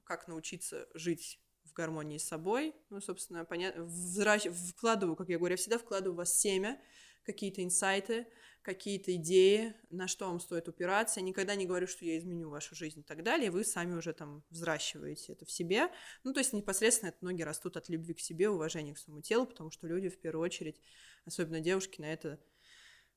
как 0.05 0.29
научиться 0.29 0.89
жить 0.95 1.41
в 1.65 1.73
гармонии 1.73 2.19
с 2.19 2.27
собой, 2.27 2.75
ну, 2.91 3.01
собственно, 3.01 3.45
понятно, 3.45 3.85
взращ... 3.85 4.47
вкладываю, 4.47 5.17
как 5.17 5.29
я 5.29 5.39
говорю, 5.39 5.53
я 5.53 5.57
всегда 5.57 5.79
вкладываю 5.79 6.15
в 6.15 6.19
вас 6.19 6.39
семя, 6.39 6.81
какие-то 7.25 7.63
инсайты, 7.63 8.27
какие-то 8.63 9.15
идеи, 9.17 9.75
на 9.91 10.07
что 10.07 10.27
вам 10.27 10.41
стоит 10.41 10.69
упираться. 10.69 11.21
Я 11.21 11.27
никогда 11.27 11.55
не 11.55 11.67
говорю, 11.67 11.87
что 11.87 12.05
я 12.05 12.19
изменю 12.19 12.51
вашу 12.51 12.75
жизнь 12.75 13.01
и 13.01 13.03
так 13.03 13.23
далее. 13.23 13.51
Вы 13.51 13.65
сами 13.65 13.95
уже 13.95 14.13
там 14.13 14.45
взращиваете 14.51 15.33
это 15.33 15.45
в 15.45 15.51
себе. 15.51 15.89
Ну, 16.25 16.33
то 16.33 16.41
есть 16.41 16.53
непосредственно 16.53 17.11
это 17.11 17.25
ноги 17.25 17.43
растут 17.43 17.77
от 17.77 17.89
любви 17.89 18.15
к 18.15 18.21
себе, 18.21 18.51
уважения 18.51 18.95
к 18.95 18.99
своему 18.99 19.23
телу, 19.23 19.47
потому 19.47 19.71
что 19.71 19.87
люди 19.87 20.09
в 20.09 20.21
первую 20.21 20.45
очередь, 20.45 20.81
особенно 21.25 21.61
девушки, 21.61 22.01
на 22.01 22.13
это 22.13 22.39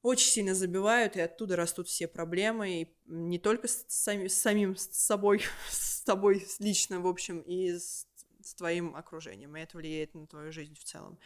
очень 0.03 0.27
сильно 0.27 0.53
забивают, 0.53 1.15
и 1.15 1.21
оттуда 1.21 1.55
растут 1.55 1.87
все 1.87 2.07
проблемы, 2.07 2.81
и 2.81 2.95
не 3.05 3.39
только 3.39 3.67
с, 3.67 3.85
сами, 3.87 4.27
с 4.27 4.39
самим 4.39 4.75
с 4.75 4.85
собой, 4.89 5.41
с 5.69 6.01
тобой 6.01 6.45
лично, 6.59 6.99
в 6.99 7.07
общем, 7.07 7.39
и 7.39 7.71
с, 7.71 8.05
с 8.43 8.53
твоим 8.53 8.95
окружением, 8.95 9.55
и 9.55 9.61
это 9.61 9.77
влияет 9.77 10.13
на 10.13 10.27
твою 10.27 10.51
жизнь 10.51 10.75
в 10.75 10.83
целом. 10.83 11.17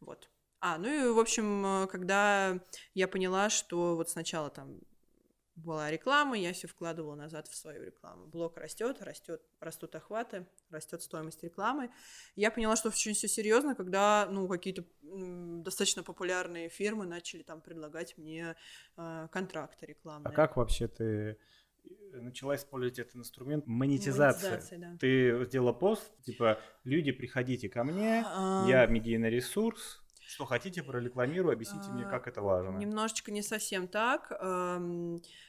Вот. 0.00 0.30
А, 0.60 0.78
ну 0.78 0.88
и, 0.88 1.12
в 1.12 1.18
общем, 1.18 1.86
когда 1.88 2.58
я 2.94 3.06
поняла, 3.06 3.50
что 3.50 3.94
вот 3.94 4.08
сначала 4.08 4.48
там 4.48 4.80
была 5.56 5.90
реклама, 5.90 6.36
я 6.36 6.52
все 6.52 6.66
вкладывала 6.66 7.14
назад 7.14 7.48
в 7.48 7.54
свою 7.54 7.84
рекламу. 7.84 8.26
Блок 8.26 8.56
растет, 8.56 9.00
растет, 9.02 9.40
растут 9.60 9.94
охваты, 9.94 10.46
растет 10.70 11.02
стоимость 11.02 11.42
рекламы. 11.42 11.90
Я 12.34 12.50
поняла, 12.50 12.76
что 12.76 12.88
очень 12.88 13.14
все 13.14 13.28
серьезно, 13.28 13.74
когда 13.74 14.26
ну 14.30 14.48
какие-то 14.48 14.84
достаточно 15.02 16.02
популярные 16.02 16.68
фирмы 16.68 17.06
начали 17.06 17.42
там 17.42 17.60
предлагать 17.60 18.18
мне 18.18 18.56
э, 18.96 19.28
контракты 19.30 19.86
рекламные. 19.86 20.30
А 20.30 20.32
как 20.34 20.56
вообще 20.56 20.88
ты 20.88 21.38
начала 22.12 22.56
использовать 22.56 22.98
этот 22.98 23.16
инструмент 23.16 23.66
монетизации. 23.66 24.50
Монетизация, 24.50 24.78
да. 24.78 24.96
Ты 24.98 25.44
сделала 25.44 25.72
пост, 25.72 26.12
типа, 26.22 26.60
люди, 26.84 27.12
приходите 27.12 27.68
ко 27.68 27.84
мне, 27.84 28.24
А, 28.26 28.66
я 28.68 28.86
медийный 28.86 29.30
ресурс, 29.30 30.03
что 30.34 30.44
хотите, 30.46 30.82
прорекламирую, 30.82 31.52
объясните 31.52 31.88
мне, 31.90 32.04
А, 32.04 32.10
как 32.10 32.26
это 32.26 32.42
важно. 32.42 32.76
Немножечко 32.76 33.30
не 33.30 33.42
совсем 33.42 33.86
так. 33.86 34.28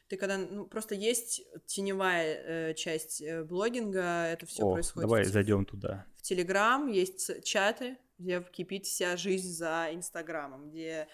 Ты 0.08 0.18
когда, 0.18 0.38
ну, 0.38 0.68
просто 0.68 0.94
есть 0.94 1.42
теневая 1.66 2.70
э, 2.70 2.74
часть 2.76 3.22
э, 3.22 3.44
блогинга, 3.44 4.26
это 4.28 4.46
все 4.46 4.64
О, 4.64 4.74
происходит. 4.74 5.10
давай 5.10 5.24
зайдем 5.24 5.66
туда. 5.66 6.06
В 6.16 6.22
Телеграм 6.22 6.88
есть 6.88 7.44
чаты, 7.44 7.98
где 8.20 8.42
кипит 8.42 8.86
вся 8.86 9.18
жизнь 9.18 9.50
за 9.50 9.90
Инстаграмом, 9.92 10.70
где, 10.70 11.08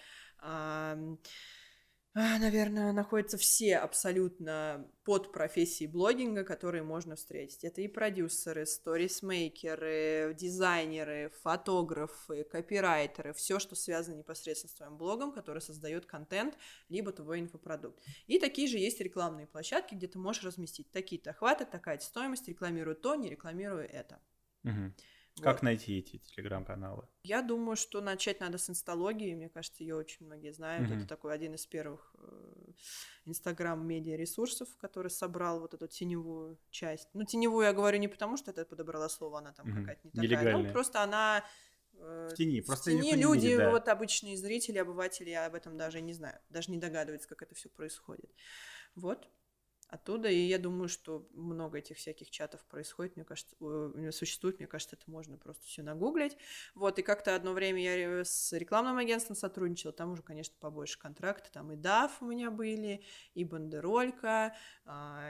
наверное, 2.38 2.92
находятся 2.92 3.38
все 3.38 3.78
абсолютно 3.78 4.86
под 5.02 5.32
профессии 5.32 5.86
блогинга, 5.86 6.44
которые 6.44 6.82
можно 6.82 7.16
встретить. 7.16 7.64
Это 7.64 7.80
и 7.80 7.88
продюсеры, 7.88 8.66
сторисмейкеры, 8.66 10.36
дизайнеры, 10.38 11.32
фотографы, 11.42 12.44
копирайтеры, 12.44 13.32
все, 13.32 13.58
что 13.58 13.74
связано 13.74 14.16
непосредственно 14.16 14.70
с 14.70 14.74
твоим 14.74 14.98
блогом, 14.98 15.32
который 15.32 15.62
создает 15.62 16.04
контент, 16.04 16.58
либо 16.90 17.12
твой 17.12 17.40
инфопродукт. 17.40 17.98
И 18.26 18.38
такие 18.38 18.68
же 18.68 18.76
есть 18.76 19.00
рекламные 19.00 19.46
площадки, 19.46 19.94
где 19.94 20.06
ты 20.06 20.18
можешь 20.18 20.44
разместить 20.44 20.90
такие-то 20.90 21.30
охваты, 21.30 21.64
такая-то 21.64 22.04
стоимость, 22.04 22.46
рекламирую 22.46 22.94
то, 22.94 23.14
не 23.14 23.30
рекламирую 23.30 23.88
это. 23.90 24.20
Мгм. 25.36 25.44
Вот. 25.44 25.54
Как 25.54 25.62
найти 25.62 25.98
эти 25.98 26.18
телеграм-каналы? 26.18 27.06
Я 27.24 27.42
думаю, 27.42 27.76
что 27.76 28.00
начать 28.00 28.40
надо 28.40 28.58
с 28.58 28.68
инсталогии. 28.68 29.34
Мне 29.34 29.48
кажется, 29.48 29.82
ее 29.82 29.94
очень 29.94 30.26
многие 30.26 30.52
знают. 30.52 30.88
Мгм. 30.88 30.98
Это 30.98 31.08
такой 31.08 31.34
один 31.34 31.54
из 31.54 31.66
первых 31.66 32.14
инстаграм-медиа 33.24 34.16
ресурсов, 34.16 34.68
который 34.78 35.10
собрал 35.10 35.60
вот 35.60 35.74
эту 35.74 35.86
теневую 35.86 36.58
часть. 36.70 37.08
Ну, 37.14 37.24
теневую 37.24 37.64
я 37.64 37.72
говорю 37.72 37.98
не 37.98 38.08
потому, 38.08 38.36
что 38.36 38.50
это 38.50 38.64
подобрала 38.64 39.08
слово, 39.08 39.38
она 39.38 39.52
там 39.52 39.68
Мгм. 39.68 39.80
какая-то 39.80 40.00
не 40.04 40.10
такая. 40.10 40.22
Ну, 40.22 40.28
Нелегальная. 40.28 40.72
просто 40.72 41.02
она 41.02 41.44
э, 41.94 42.28
В 42.32 42.34
тени, 42.36 42.60
в 42.60 42.66
просто 42.66 42.90
тени 42.90 43.14
люди, 43.14 43.46
видит, 43.46 43.58
да. 43.58 43.70
вот 43.70 43.88
обычные 43.88 44.36
зрители, 44.36 44.78
обыватели 44.78 45.30
об 45.30 45.54
этом 45.54 45.76
даже 45.78 46.00
не 46.00 46.12
знают, 46.12 46.42
даже 46.50 46.70
не 46.70 46.78
догадываются, 46.78 47.28
как 47.28 47.42
это 47.42 47.54
все 47.54 47.68
происходит. 47.68 48.30
Вот. 48.96 49.28
Оттуда, 49.92 50.30
и 50.30 50.36
я 50.46 50.58
думаю, 50.58 50.88
что 50.88 51.28
много 51.34 51.76
этих 51.76 51.98
всяких 51.98 52.30
чатов 52.30 52.64
происходит, 52.64 53.16
мне 53.16 53.26
кажется, 53.26 53.54
существует, 54.10 54.58
мне 54.58 54.66
кажется, 54.66 54.96
это 54.96 55.10
можно 55.10 55.36
просто 55.36 55.66
все 55.66 55.82
нагуглить. 55.82 56.38
Вот, 56.74 56.98
и 56.98 57.02
как-то 57.02 57.34
одно 57.36 57.52
время 57.52 57.82
я 57.82 58.24
с 58.24 58.54
рекламным 58.54 58.96
агентством 58.96 59.36
сотрудничала, 59.36 59.92
там 59.92 60.12
уже, 60.12 60.22
конечно, 60.22 60.54
побольше 60.58 60.98
контракты, 60.98 61.50
там 61.52 61.72
и 61.72 61.76
DAF 61.76 62.10
у 62.22 62.24
меня 62.24 62.50
были, 62.50 63.04
и 63.34 63.44
бандеролька, 63.44 64.56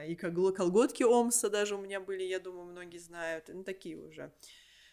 и 0.07 0.15
кол- 0.15 0.53
колготки 0.53 1.03
Омса 1.03 1.51
даже 1.51 1.75
у 1.75 1.81
меня 1.81 1.99
были, 2.01 2.23
я 2.23 2.39
думаю, 2.39 2.67
многие 2.67 2.99
знают, 2.99 3.47
ну, 3.49 3.65
такие 3.65 3.99
уже 3.99 4.33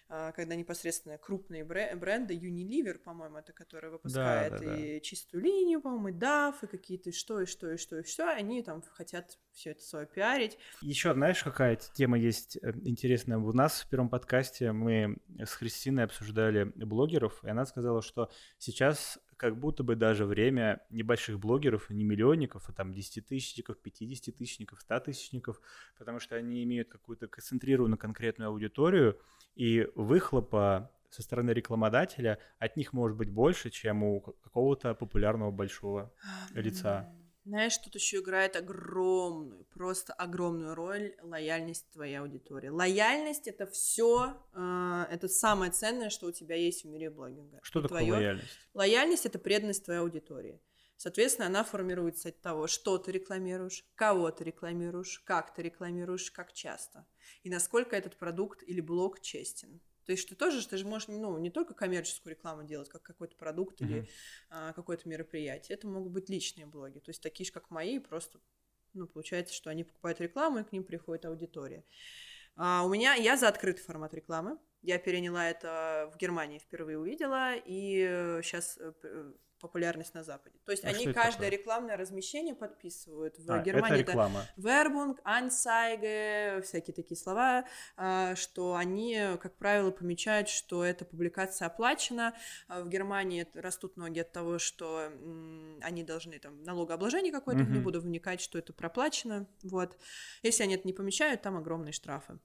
когда 0.09 0.55
непосредственно 0.55 1.17
крупные 1.17 1.63
бре- 1.63 1.95
бренды, 1.95 2.35
Unilever, 2.35 2.97
по-моему, 2.97 3.37
это 3.37 3.53
который 3.53 3.91
выпускает 3.91 4.53
да, 4.53 4.57
да. 4.57 4.75
и 4.75 5.01
чистую 5.01 5.43
линию, 5.43 5.81
по-моему, 5.81 6.09
и 6.09 6.11
DAF, 6.13 6.55
и 6.63 6.67
какие-то 6.67 7.11
что, 7.11 7.41
и 7.41 7.45
что, 7.45 7.71
и 7.71 7.77
что, 7.77 7.99
и 7.99 8.03
все, 8.03 8.27
они 8.27 8.63
там 8.63 8.81
хотят 8.93 9.37
все 9.51 9.71
это 9.71 9.83
свое 9.83 10.07
пиарить. 10.07 10.57
Еще, 10.81 11.13
знаешь, 11.13 11.43
какая 11.43 11.75
тема 11.75 12.17
есть 12.17 12.57
э, 12.61 12.71
интересная? 12.83 13.37
У 13.37 13.53
нас 13.53 13.81
в 13.81 13.89
первом 13.89 14.09
подкасте 14.09 14.71
мы 14.71 15.17
с 15.37 15.53
Христиной 15.53 16.05
обсуждали 16.05 16.63
блогеров, 16.63 17.43
и 17.43 17.49
она 17.49 17.65
сказала, 17.65 18.01
что 18.01 18.31
сейчас 18.57 19.19
как 19.39 19.57
будто 19.57 19.83
бы 19.83 19.95
даже 19.95 20.25
время 20.25 20.85
небольших 20.89 21.39
блогеров, 21.39 21.89
не 21.89 22.03
миллионников, 22.03 22.67
а 22.67 22.73
там 22.73 22.91
10-тысячников, 22.91 23.77
50-тысячников, 23.81 24.83
100-тысячников, 24.87 25.61
потому 25.97 26.19
что 26.19 26.35
они 26.35 26.61
имеют 26.65 26.89
какую-то 26.89 27.27
концентрированную 27.29 27.97
конкретную 27.97 28.49
аудиторию, 28.49 29.17
и 29.55 29.87
выхлопа 29.95 30.91
со 31.09 31.21
стороны 31.23 31.51
рекламодателя 31.51 32.37
от 32.59 32.75
них 32.75 32.91
может 32.91 33.17
быть 33.17 33.29
больше, 33.29 33.69
чем 33.69 34.03
у 34.03 34.19
ка- 34.19 34.33
какого-то 34.33 34.93
популярного 34.93 35.51
большого 35.51 36.13
лица. 36.53 37.09
Знаешь, 37.49 37.75
тут 37.79 37.95
еще 37.95 38.17
играет 38.17 38.55
огромную, 38.55 39.65
просто 39.73 40.13
огромную 40.13 40.75
роль 40.75 41.15
лояльность 41.23 41.89
твоей 41.91 42.19
аудитории. 42.19 42.67
Лояльность 42.69 43.47
это 43.47 43.65
все, 43.65 44.37
это 44.53 45.27
самое 45.27 45.71
ценное, 45.71 46.11
что 46.11 46.27
у 46.27 46.31
тебя 46.31 46.55
есть 46.55 46.83
в 46.83 46.87
мире 46.87 47.09
блогинга. 47.09 47.59
Что 47.63 47.79
И 47.79 47.81
такое 47.83 48.01
твоё- 48.01 48.13
лояльность? 48.13 48.59
Лояльность 48.75 49.25
это 49.25 49.39
преданность 49.39 49.83
твоей 49.83 50.01
аудитории. 50.01 50.61
Соответственно, 50.97 51.47
она 51.47 51.63
формируется 51.63 52.29
от 52.29 52.39
того, 52.39 52.67
что 52.67 52.99
ты 52.99 53.11
рекламируешь, 53.11 53.83
кого 53.95 54.29
ты 54.29 54.43
рекламируешь, 54.43 55.19
как 55.25 55.51
ты 55.55 55.63
рекламируешь, 55.63 56.29
как 56.29 56.53
часто. 56.53 57.07
И 57.41 57.49
насколько 57.49 57.95
этот 57.95 58.15
продукт 58.15 58.61
или 58.61 58.79
блог 58.79 59.21
честен. 59.21 59.81
То 60.09 60.13
есть, 60.13 60.25
что 60.25 60.35
тоже, 60.35 60.67
ты 60.67 60.75
же 60.75 60.87
можешь 60.87 61.07
ну, 61.07 61.37
не 61.37 61.51
только 61.51 61.75
коммерческую 61.75 62.31
рекламу 62.31 62.63
делать, 62.63 62.89
как 62.89 63.03
какой-то 63.03 63.35
продукт 63.35 63.79
или 63.79 63.99
Мгм. 63.99 64.07
а, 64.49 64.73
какое-то 64.73 65.07
мероприятие. 65.07 65.77
Это 65.77 65.85
могут 65.87 66.11
быть 66.11 66.29
личные 66.29 66.65
блоги. 66.65 66.97
То 66.97 67.11
есть, 67.11 67.21
такие 67.21 67.45
же, 67.45 67.51
как 67.51 67.69
мои, 67.69 67.99
просто, 67.99 68.39
ну, 68.95 69.05
получается, 69.05 69.53
что 69.53 69.69
они 69.69 69.83
покупают 69.83 70.19
рекламу, 70.19 70.57
и 70.57 70.63
к 70.63 70.71
ним 70.71 70.83
приходит 70.83 71.25
аудитория. 71.25 71.85
А, 72.55 72.81
у 72.87 72.89
меня, 72.89 73.13
я 73.13 73.37
за 73.37 73.49
открытый 73.49 73.83
формат 73.83 74.15
рекламы. 74.15 74.57
Я 74.81 74.97
переняла 74.97 75.47
это 75.47 76.09
в 76.11 76.17
Германии, 76.17 76.57
впервые 76.57 76.97
увидела, 76.97 77.53
и 77.55 78.39
сейчас 78.41 78.79
популярность 79.59 80.13
на 80.13 80.23
Западе. 80.23 80.57
То 80.65 80.71
есть 80.71 80.83
А 80.85 80.89
они 80.89 81.05
это 81.05 81.13
каждое 81.13 81.49
такое? 81.49 81.49
рекламное 81.59 81.97
размещение 81.97 82.55
подписывают. 82.55 83.37
В 83.39 83.51
А, 83.51 83.59
Германии 83.59 84.01
это 84.01 84.11
реклама. 84.11 84.45
Werbung, 84.57 85.17
Anzeige, 85.23 86.61
всякие 86.63 86.93
такие 86.93 87.17
слова, 87.17 87.65
а, 87.97 88.35
что 88.35 88.75
они, 88.75 89.19
как 89.41 89.55
правило, 89.57 89.91
помечают, 89.91 90.49
что 90.49 90.83
эта 90.83 91.05
публикация 91.05 91.67
оплачена. 91.67 92.33
А 92.67 92.81
В 92.81 92.89
Германии 92.89 93.41
это- 93.43 93.61
растут 93.61 93.97
ноги 93.97 94.19
от 94.19 94.31
того, 94.31 94.59
что 94.59 95.09
они 95.81 96.03
должны 96.03 96.39
там 96.39 96.63
налогообложение 96.63 97.31
какое-то, 97.31 97.61
не 97.63 97.75
Мгм. 97.75 97.83
буду 97.83 98.01
вникать, 98.01 98.41
что 98.41 98.57
это 98.57 98.73
проплачено. 98.73 99.47
Вот. 99.63 99.97
Если 100.43 100.63
они 100.63 100.75
это 100.75 100.87
не 100.87 100.93
помечают, 100.93 101.41
там 101.41 101.57
огромные 101.57 101.91
штрафы. 101.93 102.39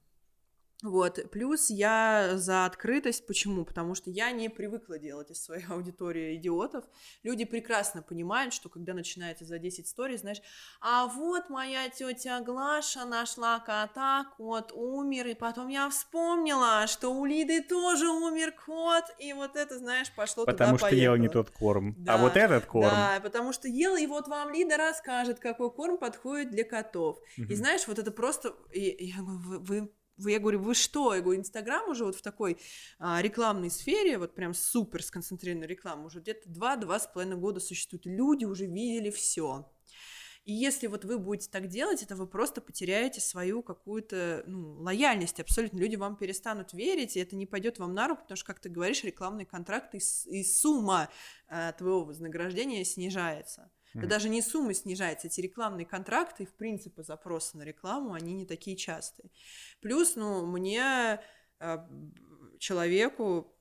Вот. 0.85 1.19
Плюс 1.33 1.71
я 1.71 2.33
за 2.35 2.67
открытость. 2.67 3.27
Почему? 3.27 3.65
Потому 3.65 3.95
что 3.95 4.11
я 4.11 4.31
не 4.33 4.51
привыкла 4.51 4.99
делать 4.99 5.31
из 5.31 5.43
своей 5.43 5.65
аудитории 5.71 6.37
идиотов. 6.37 6.85
Люди 7.23 7.47
прекрасно 7.47 8.03
понимают, 8.03 8.53
что 8.53 8.69
когда 8.69 8.93
начинается 8.93 9.47
за 9.47 9.59
10 9.59 9.87
историй, 9.87 10.19
знаешь, 10.19 10.43
а 10.83 11.07
вот 11.07 11.49
моя 11.49 11.89
тетя 11.89 12.41
Глаша 12.43 13.07
нашла 13.07 13.61
кота, 13.61 14.27
кот 14.37 14.73
умер, 14.75 15.29
и 15.29 15.35
потом 15.35 15.69
я 15.69 15.89
вспомнила, 15.89 16.87
что 16.87 17.09
у 17.09 17.25
Лиды 17.25 17.63
тоже 17.63 18.09
умер 18.11 18.53
кот, 18.67 19.05
и 19.19 19.33
вот 19.33 19.57
это, 19.57 19.79
знаешь, 19.79 20.13
пошло 20.15 20.45
Потому 20.45 20.77
туда 20.77 20.89
что 20.89 20.97
ел 20.97 21.17
не 21.17 21.29
поехало. 21.29 21.45
тот 21.45 21.51
корм. 21.55 21.95
Да, 21.97 22.15
а 22.15 22.19
вот 22.19 22.37
этот 22.37 22.67
корм. 22.67 22.91
Да, 22.91 23.21
потому 23.23 23.55
что 23.55 23.69
ела, 23.69 23.99
и 23.99 24.07
вот 24.07 24.29
вам 24.29 24.53
Лида 24.53 24.77
расскажет, 24.77 25.41
какой 25.41 25.71
корм 25.71 25.97
подходит 25.97 26.51
для 26.51 26.65
котов. 26.65 27.19
И 27.39 27.43
Мгм. 27.43 27.55
знаешь, 27.55 27.89
вот 27.89 27.99
это 27.99 28.11
просто... 28.11 28.55
и- 28.71 29.07
я 29.07 29.23
говорю, 29.23 29.39
вы- 29.41 29.59
вы- 29.61 29.93
я 30.19 30.39
говорю, 30.39 30.61
вы 30.61 30.75
что? 30.75 31.15
Я 31.15 31.21
говорю, 31.21 31.41
Инстаграм 31.41 31.89
уже 31.89 32.05
вот 32.05 32.17
в 32.17 32.23
такой 32.23 32.59
а, 32.99 33.21
рекламной 33.21 33.71
сфере, 33.71 34.19
вот 34.19 34.35
прям 34.35 34.55
супер 34.55 35.03
сконцентрированной 35.03 35.67
рекламы, 35.67 36.07
уже 36.07 36.21
где-то 36.21 36.49
два-два 36.49 36.99
с 36.99 37.07
половиной 37.07 37.37
года 37.37 37.61
существует. 37.61 38.07
Люди 38.07 38.45
уже 38.45 38.67
видели 38.67 39.11
все. 39.11 39.71
И 40.45 40.53
если 40.53 40.89
вот 40.89 41.07
вы 41.07 41.19
будете 41.19 41.49
так 41.51 41.69
делать, 41.69 42.03
это 42.03 42.17
вы 42.17 42.27
просто 42.27 42.61
потеряете 42.61 43.21
свою 43.23 43.63
какую-то 43.63 44.45
ну, 44.47 44.75
лояльность 44.75 45.41
абсолютно. 45.41 45.79
Люди 45.79 45.97
вам 45.97 46.17
перестанут 46.17 46.75
верить, 46.75 47.17
и 47.17 47.21
это 47.21 47.35
не 47.35 47.47
пойдет 47.47 47.79
вам 47.79 47.95
на 47.95 48.09
руку, 48.09 48.23
потому 48.23 48.37
что, 48.37 48.47
как 48.47 48.61
ты 48.61 48.69
говоришь, 48.69 49.03
рекламный 49.05 49.47
контракт 49.47 49.95
и, 49.95 50.01
и 50.27 50.45
сумма 50.45 51.09
а, 51.49 51.73
твоего 51.73 52.05
вознаграждения 52.05 52.85
снижается. 52.85 53.71
Да 54.01 54.07
Мгм. 54.07 54.09
даже 54.09 54.29
не 54.29 54.43
сумма 54.43 54.75
снижается, 54.75 55.29
эти 55.29 55.41
рекламные 55.41 55.87
контракты 55.87 56.47
в 56.47 56.55
принципе, 56.55 57.03
запросы 57.03 57.57
на 57.57 57.63
рекламу, 57.63 58.13
они 58.15 58.35
не 58.35 58.47
такие 58.47 58.77
частые. 58.77 59.31
Плюс, 59.81 60.17
ну, 60.17 60.47
мне, 60.47 61.21
а, 61.61 61.89
человеку, 62.59 63.55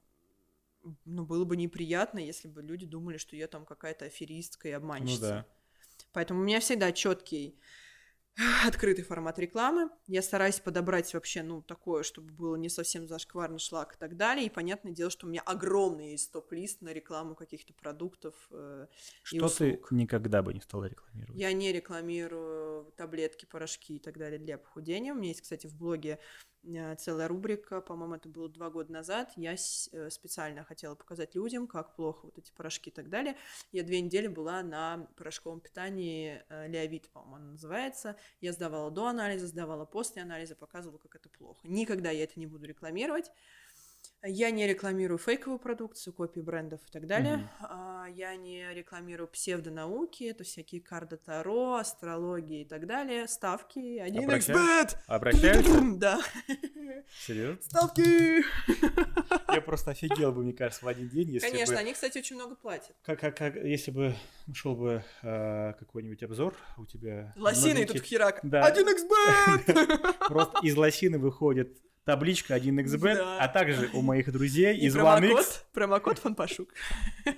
ну, 1.06 1.26
было 1.26 1.46
бы 1.46 1.56
неприятно, 1.58 2.20
если 2.20 2.48
бы 2.48 2.62
люди 2.62 2.86
думали, 2.86 3.18
что 3.18 3.36
я 3.36 3.48
там 3.48 3.66
какая-то 3.66 4.06
аферистка 4.06 4.70
и 4.70 4.72
Ну 5.00 5.18
обманщица. 5.18 5.18
да. 5.18 5.46
Поэтому 6.14 6.42
у 6.42 6.44
меня 6.44 6.60
всегда 6.60 6.92
четкий 6.92 7.60
открытый 8.66 9.04
формат 9.04 9.38
рекламы. 9.40 9.90
Я 10.08 10.22
стараюсь 10.22 10.60
подобрать 10.60 11.14
вообще, 11.14 11.44
ну, 11.44 11.62
такое, 11.62 12.04
чтобы 12.04 12.32
было 12.32 12.56
не 12.56 12.70
совсем 12.70 13.08
зашкварный 13.08 13.60
шлак 13.60 13.96
и 13.96 13.98
так 13.98 14.18
далее. 14.18 14.46
И 14.46 14.50
понятное 14.50 14.92
дело, 14.92 15.12
что 15.12 15.28
у 15.28 15.30
меня 15.30 15.42
огромный 15.42 16.12
есть 16.12 16.32
топ-лист 16.32 16.82
на 16.82 16.90
рекламу 16.94 17.36
каких-то 17.36 17.74
продуктов 17.74 18.34
э, 18.52 18.88
и 19.32 19.38
Что 19.38 19.50
ты 19.50 19.74
услуг. 19.74 19.92
никогда 19.92 20.42
бы 20.42 20.54
не 20.54 20.62
стала 20.62 20.86
рекламировать? 20.86 21.40
Я 21.40 21.54
не 21.54 21.72
рекламирую 21.72 22.92
таблетки, 22.98 23.46
порошки 23.46 23.98
и 23.98 24.00
так 24.00 24.18
далее 24.18 24.40
для 24.40 24.58
похудения. 24.58 25.14
У 25.14 25.18
меня 25.18 25.30
есть, 25.30 25.42
кстати, 25.42 25.68
в 25.68 25.76
блоге 25.76 26.20
целая 27.00 27.28
рубрика, 27.28 27.82
по-моему, 27.82 28.16
это 28.16 28.30
было 28.30 28.50
два 28.50 28.70
года 28.70 28.92
назад. 28.92 29.32
Я 29.36 29.54
э, 29.54 30.10
специально 30.10 30.64
хотела 30.64 30.96
показать 30.96 31.36
людям, 31.36 31.68
как 31.68 31.96
плохо 31.96 32.26
вот 32.26 32.38
эти 32.38 32.52
порошки 32.52 32.90
и 32.90 32.94
так 32.94 33.10
далее. 33.10 33.36
Я 33.72 33.84
две 33.84 34.02
недели 34.02 34.28
была 34.28 34.64
на 34.64 35.08
порошковом 35.18 35.60
питании 35.60 36.44
Леовит, 36.68 37.10
по-моему, 37.10 37.36
она 37.36 37.52
называется. 37.52 38.16
Я 38.42 38.54
сдавала 38.54 38.92
до 38.92 39.08
анализа, 39.08 39.48
сдавала 39.48 39.86
после 39.86 40.22
анализа, 40.22 40.56
показывала, 40.56 40.98
как 40.98 41.16
это 41.16 41.30
плохо. 41.30 41.60
Никогда 41.64 42.12
я 42.12 42.24
это 42.24 42.40
не 42.40 42.48
буду 42.48 42.66
рекламировать. 42.66 43.32
Я 44.26 44.52
не 44.52 44.66
рекламирую 44.66 45.18
фейковую 45.18 45.60
продукцию, 45.60 46.14
копии 46.14 46.40
брендов 46.40 46.80
и 46.88 46.92
так 46.92 47.08
далее. 47.08 47.50
Mm-hmm. 47.62 48.14
Я 48.16 48.36
не 48.38 48.74
рекламирую 48.74 49.28
псевдонауки, 49.28 50.24
это 50.24 50.46
всякие 50.46 50.80
карты 50.80 51.18
Таро, 51.18 51.76
астрологии 51.76 52.62
и 52.62 52.66
так 52.66 52.88
далее. 52.88 53.28
Ставки, 53.28 53.98
один 53.98 54.30
xbet 54.30 54.96
Обращаются? 55.08 55.74
Да. 55.98 56.22
Серьезно? 57.26 57.62
Ставки! 57.62 58.44
Я 59.54 59.62
просто 59.62 59.92
офигел 59.92 60.32
бы, 60.32 60.44
мне 60.44 60.54
кажется, 60.54 60.86
в 60.86 60.88
один 60.88 61.10
день, 61.10 61.32
если 61.32 61.50
Конечно, 61.50 61.76
бы... 61.76 61.82
они, 61.82 61.94
кстати, 61.94 62.18
очень 62.18 62.38
много 62.38 62.56
платят. 62.56 62.96
Как, 63.04 63.20
как, 63.20 63.36
как 63.38 63.56
если 63.56 63.92
бы 63.92 64.16
шел 64.54 64.76
бы 64.76 65.04
э, 65.22 65.74
какой-нибудь 65.80 66.24
обзор 66.24 66.56
у 66.78 66.86
тебя... 66.86 67.34
Лосиной 67.36 67.86
тут 67.86 68.02
херак. 68.02 68.40
Да. 68.44 68.66
Один 68.66 68.88
xbet 68.88 70.18
Просто 70.28 70.60
из 70.62 70.78
лосины 70.78 71.20
выходит 71.20 71.78
табличка 72.06 72.58
1xbet, 72.58 73.16
да. 73.16 73.38
а 73.40 73.48
также 73.48 73.90
у 73.94 74.02
моих 74.02 74.32
друзей 74.32 74.78
И 74.78 74.88
из 74.88 74.94
промокод, 74.94 75.40
1x. 75.40 75.64
Промокод 75.74 76.20
фанпашук. 76.20 76.70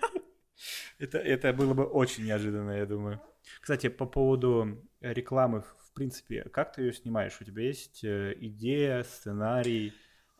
Это, 0.98 1.18
это 1.18 1.52
было 1.52 1.74
бы 1.74 1.84
очень 1.84 2.24
неожиданно, 2.24 2.72
я 2.72 2.86
думаю. 2.86 3.22
Кстати, 3.60 3.90
по 3.90 4.06
поводу 4.06 4.82
рекламы, 5.02 5.62
в 5.62 5.94
принципе, 5.94 6.44
как 6.44 6.72
ты 6.74 6.84
ее 6.84 6.94
снимаешь? 6.94 7.38
У 7.42 7.44
тебя 7.44 7.64
есть 7.64 8.04
э, 8.06 8.34
идея, 8.40 9.04
сценарий? 9.04 9.94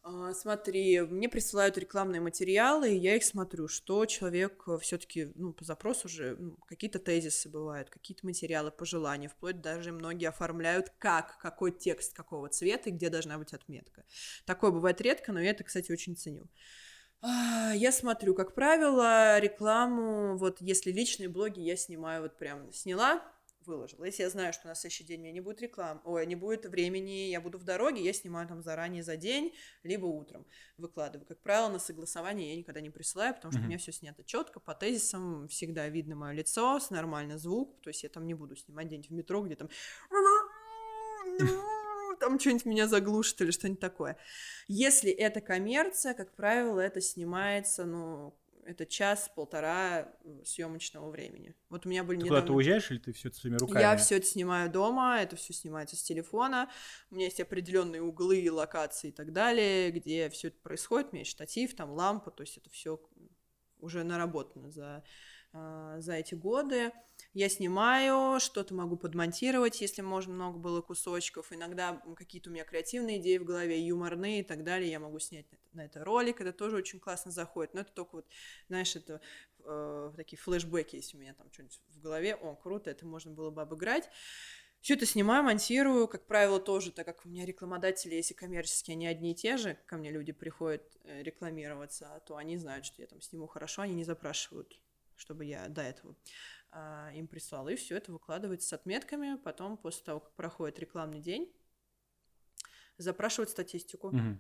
А, 0.08 0.34
смотри, 0.36 1.02
мне 1.02 1.28
присылают 1.28 1.80
рекламные 1.80 2.22
материалы, 2.22 2.92
и 2.94 2.96
я 2.96 3.16
их 3.16 3.24
смотрю, 3.24 3.68
что 3.68 4.06
человек 4.06 4.64
э, 4.68 4.78
все-таки, 4.80 5.32
ну, 5.34 5.52
по 5.52 5.66
запросу 5.66 6.06
уже 6.06 6.36
ну, 6.38 6.58
какие-то 6.68 7.00
тезисы 7.00 7.50
бывают, 7.50 7.90
какие-то 7.90 8.24
материалы, 8.24 8.70
пожелания, 8.70 9.30
вплоть 9.30 9.62
даже 9.62 9.92
многие 9.92 10.30
оформляют, 10.30 10.92
как, 11.00 11.40
какой 11.40 11.72
текст, 11.72 12.14
какого 12.14 12.50
цвета 12.50 12.90
и 12.90 12.94
где 12.94 13.10
должна 13.10 13.40
быть 13.40 13.54
отметка. 13.54 14.06
Такое 14.46 14.70
бывает 14.70 15.02
редко, 15.02 15.32
но 15.32 15.42
я 15.42 15.50
это, 15.50 15.64
кстати, 15.64 15.92
очень 15.92 16.16
ценю. 16.16 16.46
А, 17.22 17.74
я 17.74 17.92
смотрю, 17.92 18.36
как 18.36 18.54
правило, 18.54 19.40
рекламу, 19.40 20.38
вот 20.38 20.62
если 20.62 20.92
личные 20.92 21.30
блоги 21.30 21.62
я 21.62 21.76
снимаю, 21.76 22.22
вот 22.22 22.38
прям 22.38 22.72
сняла, 22.72 23.24
выложила. 23.66 24.06
Если 24.06 24.24
я 24.24 24.30
знаю, 24.30 24.54
что 24.54 24.68
на 24.68 24.76
следующий 24.76 25.04
день 25.04 25.20
у 25.20 25.24
меня 25.24 25.34
не 25.34 25.42
будет 25.42 25.62
реклам, 25.62 26.02
ой, 26.06 26.26
не 26.26 26.36
будет 26.36 26.66
времени, 26.66 27.30
я 27.30 27.42
буду 27.42 27.58
в 27.58 27.64
дороге, 27.64 28.04
я 28.04 28.14
снимаю 28.14 28.48
там 28.48 28.62
заранее 28.62 29.04
за 29.04 29.18
день, 29.18 29.54
либо 29.84 30.06
утром 30.06 30.46
выкладываю. 30.78 31.26
Как 31.26 31.42
правило, 31.42 31.70
на 31.70 31.80
согласование 31.80 32.52
я 32.52 32.58
никогда 32.58 32.82
не 32.82 32.90
присылаю, 32.90 33.34
потому 33.34 33.52
что 33.52 33.62
mm-hmm. 33.62 33.66
у 33.66 33.68
меня 33.68 33.78
все 33.78 33.92
снято 33.92 34.24
четко, 34.24 34.60
по 34.60 34.74
тезисам 34.74 35.48
всегда 35.48 35.88
видно 35.90 36.16
мое 36.16 36.34
лицо, 36.34 36.80
с 36.80 36.90
нормальный 36.90 37.38
звук, 37.38 37.82
то 37.82 37.90
есть 37.90 38.04
я 38.04 38.10
там 38.10 38.26
не 38.26 38.34
буду 38.34 38.56
снимать 38.56 38.88
день 38.88 39.04
в 39.04 39.12
метро, 39.12 39.42
где 39.42 39.56
там 39.56 39.70
там 42.20 42.40
что-нибудь 42.40 42.66
меня 42.66 42.88
заглушит 42.88 43.42
или 43.42 43.52
что-нибудь 43.52 43.80
такое. 43.80 44.18
Если 44.68 45.12
это 45.12 45.42
коммерция, 45.42 46.14
как 46.14 46.36
правило, 46.36 46.80
это 46.80 47.02
снимается, 47.02 47.86
ну, 47.86 48.36
это 48.66 48.86
час-полтора 48.86 50.12
съемочного 50.44 51.10
времени. 51.10 51.56
Вот 51.70 51.86
у 51.86 51.90
меня 51.90 52.04
были 52.04 52.18
ты 52.18 52.26
недавно... 52.26 52.42
куда-то 52.42 52.54
уезжаешь 52.56 52.92
или 52.92 52.98
ты 52.98 53.14
все 53.14 53.30
это 53.30 53.38
своими 53.38 53.58
руками? 53.58 53.82
Я 53.82 53.96
все 53.98 54.18
это 54.18 54.26
снимаю 54.26 54.70
дома, 54.70 55.22
это 55.22 55.36
все 55.36 55.54
снимается 55.54 55.96
с 55.96 56.04
телефона. 56.04 56.70
У 57.12 57.16
меня 57.16 57.26
есть 57.26 57.40
определенные 57.40 58.02
углы, 58.02 58.50
локации 58.52 59.10
и 59.10 59.12
так 59.12 59.32
далее, 59.32 59.92
где 59.92 60.30
все 60.30 60.50
это 60.50 60.58
происходит. 60.62 61.10
У 61.10 61.12
меня 61.14 61.22
есть 61.22 61.32
штатив, 61.32 61.76
там 61.76 61.92
лампа, 61.92 62.32
то 62.32 62.42
есть 62.42 62.58
это 62.58 62.70
все 62.70 63.00
уже 63.80 64.04
наработано 64.04 64.72
за, 64.72 65.04
а, 65.54 66.00
за 66.00 66.14
эти 66.14 66.36
годы. 66.36 66.92
Я 67.36 67.50
снимаю, 67.50 68.40
что-то 68.40 68.74
могу 68.74 68.96
подмонтировать, 68.96 69.82
если 69.82 70.02
можно, 70.02 70.34
много 70.34 70.58
было 70.58 70.80
кусочков. 70.80 71.52
Иногда 71.52 72.02
какие-то 72.16 72.50
у 72.50 72.54
меня 72.54 72.64
креативные 72.64 73.20
идеи 73.20 73.38
в 73.40 73.44
голове, 73.44 73.78
юморные 73.86 74.40
и 74.40 74.44
так 74.44 74.64
далее. 74.64 74.90
Я 74.90 75.02
могу 75.02 75.20
снять 75.20 75.46
на 75.74 75.84
это, 75.84 76.06
ролик, 76.06 76.40
это 76.40 76.54
тоже 76.54 76.78
очень 76.78 76.98
классно 76.98 77.32
заходит. 77.32 77.74
Но 77.74 77.82
это 77.82 77.92
только 77.92 78.16
вот, 78.16 78.26
знаешь, 78.70 78.96
это 78.96 79.20
э, 79.66 80.14
такие 80.16 80.40
флешбеки, 80.40 80.96
если 80.96 81.18
у 81.18 81.20
меня 81.20 81.34
там 81.34 81.52
что-нибудь 81.52 81.78
в 81.90 82.00
голове, 82.00 82.36
о, 82.36 82.56
круто, 82.56 82.90
это 82.90 83.06
можно 83.06 83.32
было 83.32 83.50
бы 83.50 83.64
обыграть. 83.64 84.10
Все 84.80 84.94
это 84.94 85.06
снимаю, 85.06 85.44
монтирую, 85.44 86.08
как 86.08 86.28
правило, 86.28 86.62
тоже, 86.62 86.94
так 86.94 87.06
как 87.06 87.26
у 87.26 87.28
меня 87.28 87.46
рекламодатели, 87.46 88.16
если 88.16 88.34
коммерческие, 88.34 88.96
они 88.96 89.08
одни 89.08 89.34
и 89.34 89.36
те 89.36 89.58
же, 89.58 89.78
ко 89.88 89.98
мне 89.98 90.10
люди 90.10 90.32
приходят 90.32 90.84
э, 91.04 91.22
рекламироваться, 91.22 92.24
то 92.28 92.38
они 92.38 92.56
знают, 92.56 92.86
что 92.86 93.02
я 93.02 93.10
там 93.10 93.20
сниму 93.20 93.48
хорошо, 93.48 93.82
они 93.82 93.94
не 93.94 94.06
запрашивают, 94.06 94.80
чтобы 95.18 95.44
я 95.44 95.68
до 95.68 95.82
этого 95.82 96.16
а, 96.78 97.10
им 97.14 97.28
прислала. 97.28 97.70
И 97.70 97.76
все 97.78 97.96
это 97.96 98.12
выкладывается 98.12 98.68
с 98.68 98.74
отметками. 98.74 99.38
Потом, 99.38 99.78
после 99.78 100.04
того, 100.04 100.20
как 100.20 100.34
проходит 100.34 100.78
рекламный 100.78 101.22
день, 101.22 101.50
запрашивают 102.98 103.50
статистику. 103.50 104.10
Угу. 104.10 104.40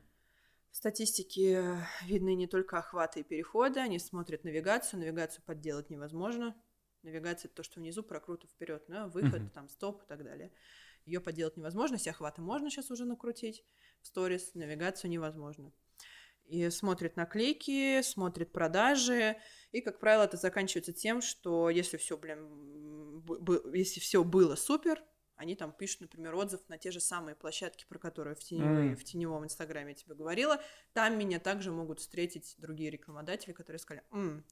В 0.72 0.76
статистике 0.76 1.78
видны 2.03 2.36
не 2.36 2.48
только 2.48 2.78
охваты 2.78 3.22
и 3.22 3.24
переходы, 3.24 3.80
они 3.80 3.99
смотрят 3.99 4.44
навигацию. 4.44 4.99
Навигацию 4.99 5.44
подделать 5.45 5.90
невозможно. 5.90 6.62
Навигация 7.03 7.48
это 7.48 7.56
то, 7.56 7.64
что 7.64 7.80
внизу 7.80 8.03
прокруто 8.03 8.48
вперед, 8.48 8.84
да, 8.90 9.07
выход, 9.07 9.41
угу. 9.41 9.49
там 9.52 9.70
стоп 9.70 10.03
и 10.03 10.06
так 10.06 10.22
далее. 10.24 10.52
Ее 11.06 11.22
подделать 11.22 11.56
невозможно, 11.56 11.98
все 11.98 12.10
охваты 12.10 12.41
можно 12.41 12.70
сейчас 12.70 12.91
уже 12.91 13.06
накрутить 13.06 13.64
в 14.02 14.07
сторис, 14.07 14.56
навигацию 14.56 15.10
невозможно 15.10 15.72
и 16.47 16.69
смотрит 16.69 17.15
наклейки, 17.15 18.01
смотрит 18.01 18.51
продажи, 18.51 19.38
и, 19.72 19.81
как 19.81 19.99
правило, 19.99 20.23
это 20.23 20.38
заканчивается 20.38 20.93
тем, 20.93 21.22
что 21.22 21.69
если 21.69 21.97
все, 21.97 22.17
блин, 22.17 23.23
если 23.73 23.99
все 23.99 24.23
было 24.23 24.55
супер, 24.55 25.03
они 25.35 25.55
там 25.55 25.73
пишут, 25.73 26.01
например, 26.01 26.35
отзыв 26.35 26.61
на 26.69 26.77
те 26.77 26.91
же 26.91 26.99
самые 26.99 27.35
площадки, 27.35 27.85
про 27.89 27.99
которые 27.99 28.35
в, 28.35 28.39
теневой, 28.39 28.91
mm. 28.91 28.95
в 28.95 29.03
теневом 29.03 29.43
инстаграме 29.43 29.89
я 29.89 29.95
тебе 29.95 30.15
говорила. 30.15 30.61
Там 30.93 31.17
меня 31.17 31.39
также 31.39 31.72
могут 31.72 31.99
встретить 31.99 32.55
другие 32.57 32.89
рекламодатели, 32.89 33.51
которые 33.51 33.80
сказали, 33.80 34.05
М, 34.11 34.45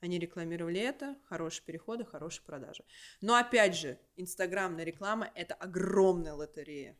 они 0.00 0.18
рекламировали 0.18 0.80
это, 0.80 1.16
хорошие 1.24 1.64
переходы, 1.64 2.04
хорошие 2.04 2.44
продажи. 2.44 2.84
Но 3.20 3.34
опять 3.34 3.74
же, 3.74 3.98
инстаграмная 4.16 4.84
реклама– 4.84 5.30
это 5.34 5.54
огромная 5.54 6.34
лотерея 6.34 6.96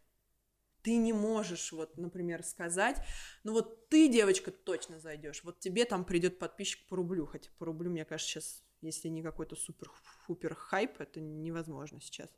ты 0.85 0.97
не 0.98 1.15
можешь, 1.15 1.73
вот, 1.73 1.97
например, 1.97 2.44
сказать, 2.44 2.98
ну 3.43 3.52
вот 3.52 3.89
ты, 3.89 4.09
девочка, 4.09 4.51
точно 4.52 5.01
зайдешь, 5.01 5.43
вот 5.43 5.59
тебе 5.59 5.86
там 5.86 6.05
придет 6.05 6.39
подписчик 6.39 6.86
по 6.86 6.97
рублю, 6.97 7.27
хотя 7.27 7.51
по 7.59 7.65
рублю, 7.65 7.90
мне 7.90 8.05
кажется, 8.05 8.31
сейчас, 8.31 8.62
если 8.82 9.09
не 9.09 9.23
какой-то 9.23 9.56
супер-фупер 9.56 10.55
хайп, 10.55 11.01
это 11.01 11.20
невозможно 11.20 12.01
сейчас. 12.01 12.28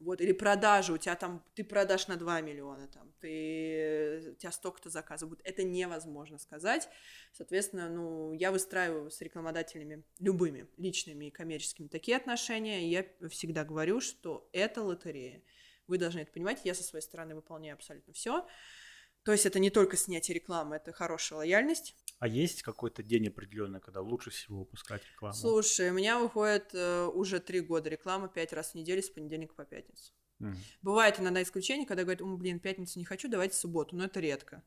Вот, 0.00 0.22
или 0.22 0.32
продажи, 0.32 0.94
у 0.94 0.98
тебя 0.98 1.14
там, 1.14 1.44
ты 1.54 1.62
продашь 1.62 2.08
на 2.08 2.16
2 2.16 2.40
миллиона, 2.40 2.88
там, 2.88 3.12
ты, 3.20 4.32
у 4.32 4.34
тебя 4.34 4.50
столько-то 4.50 4.88
заказов 4.88 5.28
будет. 5.28 5.42
Это 5.44 5.62
невозможно 5.62 6.38
сказать. 6.38 6.88
Соответственно, 7.34 7.90
ну, 7.90 8.32
я 8.32 8.50
выстраиваю 8.50 9.10
с 9.10 9.20
рекламодателями, 9.20 10.02
любыми, 10.18 10.66
личными 10.78 11.26
и 11.26 11.30
коммерческими, 11.30 11.88
такие 11.88 12.16
отношения, 12.16 12.82
и 12.82 12.88
я 12.88 13.28
всегда 13.28 13.62
говорю, 13.62 14.00
что 14.00 14.48
это 14.52 14.82
лотерея. 14.82 15.42
Вы 15.90 15.98
должны 15.98 16.20
это 16.20 16.30
понимать. 16.30 16.60
Я 16.64 16.74
со 16.74 16.84
своей 16.84 17.02
стороны 17.02 17.34
выполняю 17.34 17.74
абсолютно 17.74 18.12
все. 18.12 18.46
То 19.24 19.32
есть 19.32 19.44
это 19.44 19.58
не 19.58 19.70
только 19.70 19.96
снятие 19.96 20.36
рекламы, 20.36 20.76
это 20.76 20.92
хорошая 20.92 21.40
лояльность. 21.40 21.96
А 22.20 22.28
есть 22.28 22.62
какой-то 22.62 23.02
день 23.02 23.26
определенный, 23.28 23.80
когда 23.80 24.00
лучше 24.00 24.30
всего 24.30 24.60
выпускать 24.60 25.02
рекламу? 25.10 25.34
Слушай, 25.34 25.90
у 25.90 25.94
меня 25.94 26.18
выходит 26.18 26.70
э, 26.74 27.06
уже 27.06 27.40
три 27.40 27.60
года 27.60 27.90
реклама 27.90 28.28
пять 28.28 28.52
раз 28.52 28.70
в 28.70 28.74
неделю 28.76 29.02
с 29.02 29.10
понедельника 29.10 29.54
по 29.54 29.64
пятницу. 29.64 30.12
Угу. 30.38 30.54
Бывает 30.82 31.18
иногда 31.18 31.42
исключение, 31.42 31.86
когда 31.86 32.04
говорят, 32.04 32.22
блин, 32.22 32.60
пятницу 32.60 32.98
не 32.98 33.04
хочу, 33.04 33.28
давайте 33.28 33.56
субботу, 33.56 33.96
но 33.96 34.04
это 34.04 34.20
редко. 34.20 34.62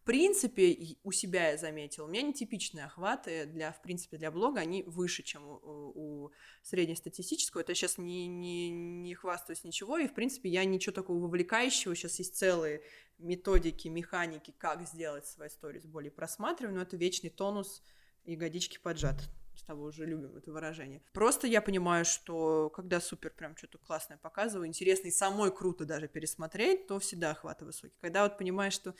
В 0.00 0.04
принципе, 0.08 0.96
у 1.02 1.12
себя 1.12 1.50
я 1.50 1.58
заметила, 1.58 2.06
у 2.06 2.08
меня 2.08 2.22
нетипичные 2.22 2.86
охваты 2.86 3.44
для, 3.44 3.72
в 3.72 3.82
принципе, 3.82 4.16
для 4.16 4.30
блога, 4.30 4.60
они 4.60 4.82
выше, 4.84 5.22
чем 5.22 5.46
у, 5.46 5.58
у 5.94 6.32
среднестатистического. 6.62 7.60
Это 7.60 7.74
сейчас 7.74 7.98
не, 7.98 8.26
не, 8.26 8.70
не 8.70 9.14
хвастаюсь 9.14 9.64
ничего, 9.64 9.98
и, 9.98 10.08
в 10.08 10.14
принципе, 10.14 10.48
я 10.48 10.64
ничего 10.64 10.94
такого 10.94 11.18
вовлекающего. 11.18 11.94
Сейчас 11.94 12.18
есть 12.18 12.36
целые 12.36 12.82
методики, 13.18 13.88
механики, 13.88 14.54
как 14.56 14.86
сделать 14.86 15.26
свои 15.26 15.50
сторис 15.50 15.84
более 15.84 16.10
просматриваемыми, 16.10 16.78
но 16.78 16.82
это 16.84 16.96
вечный 16.96 17.30
тонус 17.30 17.82
ягодички 18.24 18.78
поджат 18.78 19.28
с 19.58 19.62
того 19.62 19.84
уже 19.84 20.06
любим 20.06 20.36
это 20.36 20.52
выражение. 20.52 21.02
Просто 21.12 21.46
я 21.46 21.60
понимаю, 21.60 22.04
что 22.04 22.70
когда 22.70 23.00
супер 23.00 23.30
прям 23.30 23.56
что-то 23.56 23.78
классное 23.78 24.16
показываю, 24.16 24.68
интересно 24.68 25.08
и 25.08 25.10
самой 25.10 25.54
круто 25.54 25.84
даже 25.84 26.08
пересмотреть, 26.08 26.86
то 26.86 26.98
всегда 27.00 27.32
охваты 27.32 27.64
высокие. 27.64 27.98
Когда 28.00 28.22
вот 28.22 28.38
понимаешь, 28.38 28.72
что 28.72 28.94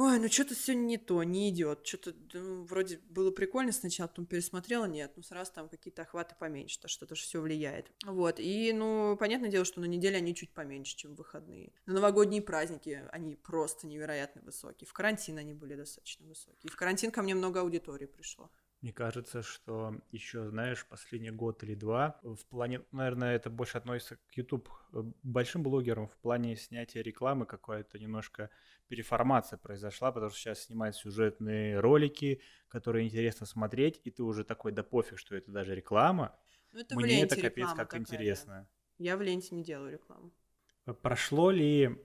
Ой, 0.00 0.20
ну 0.20 0.28
что-то 0.28 0.54
сегодня 0.54 0.86
не 0.86 0.96
то, 0.96 1.24
не 1.24 1.50
идет. 1.50 1.84
Что-то 1.84 2.14
ну, 2.32 2.62
вроде 2.62 3.00
было 3.10 3.32
прикольно 3.32 3.72
сначала, 3.72 4.06
потом 4.06 4.26
пересмотрела, 4.26 4.84
нет, 4.84 5.10
ну 5.16 5.24
сразу 5.24 5.50
там 5.52 5.68
какие-то 5.68 6.02
охваты 6.02 6.36
поменьше, 6.38 6.78
то 6.78 6.86
что-то 6.86 7.16
же 7.16 7.22
все 7.22 7.40
влияет. 7.40 7.90
Вот, 8.06 8.38
и, 8.38 8.72
ну, 8.72 9.16
понятное 9.18 9.50
дело, 9.50 9.64
что 9.64 9.80
на 9.80 9.86
неделе 9.86 10.18
они 10.18 10.36
чуть 10.36 10.54
поменьше, 10.54 10.96
чем 10.96 11.16
выходные. 11.16 11.72
На 11.86 11.94
новогодние 11.94 12.42
праздники 12.42 13.08
они 13.10 13.34
просто 13.34 13.88
невероятно 13.88 14.40
высокие. 14.42 14.86
В 14.86 14.92
карантин 14.92 15.36
они 15.36 15.52
были 15.52 15.74
достаточно 15.74 16.24
высокие. 16.28 16.70
В 16.70 16.76
карантин 16.76 17.10
ко 17.10 17.20
мне 17.20 17.34
много 17.34 17.60
аудитории 17.60 18.06
пришло. 18.06 18.52
Мне 18.80 18.92
кажется, 18.92 19.42
что 19.42 19.94
еще, 20.12 20.48
знаешь, 20.48 20.86
последний 20.86 21.30
год 21.32 21.64
или 21.64 21.74
два 21.74 22.20
в 22.22 22.44
плане, 22.46 22.82
наверное, 22.92 23.34
это 23.34 23.50
больше 23.50 23.76
относится 23.76 24.16
к 24.16 24.36
YouTube 24.36 24.68
э, 24.92 25.02
большим 25.24 25.64
блогерам 25.64 26.06
в 26.06 26.16
плане 26.18 26.54
снятия 26.54 27.02
рекламы 27.02 27.44
какая-то 27.44 27.98
немножко 27.98 28.50
переформация 28.86 29.56
произошла, 29.56 30.12
потому 30.12 30.30
что 30.30 30.38
сейчас 30.38 30.60
снимают 30.60 30.94
сюжетные 30.94 31.80
ролики, 31.80 32.40
которые 32.68 33.06
интересно 33.06 33.46
смотреть, 33.46 34.00
и 34.04 34.12
ты 34.12 34.22
уже 34.22 34.44
такой, 34.44 34.70
да 34.70 34.84
пофиг, 34.84 35.18
что 35.18 35.34
это 35.34 35.50
даже 35.50 35.74
реклама. 35.74 36.38
Ну, 36.72 36.80
это 36.80 36.94
Мне 36.94 37.24
это 37.24 37.40
капец 37.40 37.72
как 37.74 37.96
интересно. 37.96 38.68
Я 38.98 39.16
в 39.16 39.22
ленте 39.22 39.54
не 39.56 39.64
делаю 39.64 39.92
рекламу. 39.92 40.32
Прошло 41.02 41.50
ли 41.50 41.98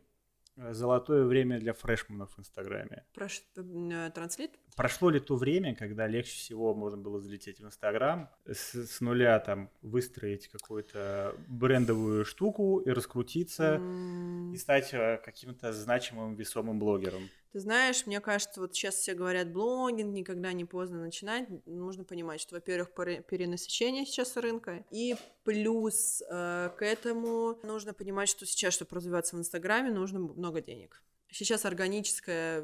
Э, 0.56 0.74
золотое 0.74 1.26
время 1.26 1.60
для 1.60 1.74
фрешманов 1.74 2.36
в 2.36 2.40
Инстаграме. 2.40 3.06
Прош... 3.14 3.44
Э, 3.56 4.12
транслит? 4.14 4.52
Прошло 4.76 5.10
ли 5.10 5.20
то 5.20 5.36
время, 5.36 5.76
когда 5.76 6.08
легче 6.08 6.32
всего 6.32 6.74
можно 6.74 6.98
было 6.98 7.20
залететь 7.20 7.60
в 7.60 7.66
Инстаграм, 7.66 8.30
с, 8.46 8.74
с 8.74 9.02
нуля 9.02 9.40
там 9.40 9.70
выстроить 9.82 10.48
какую-то 10.48 11.36
брендовую 11.48 12.26
штуку 12.26 12.80
и 12.80 12.90
раскрутиться, 12.90 13.78
mm. 13.80 14.54
и 14.54 14.58
стать 14.58 14.94
э, 14.94 15.22
каким-то 15.24 15.74
значимым, 15.74 16.36
весомым 16.36 16.80
блогером? 16.80 17.30
Ты 17.54 17.60
знаешь, 17.60 18.08
мне 18.08 18.20
кажется, 18.20 18.60
вот 18.62 18.74
сейчас 18.74 18.96
все 18.96 19.14
говорят, 19.14 19.54
блогинг, 19.54 20.12
никогда 20.12 20.54
не 20.54 20.66
поздно 20.66 21.02
начинать. 21.02 21.48
Нужно 21.68 22.04
понимать, 22.04 22.42
что, 22.42 22.56
во-первых, 22.56 22.94
перенасыщение 22.96 24.08
сейчас 24.08 24.36
рынка, 24.38 24.84
и 24.90 25.16
плюс 25.44 26.24
э, 26.28 26.72
к 26.76 26.82
этому 26.82 27.60
нужно 27.62 27.94
понимать, 27.94 28.28
что 28.28 28.48
сейчас, 28.48 28.74
чтобы 28.74 28.96
развиваться 28.96 29.36
в 29.36 29.40
Инстаграме, 29.40 29.92
нужно 29.92 30.20
много 30.20 30.62
денег. 30.62 31.04
Сейчас 31.34 31.66
органическое 31.66 32.62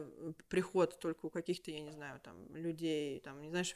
приход 0.48 1.00
только 1.00 1.26
у 1.26 1.30
каких-то, 1.32 1.72
я 1.72 1.80
не 1.80 1.92
знаю, 1.92 2.20
там, 2.22 2.56
людей, 2.56 3.20
там, 3.20 3.42
не 3.42 3.50
знаешь, 3.50 3.76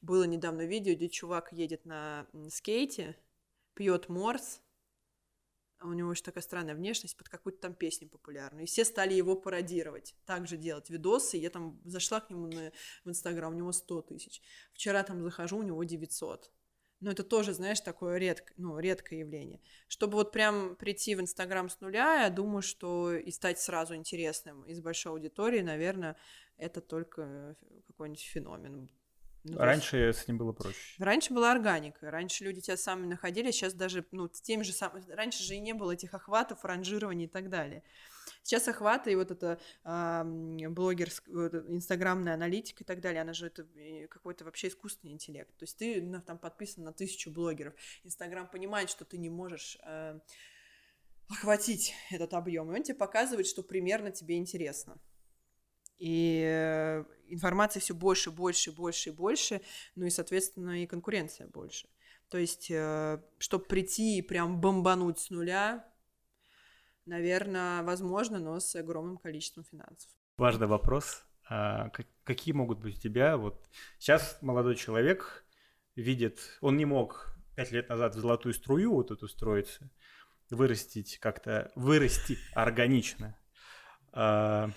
было 0.00 0.24
недавно 0.24 0.64
видео, 0.64 0.94
где 0.94 1.08
чувак 1.08 1.52
едет 1.52 1.84
на 1.84 2.26
скейте, 2.48 3.16
пьет 3.74 4.08
морс, 4.08 4.62
у 5.80 5.92
него 5.92 6.10
еще 6.10 6.22
такая 6.22 6.42
странная 6.42 6.74
внешность, 6.74 7.16
под 7.16 7.28
какую-то 7.28 7.60
там 7.60 7.74
песню 7.74 8.08
популярную. 8.08 8.64
И 8.64 8.66
все 8.66 8.84
стали 8.84 9.14
его 9.14 9.36
пародировать, 9.36 10.14
также 10.24 10.56
делать 10.56 10.90
видосы. 10.90 11.36
Я 11.36 11.50
там 11.50 11.80
зашла 11.84 12.20
к 12.20 12.30
нему 12.30 12.46
на, 12.46 12.72
в 13.04 13.08
Инстаграм, 13.10 13.52
у 13.52 13.56
него 13.56 13.72
100 13.72 14.02
тысяч. 14.02 14.42
Вчера 14.72 15.02
там 15.04 15.22
захожу, 15.22 15.58
у 15.58 15.62
него 15.62 15.82
900. 15.84 16.50
Но 17.00 17.12
это 17.12 17.22
тоже, 17.22 17.52
знаешь, 17.54 17.80
такое 17.80 18.18
редко, 18.18 18.52
ну, 18.56 18.78
редкое 18.78 19.20
явление. 19.20 19.60
Чтобы 19.86 20.14
вот 20.14 20.32
прям 20.32 20.74
прийти 20.76 21.14
в 21.14 21.20
Инстаграм 21.20 21.68
с 21.68 21.80
нуля, 21.80 22.22
я 22.22 22.30
думаю, 22.30 22.62
что 22.62 23.12
и 23.12 23.30
стать 23.30 23.60
сразу 23.60 23.94
интересным 23.94 24.62
из 24.64 24.80
большой 24.80 25.12
аудитории, 25.12 25.60
наверное, 25.60 26.16
это 26.56 26.80
только 26.80 27.56
какой-нибудь 27.86 28.22
феномен 28.22 28.90
ну, 29.44 29.58
раньше 29.58 29.96
есть... 29.96 30.20
с 30.20 30.28
ним 30.28 30.38
было 30.38 30.52
проще. 30.52 30.94
Раньше 30.98 31.32
была 31.32 31.52
органика. 31.52 32.10
Раньше 32.10 32.44
люди 32.44 32.60
тебя 32.60 32.76
сами 32.76 33.06
находили. 33.06 33.50
Сейчас 33.50 33.72
даже, 33.74 34.04
ну, 34.10 34.28
с 34.32 34.40
теми 34.40 34.62
же 34.62 34.72
самыми... 34.72 35.04
Раньше 35.10 35.42
же 35.42 35.54
и 35.54 35.60
не 35.60 35.72
было 35.72 35.92
этих 35.92 36.14
охватов, 36.14 36.64
ранжирования 36.64 37.26
и 37.26 37.30
так 37.30 37.48
далее. 37.48 37.82
Сейчас 38.42 38.68
охваты 38.68 39.12
и 39.12 39.16
вот 39.16 39.30
это 39.30 39.58
э, 39.84 40.68
блогер, 40.68 41.10
вот, 41.28 41.54
инстаграмная 41.54 42.34
аналитика 42.34 42.84
и 42.84 42.86
так 42.86 43.00
далее, 43.00 43.22
она 43.22 43.32
же 43.32 43.46
это 43.46 43.66
какой-то 44.08 44.44
вообще 44.44 44.68
искусственный 44.68 45.12
интеллект. 45.12 45.56
То 45.56 45.64
есть 45.64 45.76
ты 45.76 46.02
ну, 46.02 46.20
там 46.20 46.38
подписан 46.38 46.84
на 46.84 46.92
тысячу 46.92 47.30
блогеров. 47.30 47.74
Инстаграм 48.04 48.48
понимает, 48.48 48.90
что 48.90 49.04
ты 49.04 49.18
не 49.18 49.30
можешь... 49.30 49.78
Э, 49.82 50.20
охватить 51.28 51.94
этот 52.10 52.34
объем, 52.34 52.72
и 52.72 52.74
он 52.74 52.82
тебе 52.82 52.96
показывает, 52.96 53.46
что 53.46 53.62
примерно 53.62 54.10
тебе 54.10 54.36
интересно. 54.38 54.98
И 55.98 56.42
э, 56.44 57.04
информации 57.26 57.80
все 57.80 57.94
больше, 57.94 58.30
больше, 58.30 58.72
больше 58.72 59.10
и 59.10 59.12
больше, 59.12 59.60
ну 59.96 60.06
и, 60.06 60.10
соответственно, 60.10 60.82
и 60.82 60.86
конкуренция 60.86 61.48
больше. 61.48 61.88
То 62.28 62.38
есть, 62.38 62.70
э, 62.70 63.20
чтобы 63.38 63.64
прийти 63.64 64.18
и 64.18 64.22
прям 64.22 64.60
бомбануть 64.60 65.18
с 65.18 65.30
нуля, 65.30 65.90
наверное, 67.08 67.82
возможно, 67.82 68.38
но 68.38 68.60
с 68.60 68.74
огромным 68.76 69.16
количеством 69.16 69.64
финансов. 69.64 70.10
Важный 70.36 70.66
вопрос. 70.66 71.24
А 71.50 71.90
какие 72.24 72.52
могут 72.52 72.78
быть 72.80 72.98
у 72.98 73.00
тебя? 73.00 73.36
Вот 73.36 73.68
сейчас 73.98 74.38
молодой 74.42 74.76
человек 74.76 75.44
видит, 75.96 76.38
он 76.60 76.76
не 76.76 76.84
мог 76.84 77.34
пять 77.56 77.72
лет 77.72 77.88
назад 77.88 78.14
в 78.14 78.20
золотую 78.20 78.52
струю 78.52 78.92
вот 78.94 79.10
эту 79.10 79.26
строиться, 79.28 79.90
вырастить 80.50 81.18
как-то, 81.18 81.72
вырасти 81.74 82.38
органично. 82.54 83.36
А, 84.12 84.70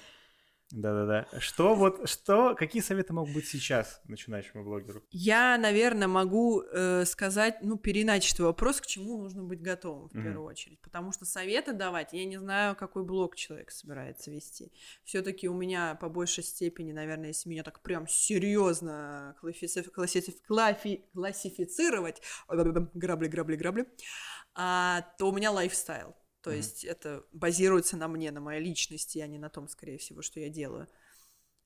да-да-да. 0.72 1.40
Что 1.40 1.76
вот, 1.76 2.10
что, 2.10 2.56
какие 2.56 2.82
советы 2.82 3.14
могут 3.14 3.34
быть 3.34 3.48
сейчас 3.48 4.02
начинающему 4.06 4.64
блогеру? 4.64 5.04
Я, 5.12 5.58
наверное, 5.58 6.08
могу 6.08 6.62
э, 6.62 7.06
сказать, 7.06 7.58
ну, 7.62 7.78
переначить 7.78 8.40
вопрос, 8.40 8.80
к 8.80 8.88
чему 8.88 9.18
нужно 9.22 9.44
быть 9.44 9.62
готовым 9.62 10.08
в 10.10 10.16
mm-hmm. 10.16 10.24
первую 10.24 10.46
очередь. 10.46 10.82
Потому 10.82 11.12
что 11.12 11.26
советы 11.26 11.74
давать, 11.74 12.14
я 12.14 12.26
не 12.26 12.38
знаю, 12.38 12.76
какой 12.76 13.04
блог 13.04 13.36
человек 13.36 13.72
собирается 13.72 14.32
вести. 14.32 14.72
Все-таки 15.04 15.50
у 15.50 15.54
меня 15.54 15.96
по 15.96 16.10
большей 16.10 16.44
степени, 16.44 16.92
наверное, 16.92 17.28
если 17.28 17.50
меня 17.50 17.64
так 17.64 17.82
прям 17.82 18.08
серьезно 18.08 19.36
классифицировать, 19.42 20.42
классифицировать, 21.14 22.22
грабли, 22.48 23.28
грабли, 23.28 23.56
грабли, 23.56 23.88
а, 24.56 25.02
то 25.18 25.30
у 25.30 25.36
меня 25.36 25.52
лайфстайл. 25.52 26.16
То 26.42 26.52
mm-hmm. 26.52 26.58
есть 26.58 26.84
это 26.84 27.24
базируется 27.32 27.98
на 27.98 28.08
мне, 28.08 28.32
на 28.32 28.40
моей 28.40 28.62
личности, 28.62 29.20
а 29.20 29.28
не 29.28 29.38
на 29.38 29.50
том, 29.50 29.68
скорее 29.68 29.98
всего, 29.98 30.22
что 30.22 30.40
я 30.40 30.50
делаю. 30.50 30.88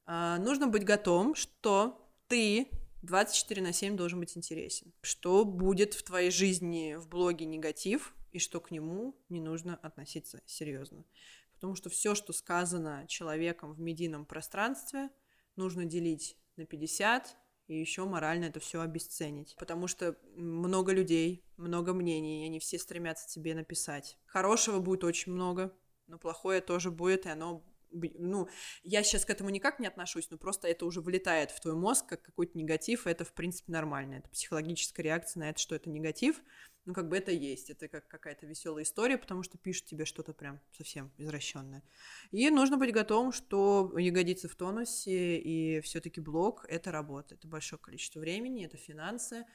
А, 0.05 0.37
нужно 0.37 0.67
быть 0.67 0.83
готовым, 0.83 1.35
что 1.35 2.11
ты 2.27 2.67
24 3.03 3.61
на 3.61 3.73
7 3.73 3.95
должен 3.95 4.19
быть 4.19 4.35
интересен. 4.35 4.93
Что 5.01 5.45
будет 5.45 5.93
в 5.93 6.03
твоей 6.03 6.31
жизни 6.31 6.95
в 6.95 7.07
блоге 7.07 7.45
негатив, 7.45 8.13
и 8.31 8.39
что 8.39 8.59
к 8.59 8.69
нему 8.69 9.15
не 9.29 9.39
нужно 9.39 9.77
относиться 9.77 10.41
серьезно. 10.45 11.05
Потому 11.53 11.75
что 11.75 11.89
все, 11.89 12.15
что 12.15 12.33
сказано 12.33 13.05
человеком 13.07 13.73
в 13.73 13.79
медийном 13.79 14.25
пространстве, 14.25 15.09
нужно 15.55 15.85
делить 15.85 16.37
на 16.57 16.65
50, 16.65 17.37
и 17.67 17.79
еще 17.79 18.05
морально 18.05 18.45
это 18.45 18.59
все 18.59 18.81
обесценить. 18.81 19.55
Потому 19.57 19.87
что 19.87 20.15
много 20.35 20.91
людей, 20.91 21.43
много 21.57 21.93
мнений, 21.93 22.43
и 22.43 22.45
они 22.45 22.59
все 22.59 22.77
стремятся 22.77 23.27
тебе 23.27 23.55
написать. 23.55 24.17
Хорошего 24.25 24.79
будет 24.79 25.03
очень 25.03 25.31
много, 25.31 25.75
но 26.07 26.17
плохое 26.17 26.61
тоже 26.61 26.91
будет, 26.91 27.25
и 27.25 27.29
оно 27.29 27.63
ну, 27.91 28.49
я 28.83 29.03
сейчас 29.03 29.23
к 29.23 29.29
этому 29.29 29.49
никак 29.49 29.79
не 29.79 29.87
отношусь, 29.87 30.29
но 30.29 30.37
просто 30.37 30.67
это 30.67 30.85
уже 30.85 30.99
вылетает 30.99 31.51
в 31.51 31.61
твой 31.61 31.75
мозг 31.75 32.05
как 32.07 32.21
какой-то 32.21 32.57
негатив, 32.57 33.07
и 33.07 33.09
это, 33.09 33.23
в 33.23 33.33
принципе, 33.33 33.71
нормально. 33.71 34.15
Это 34.15 34.29
психологическая 34.29 35.03
реакция 35.03 35.41
на 35.41 35.49
это, 35.49 35.59
что 35.59 35.75
это 35.75 35.89
негатив, 35.89 36.41
ну, 36.85 36.93
как 36.93 37.09
бы 37.09 37.17
это 37.17 37.31
есть, 37.31 37.69
это 37.69 37.87
как 37.87 38.07
какая-то 38.07 38.45
веселая 38.45 38.83
история, 38.83 39.17
потому 39.17 39.41
что 39.43 39.57
пишут 39.57 39.85
тебе 39.85 40.05
что-то 40.05 40.33
прям 40.33 40.59
совсем 40.71 41.11
извращенное. 41.17 41.83
И 42.31 42.49
нужно 42.49 42.77
быть 42.77 42.93
готовым, 42.93 43.31
что 43.31 43.97
ягодицы 43.97 44.47
в 44.47 44.55
тонусе, 44.55 45.37
и 45.37 45.81
все-таки 45.81 46.21
блог— 46.21 46.65
это 46.69 46.91
работа, 46.91 47.35
это 47.35 47.47
большое 47.47 47.79
количество 47.79 48.19
времени, 48.19 48.65
это 48.65 48.77
финансы, 48.77 49.45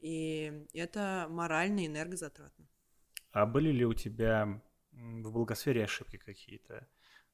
и 0.00 0.66
это 0.72 1.26
морально 1.28 1.80
и 1.80 1.86
энергозатратно. 1.86 2.66
А 3.32 3.44
были 3.44 3.70
ли 3.70 3.84
у 3.84 3.92
тебя 3.92 4.62
в 4.92 5.30
благосфере 5.30 5.84
ошибки 5.84 6.16
какие-то, 6.16 6.88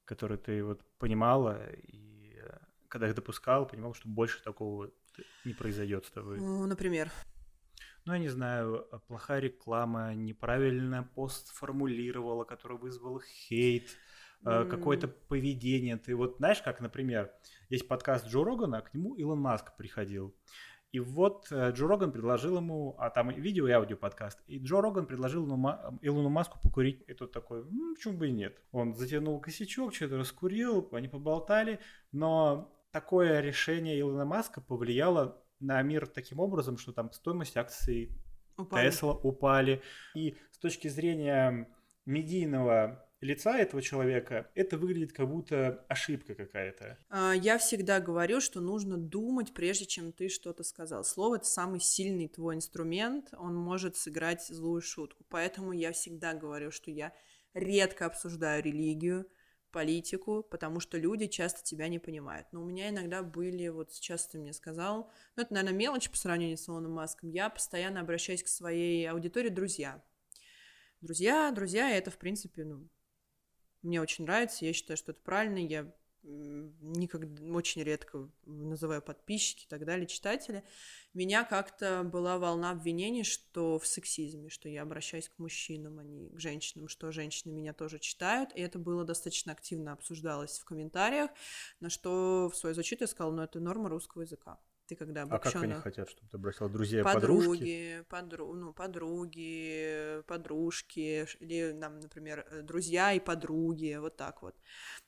которые 0.05 0.39
ты 0.39 0.65
вот 0.65 0.85
понимала 0.99 1.73
и 1.73 2.35
э, 2.37 2.59
когда 2.89 3.09
их 3.09 3.15
допускал, 3.15 3.67
понимал, 3.67 3.95
что 3.95 4.09
больше 4.09 4.43
такого 4.43 4.91
не 5.45 5.55
произойдет 5.55 6.07
с 6.07 6.11
тобой? 6.11 6.39
Ну, 6.39 6.67
например? 6.67 7.11
Ну, 8.05 8.13
я 8.13 8.19
не 8.19 8.29
знаю, 8.29 8.87
а, 8.91 8.99
плохая 8.99 9.41
реклама, 9.41 10.15
неправильно 10.15 11.09
пост 11.15 11.53
формулировала, 11.55 12.45
который 12.45 12.79
вызвал 12.79 13.21
хейт, 13.21 13.89
mm. 14.45 14.69
какое-то 14.69 15.09
поведение. 15.09 15.97
Ты 15.97 16.15
вот 16.15 16.37
знаешь, 16.39 16.63
как, 16.63 16.81
например, 16.81 17.33
есть 17.71 17.89
подкаст 17.89 18.27
Джо 18.27 18.45
Рогана, 18.45 18.83
к 18.83 18.95
нему 18.95 19.15
Илон 19.15 19.41
Маск 19.41 19.77
приходил. 19.77 20.35
И 20.95 21.01
вот 21.01 21.49
э, 21.51 21.73
Джо 21.73 21.89
Роган 21.89 22.13
предложил 22.13 22.57
ему, 22.59 22.95
а 22.99 23.11
там 23.11 23.29
видео 23.31 23.67
и 23.67 23.73
аудио 23.73 23.97
подкаст, 23.97 24.41
и 24.47 24.61
Джо 24.61 24.81
Роган 24.81 25.07
предложил 25.07 25.45
Илону 26.03 26.29
Маску 26.29 26.61
покурить, 26.63 27.03
и 27.09 27.15
тот 27.15 27.33
такой, 27.33 27.65
ну, 27.65 27.97
почему 27.97 28.17
бы 28.17 28.29
и 28.29 28.33
нет. 28.33 28.63
Он 28.71 28.95
затянул 28.95 29.41
косячок, 29.41 29.93
что-то 29.93 30.19
раскурил, 30.19 30.89
они 30.93 31.09
поболтали, 31.09 31.81
но 32.13 32.73
такое 32.93 33.41
решение 33.41 33.99
Илона 33.99 34.25
Маска 34.25 34.61
повлияло 34.61 35.44
на 35.65 35.83
мир 35.83 36.07
таким 36.07 36.41
образом, 36.41 36.79
что 36.79 36.93
там 36.93 37.13
стоимость 37.13 37.57
акций 37.57 38.11
упали. 38.57 38.89
Tesla 38.89 39.19
упали. 39.23 39.83
И 40.15 40.37
с 40.53 40.59
точки 40.59 40.89
зрения 40.89 41.69
медийного 42.07 43.05
лица 43.25 43.57
этого 43.59 43.83
человека, 43.83 44.51
это 44.55 44.77
выглядит 44.77 45.13
как 45.13 45.29
будто 45.29 45.85
ошибка 45.89 46.35
какая-то. 46.35 46.99
А, 47.09 47.33
я 47.33 47.59
всегда 47.59 48.01
говорю, 48.01 48.41
что 48.41 48.61
нужно 48.61 48.99
думать, 48.99 49.55
прежде 49.55 49.87
чем 49.87 50.13
ты 50.13 50.29
что-то 50.29 50.63
сказал. 50.63 51.05
Слово— 51.05 51.37
это 51.37 51.47
самый 51.47 51.81
сильный 51.81 52.29
твой 52.29 52.55
инструмент, 52.55 53.29
он 53.33 53.57
может 53.57 53.97
сыграть 53.97 54.47
злую 54.47 54.83
шутку. 54.83 55.25
Поэтому 55.31 55.73
я 55.73 55.93
всегда 55.93 56.35
говорю, 56.35 56.71
что 56.71 56.91
я 56.91 57.13
редко 57.55 58.07
обсуждаю 58.07 58.63
религию, 58.63 59.27
политику, 59.75 60.45
потому 60.45 60.79
что 60.79 60.97
люди 60.99 61.27
часто 61.27 61.65
тебя 61.65 61.89
не 61.89 61.99
понимают. 61.99 62.47
Но 62.53 62.63
у 62.63 62.65
меня 62.65 62.91
иногда 62.91 63.25
были, 63.25 63.67
вот 63.67 63.93
сейчас 63.93 64.29
ты 64.29 64.39
мне 64.39 64.53
сказал, 64.53 65.11
ну 65.35 65.43
это, 65.43 65.53
наверное, 65.53 65.77
мелочь 65.77 66.09
по 66.09 66.17
сравнению 66.17 66.57
с 66.57 66.69
Илоном 66.69 66.93
Маском, 66.93 67.29
я 67.29 67.51
постоянно 67.51 68.01
обращаюсь 68.01 68.45
к 68.45 68.49
своей 68.49 69.11
аудитории 69.11 69.49
друзья. 69.49 70.01
Друзья, 71.01 71.51
друзья, 71.51 71.91
это, 71.91 72.13
в 72.13 72.19
принципе, 72.19 72.65
ну, 72.65 72.89
мне 73.83 74.01
очень 74.01 74.25
нравится, 74.25 74.65
я 74.65 74.73
считаю, 74.73 74.97
что 74.97 75.11
это 75.11 75.21
правильно, 75.23 75.59
я 75.59 75.93
никогда, 76.25 77.55
очень 77.55 77.83
редко 77.83 78.29
называю 78.47 79.03
подписчики 79.03 79.65
и 79.65 79.69
так 79.69 79.85
далее, 79.85 80.07
читатели, 80.07 80.65
меня 81.13 81.45
как-то 81.45 82.03
была 82.03 82.39
волна 82.39 82.71
обвинений, 82.71 83.25
что 83.25 83.79
в 83.79 83.87
сексизме, 83.87 84.49
что 84.49 84.69
я 84.69 84.83
обращаюсь 84.83 85.29
к 85.29 85.39
мужчинам, 85.39 85.99
а 85.99 86.03
не 86.03 86.31
к 86.31 86.41
женщинам, 86.41 86.89
что 86.89 87.13
женщины 87.13 87.53
меня 87.53 87.73
тоже 87.73 87.99
читают, 87.99 88.51
и 88.55 88.61
это 88.61 88.79
было 88.79 89.05
достаточно 89.05 89.53
активно 89.53 89.93
обсуждалось 89.93 90.59
в 90.59 90.65
комментариях, 90.65 91.31
на 91.81 91.91
что 91.91 92.51
в 92.53 92.57
свою 92.57 92.75
защиту 92.75 93.05
я 93.05 93.09
сказала, 93.09 93.33
ну 93.33 93.43
это 93.43 93.61
норма 93.61 93.89
русского 93.89 94.23
языка. 94.23 94.59
Ты 94.87 94.97
когда 94.97 95.23
обобщенно... 95.23 95.51
А 95.51 95.53
как 95.53 95.63
они 95.63 95.75
хотят, 95.75 96.11
чтобы 96.11 96.29
ты 96.29 96.37
бросила 96.37 96.69
друзья 96.69 97.01
и 97.01 97.05
подруги? 97.05 97.47
Подружки, 97.47 98.05
подру... 98.11 98.55
ну, 98.55 98.73
подруги, 98.75 100.23
подружки, 100.27 101.27
или, 101.41 101.73
нам, 101.73 102.01
например, 102.01 102.47
э, 102.51 102.63
друзья 102.63 103.13
и 103.15 103.21
подруги, 103.21 103.97
вот 103.97 104.17
так 104.17 104.43
вот. 104.43 104.55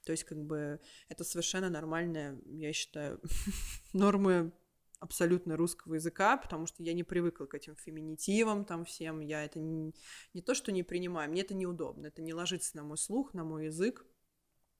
То 0.04 0.12
есть, 0.12 0.24
как 0.24 0.38
бы, 0.38 0.80
это 1.08 1.24
совершенно 1.24 1.68
нормальная, 1.68 2.40
я 2.46 2.72
считаю, 2.72 3.20
нормы 3.92 4.52
абсолютно 4.98 5.56
русского 5.56 5.94
языка, 5.94 6.38
потому 6.38 6.66
что 6.66 6.82
я 6.82 6.94
не 6.94 7.02
привыкла 7.02 7.44
к 7.44 7.54
этим 7.54 7.76
феминитивам 7.76 8.64
там 8.64 8.86
всем, 8.86 9.20
я 9.20 9.44
это 9.44 9.60
не, 9.60 9.94
не 10.32 10.40
то, 10.40 10.54
что 10.54 10.72
не 10.72 10.82
принимаю, 10.82 11.30
мне 11.30 11.42
это 11.42 11.54
неудобно, 11.54 12.06
это 12.06 12.22
не 12.22 12.32
ложится 12.32 12.76
на 12.76 12.82
мой 12.82 12.96
слух, 12.96 13.34
на 13.34 13.44
мой 13.44 13.66
язык, 13.66 14.06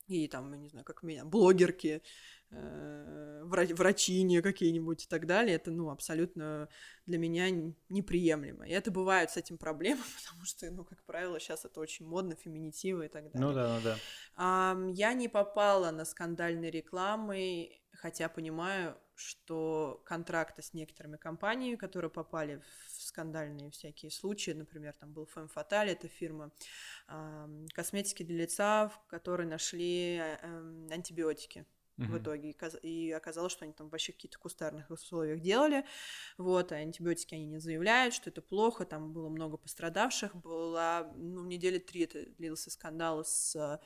и 0.08 0.28
там, 0.28 0.52
я 0.52 0.58
не 0.58 0.68
знаю, 0.68 0.84
как 0.84 1.02
меня, 1.02 1.24
блогерки, 1.24 2.02
врачини 2.50 4.40
какие-нибудь 4.40 5.04
и 5.04 5.08
так 5.08 5.26
далее, 5.26 5.56
это, 5.56 5.70
ну, 5.70 5.90
абсолютно 5.90 6.68
для 7.06 7.18
меня 7.18 7.50
неприемлемо. 7.88 8.66
И 8.66 8.72
это 8.72 8.90
бывает 8.90 9.30
с 9.30 9.36
этим 9.36 9.58
проблемы, 9.58 10.02
потому 10.22 10.44
что, 10.44 10.70
ну, 10.70 10.84
как 10.84 11.04
правило, 11.04 11.38
сейчас 11.40 11.64
это 11.64 11.80
очень 11.80 12.06
модно, 12.06 12.34
феминитивы 12.34 13.06
и 13.06 13.08
так 13.08 13.30
далее. 13.30 13.40
Ну 13.48 13.52
да, 13.52 13.74
ну 13.74 13.80
да. 13.82 13.96
А, 14.36 14.76
я 14.92 15.14
не 15.14 15.28
попала 15.28 15.90
на 15.90 16.04
скандальные 16.04 16.70
рекламы, 16.70 17.80
хотя 17.92 18.28
понимаю, 18.28 18.96
что 19.14 20.02
контракты 20.04 20.62
с 20.62 20.74
некоторыми 20.74 21.16
компаниями, 21.16 21.76
которые 21.76 22.10
попали 22.10 22.62
в 22.88 23.02
скандальные 23.02 23.70
всякие 23.70 24.10
случаи, 24.10 24.50
например, 24.50 24.94
там 24.94 25.12
был 25.12 25.28
Femme 25.34 25.48
Fatale, 25.54 25.92
это 25.92 26.06
фирма 26.06 26.52
э, 27.08 27.66
косметики 27.72 28.22
для 28.22 28.42
лица, 28.42 28.88
в 28.88 29.06
которой 29.06 29.46
нашли 29.46 30.18
э, 30.18 30.86
антибиотики 30.90 31.64
в 31.96 32.18
итоге. 32.18 32.54
И 32.82 33.10
оказалось, 33.10 33.52
что 33.52 33.64
они 33.64 33.72
там 33.72 33.88
вообще 33.88 34.12
какие-то 34.12 34.38
кустарных 34.38 34.90
условиях 34.90 35.40
делали. 35.40 35.84
Вот, 36.38 36.72
а 36.72 36.76
антибиотики 36.76 37.34
они 37.34 37.46
не 37.46 37.58
заявляют, 37.58 38.14
что 38.14 38.30
это 38.30 38.42
плохо. 38.42 38.84
Там 38.84 39.12
было 39.12 39.28
много 39.28 39.56
пострадавших. 39.56 40.34
Была, 40.34 41.12
ну, 41.16 41.44
недели 41.44 41.78
три 41.78 42.02
это 42.04 42.26
длился 42.38 42.70
скандал 42.70 43.24
с 43.24 43.80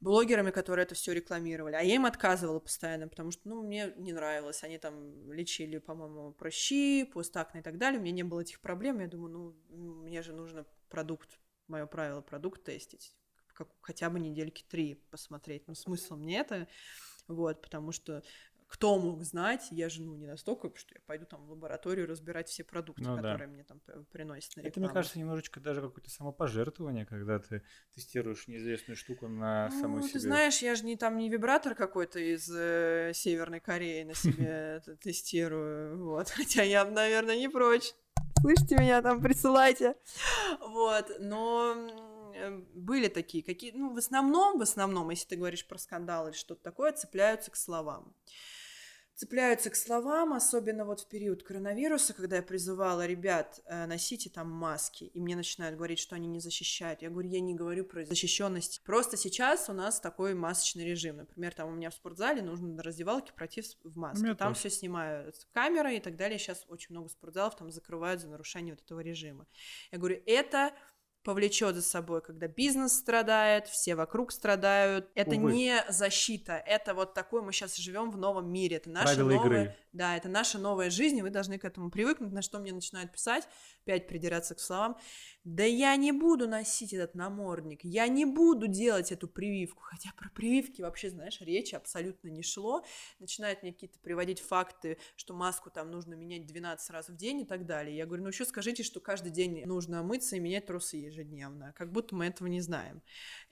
блогерами, 0.00 0.50
которые 0.50 0.84
это 0.84 0.94
все 0.94 1.12
рекламировали. 1.12 1.74
А 1.74 1.82
я 1.82 1.94
им 1.94 2.06
отказывала 2.06 2.58
постоянно, 2.58 3.08
потому 3.08 3.30
что, 3.30 3.48
ну, 3.48 3.62
мне 3.62 3.92
не 3.96 4.12
нравилось. 4.12 4.64
Они 4.64 4.78
там 4.78 5.30
лечили, 5.30 5.78
по-моему, 5.78 6.32
прыщи, 6.32 7.04
постакны 7.04 7.58
и 7.58 7.62
так 7.62 7.78
далее. 7.78 8.00
У 8.00 8.02
меня 8.02 8.12
не 8.14 8.22
было 8.22 8.40
этих 8.40 8.60
проблем. 8.60 9.00
Я 9.00 9.08
думаю, 9.08 9.30
ну, 9.68 10.02
мне 10.02 10.22
же 10.22 10.32
нужно 10.32 10.66
продукт, 10.88 11.38
мое 11.68 11.86
правило, 11.86 12.22
продукт 12.22 12.64
тестить. 12.64 13.14
Как, 13.52 13.68
хотя 13.82 14.08
бы 14.08 14.18
недельки 14.18 14.64
три 14.66 14.94
посмотреть. 15.10 15.68
Ну, 15.68 15.74
смысл 15.74 16.16
мне 16.16 16.38
это, 16.38 16.66
вот, 17.34 17.62
потому 17.62 17.92
что 17.92 18.22
кто 18.70 18.96
мог 19.00 19.24
знать, 19.24 19.66
я 19.72 19.88
же, 19.88 20.00
ну, 20.00 20.14
не 20.14 20.26
настолько, 20.26 20.70
что 20.76 20.94
я 20.94 21.00
пойду 21.04 21.26
там 21.26 21.44
в 21.44 21.50
лабораторию 21.50 22.06
разбирать 22.06 22.48
все 22.48 22.62
продукты, 22.62 23.02
ну, 23.02 23.16
которые 23.16 23.48
да. 23.48 23.52
мне 23.52 23.64
там 23.64 23.80
приносят 24.12 24.54
на 24.56 24.60
рекламу. 24.60 24.70
Это, 24.70 24.80
мне 24.80 24.88
кажется, 24.88 25.18
немножечко 25.18 25.58
даже 25.58 25.80
какое-то 25.80 26.08
самопожертвование, 26.08 27.04
когда 27.04 27.40
ты 27.40 27.62
тестируешь 27.92 28.46
неизвестную 28.46 28.96
штуку 28.96 29.26
на 29.26 29.68
ну, 29.72 29.80
саму 29.80 30.02
себе. 30.02 30.12
ты 30.12 30.20
знаешь, 30.20 30.62
я 30.62 30.76
же 30.76 30.84
не 30.84 30.96
там 30.96 31.18
не 31.18 31.28
вибратор 31.28 31.74
какой-то 31.74 32.20
из 32.20 32.48
э, 32.48 33.10
Северной 33.12 33.58
Кореи 33.58 34.04
на 34.04 34.14
себе 34.14 34.80
тестирую, 35.02 36.04
вот, 36.04 36.30
хотя 36.30 36.62
я, 36.62 36.84
наверное, 36.84 37.36
не 37.36 37.48
прочь. 37.48 37.92
Слышите 38.40 38.76
меня 38.76 39.02
там, 39.02 39.20
присылайте. 39.20 39.96
Вот, 40.60 41.10
но 41.18 41.74
были 42.74 43.08
такие, 43.08 43.42
какие, 43.44 43.72
ну, 43.72 43.94
в 43.94 43.98
основном, 43.98 44.58
в 44.58 44.62
основном, 44.62 45.10
если 45.10 45.28
ты 45.28 45.36
говоришь 45.36 45.66
про 45.66 45.78
скандал 45.78 46.28
или 46.28 46.34
что-то 46.34 46.62
такое, 46.62 46.92
цепляются 46.92 47.50
к 47.50 47.56
словам. 47.56 48.14
Цепляются 49.20 49.68
к 49.68 49.76
словам, 49.76 50.32
особенно 50.32 50.86
вот 50.86 51.00
в 51.00 51.08
период 51.08 51.42
коронавируса, 51.42 52.14
когда 52.14 52.36
я 52.36 52.42
призывала 52.42 53.06
ребят, 53.06 53.60
э, 53.66 53.84
носите 53.84 54.30
там 54.30 54.50
маски, 54.50 55.04
и 55.04 55.20
мне 55.20 55.36
начинают 55.36 55.76
говорить, 55.76 55.98
что 55.98 56.16
они 56.16 56.26
не 56.26 56.40
защищают. 56.40 57.02
Я 57.02 57.10
говорю, 57.10 57.28
я 57.28 57.40
не 57.40 57.54
говорю 57.54 57.84
про 57.84 58.06
защищенность. 58.06 58.82
Просто 58.82 59.18
сейчас 59.18 59.68
у 59.68 59.74
нас 59.74 60.00
такой 60.00 60.32
масочный 60.32 60.86
режим. 60.86 61.18
Например, 61.18 61.52
там 61.52 61.68
у 61.68 61.72
меня 61.72 61.90
в 61.90 61.94
спортзале 61.94 62.40
нужно 62.40 62.68
на 62.68 62.82
раздевалке 62.82 63.34
пройти 63.34 63.62
в 63.84 63.94
маске. 63.98 64.34
Там 64.36 64.54
все 64.54 64.70
снимают 64.70 65.46
камеры 65.52 65.96
и 65.96 66.00
так 66.00 66.16
далее. 66.16 66.38
Сейчас 66.38 66.64
очень 66.68 66.94
много 66.94 67.10
спортзалов 67.10 67.56
там 67.56 67.70
закрывают 67.70 68.22
за 68.22 68.28
нарушение 68.28 68.72
вот 68.72 68.82
этого 68.82 69.00
режима. 69.00 69.46
Я 69.92 69.98
говорю, 69.98 70.22
это 70.24 70.72
повлечет 71.22 71.74
за 71.74 71.82
собой, 71.82 72.20
когда 72.20 72.48
бизнес 72.48 72.96
страдает, 72.96 73.66
все 73.66 73.94
вокруг 73.94 74.32
страдают. 74.32 75.10
Это 75.14 75.36
Увы. 75.36 75.52
не 75.52 75.84
защита, 75.88 76.54
это 76.54 76.94
вот 76.94 77.14
такой 77.14 77.42
мы 77.42 77.52
сейчас 77.52 77.76
живем 77.76 78.10
в 78.10 78.16
новом 78.16 78.50
мире, 78.50 78.76
это 78.76 78.90
наша 78.90 79.14
Правила 79.14 79.30
новая, 79.30 79.46
игры. 79.46 79.76
Да, 79.92 80.16
это 80.16 80.28
наша 80.28 80.58
новая 80.58 80.90
жизнь, 80.90 81.18
и 81.18 81.22
вы 81.22 81.30
должны 81.30 81.58
к 81.58 81.64
этому 81.64 81.90
привыкнуть. 81.90 82.32
На 82.32 82.42
что 82.42 82.58
мне 82.58 82.72
начинают 82.72 83.12
писать, 83.12 83.48
опять 83.84 84.08
придираться 84.08 84.54
к 84.54 84.60
словам 84.60 84.96
да 85.44 85.64
я 85.64 85.96
не 85.96 86.12
буду 86.12 86.46
носить 86.46 86.92
этот 86.92 87.14
намордник, 87.14 87.80
я 87.82 88.08
не 88.08 88.26
буду 88.26 88.66
делать 88.66 89.10
эту 89.10 89.26
прививку, 89.26 89.82
хотя 89.82 90.10
про 90.16 90.28
прививки 90.28 90.82
вообще, 90.82 91.08
знаешь, 91.08 91.40
речи 91.40 91.74
абсолютно 91.74 92.28
не 92.28 92.42
шло, 92.42 92.84
начинают 93.18 93.62
мне 93.62 93.72
какие-то 93.72 93.98
приводить 94.00 94.40
факты, 94.40 94.98
что 95.16 95.32
маску 95.32 95.70
там 95.70 95.90
нужно 95.90 96.14
менять 96.14 96.46
12 96.46 96.90
раз 96.90 97.08
в 97.08 97.16
день 97.16 97.40
и 97.40 97.44
так 97.46 97.64
далее. 97.64 97.96
Я 97.96 98.04
говорю, 98.04 98.24
ну 98.24 98.28
еще 98.28 98.44
скажите, 98.44 98.82
что 98.82 99.00
каждый 99.00 99.32
день 99.32 99.64
нужно 99.64 100.02
мыться 100.02 100.36
и 100.36 100.40
менять 100.40 100.66
трусы 100.66 100.98
ежедневно, 100.98 101.72
как 101.74 101.90
будто 101.90 102.14
мы 102.14 102.26
этого 102.26 102.48
не 102.48 102.60
знаем. 102.60 103.02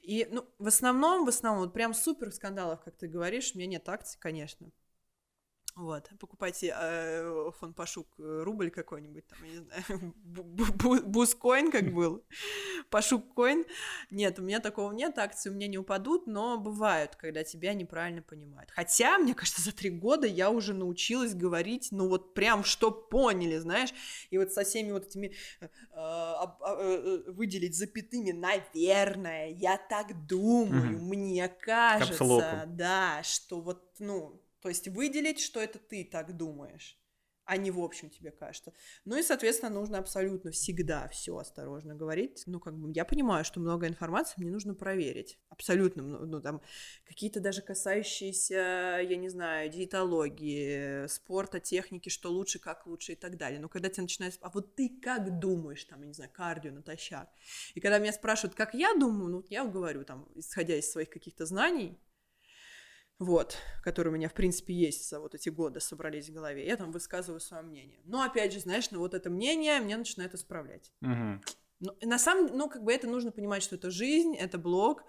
И, 0.02 0.28
ну, 0.31 0.47
в 0.59 0.66
основном, 0.66 1.24
в 1.24 1.28
основном, 1.28 1.65
вот 1.65 1.73
прям 1.73 1.94
супер 1.94 2.32
скандалов, 2.32 2.82
как 2.82 2.97
ты 2.97 3.09
говоришь, 3.09 3.52
у 3.55 3.59
меня 3.59 3.66
нет 3.69 3.89
акций, 3.89 4.19
конечно. 4.20 4.70
Вот, 5.79 6.11
покупайте 6.19 6.75
э, 6.77 7.53
фон 7.61 7.73
Пашук 7.73 8.09
э, 8.19 8.43
рубль 8.43 8.69
какой-нибудь, 8.69 9.25
там, 9.29 9.39
я 9.45 9.51
не 9.51 9.59
знаю, 9.59 10.15
бускоин 11.07 11.71
как 11.71 11.95
был, 11.95 12.25
Пашук 12.91 13.33
коин. 13.33 13.65
Нет, 14.11 14.41
у 14.41 14.43
меня 14.43 14.59
такого 14.59 14.91
нет, 14.91 15.17
акции 15.19 15.51
у 15.51 15.53
меня 15.53 15.69
не 15.69 15.79
упадут, 15.79 16.27
но 16.27 16.59
бывают, 16.59 17.15
когда 17.15 17.45
тебя 17.45 17.75
неправильно 17.75 18.23
понимают. 18.23 18.73
Хотя, 18.73 19.19
мне 19.19 19.35
кажется, 19.35 19.63
за 19.63 19.71
три 19.71 19.91
года 19.91 20.27
я 20.27 20.51
уже 20.51 20.75
научилась 20.75 21.33
говорить, 21.33 21.89
ну 21.93 22.09
вот 22.09 22.35
прям 22.35 22.65
что 22.65 22.91
поняли, 22.91 23.59
знаешь, 23.59 23.95
и 24.31 24.39
вот 24.39 24.53
со 24.53 24.65
всеми 24.65 24.91
вот 24.91 25.07
этими 25.07 25.33
э, 25.61 25.69
а, 25.93 26.59
э, 26.61 27.23
э, 27.29 27.31
выделить 27.31 27.77
запятыми, 27.77 28.33
наверное, 28.33 29.51
я 29.51 29.77
так 29.77 30.27
думаю, 30.27 30.99
мне 31.01 31.49
кажется, 31.49 32.65
да, 32.67 33.23
что 33.23 33.61
вот, 33.61 33.85
ну, 34.01 34.43
то 34.60 34.68
есть 34.68 34.89
выделить, 34.89 35.40
что 35.40 35.60
это 35.60 35.78
ты 35.78 36.05
так 36.05 36.36
думаешь, 36.36 36.98
а 37.48 37.56
не 37.56 37.70
в 37.70 37.80
общем 37.80 38.10
тебе 38.10 38.30
кажется. 38.30 38.74
Ну 39.06 39.16
и, 39.16 39.22
соответственно, 39.22 39.72
нужно 39.72 39.97
абсолютно 39.97 40.51
всегда 40.51 41.09
все 41.09 41.35
осторожно 41.39 41.94
говорить. 41.94 42.43
Ну, 42.44 42.60
как 42.60 42.76
бы 42.76 42.93
я 42.94 43.06
понимаю, 43.06 43.43
что 43.43 43.59
много 43.59 43.89
информации 43.89 44.35
мне 44.36 44.51
нужно 44.51 44.74
проверить. 44.74 45.39
Абсолютно, 45.48 46.02
ну, 46.02 46.43
там, 46.43 46.60
какие-то 47.06 47.40
даже 47.40 47.62
касающиеся, 47.62 49.01
я 49.01 49.16
не 49.16 49.30
знаю, 49.30 49.70
диетологии, 49.70 51.06
спорта, 51.06 51.59
техники, 51.59 52.10
что 52.10 52.30
лучше, 52.30 52.59
как 52.59 52.86
лучше 52.86 53.12
и 53.12 53.16
так 53.16 53.39
далее. 53.39 53.60
Но 53.60 53.70
когда 53.70 53.89
тебя 53.89 54.02
начинают, 54.02 54.36
а 54.43 54.51
вот 54.51 54.74
ты 54.74 55.01
как 55.02 55.39
думаешь, 55.39 55.85
там, 55.85 56.02
я 56.02 56.09
не 56.09 56.12
знаю, 56.12 56.30
кардио 56.30 56.70
натощак. 56.70 57.30
И 57.74 57.80
когда 57.80 57.98
меня 57.98 58.12
спрашивают, 58.12 58.55
как 58.55 58.74
я 58.74 58.93
думаю, 58.93 59.30
ну, 59.30 59.44
я 59.48 59.64
говорю, 59.64 60.05
там, 60.05 60.28
исходя 60.35 60.76
из 60.76 60.93
своих 60.93 61.09
каких-то 61.09 61.47
знаний, 61.47 61.98
вот, 63.19 63.57
которые 63.82 64.12
у 64.12 64.16
меня, 64.16 64.28
в 64.28 64.35
принципе, 64.35 64.74
есть 64.74 65.09
за 65.09 65.20
вот 65.20 65.35
эти 65.35 65.49
годы 65.49 65.81
собрались 65.81 66.28
в 66.28 66.32
голове, 66.32 66.66
я 66.66 66.77
там 66.77 66.93
высказываю 66.93 67.40
свое 67.40 67.62
мнение. 67.62 68.01
Но, 68.05 68.23
опять 68.23 68.53
же, 68.53 68.61
знаешь, 68.61 68.90
ну 68.90 69.01
вот 69.01 69.15
это 69.15 69.28
мнение 69.28 69.81
мне 69.81 69.97
начинает 69.97 70.35
исправлять. 70.35 70.93
Угу. 71.03 71.40
Ну, 71.81 71.97
на 72.03 72.19
самом 72.19 72.57
ну, 72.57 72.69
как 72.69 72.85
бы 72.85 72.93
это 72.93 73.07
нужно 73.07 73.32
понимать, 73.32 73.62
что 73.62 73.77
это 73.77 73.90
жизнь, 73.90 74.36
это 74.36 74.59
блог, 74.59 75.05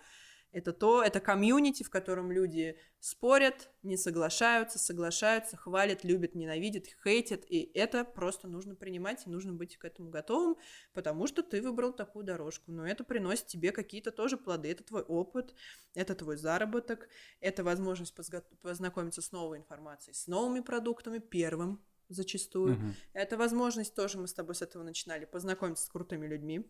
это 0.51 0.73
то, 0.73 1.03
это 1.03 1.19
комьюнити, 1.19 1.83
в 1.83 1.89
котором 1.89 2.31
люди 2.31 2.77
спорят, 2.99 3.69
не 3.83 3.97
соглашаются, 3.97 4.79
соглашаются, 4.79 5.57
хвалят, 5.57 6.03
любят, 6.03 6.35
ненавидят, 6.35 6.85
хейтят, 7.03 7.45
и 7.47 7.71
это 7.75 8.03
просто 8.03 8.47
нужно 8.47 8.75
принимать, 8.75 9.25
и 9.25 9.29
нужно 9.29 9.53
быть 9.53 9.77
к 9.77 9.85
этому 9.85 10.09
готовым, 10.09 10.57
потому 10.93 11.27
что 11.27 11.43
ты 11.43 11.61
выбрал 11.61 11.93
такую 11.93 12.25
дорожку, 12.25 12.71
но 12.71 12.87
это 12.87 13.03
приносит 13.03 13.47
тебе 13.47 13.71
какие-то 13.71 14.11
тоже 14.11 14.37
плоды, 14.37 14.71
это 14.71 14.83
твой 14.83 15.03
опыт, 15.03 15.53
это 15.93 16.15
твой 16.15 16.37
заработок, 16.37 17.07
это 17.39 17.63
возможность 17.63 18.15
познакомиться 18.61 19.21
с 19.21 19.31
новой 19.31 19.59
информацией, 19.59 20.15
с 20.15 20.27
новыми 20.27 20.61
продуктами 20.61 21.19
первым 21.19 21.83
зачастую, 22.09 22.73
угу. 22.73 22.93
это 23.13 23.37
возможность 23.37 23.93
тоже, 23.93 24.17
мы 24.17 24.27
с 24.27 24.33
тобой 24.33 24.55
с 24.55 24.63
этого 24.63 24.81
начинали, 24.83 25.25
познакомиться 25.25 25.85
с 25.85 25.89
крутыми 25.89 26.25
людьми, 26.25 26.65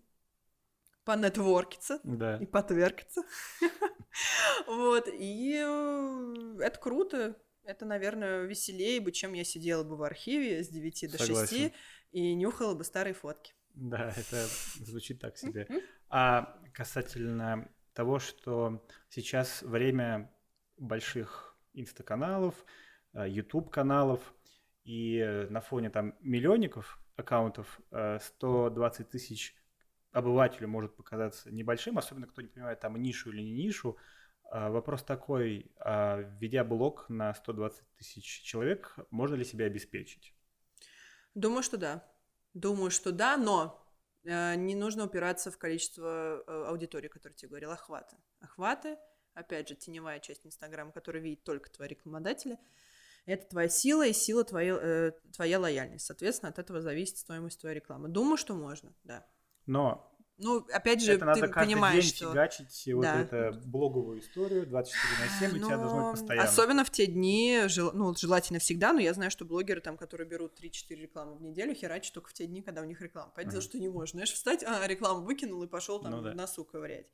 понетворкиться 1.09 1.99
да. 2.03 2.37
и 2.37 2.45
потверкаться. 2.45 3.23
Вот, 4.67 5.07
и 5.07 5.55
э, 5.55 6.57
это 6.61 6.79
круто. 6.79 7.35
Это, 7.63 7.85
наверное, 7.85 8.43
веселее 8.43 8.99
бы, 8.99 9.11
чем 9.11 9.33
я 9.33 9.43
сидела 9.43 9.83
бы 9.83 9.95
в 9.95 10.03
архиве 10.03 10.63
с 10.63 10.67
9 10.67 11.11
до 11.11 11.17
6 11.17 11.73
и 12.11 12.33
нюхала 12.35 12.75
бы 12.75 12.83
старые 12.83 13.13
фотки. 13.13 13.53
Да, 13.75 14.13
это 14.15 14.45
звучит 14.83 15.19
так 15.19 15.37
себе. 15.37 15.67
А 16.09 16.59
касательно 16.73 17.71
того, 17.93 18.19
что 18.19 18.85
сейчас 19.09 19.61
время 19.61 20.31
больших 20.77 21.55
инстаканалов, 21.73 22.55
YouTube-каналов, 23.13 24.19
э, 24.19 24.49
и 24.83 25.47
на 25.49 25.61
фоне 25.61 25.89
там 25.89 26.15
миллионников 26.19 26.99
аккаунтов 27.15 27.79
120 27.91 29.01
э, 29.01 29.03
тысяч 29.09 29.55
обывателю 30.11 30.67
может 30.67 30.95
показаться 30.95 31.51
небольшим, 31.51 31.97
особенно 31.97 32.27
кто 32.27 32.41
не 32.41 32.47
понимает 32.47 32.79
там 32.79 33.01
нишу 33.01 33.31
или 33.31 33.41
не 33.41 33.53
нишу. 33.53 33.97
А, 34.51 34.69
вопрос 34.69 35.03
такой, 35.03 35.71
а, 35.79 36.21
ведя 36.39 36.63
блог 36.63 37.07
на 37.09 37.33
120 37.33 37.83
тысяч 37.97 38.41
человек, 38.43 38.95
можно 39.11 39.35
ли 39.35 39.43
себя 39.43 39.65
обеспечить? 39.65 40.33
Думаю, 41.35 41.63
что 41.63 41.77
да. 41.77 42.03
Думаю, 42.53 42.89
что 42.89 43.11
да, 43.11 43.37
но 43.37 43.85
э, 44.23 44.55
не 44.55 44.73
нужно 44.73 45.05
упираться 45.05 45.51
в 45.51 45.57
количество 45.59 46.43
э, 46.45 46.65
аудитории, 46.67 47.07
которую 47.07 47.37
тебе 47.37 47.49
говорил, 47.49 47.71
охваты. 47.71 48.17
Охваты, 48.39 48.97
опять 49.35 49.69
же, 49.69 49.75
теневая 49.75 50.19
часть 50.19 50.45
Инстаграма, 50.47 50.91
которая 50.91 51.21
видит 51.21 51.43
только 51.43 51.69
твои 51.69 51.87
рекламодатели, 51.87 52.57
это 53.25 53.45
твоя 53.45 53.69
сила 53.69 54.07
и 54.07 54.13
сила 54.13 54.43
твоей, 54.43 54.71
э, 54.71 55.11
твоя 55.31 55.59
лояльность. 55.59 56.07
Соответственно, 56.07 56.49
от 56.49 56.57
этого 56.57 56.81
зависит 56.81 57.17
стоимость 57.17 57.61
твоей 57.61 57.75
рекламы. 57.75 58.09
Думаю, 58.09 58.37
что 58.37 58.55
можно, 58.55 58.91
да. 59.03 59.27
Но 59.65 60.09
ну, 60.41 60.65
опять 60.71 61.01
же, 61.01 61.11
это 61.11 61.25
надо 61.25 61.41
ты 61.41 61.47
каждый 61.49 61.73
понимаешь, 61.73 62.05
день 62.05 62.15
что... 62.15 62.31
фигачить 62.31 62.83
да. 62.85 62.95
вот 62.95 63.05
эту 63.05 63.67
блоговую 63.67 64.21
историю 64.21 64.65
24 64.65 65.13
на 65.19 65.39
7, 65.39 65.51
но... 65.51 65.65
у 65.65 65.67
тебя 65.67 65.77
должно 65.77 66.01
быть 66.03 66.19
постоянно. 66.19 66.47
Особенно 66.47 66.85
в 66.85 66.89
те 66.89 67.07
дни, 67.07 67.63
жел... 67.65 67.91
ну, 67.93 68.15
желательно 68.15 68.59
всегда, 68.59 68.93
но 68.93 69.01
я 69.01 69.13
знаю, 69.13 69.31
что 69.31 69.43
блогеры, 69.43 69.81
там, 69.81 69.97
которые 69.97 70.27
берут 70.29 70.57
3-4 70.57 70.95
рекламы 70.95 71.35
в 71.35 71.41
неделю, 71.41 71.75
херачат 71.75 72.13
только 72.13 72.29
в 72.29 72.33
те 72.33 72.47
дни, 72.47 72.61
когда 72.61 72.81
у 72.81 72.85
них 72.85 73.01
реклама. 73.01 73.33
Понятно, 73.35 73.57
uh-huh. 73.57 73.61
что 73.61 73.79
не 73.79 73.89
можешь, 73.89 74.11
знаешь, 74.11 74.31
встать, 74.31 74.63
а, 74.63 74.87
рекламу 74.87 75.25
выкинул 75.25 75.61
и 75.63 75.67
пошел 75.67 75.99
там 75.99 76.11
ну, 76.11 76.21
да. 76.21 76.33
носу 76.33 76.63
ковырять. 76.63 77.11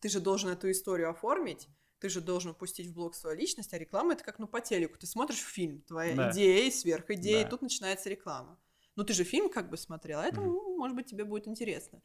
Ты 0.00 0.10
же 0.10 0.20
должен 0.20 0.50
эту 0.50 0.70
историю 0.70 1.08
оформить, 1.08 1.68
ты 1.98 2.10
же 2.10 2.20
должен 2.20 2.54
пустить 2.54 2.88
в 2.88 2.92
блог 2.92 3.14
свою 3.14 3.38
личность, 3.38 3.72
а 3.72 3.78
реклама 3.78 4.12
это 4.12 4.22
как, 4.22 4.38
ну, 4.38 4.46
по 4.46 4.60
телеку. 4.60 4.98
Ты 4.98 5.06
смотришь 5.06 5.38
фильм, 5.38 5.80
твоя 5.80 6.14
да. 6.14 6.30
идея, 6.30 6.70
сверх 6.70 7.10
идея, 7.10 7.40
да. 7.40 7.46
и 7.46 7.50
тут 7.50 7.62
начинается 7.62 8.10
реклама. 8.10 8.58
Ну, 8.96 9.04
ты 9.04 9.12
же 9.12 9.24
фильм 9.24 9.50
как 9.50 9.70
бы 9.70 9.76
смотрел, 9.76 10.20
а 10.20 10.24
это, 10.24 10.40
mm-hmm. 10.40 10.76
может 10.76 10.96
быть, 10.96 11.06
тебе 11.06 11.24
будет 11.24 11.46
интересно. 11.46 12.02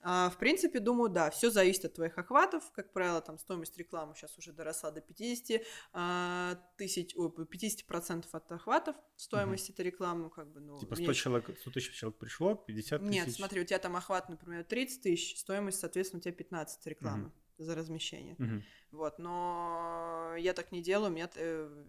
А, 0.00 0.30
в 0.30 0.38
принципе, 0.38 0.78
думаю, 0.78 1.10
да, 1.10 1.30
все 1.30 1.50
зависит 1.50 1.84
от 1.84 1.94
твоих 1.94 2.16
охватов. 2.16 2.70
Как 2.72 2.92
правило, 2.92 3.20
там 3.20 3.38
стоимость 3.38 3.76
рекламы 3.76 4.14
сейчас 4.14 4.38
уже 4.38 4.52
доросла 4.52 4.92
до 4.92 5.00
50 5.00 5.62
а, 5.92 6.54
тысяч, 6.76 7.14
о, 7.16 7.28
50% 7.28 8.26
от 8.30 8.52
охватов 8.52 8.96
стоимости 9.16 9.70
mm-hmm. 9.70 9.74
этой 9.74 9.84
рекламы. 9.86 10.30
Как 10.30 10.50
бы, 10.52 10.60
ну, 10.60 10.78
типа 10.78 10.94
100, 10.94 11.12
человек, 11.12 11.58
100 11.60 11.70
тысяч 11.72 11.92
человек 11.92 12.18
пришло, 12.18 12.54
50 12.54 13.00
тысяч? 13.00 13.10
Нет, 13.12 13.32
смотри, 13.32 13.60
у 13.60 13.64
тебя 13.64 13.78
там 13.80 13.96
охват, 13.96 14.28
например, 14.28 14.64
30 14.64 15.02
тысяч, 15.02 15.38
стоимость, 15.40 15.80
соответственно, 15.80 16.20
у 16.20 16.22
тебя 16.22 16.32
15 16.32 16.86
рекламы. 16.86 17.26
Mm-hmm 17.26 17.48
за 17.58 17.74
размещение. 17.74 18.36
Угу. 18.38 18.62
Вот, 18.92 19.18
но 19.18 20.34
я 20.38 20.52
так 20.54 20.72
не 20.72 20.80
делаю, 20.80 21.10
у 21.10 21.14
меня 21.14 21.28
э, 21.34 21.84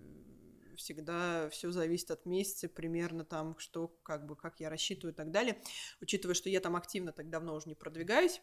всегда 0.80 1.50
все 1.50 1.72
зависит 1.72 2.10
от 2.12 2.26
месяца, 2.26 2.68
примерно 2.68 3.26
там, 3.26 3.58
что, 3.60 3.88
как 4.04 4.26
бы, 4.26 4.36
как 4.36 4.60
я 4.60 4.70
рассчитываю 4.70 5.14
и 5.14 5.16
так 5.16 5.32
далее. 5.32 5.62
Учитывая, 6.02 6.34
что 6.34 6.50
я 6.50 6.60
там 6.60 6.76
активно 6.76 7.12
так 7.12 7.30
давно 7.30 7.54
уже 7.54 7.68
не 7.68 7.76
продвигаюсь, 7.76 8.42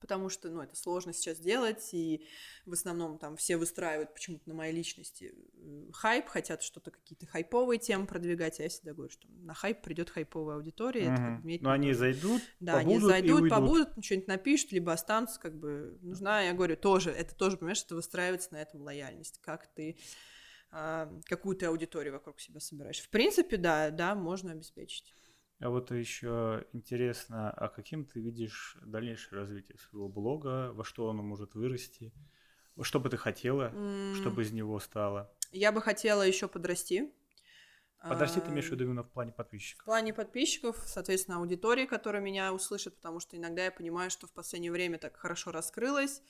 потому 0.00 0.28
что, 0.28 0.48
ну, 0.48 0.62
это 0.62 0.76
сложно 0.76 1.12
сейчас 1.12 1.38
делать, 1.38 1.90
и 1.92 2.24
в 2.66 2.72
основном 2.72 3.18
там 3.18 3.36
все 3.36 3.56
выстраивают 3.56 4.14
почему-то 4.14 4.48
на 4.48 4.54
моей 4.54 4.72
личности 4.72 5.34
э, 5.54 5.90
хайп, 5.92 6.28
хотят 6.28 6.62
что-то, 6.62 6.90
какие-то 6.90 7.26
хайповые 7.26 7.78
темы 7.78 8.06
продвигать, 8.06 8.60
а 8.60 8.64
я 8.64 8.68
всегда 8.68 8.94
говорю, 8.94 9.10
что 9.10 9.26
на 9.28 9.54
хайп 9.54 9.82
придет 9.82 10.10
хайповая 10.10 10.56
аудитория. 10.56 11.06
Mm-hmm. 11.06 11.12
Это, 11.12 11.22
как 11.22 11.42
бы, 11.42 11.58
Но 11.60 11.70
они 11.70 11.92
зайдут, 11.92 12.42
Да, 12.60 12.76
они 12.78 12.98
зайдут, 12.98 13.50
побудут, 13.50 14.04
что-нибудь 14.04 14.28
напишут, 14.28 14.72
либо 14.72 14.92
останутся, 14.92 15.40
как 15.40 15.58
бы, 15.58 15.98
нужна, 16.02 16.42
я 16.42 16.52
говорю, 16.52 16.76
тоже, 16.76 17.10
это 17.10 17.34
тоже, 17.34 17.56
понимаешь, 17.56 17.82
это 17.82 17.94
выстраивается 17.94 18.52
на 18.52 18.62
этом 18.62 18.82
лояльность, 18.82 19.40
как 19.40 19.66
ты 19.74 19.98
какую 20.70 21.56
ты 21.56 21.66
аудиторию 21.66 22.12
вокруг 22.12 22.40
себя 22.40 22.60
собираешь. 22.60 23.00
В 23.00 23.08
принципе, 23.10 23.56
да, 23.56 23.90
да, 23.90 24.14
можно 24.14 24.52
обеспечить. 24.52 25.14
А 25.60 25.70
вот 25.70 25.90
еще 25.90 26.66
интересно, 26.72 27.50
а 27.50 27.68
каким 27.68 28.04
ты 28.04 28.20
видишь 28.20 28.78
дальнейшее 28.82 29.40
развитие 29.40 29.76
своего 29.78 30.08
блога, 30.08 30.70
во 30.72 30.84
что 30.84 31.08
оно 31.10 31.22
может 31.22 31.54
вырасти, 31.54 32.12
что 32.82 33.00
бы 33.00 33.10
ты 33.10 33.16
хотела, 33.16 33.72
mm. 33.74 34.14
чтобы 34.14 34.42
из 34.42 34.52
него 34.52 34.78
стало? 34.78 35.34
Я 35.50 35.72
бы 35.72 35.82
хотела 35.82 36.22
еще 36.22 36.46
подрасти. 36.46 37.12
Подрасти 38.00 38.38
ты 38.38 38.50
имеешь 38.50 38.68
в 38.68 38.70
виду 38.70 38.84
именно 38.84 39.02
в 39.02 39.10
плане 39.10 39.32
подписчиков? 39.32 39.82
В 39.82 39.86
плане 39.86 40.14
подписчиков, 40.14 40.80
соответственно, 40.86 41.38
аудитории, 41.38 41.86
которая 41.86 42.22
меня 42.22 42.52
услышит, 42.52 42.94
потому 42.94 43.18
что 43.18 43.36
иногда 43.36 43.64
я 43.64 43.72
понимаю, 43.72 44.10
что 44.10 44.28
в 44.28 44.32
последнее 44.32 44.70
время 44.70 44.98
так 44.98 45.16
хорошо 45.16 45.50
раскрылась, 45.50 46.22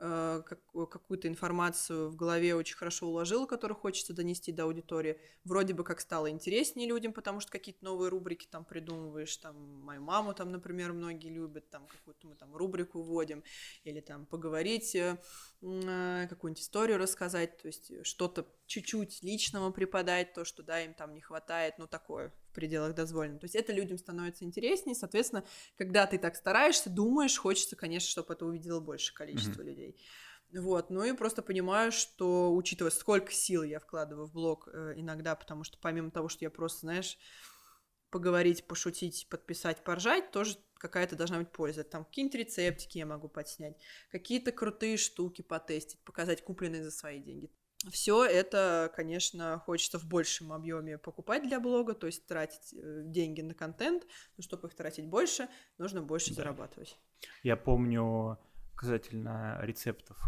какую-то 0.00 1.28
информацию 1.28 2.08
в 2.08 2.16
голове 2.16 2.54
очень 2.54 2.76
хорошо 2.76 3.06
уложил, 3.06 3.46
которую 3.46 3.76
хочется 3.76 4.14
донести 4.14 4.50
до 4.50 4.64
аудитории. 4.64 5.20
Вроде 5.44 5.74
бы 5.74 5.84
как 5.84 6.00
стало 6.00 6.30
интереснее 6.30 6.88
людям, 6.88 7.12
потому 7.12 7.40
что 7.40 7.52
какие-то 7.52 7.84
новые 7.84 8.08
рубрики 8.08 8.46
там 8.50 8.64
придумываешь, 8.64 9.36
там 9.36 9.56
мою 9.82 10.00
маму 10.00 10.32
там, 10.32 10.52
например, 10.52 10.94
многие 10.94 11.28
любят, 11.28 11.68
там 11.68 11.86
какую-то 11.86 12.26
мы 12.28 12.34
там 12.34 12.56
рубрику 12.56 13.02
вводим, 13.02 13.44
или 13.84 14.00
там 14.00 14.24
поговорить, 14.24 14.94
э, 14.94 15.18
э, 15.60 16.26
какую-нибудь 16.28 16.62
историю 16.62 16.96
рассказать, 16.96 17.58
то 17.58 17.66
есть 17.66 18.06
что-то 18.06 18.46
чуть-чуть 18.70 19.20
личного 19.22 19.72
преподать, 19.72 20.32
то, 20.32 20.44
что, 20.44 20.62
да, 20.62 20.80
им 20.80 20.94
там 20.94 21.12
не 21.12 21.20
хватает, 21.20 21.74
ну, 21.78 21.88
такое 21.88 22.32
в 22.50 22.54
пределах 22.54 22.94
дозволенного. 22.94 23.40
То 23.40 23.46
есть 23.46 23.56
это 23.56 23.72
людям 23.72 23.98
становится 23.98 24.44
интереснее, 24.44 24.94
соответственно, 24.94 25.44
когда 25.76 26.06
ты 26.06 26.18
так 26.18 26.36
стараешься, 26.36 26.88
думаешь, 26.88 27.36
хочется, 27.36 27.74
конечно, 27.74 28.08
чтобы 28.08 28.32
это 28.32 28.46
увидело 28.46 28.78
больше 28.78 29.12
количество 29.12 29.62
mm-hmm. 29.62 29.64
людей. 29.64 30.00
Вот, 30.52 30.88
ну 30.90 31.02
и 31.02 31.12
просто 31.12 31.42
понимаю, 31.42 31.90
что, 31.90 32.54
учитывая, 32.54 32.92
сколько 32.92 33.32
сил 33.32 33.64
я 33.64 33.80
вкладываю 33.80 34.26
в 34.26 34.32
блог 34.32 34.68
э, 34.72 34.94
иногда, 34.96 35.34
потому 35.34 35.64
что 35.64 35.76
помимо 35.80 36.12
того, 36.12 36.28
что 36.28 36.44
я 36.44 36.50
просто, 36.50 36.80
знаешь, 36.80 37.18
поговорить, 38.10 38.66
пошутить, 38.68 39.26
подписать, 39.28 39.82
поржать, 39.82 40.30
тоже 40.30 40.58
какая-то 40.74 41.16
должна 41.16 41.38
быть 41.38 41.50
польза. 41.50 41.82
Там 41.82 42.04
какие-нибудь 42.04 42.38
рецептики 42.38 42.98
я 42.98 43.06
могу 43.06 43.28
подснять, 43.28 43.76
какие-то 44.10 44.52
крутые 44.52 44.96
штуки 44.96 45.42
потестить, 45.42 46.00
показать 46.04 46.42
купленные 46.44 46.84
за 46.84 46.92
свои 46.92 47.20
деньги 47.20 47.50
все 47.88 48.24
это, 48.24 48.92
конечно, 48.94 49.58
хочется 49.64 49.98
в 49.98 50.04
большем 50.04 50.52
объеме 50.52 50.98
покупать 50.98 51.42
для 51.42 51.60
блога, 51.60 51.94
то 51.94 52.06
есть 52.06 52.26
тратить 52.26 52.74
э, 52.74 53.02
деньги 53.04 53.40
на 53.40 53.54
контент, 53.54 54.06
но 54.36 54.42
чтобы 54.42 54.68
их 54.68 54.74
тратить 54.74 55.06
больше, 55.06 55.48
нужно 55.78 56.02
больше 56.02 56.30
да. 56.30 56.42
зарабатывать. 56.42 56.98
Я 57.42 57.56
помню 57.56 58.38
касательно 58.80 59.58
рецептов 59.62 60.18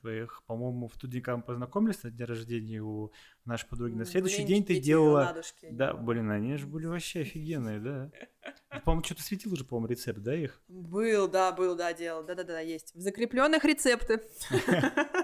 твоих, 0.00 0.42
по-моему, 0.46 0.86
в 0.86 0.98
тот 0.98 1.08
день, 1.08 1.22
когда 1.22 1.38
мы 1.38 1.42
познакомились 1.42 2.02
на 2.02 2.10
день 2.10 2.26
рождения 2.26 2.82
у 2.82 3.10
нашей 3.46 3.66
подруги, 3.66 3.94
на 3.94 4.04
следующий 4.04 4.44
день 4.44 4.64
ты 4.64 4.78
делала... 4.78 5.20
Ладушки, 5.20 5.68
да, 5.70 5.94
блин, 5.94 6.30
они 6.30 6.56
же 6.56 6.66
были 6.66 6.86
вообще 6.86 7.22
офигенные, 7.22 7.80
да. 7.80 8.10
По-моему, 8.84 9.04
что-то 9.04 9.22
светил 9.22 9.52
уже, 9.52 9.64
по-моему, 9.64 9.88
рецепт, 9.88 10.20
да, 10.20 10.34
их? 10.34 10.60
Был, 10.68 11.26
да, 11.26 11.52
был, 11.52 11.74
да, 11.74 11.94
делал. 11.94 12.22
Да-да-да, 12.22 12.60
есть. 12.60 12.94
В 12.94 13.00
закрепленных 13.00 13.64
рецепты. 13.64 14.22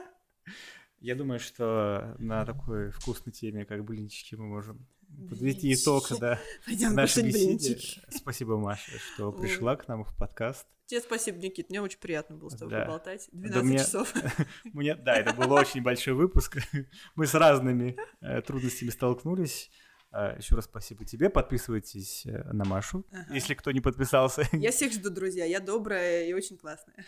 Я 1.00 1.14
думаю, 1.14 1.38
что 1.38 2.16
на 2.18 2.44
такой 2.44 2.90
вкусной 2.90 3.32
теме, 3.32 3.64
как 3.64 3.84
блинчики, 3.84 4.34
мы 4.34 4.46
можем 4.46 4.86
подвести 5.28 5.72
итог 5.72 6.06
да, 6.20 6.38
Пойдем 6.66 6.94
нашей 6.94 7.24
беседе. 7.24 7.74
Блинчики. 7.74 8.02
Спасибо, 8.10 8.58
Маша, 8.58 8.98
что 8.98 9.32
пришла 9.32 9.76
к 9.76 9.88
нам 9.88 10.04
в 10.04 10.16
подкаст. 10.16 10.66
Тебе 10.86 11.00
спасибо, 11.00 11.38
Никит, 11.38 11.68
мне 11.68 11.82
очень 11.82 11.98
приятно 11.98 12.36
было 12.36 12.48
с 12.48 12.56
тобой 12.56 12.70
да. 12.70 12.84
поболтать. 12.84 13.28
12 13.32 13.54
да, 13.54 13.62
мне, 13.62 13.78
часов. 13.78 14.14
Мне, 14.64 14.94
да, 14.94 15.16
это 15.16 15.34
был 15.34 15.52
очень 15.52 15.82
большой 15.82 16.14
выпуск. 16.14 16.56
Мы 17.14 17.26
с 17.26 17.34
разными 17.34 17.96
э, 18.22 18.40
трудностями 18.40 18.88
столкнулись. 18.88 19.70
А, 20.10 20.34
Еще 20.38 20.54
раз 20.54 20.64
спасибо 20.64 21.04
тебе. 21.04 21.28
Подписывайтесь 21.28 22.24
э, 22.24 22.42
на 22.54 22.64
Машу, 22.64 23.04
Ага. 23.12 23.34
если 23.34 23.52
кто 23.52 23.70
не 23.70 23.82
подписался. 23.82 24.48
Я 24.52 24.70
всех 24.70 24.94
жду, 24.94 25.10
друзья. 25.10 25.44
Я 25.44 25.60
добрая 25.60 26.24
и 26.24 26.32
очень 26.32 26.56
классная. 26.56 27.04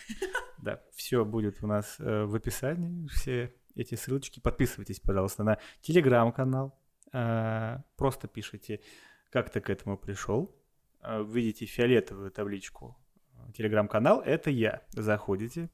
Да, 0.59 0.83
все 0.95 1.25
будет 1.25 1.63
у 1.63 1.67
нас 1.67 1.97
э, 1.99 2.25
в 2.25 2.35
описании, 2.35 3.09
все 3.09 3.55
эти 3.75 3.95
ссылочки. 3.95 4.41
Подписывайтесь, 4.41 5.01
пожалуйста, 5.01 5.45
на 5.45 5.59
телеграм-канал. 5.81 6.79
А, 7.13 7.83
Просто 7.97 8.29
пишите, 8.29 8.81
как 9.31 9.51
ты 9.51 9.61
к 9.61 9.71
этому 9.71 9.99
пришел. 9.99 10.55
А, 11.01 11.23
Видите 11.23 11.67
фиолетовую 11.67 12.31
табличку 12.31 12.97
телеграм-канал, 13.55 14.21
это 14.21 14.51
я. 14.51 14.83
Заходите, 14.91 15.71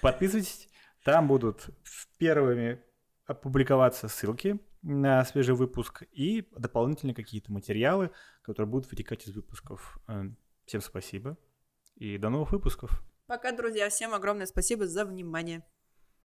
подписывайтесь. 0.00 0.68
Там 1.04 1.26
будут 1.26 1.70
первыми 2.18 2.80
опубликоваться 3.26 4.08
ссылки 4.08 4.60
на 4.82 5.24
свежий 5.24 5.54
выпуск 5.54 6.04
и 6.12 6.48
дополнительные 6.56 7.14
какие-то 7.14 7.52
материалы, 7.52 8.10
которые 8.42 8.70
будут 8.70 8.90
вытекать 8.90 9.26
из 9.26 9.34
выпусков. 9.34 9.98
Э, 10.08 10.24
Всем 10.64 10.80
спасибо 10.80 11.36
и 11.96 12.18
до 12.18 12.30
новых 12.30 12.52
выпусков. 12.52 13.02
Пока, 13.26 13.52
друзья. 13.52 13.88
Всем 13.88 14.14
огромное 14.14 14.46
спасибо 14.46 14.86
за 14.86 15.04
внимание. 15.04 15.64